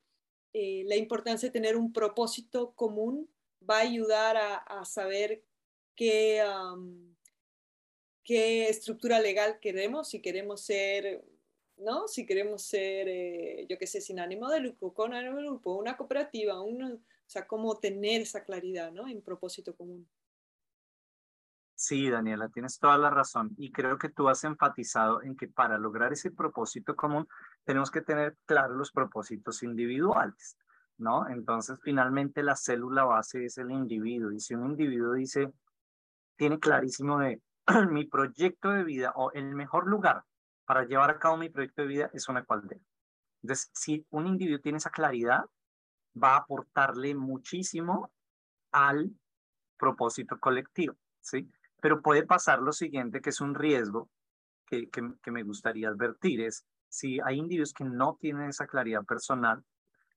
eh, 0.53 0.85
la 0.87 0.97
importancia 0.97 1.49
de 1.49 1.53
tener 1.53 1.77
un 1.77 1.93
propósito 1.93 2.73
común 2.75 3.29
va 3.69 3.79
a 3.79 3.83
ayudar 3.83 4.37
a, 4.37 4.85
saber 4.85 5.43
qué 5.97 6.43
qué 8.25 8.69
estructura 8.69 9.21
legal 9.21 9.61
queremos, 9.61 10.09
si 10.09 10.21
queremos 10.21 10.63
ser, 10.63 11.23
¿no? 11.77 12.09
Si 12.09 12.27
queremos 12.27 12.63
ser, 12.63 13.09
eh, 13.09 13.67
yo 13.69 13.79
qué 13.79 13.87
sé, 13.87 14.01
sin 14.01 14.19
ánimo 14.19 14.49
de 14.49 14.61
lucro, 14.61 14.93
con 14.95 15.13
ánimo 15.13 15.37
de 15.37 15.43
lucro, 15.43 15.75
una 15.75 15.97
cooperativa, 15.97 16.61
o 17.27 17.31
sea, 17.31 17.47
cómo 17.47 17.79
tener 17.79 18.21
esa 18.21 18.45
claridad, 18.45 18.93
¿no? 18.93 19.09
En 19.09 19.23
propósito 19.23 19.75
común. 19.75 20.09
Sí, 21.77 22.09
Daniela, 22.09 22.49
tienes 22.49 22.79
toda 22.79 22.97
la 22.99 23.11
razón. 23.11 23.51
Y 23.57 23.73
creo 23.73 23.99
que 23.99 24.09
tú 24.09 24.29
has 24.29 24.45
enfatizado 24.45 25.23
en 25.23 25.37
que 25.37 25.49
para 25.49 25.77
lograr 25.77 26.13
ese 26.13 26.31
propósito 26.31 26.95
común 26.95 27.27
tenemos 27.65 27.91
que 27.91 28.01
tener 28.01 28.37
claros 28.47 28.77
los 28.77 28.93
propósitos 28.93 29.63
individuales, 29.63 30.57
¿no? 30.99 31.29
Entonces, 31.29 31.81
finalmente 31.83 32.43
la 32.45 32.55
célula 32.55 33.05
base 33.05 33.47
es 33.47 33.59
el 33.59 33.73
individuo. 33.73 34.31
Y 34.31 34.39
si 34.39 34.55
un 34.55 34.71
individuo 34.71 35.15
dice, 35.15 35.53
tiene 36.37 36.61
clarísimo 36.61 37.19
de 37.19 37.43
mi 37.91 38.07
proyecto 38.07 38.71
de 38.71 38.85
vida 38.85 39.13
o 39.17 39.33
el 39.33 39.55
mejor 39.55 39.89
lugar 39.89 40.23
para 40.67 40.85
llevar 40.85 41.11
a 41.11 41.19
cabo 41.19 41.37
mi 41.37 41.49
proyecto 41.49 41.83
de 41.83 41.89
vida 41.89 42.11
es 42.13 42.29
una 42.29 42.41
ecualdea. 42.41 42.79
Entonces, 43.43 43.71
si 43.75 44.07
un 44.11 44.27
individuo 44.27 44.61
tiene 44.61 44.79
esa 44.79 44.91
claridad, 44.91 45.45
va 46.21 46.35
a 46.35 46.39
aportarle 46.39 47.15
muchísimo 47.15 48.13
al 48.73 49.11
propósito 49.77 50.39
colectivo, 50.39 50.97
¿sí? 51.21 51.51
Pero 51.81 52.03
puede 52.03 52.25
pasar 52.27 52.61
lo 52.61 52.73
siguiente, 52.73 53.21
que 53.21 53.31
es 53.31 53.41
un 53.41 53.55
riesgo 53.55 54.09
que, 54.67 54.89
que, 54.89 55.03
que 55.23 55.31
me 55.31 55.43
gustaría 55.43 55.89
advertir, 55.89 56.41
es 56.41 56.67
si 56.89 57.21
hay 57.21 57.39
individuos 57.39 57.73
que 57.73 57.85
no 57.85 58.17
tienen 58.21 58.49
esa 58.49 58.67
claridad 58.67 59.05
personal, 59.05 59.65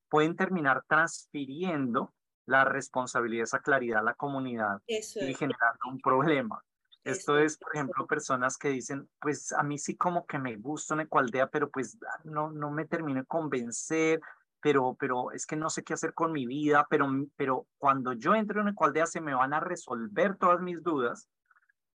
pueden 0.09 0.35
terminar 0.35 0.83
transfiriendo 0.87 2.13
la 2.45 2.63
responsabilidad 2.63 3.43
esa 3.43 3.59
claridad 3.59 3.99
a 3.99 4.03
la 4.03 4.13
comunidad 4.13 4.81
y 4.87 5.33
generando 5.33 5.79
un 5.89 5.99
problema. 5.99 6.63
Esto 7.03 7.37
es, 7.37 7.57
por 7.57 7.73
ejemplo, 7.73 8.05
personas 8.05 8.57
que 8.57 8.69
dicen, 8.69 9.09
pues 9.21 9.53
a 9.53 9.63
mí 9.63 9.77
sí 9.77 9.95
como 9.95 10.25
que 10.25 10.39
me 10.39 10.57
gusta 10.57 10.93
una 10.93 11.03
ecualdea, 11.03 11.47
pero 11.47 11.69
pues 11.69 11.97
no, 12.25 12.51
no 12.51 12.69
me 12.69 12.85
termino 12.85 13.21
de 13.21 13.25
convencer, 13.25 14.21
pero, 14.61 14.95
pero 14.99 15.31
es 15.31 15.45
que 15.45 15.55
no 15.55 15.69
sé 15.69 15.83
qué 15.83 15.93
hacer 15.93 16.13
con 16.13 16.31
mi 16.31 16.45
vida, 16.45 16.85
pero, 16.89 17.07
pero 17.35 17.67
cuando 17.77 18.13
yo 18.13 18.35
entre 18.35 18.57
en 18.57 18.63
una 18.63 18.71
ecualdea 18.71 19.05
se 19.05 19.21
me 19.21 19.33
van 19.33 19.53
a 19.53 19.59
resolver 19.59 20.37
todas 20.37 20.61
mis 20.61 20.81
dudas, 20.81 21.29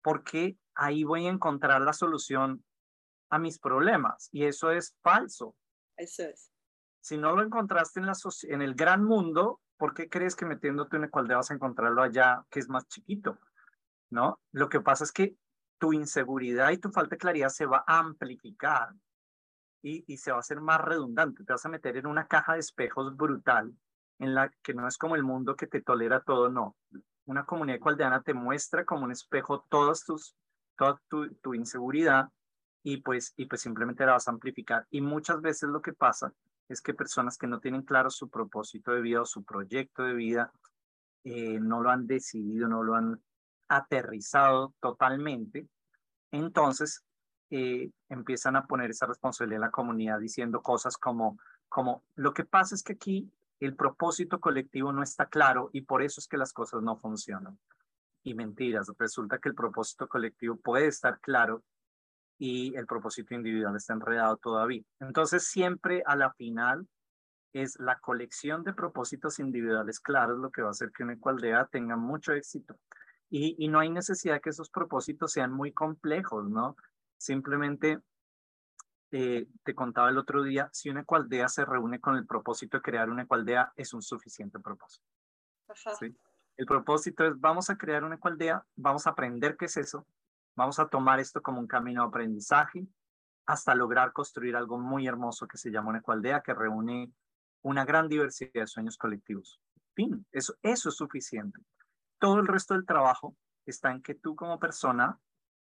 porque 0.03 0.57
ahí 0.75 1.05
voy 1.05 1.27
a 1.27 1.31
encontrar 1.31 1.81
la 1.83 1.93
solución 1.93 2.65
a 3.31 3.39
mis 3.39 3.59
problemas. 3.59 4.29
Y 4.33 4.45
eso 4.45 4.71
es 4.71 4.97
falso. 5.03 5.55
Eso 5.97 6.25
es. 6.25 6.53
Si 7.01 7.17
no 7.17 7.35
lo 7.35 7.43
encontraste 7.43 8.01
en, 8.01 8.07
la 8.07 8.15
en 8.43 8.63
el 8.63 8.75
gran 8.75 9.05
mundo, 9.05 9.61
¿por 9.77 9.95
qué 9.95 10.09
crees 10.09 10.37
que 10.37 10.47
metiéndote 10.47 10.97
en 10.97 11.01
una 11.01 11.09
ecualdea 11.09 11.39
vas 11.39 11.51
a 11.51 11.55
encontrarlo 11.55 12.03
allá 12.03 12.45
que 12.51 12.61
es 12.61 12.69
más 12.69 12.87
chiquito? 12.89 13.39
¿no? 14.11 14.41
Lo 14.53 14.69
que 14.69 14.81
pasa 14.81 15.05
es 15.05 15.13
que 15.13 15.37
tu 15.79 15.93
inseguridad 15.93 16.71
y 16.71 16.79
tu 16.79 16.91
falta 16.91 17.15
de 17.15 17.19
claridad 17.19 17.49
se 17.49 17.67
va 17.67 17.85
a 17.87 17.99
amplificar 17.99 18.91
y, 19.83 20.05
y 20.13 20.17
se 20.19 20.31
va 20.31 20.39
a 20.39 20.41
hacer 20.41 20.61
más 20.61 20.81
redundante. 20.81 21.45
Te 21.45 21.53
vas 21.53 21.65
a 21.65 21.69
meter 21.69 21.97
en 21.97 22.07
una 22.07 22.27
caja 22.27 22.55
de 22.55 22.61
espejos 22.61 23.17
brutal 23.17 23.75
en 24.19 24.35
la 24.35 24.51
que 24.63 24.75
no 24.75 24.87
es 24.87 24.99
como 24.99 25.17
el 25.17 25.23
mundo 25.23 25.57
que 25.57 25.67
te 25.67 25.81
tolera 25.81 26.21
todo, 26.21 26.51
no. 26.51 26.77
Una 27.25 27.45
comunidad 27.45 27.77
ecualdeana 27.77 28.23
te 28.23 28.35
muestra 28.35 28.85
como 28.85 29.05
un 29.05 29.13
espejo 29.13 29.67
todas 29.69 30.05
tus, 30.05 30.37
toda 30.77 31.01
tu, 31.09 31.35
tu 31.37 31.55
inseguridad 31.55 32.29
y 32.83 32.99
pues, 32.99 33.33
y 33.37 33.47
pues 33.47 33.63
simplemente 33.63 34.05
la 34.05 34.13
vas 34.13 34.29
a 34.29 34.33
amplificar. 34.33 34.87
Y 34.91 35.01
muchas 35.01 35.41
veces 35.41 35.71
lo 35.71 35.81
que 35.81 35.95
pasa 35.95 36.33
es 36.69 36.81
que 36.81 36.95
personas 36.95 37.37
que 37.37 37.47
no 37.47 37.61
tienen 37.61 37.83
claro 37.83 38.11
su 38.11 38.29
propósito 38.29 38.93
de 38.93 39.01
vida 39.01 39.23
o 39.23 39.27
su 39.27 39.43
proyecto 39.43 40.05
de 40.05 40.15
vida, 40.15 40.53
eh, 41.25 41.59
no 41.59 41.83
lo 41.83 41.91
han 41.91 42.07
decidido, 42.07 42.69
no 42.69 42.83
lo 42.83 42.95
han 42.95 43.21
aterrizado 43.69 44.75
totalmente, 44.81 45.69
entonces 46.31 47.05
eh, 47.51 47.91
empiezan 48.09 48.57
a 48.57 48.67
poner 48.67 48.91
esa 48.91 49.07
responsabilidad 49.07 49.57
en 49.57 49.63
la 49.63 49.71
comunidad 49.71 50.21
diciendo 50.21 50.63
cosas 50.63 50.97
como, 50.97 51.39
como, 51.69 52.05
lo 52.15 52.33
que 52.33 52.45
pasa 52.45 52.75
es 52.75 52.83
que 52.83 52.95
aquí 52.95 53.31
el 53.59 53.75
propósito 53.77 54.41
colectivo 54.41 54.93
no 54.93 55.03
está 55.03 55.27
claro 55.27 55.71
y 55.73 55.83
por 55.83 56.03
eso 56.03 56.21
es 56.21 56.29
que 56.29 56.39
las 56.39 56.53
cosas 56.53 56.83
no 56.83 56.97
funcionan. 56.97 57.59
Y 58.23 58.35
mentiras, 58.35 58.91
resulta 58.99 59.39
que 59.39 59.49
el 59.49 59.55
propósito 59.55 60.07
colectivo 60.07 60.57
puede 60.57 60.87
estar 60.87 61.21
claro 61.21 61.63
y 62.39 62.75
el 62.77 62.87
propósito 62.87 63.35
individual 63.35 63.77
está 63.77 63.93
enredado 63.93 64.37
todavía. 64.37 64.83
Entonces 64.99 65.47
siempre 65.47 66.03
a 66.07 66.17
la 66.17 66.33
final 66.33 66.87
es 67.53 67.79
la 67.79 67.99
colección 67.99 68.63
de 68.63 68.73
propósitos 68.73 69.39
individuales 69.39 70.01
claros 70.01 70.39
lo 70.39 70.51
que 70.51 70.63
va 70.63 70.69
a 70.69 70.71
hacer 70.71 70.91
que 70.93 71.03
una 71.03 71.15
ecualdea 71.15 71.67
tenga 71.67 71.97
mucho 71.97 72.33
éxito. 72.33 72.77
Y, 73.33 73.69
no 73.69 73.79
hay 73.79 73.91
necesidad 73.91 74.41
que 74.41 74.51
esos 74.51 74.71
propósitos 74.71 75.31
sean 75.31 75.53
muy 75.53 75.73
complejos, 75.73 76.51
¿no? 76.51 76.77
Simplemente 77.21 78.01
eh, 79.11 79.47
te 79.63 79.75
contaba 79.75 80.09
el 80.09 80.19
otro 80.19 80.43
día, 80.43 80.71
si 80.73 80.89
una 80.89 81.03
ecualdea 81.03 81.49
se 81.49 81.65
reúne 81.65 82.01
con 82.01 82.17
el 82.17 82.27
propósito 82.27 82.79
de 82.79 82.83
crear 82.83 83.11
una 83.11 83.23
ecualdea, 83.23 83.73
es 83.77 83.93
un 83.93 84.03
suficiente 84.03 84.59
propósito. 84.59 85.07
¿sí? 85.99 86.17
El 86.57 86.67
propósito 86.67 87.25
es, 87.27 87.39
vamos 87.39 87.69
a 87.69 87.77
crear 87.77 88.05
una 88.05 88.17
ecualdea, 88.17 88.65
vamos 88.77 89.07
a 89.07 89.11
aprender 89.11 89.57
qué 89.57 89.67
es 89.67 89.77
eso, 89.77 90.07
vamos 90.57 90.79
a 90.79 90.89
tomar 90.89 91.21
esto 91.21 91.43
como 91.43 91.61
un 91.61 91.67
camino 91.67 92.03
de 92.03 92.09
aprendizaje 92.09 92.87
hasta 93.47 93.75
lograr 93.75 94.13
construir 94.13 94.57
algo 94.57 94.79
muy 94.79 95.07
hermoso 95.07 95.47
que 95.47 95.59
se 95.59 95.71
llama 95.71 95.91
una 95.91 95.99
ecualdea 95.99 96.41
que 96.41 96.55
reúne 96.55 97.13
una 97.63 97.85
gran 97.85 98.09
diversidad 98.09 98.63
de 98.63 98.67
sueños 98.67 98.97
colectivos. 98.97 99.61
Fin, 99.95 100.25
eso, 100.33 100.55
eso 100.63 100.89
es 100.89 100.95
suficiente 100.97 101.61
todo 102.21 102.39
el 102.39 102.47
resto 102.47 102.75
del 102.75 102.87
trabajo 102.87 103.35
está 103.67 103.91
en 103.91 104.03
que 104.03 104.15
tú 104.15 104.37
como 104.37 104.61
persona 104.61 105.19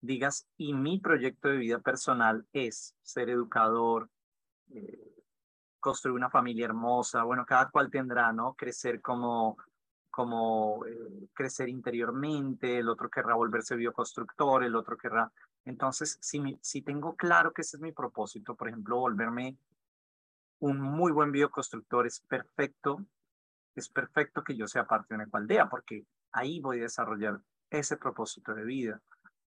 digas, 0.05 0.47
y 0.57 0.75
mi 0.75 0.99
proyecto 0.99 1.49
de 1.49 1.57
vida 1.57 1.79
personal 1.79 2.47
es 2.53 2.95
ser 3.03 3.31
educador, 3.31 4.11
eh, 4.71 5.15
construir 5.81 6.15
una 6.15 6.31
familia 6.31 6.67
hermosa, 6.67 7.25
bueno, 7.25 7.45
cada 7.47 7.71
cual 7.71 7.91
tendrá, 7.91 8.33
¿no? 8.33 8.55
Crecer 8.55 9.01
como, 9.01 9.57
como 10.11 10.85
eh, 10.87 11.29
crecer 11.33 11.69
interiormente, 11.69 12.79
el 12.79 12.89
otro 12.89 13.09
querrá 13.09 13.35
volverse 13.35 13.77
bioconstructor, 13.77 14.65
el 14.65 14.77
otro 14.77 14.97
querrá... 14.97 15.31
Entonces, 15.65 16.19
si, 16.21 16.59
si 16.61 16.83
tengo 16.83 17.17
claro 17.17 17.53
que 17.53 17.63
ese 17.63 17.79
es 17.79 17.83
mi 17.83 17.93
propósito, 17.93 18.55
por 18.55 18.69
ejemplo, 18.69 18.99
volverme 18.99 19.57
un 20.61 20.81
muy 20.81 21.13
buen 21.13 21.33
bioconstructor, 21.33 22.07
es 22.07 22.21
perfecto, 22.21 23.05
es 23.75 23.89
perfecto 23.89 24.45
que 24.45 24.57
yo 24.57 24.67
sea 24.69 24.87
parte 24.87 25.09
de 25.11 25.15
una 25.17 25.25
ecualdea, 25.25 25.69
porque 25.69 26.07
ahí 26.33 26.61
voy 26.61 26.81
a 26.81 26.83
desarrollar 26.83 27.41
ese 27.71 27.97
propósito 27.97 28.55
de 28.55 28.65
vida. 28.65 29.01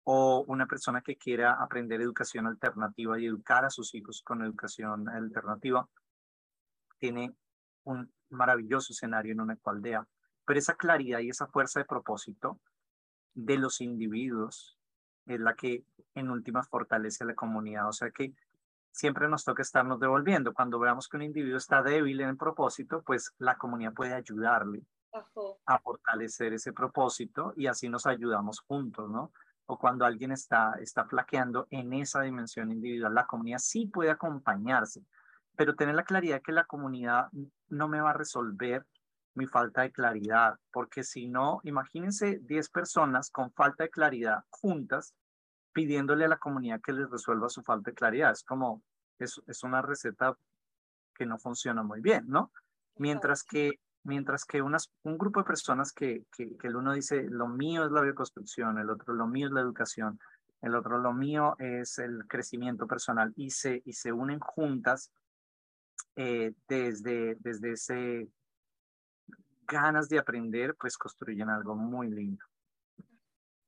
O 0.10 0.46
una 0.48 0.68
persona 0.68 1.02
que 1.02 1.18
quiera 1.18 1.62
aprender 1.62 2.00
educación 2.00 2.48
alternativa 2.48 3.20
y 3.20 3.26
educar 3.26 3.66
a 3.66 3.70
sus 3.70 3.94
hijos 3.94 4.22
con 4.22 4.42
educación 4.42 5.10
alternativa, 5.10 5.86
tiene 6.98 7.36
un 7.84 8.10
maravilloso 8.30 8.94
escenario 8.94 9.34
en 9.34 9.42
una 9.42 9.56
ecualdea. 9.56 10.08
Pero 10.46 10.60
esa 10.60 10.76
claridad 10.76 11.20
y 11.20 11.30
esa 11.30 11.48
fuerza 11.48 11.82
de 11.82 11.86
propósito 11.86 12.58
de 13.34 13.58
los 13.58 13.82
individuos 13.82 14.78
es 15.26 15.42
la 15.42 15.56
que 15.56 15.84
en 16.16 16.32
últimas 16.32 16.70
fortalece 16.70 17.26
a 17.26 17.28
la 17.28 17.36
comunidad. 17.36 17.90
O 17.90 17.92
sea 17.92 18.10
que 18.12 18.34
siempre 18.92 19.28
nos 19.28 19.44
toca 19.44 19.62
estarnos 19.62 20.00
devolviendo. 20.00 20.54
Cuando 20.54 20.80
veamos 20.80 21.10
que 21.10 21.18
un 21.18 21.24
individuo 21.24 21.58
está 21.58 21.84
débil 21.84 22.22
en 22.22 22.30
el 22.30 22.38
propósito, 22.38 23.02
pues 23.02 23.34
la 23.40 23.58
comunidad 23.58 23.94
puede 23.94 24.14
ayudarle 24.14 24.86
a 25.66 25.80
fortalecer 25.80 26.54
ese 26.54 26.72
propósito 26.72 27.52
y 27.58 27.68
así 27.68 27.90
nos 27.90 28.06
ayudamos 28.06 28.62
juntos, 28.62 29.10
¿no? 29.10 29.34
O 29.68 29.78
cuando 29.78 30.06
alguien 30.06 30.32
está, 30.32 30.74
está 30.82 31.06
flaqueando 31.06 31.68
en 31.70 31.94
esa 31.94 32.22
dimensión 32.22 32.72
individual, 32.72 33.14
la 33.14 33.28
comunidad 33.28 33.60
sí 33.60 33.86
puede 33.88 34.10
acompañarse, 34.10 35.06
pero 35.56 35.76
tener 35.76 35.96
la 35.96 36.06
claridad 36.06 36.42
que 36.42 36.52
la 36.52 36.66
comunidad 36.66 37.28
no 37.70 37.88
me 37.88 38.02
va 38.02 38.12
a 38.12 38.14
resolver 38.14 38.86
mi 39.36 39.46
falta 39.46 39.84
de 39.84 39.92
claridad, 39.92 40.56
porque 40.72 41.04
si 41.04 41.28
no, 41.28 41.60
imagínense 41.64 42.40
10 42.42 42.70
personas 42.70 43.30
con 43.30 43.52
falta 43.54 43.84
de 43.84 43.92
claridad 43.92 44.44
juntas 44.50 45.14
pidiéndole 45.74 46.26
a 46.26 46.30
la 46.30 46.40
comunidad 46.40 46.82
que 46.82 46.92
les 46.92 47.08
resuelva 47.10 47.50
su 47.50 47.62
falta 47.62 47.92
de 47.92 47.96
claridad. 47.96 48.32
Es 48.32 48.44
como, 48.44 48.82
es, 49.20 49.40
es 49.46 49.64
una 49.64 49.84
receta 49.84 50.36
que 51.14 51.28
no 51.28 51.38
funciona 51.38 51.84
muy 51.84 52.02
bien, 52.02 52.26
¿no? 52.28 52.52
Mientras 52.96 53.44
que, 53.44 53.80
mientras 54.08 54.46
que 54.46 54.62
unas, 54.62 54.92
un 55.04 55.18
grupo 55.18 55.42
de 55.42 55.46
personas 55.46 55.92
que, 55.92 56.24
que, 56.36 56.58
que 56.58 56.68
el 56.68 56.78
uno 56.78 56.94
dice, 56.94 57.24
lo 57.30 57.48
mío 57.48 57.86
es 57.86 57.92
la 57.92 58.02
bioconstrucción, 58.02 58.80
el 58.80 58.90
otro, 58.90 59.14
lo 59.14 59.28
mío 59.28 59.48
es 59.48 59.54
la 59.54 59.62
educación, 59.62 60.20
el 60.62 60.76
otro, 60.76 60.98
lo 60.98 61.14
mío 61.14 61.56
es 61.60 62.00
el 62.00 62.26
crecimiento 62.28 62.88
personal, 62.88 63.34
y 63.36 63.52
se, 63.52 63.82
y 63.86 63.94
se 63.94 64.12
unen 64.12 64.40
juntas 64.40 65.12
eh, 66.16 66.54
desde, 66.68 67.36
desde 67.36 67.74
ese 67.74 68.28
ganas 69.68 70.08
de 70.08 70.18
aprender, 70.18 70.76
pues 70.76 70.98
construyen 70.98 71.50
algo 71.50 71.76
muy 71.76 72.10
lindo. 72.10 72.46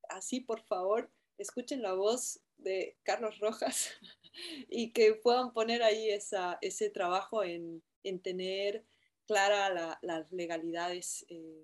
Así, 0.07 0.39
por 0.39 0.61
favor, 0.61 1.11
escuchen 1.37 1.81
la 1.81 1.93
voz 1.93 2.39
de 2.57 2.97
Carlos 3.03 3.39
Rojas 3.39 3.89
y 4.69 4.91
que 4.93 5.15
puedan 5.15 5.51
poner 5.51 5.83
ahí 5.83 6.09
esa, 6.09 6.57
ese 6.61 6.89
trabajo 6.89 7.43
en, 7.43 7.83
en 8.03 8.21
tener 8.21 8.85
clara 9.29 9.99
las 10.01 10.31
legalidades 10.31 11.23
eh, 11.29 11.63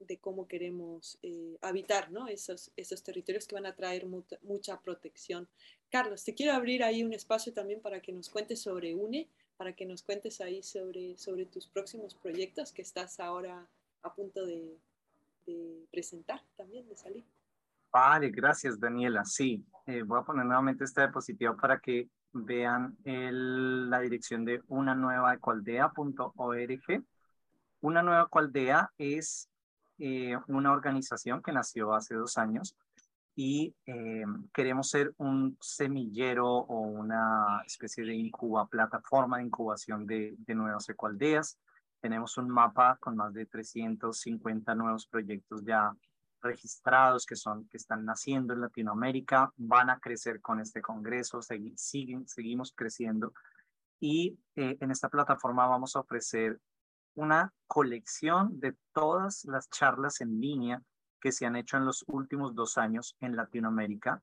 de 0.00 0.18
cómo 0.18 0.48
queremos 0.48 1.16
eh, 1.22 1.56
habitar 1.62 2.10
¿no? 2.10 2.26
esos, 2.26 2.72
esos 2.76 3.04
territorios 3.04 3.46
que 3.46 3.54
van 3.54 3.66
a 3.66 3.76
traer 3.76 4.04
mucha 4.42 4.80
protección. 4.80 5.46
Carlos, 5.92 6.24
te 6.24 6.34
quiero 6.34 6.54
abrir 6.54 6.82
ahí 6.82 7.04
un 7.04 7.12
espacio 7.12 7.52
también 7.52 7.80
para 7.80 8.00
que 8.00 8.10
nos 8.10 8.28
cuentes 8.28 8.60
sobre 8.60 8.96
UNE, 8.96 9.28
para 9.56 9.72
que 9.76 9.86
nos 9.86 10.02
cuentes 10.02 10.40
ahí 10.40 10.60
sobre, 10.64 11.16
sobre 11.16 11.46
tus 11.46 11.68
próximos 11.68 12.16
proyectos 12.16 12.72
que 12.72 12.82
estás 12.82 13.20
ahora 13.20 13.64
a 14.02 14.12
punto 14.12 14.44
de, 14.44 14.76
presentar 15.92 16.42
también, 16.56 16.88
de 16.88 16.96
salir. 16.96 17.24
Vale, 17.92 18.30
gracias 18.30 18.80
Daniela. 18.80 19.24
Sí, 19.24 19.64
eh, 19.86 20.02
voy 20.02 20.18
a 20.18 20.24
poner 20.24 20.46
nuevamente 20.46 20.82
esta 20.82 21.02
diapositiva 21.02 21.56
para 21.56 21.78
que 21.78 22.08
vean 22.34 22.96
la 23.04 24.00
dirección 24.00 24.44
de 24.44 24.62
una 24.68 24.94
nueva 24.94 25.34
ecualdea.org. 25.34 27.04
Una 27.80 28.02
nueva 28.02 28.22
ecualdea 28.24 28.90
es 28.98 29.48
eh, 29.98 30.36
una 30.48 30.72
organización 30.72 31.42
que 31.42 31.52
nació 31.52 31.94
hace 31.94 32.14
dos 32.14 32.36
años 32.36 32.76
y 33.36 33.74
eh, 33.86 34.24
queremos 34.52 34.90
ser 34.90 35.14
un 35.18 35.56
semillero 35.60 36.46
o 36.46 36.80
una 36.80 37.62
especie 37.66 38.04
de 38.04 38.14
incuba, 38.14 38.66
plataforma 38.66 39.38
de 39.38 39.44
incubación 39.44 40.06
de, 40.06 40.34
de 40.38 40.54
nuevas 40.54 40.88
ecualdeas. 40.88 41.58
Tenemos 42.00 42.36
un 42.38 42.48
mapa 42.48 42.96
con 43.00 43.16
más 43.16 43.32
de 43.32 43.46
350 43.46 44.74
nuevos 44.74 45.06
proyectos 45.06 45.64
ya 45.64 45.94
registrados 46.44 47.26
que, 47.26 47.34
son, 47.34 47.66
que 47.68 47.76
están 47.76 48.04
naciendo 48.04 48.54
en 48.54 48.60
Latinoamérica, 48.60 49.52
van 49.56 49.90
a 49.90 49.98
crecer 49.98 50.40
con 50.40 50.60
este 50.60 50.80
congreso, 50.80 51.40
siguen, 51.42 52.28
seguimos 52.28 52.72
creciendo. 52.72 53.32
Y 53.98 54.38
eh, 54.54 54.76
en 54.80 54.90
esta 54.90 55.08
plataforma 55.08 55.66
vamos 55.66 55.96
a 55.96 56.00
ofrecer 56.00 56.60
una 57.14 57.52
colección 57.66 58.60
de 58.60 58.76
todas 58.92 59.44
las 59.44 59.68
charlas 59.70 60.20
en 60.20 60.40
línea 60.40 60.82
que 61.20 61.32
se 61.32 61.46
han 61.46 61.56
hecho 61.56 61.76
en 61.78 61.86
los 61.86 62.04
últimos 62.06 62.54
dos 62.54 62.76
años 62.76 63.16
en 63.20 63.34
Latinoamérica. 63.34 64.22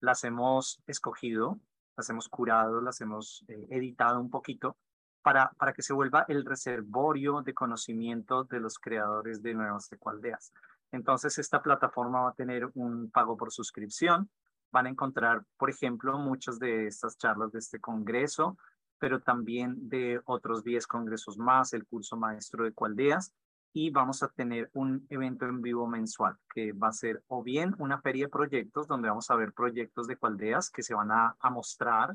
Las 0.00 0.24
hemos 0.24 0.82
escogido, 0.86 1.58
las 1.96 2.10
hemos 2.10 2.28
curado, 2.28 2.80
las 2.80 3.00
hemos 3.00 3.44
eh, 3.48 3.66
editado 3.70 4.20
un 4.20 4.28
poquito 4.28 4.76
para, 5.22 5.50
para 5.56 5.72
que 5.72 5.82
se 5.82 5.92
vuelva 5.92 6.24
el 6.28 6.44
reservorio 6.44 7.42
de 7.42 7.54
conocimiento 7.54 8.44
de 8.44 8.60
los 8.60 8.78
creadores 8.78 9.42
de 9.42 9.54
nuevas 9.54 9.90
ecualdeas. 9.92 10.52
Entonces, 10.92 11.38
esta 11.38 11.62
plataforma 11.62 12.20
va 12.20 12.28
a 12.30 12.34
tener 12.34 12.70
un 12.74 13.10
pago 13.10 13.36
por 13.36 13.50
suscripción. 13.50 14.30
Van 14.70 14.86
a 14.86 14.90
encontrar, 14.90 15.44
por 15.56 15.70
ejemplo, 15.70 16.18
muchas 16.18 16.58
de 16.58 16.86
estas 16.86 17.18
charlas 17.18 17.50
de 17.52 17.58
este 17.58 17.80
congreso, 17.80 18.56
pero 18.98 19.20
también 19.20 19.88
de 19.88 20.20
otros 20.26 20.62
10 20.62 20.86
congresos 20.86 21.36
más, 21.36 21.72
el 21.72 21.86
curso 21.86 22.16
maestro 22.16 22.62
de 22.62 22.70
Ecualdeas, 22.70 23.34
y 23.72 23.90
vamos 23.90 24.22
a 24.22 24.28
tener 24.28 24.70
un 24.74 25.06
evento 25.08 25.46
en 25.46 25.62
vivo 25.62 25.86
mensual 25.86 26.36
que 26.54 26.72
va 26.72 26.88
a 26.88 26.92
ser 26.92 27.22
o 27.26 27.42
bien 27.42 27.74
una 27.78 28.00
feria 28.00 28.26
de 28.26 28.30
proyectos 28.30 28.86
donde 28.86 29.08
vamos 29.08 29.30
a 29.30 29.34
ver 29.34 29.54
proyectos 29.54 30.06
de 30.06 30.16
Cualdeas 30.16 30.70
que 30.70 30.82
se 30.82 30.94
van 30.94 31.10
a 31.10 31.50
mostrar. 31.50 32.14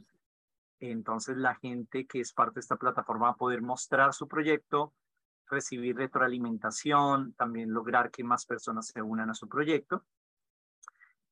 Entonces 0.79 1.35
la 1.37 1.55
gente 1.55 2.05
que 2.05 2.19
es 2.19 2.31
parte 2.31 2.55
de 2.55 2.59
esta 2.59 2.75
plataforma 2.75 3.25
va 3.25 3.31
a 3.31 3.37
poder 3.37 3.63
mostrar 3.63 4.13
su 4.13 4.27
proyecto, 4.27 4.93
recibir 5.49 5.95
retroalimentación, 5.95 7.33
también 7.33 7.73
lograr 7.73 8.11
que 8.11 8.23
más 8.23 8.45
personas 8.45 8.87
se 8.87 9.01
unan 9.01 9.29
a 9.29 9.33
su 9.33 9.47
proyecto. 9.47 10.05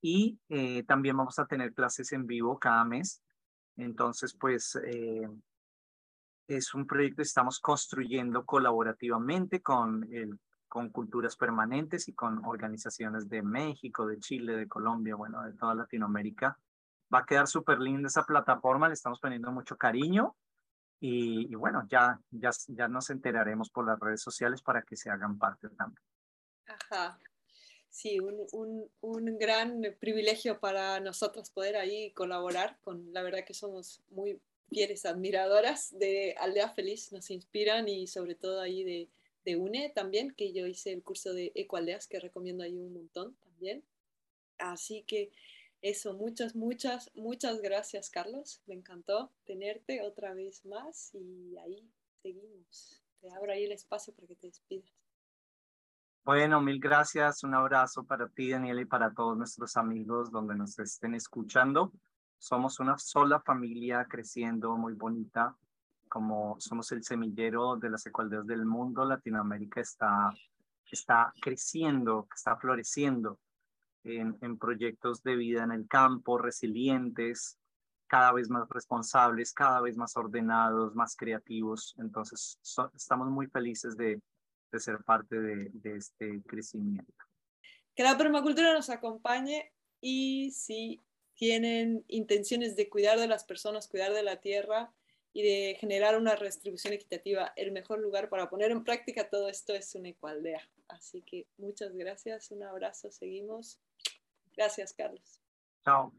Y 0.01 0.39
eh, 0.49 0.83
también 0.83 1.17
vamos 1.17 1.39
a 1.39 1.47
tener 1.47 1.73
clases 1.73 2.11
en 2.11 2.27
vivo 2.27 2.59
cada 2.59 2.83
mes. 2.85 3.21
Entonces, 3.77 4.33
pues 4.33 4.79
eh, 4.85 5.29
es 6.47 6.73
un 6.73 6.85
proyecto 6.85 7.17
que 7.17 7.21
estamos 7.23 7.59
construyendo 7.59 8.45
colaborativamente 8.45 9.61
con, 9.61 10.07
con 10.67 10.89
culturas 10.89 11.35
permanentes 11.35 12.07
y 12.07 12.13
con 12.13 12.43
organizaciones 12.45 13.27
de 13.27 13.41
México, 13.41 14.05
de 14.05 14.19
Chile, 14.19 14.55
de 14.55 14.67
Colombia, 14.67 15.15
bueno, 15.15 15.41
de 15.43 15.53
toda 15.53 15.75
Latinoamérica. 15.75 16.59
Va 17.13 17.19
a 17.19 17.25
quedar 17.25 17.47
súper 17.47 17.79
linda 17.79 18.07
esa 18.07 18.23
plataforma, 18.23 18.87
le 18.87 18.93
estamos 18.93 19.19
poniendo 19.19 19.51
mucho 19.51 19.75
cariño 19.77 20.35
y, 20.99 21.53
bueno, 21.55 21.85
ya, 21.89 22.19
ya, 22.31 22.51
ya 22.67 22.88
nos 22.88 23.09
enteraremos 23.09 23.69
por 23.69 23.85
las 23.85 23.99
redes 23.99 24.22
sociales 24.22 24.61
para 24.61 24.81
que 24.81 24.95
se 24.95 25.09
hagan 25.09 25.38
parte 25.38 25.69
también. 25.69 26.01
Ajá. 26.65 27.19
Sí, 27.89 28.19
un, 28.19 28.45
un, 28.51 28.89
un, 29.01 29.38
gran 29.38 29.81
privilegio 29.99 30.59
para 30.59 30.99
nosotros 30.99 31.49
poder 31.49 31.77
ahí 31.77 32.11
colaborar 32.11 32.77
con, 32.81 33.13
la 33.13 33.22
verdad 33.22 33.45
que 33.45 33.53
somos 33.53 34.01
muy 34.09 34.41
fieles 34.69 35.05
admiradoras 35.05 35.97
de 35.97 36.35
Aldea 36.39 36.69
Feliz, 36.72 37.11
nos 37.13 37.30
inspiran 37.30 37.88
y 37.88 38.07
sobre 38.07 38.35
todo 38.35 38.59
ahí 38.59 38.84
de, 38.84 39.09
de 39.45 39.55
UNE 39.55 39.91
también, 39.91 40.31
que 40.31 40.51
yo 40.51 40.65
hice 40.65 40.91
el 40.91 41.03
curso 41.03 41.34
de 41.34 41.51
Ecoaldeas, 41.55 42.07
que 42.07 42.19
recomiendo 42.19 42.63
ahí 42.63 42.77
un 42.77 42.93
montón 42.93 43.35
también. 43.35 43.84
Así 44.57 45.03
que 45.03 45.31
eso, 45.81 46.14
muchas, 46.14 46.56
muchas, 46.56 47.11
muchas 47.15 47.61
gracias, 47.61 48.10
Carlos. 48.10 48.61
Me 48.65 48.76
encantó 48.76 49.31
tenerte 49.45 50.02
otra 50.02 50.34
vez 50.34 50.65
más 50.65 51.14
y 51.14 51.57
ahí 51.57 51.91
seguimos. 52.22 53.03
Te 53.22 53.31
abro 53.31 53.52
ahí 53.52 53.65
el 53.65 53.72
espacio 53.72 54.14
para 54.14 54.27
que 54.27 54.35
te 54.35 54.47
despidas. 54.47 54.91
Bueno, 56.23 56.60
mil 56.60 56.80
gracias. 56.80 57.43
Un 57.43 57.53
abrazo 57.53 58.03
para 58.03 58.27
ti, 58.27 58.49
Daniel, 58.49 58.80
y 58.80 58.85
para 58.85 59.14
todos 59.14 59.38
nuestros 59.38 59.77
amigos 59.77 60.31
donde 60.31 60.56
nos 60.56 60.77
estén 60.80 61.14
escuchando. 61.14 61.91
Somos 62.39 62.80
una 62.80 62.97
sola 62.97 63.39
familia 63.39 64.06
creciendo 64.10 64.76
muy 64.77 64.93
bonita, 64.93 65.56
como 66.10 66.60
somos 66.60 66.91
el 66.93 67.03
semillero 67.03 67.76
de 67.76 67.91
las 67.91 68.06
ecualdeas 68.07 68.47
del 68.47 68.65
mundo. 68.65 69.06
Latinoamérica 69.06 69.81
está, 69.81 70.31
está 70.89 71.31
creciendo, 71.39 72.27
está 72.34 72.57
floreciendo 72.57 73.39
en, 74.06 74.57
proyectos 74.57 75.23
de 75.23 75.36
vida 75.36 75.64
en 75.64 75.72
el 75.72 75.88
campo, 75.88 76.38
resilientes, 76.38 77.57
cada 78.07 78.32
vez 78.32 78.49
más 78.49 78.69
responsables, 78.69 79.53
cada 79.53 79.82
vez 79.82 79.98
más 79.98 80.15
ordenados, 80.15 80.95
más 80.95 81.15
creativos. 81.15 81.95
Entonces, 81.98 82.60
estamos 82.95 83.30
muy 83.30 83.48
felices 83.48 83.98
de, 83.98 84.22
de 84.72 84.80
ser 84.80 85.03
parte 85.03 85.40
de, 85.40 85.95
este 85.95 86.41
crecimiento. 86.44 87.14
Que 87.95 88.03
la 88.03 88.18
permacultura 88.18 88.73
nos 88.73 88.90
acompañe 88.90 89.72
y 90.02 90.52
si 90.52 91.02
tienen 91.34 92.03
intenciones 92.07 92.76
de 92.76 92.90
cuidar 92.90 93.19
de 93.19 93.27
las 93.27 93.44
personas, 93.44 93.88
cuidar 93.88 94.14
de 94.14 94.23
la 94.23 94.40
tierra 94.40 94.94
y 95.35 95.43
de 95.43 95.75
generar 95.81 96.17
una 96.17 96.33
redistribución 96.37 96.93
equitativa, 96.93 97.51
el 97.57 97.73
mejor 97.73 97.99
lugar 97.99 98.29
para 98.29 98.49
poner 98.49 98.71
en 98.71 98.85
práctica 98.85 99.29
todo 99.29 99.49
esto 99.49 99.75
es 99.75 99.93
una 99.93 100.07
ecualdea. 100.07 100.61
Así 100.87 101.21
que 101.23 101.45
muchas 101.57 101.93
gracias, 101.93 102.51
un 102.51 102.63
abrazo, 102.63 103.11
seguimos. 103.11 103.77
Gracias, 104.55 104.93
Carlos. 104.93 105.41
Chao. 105.83 106.13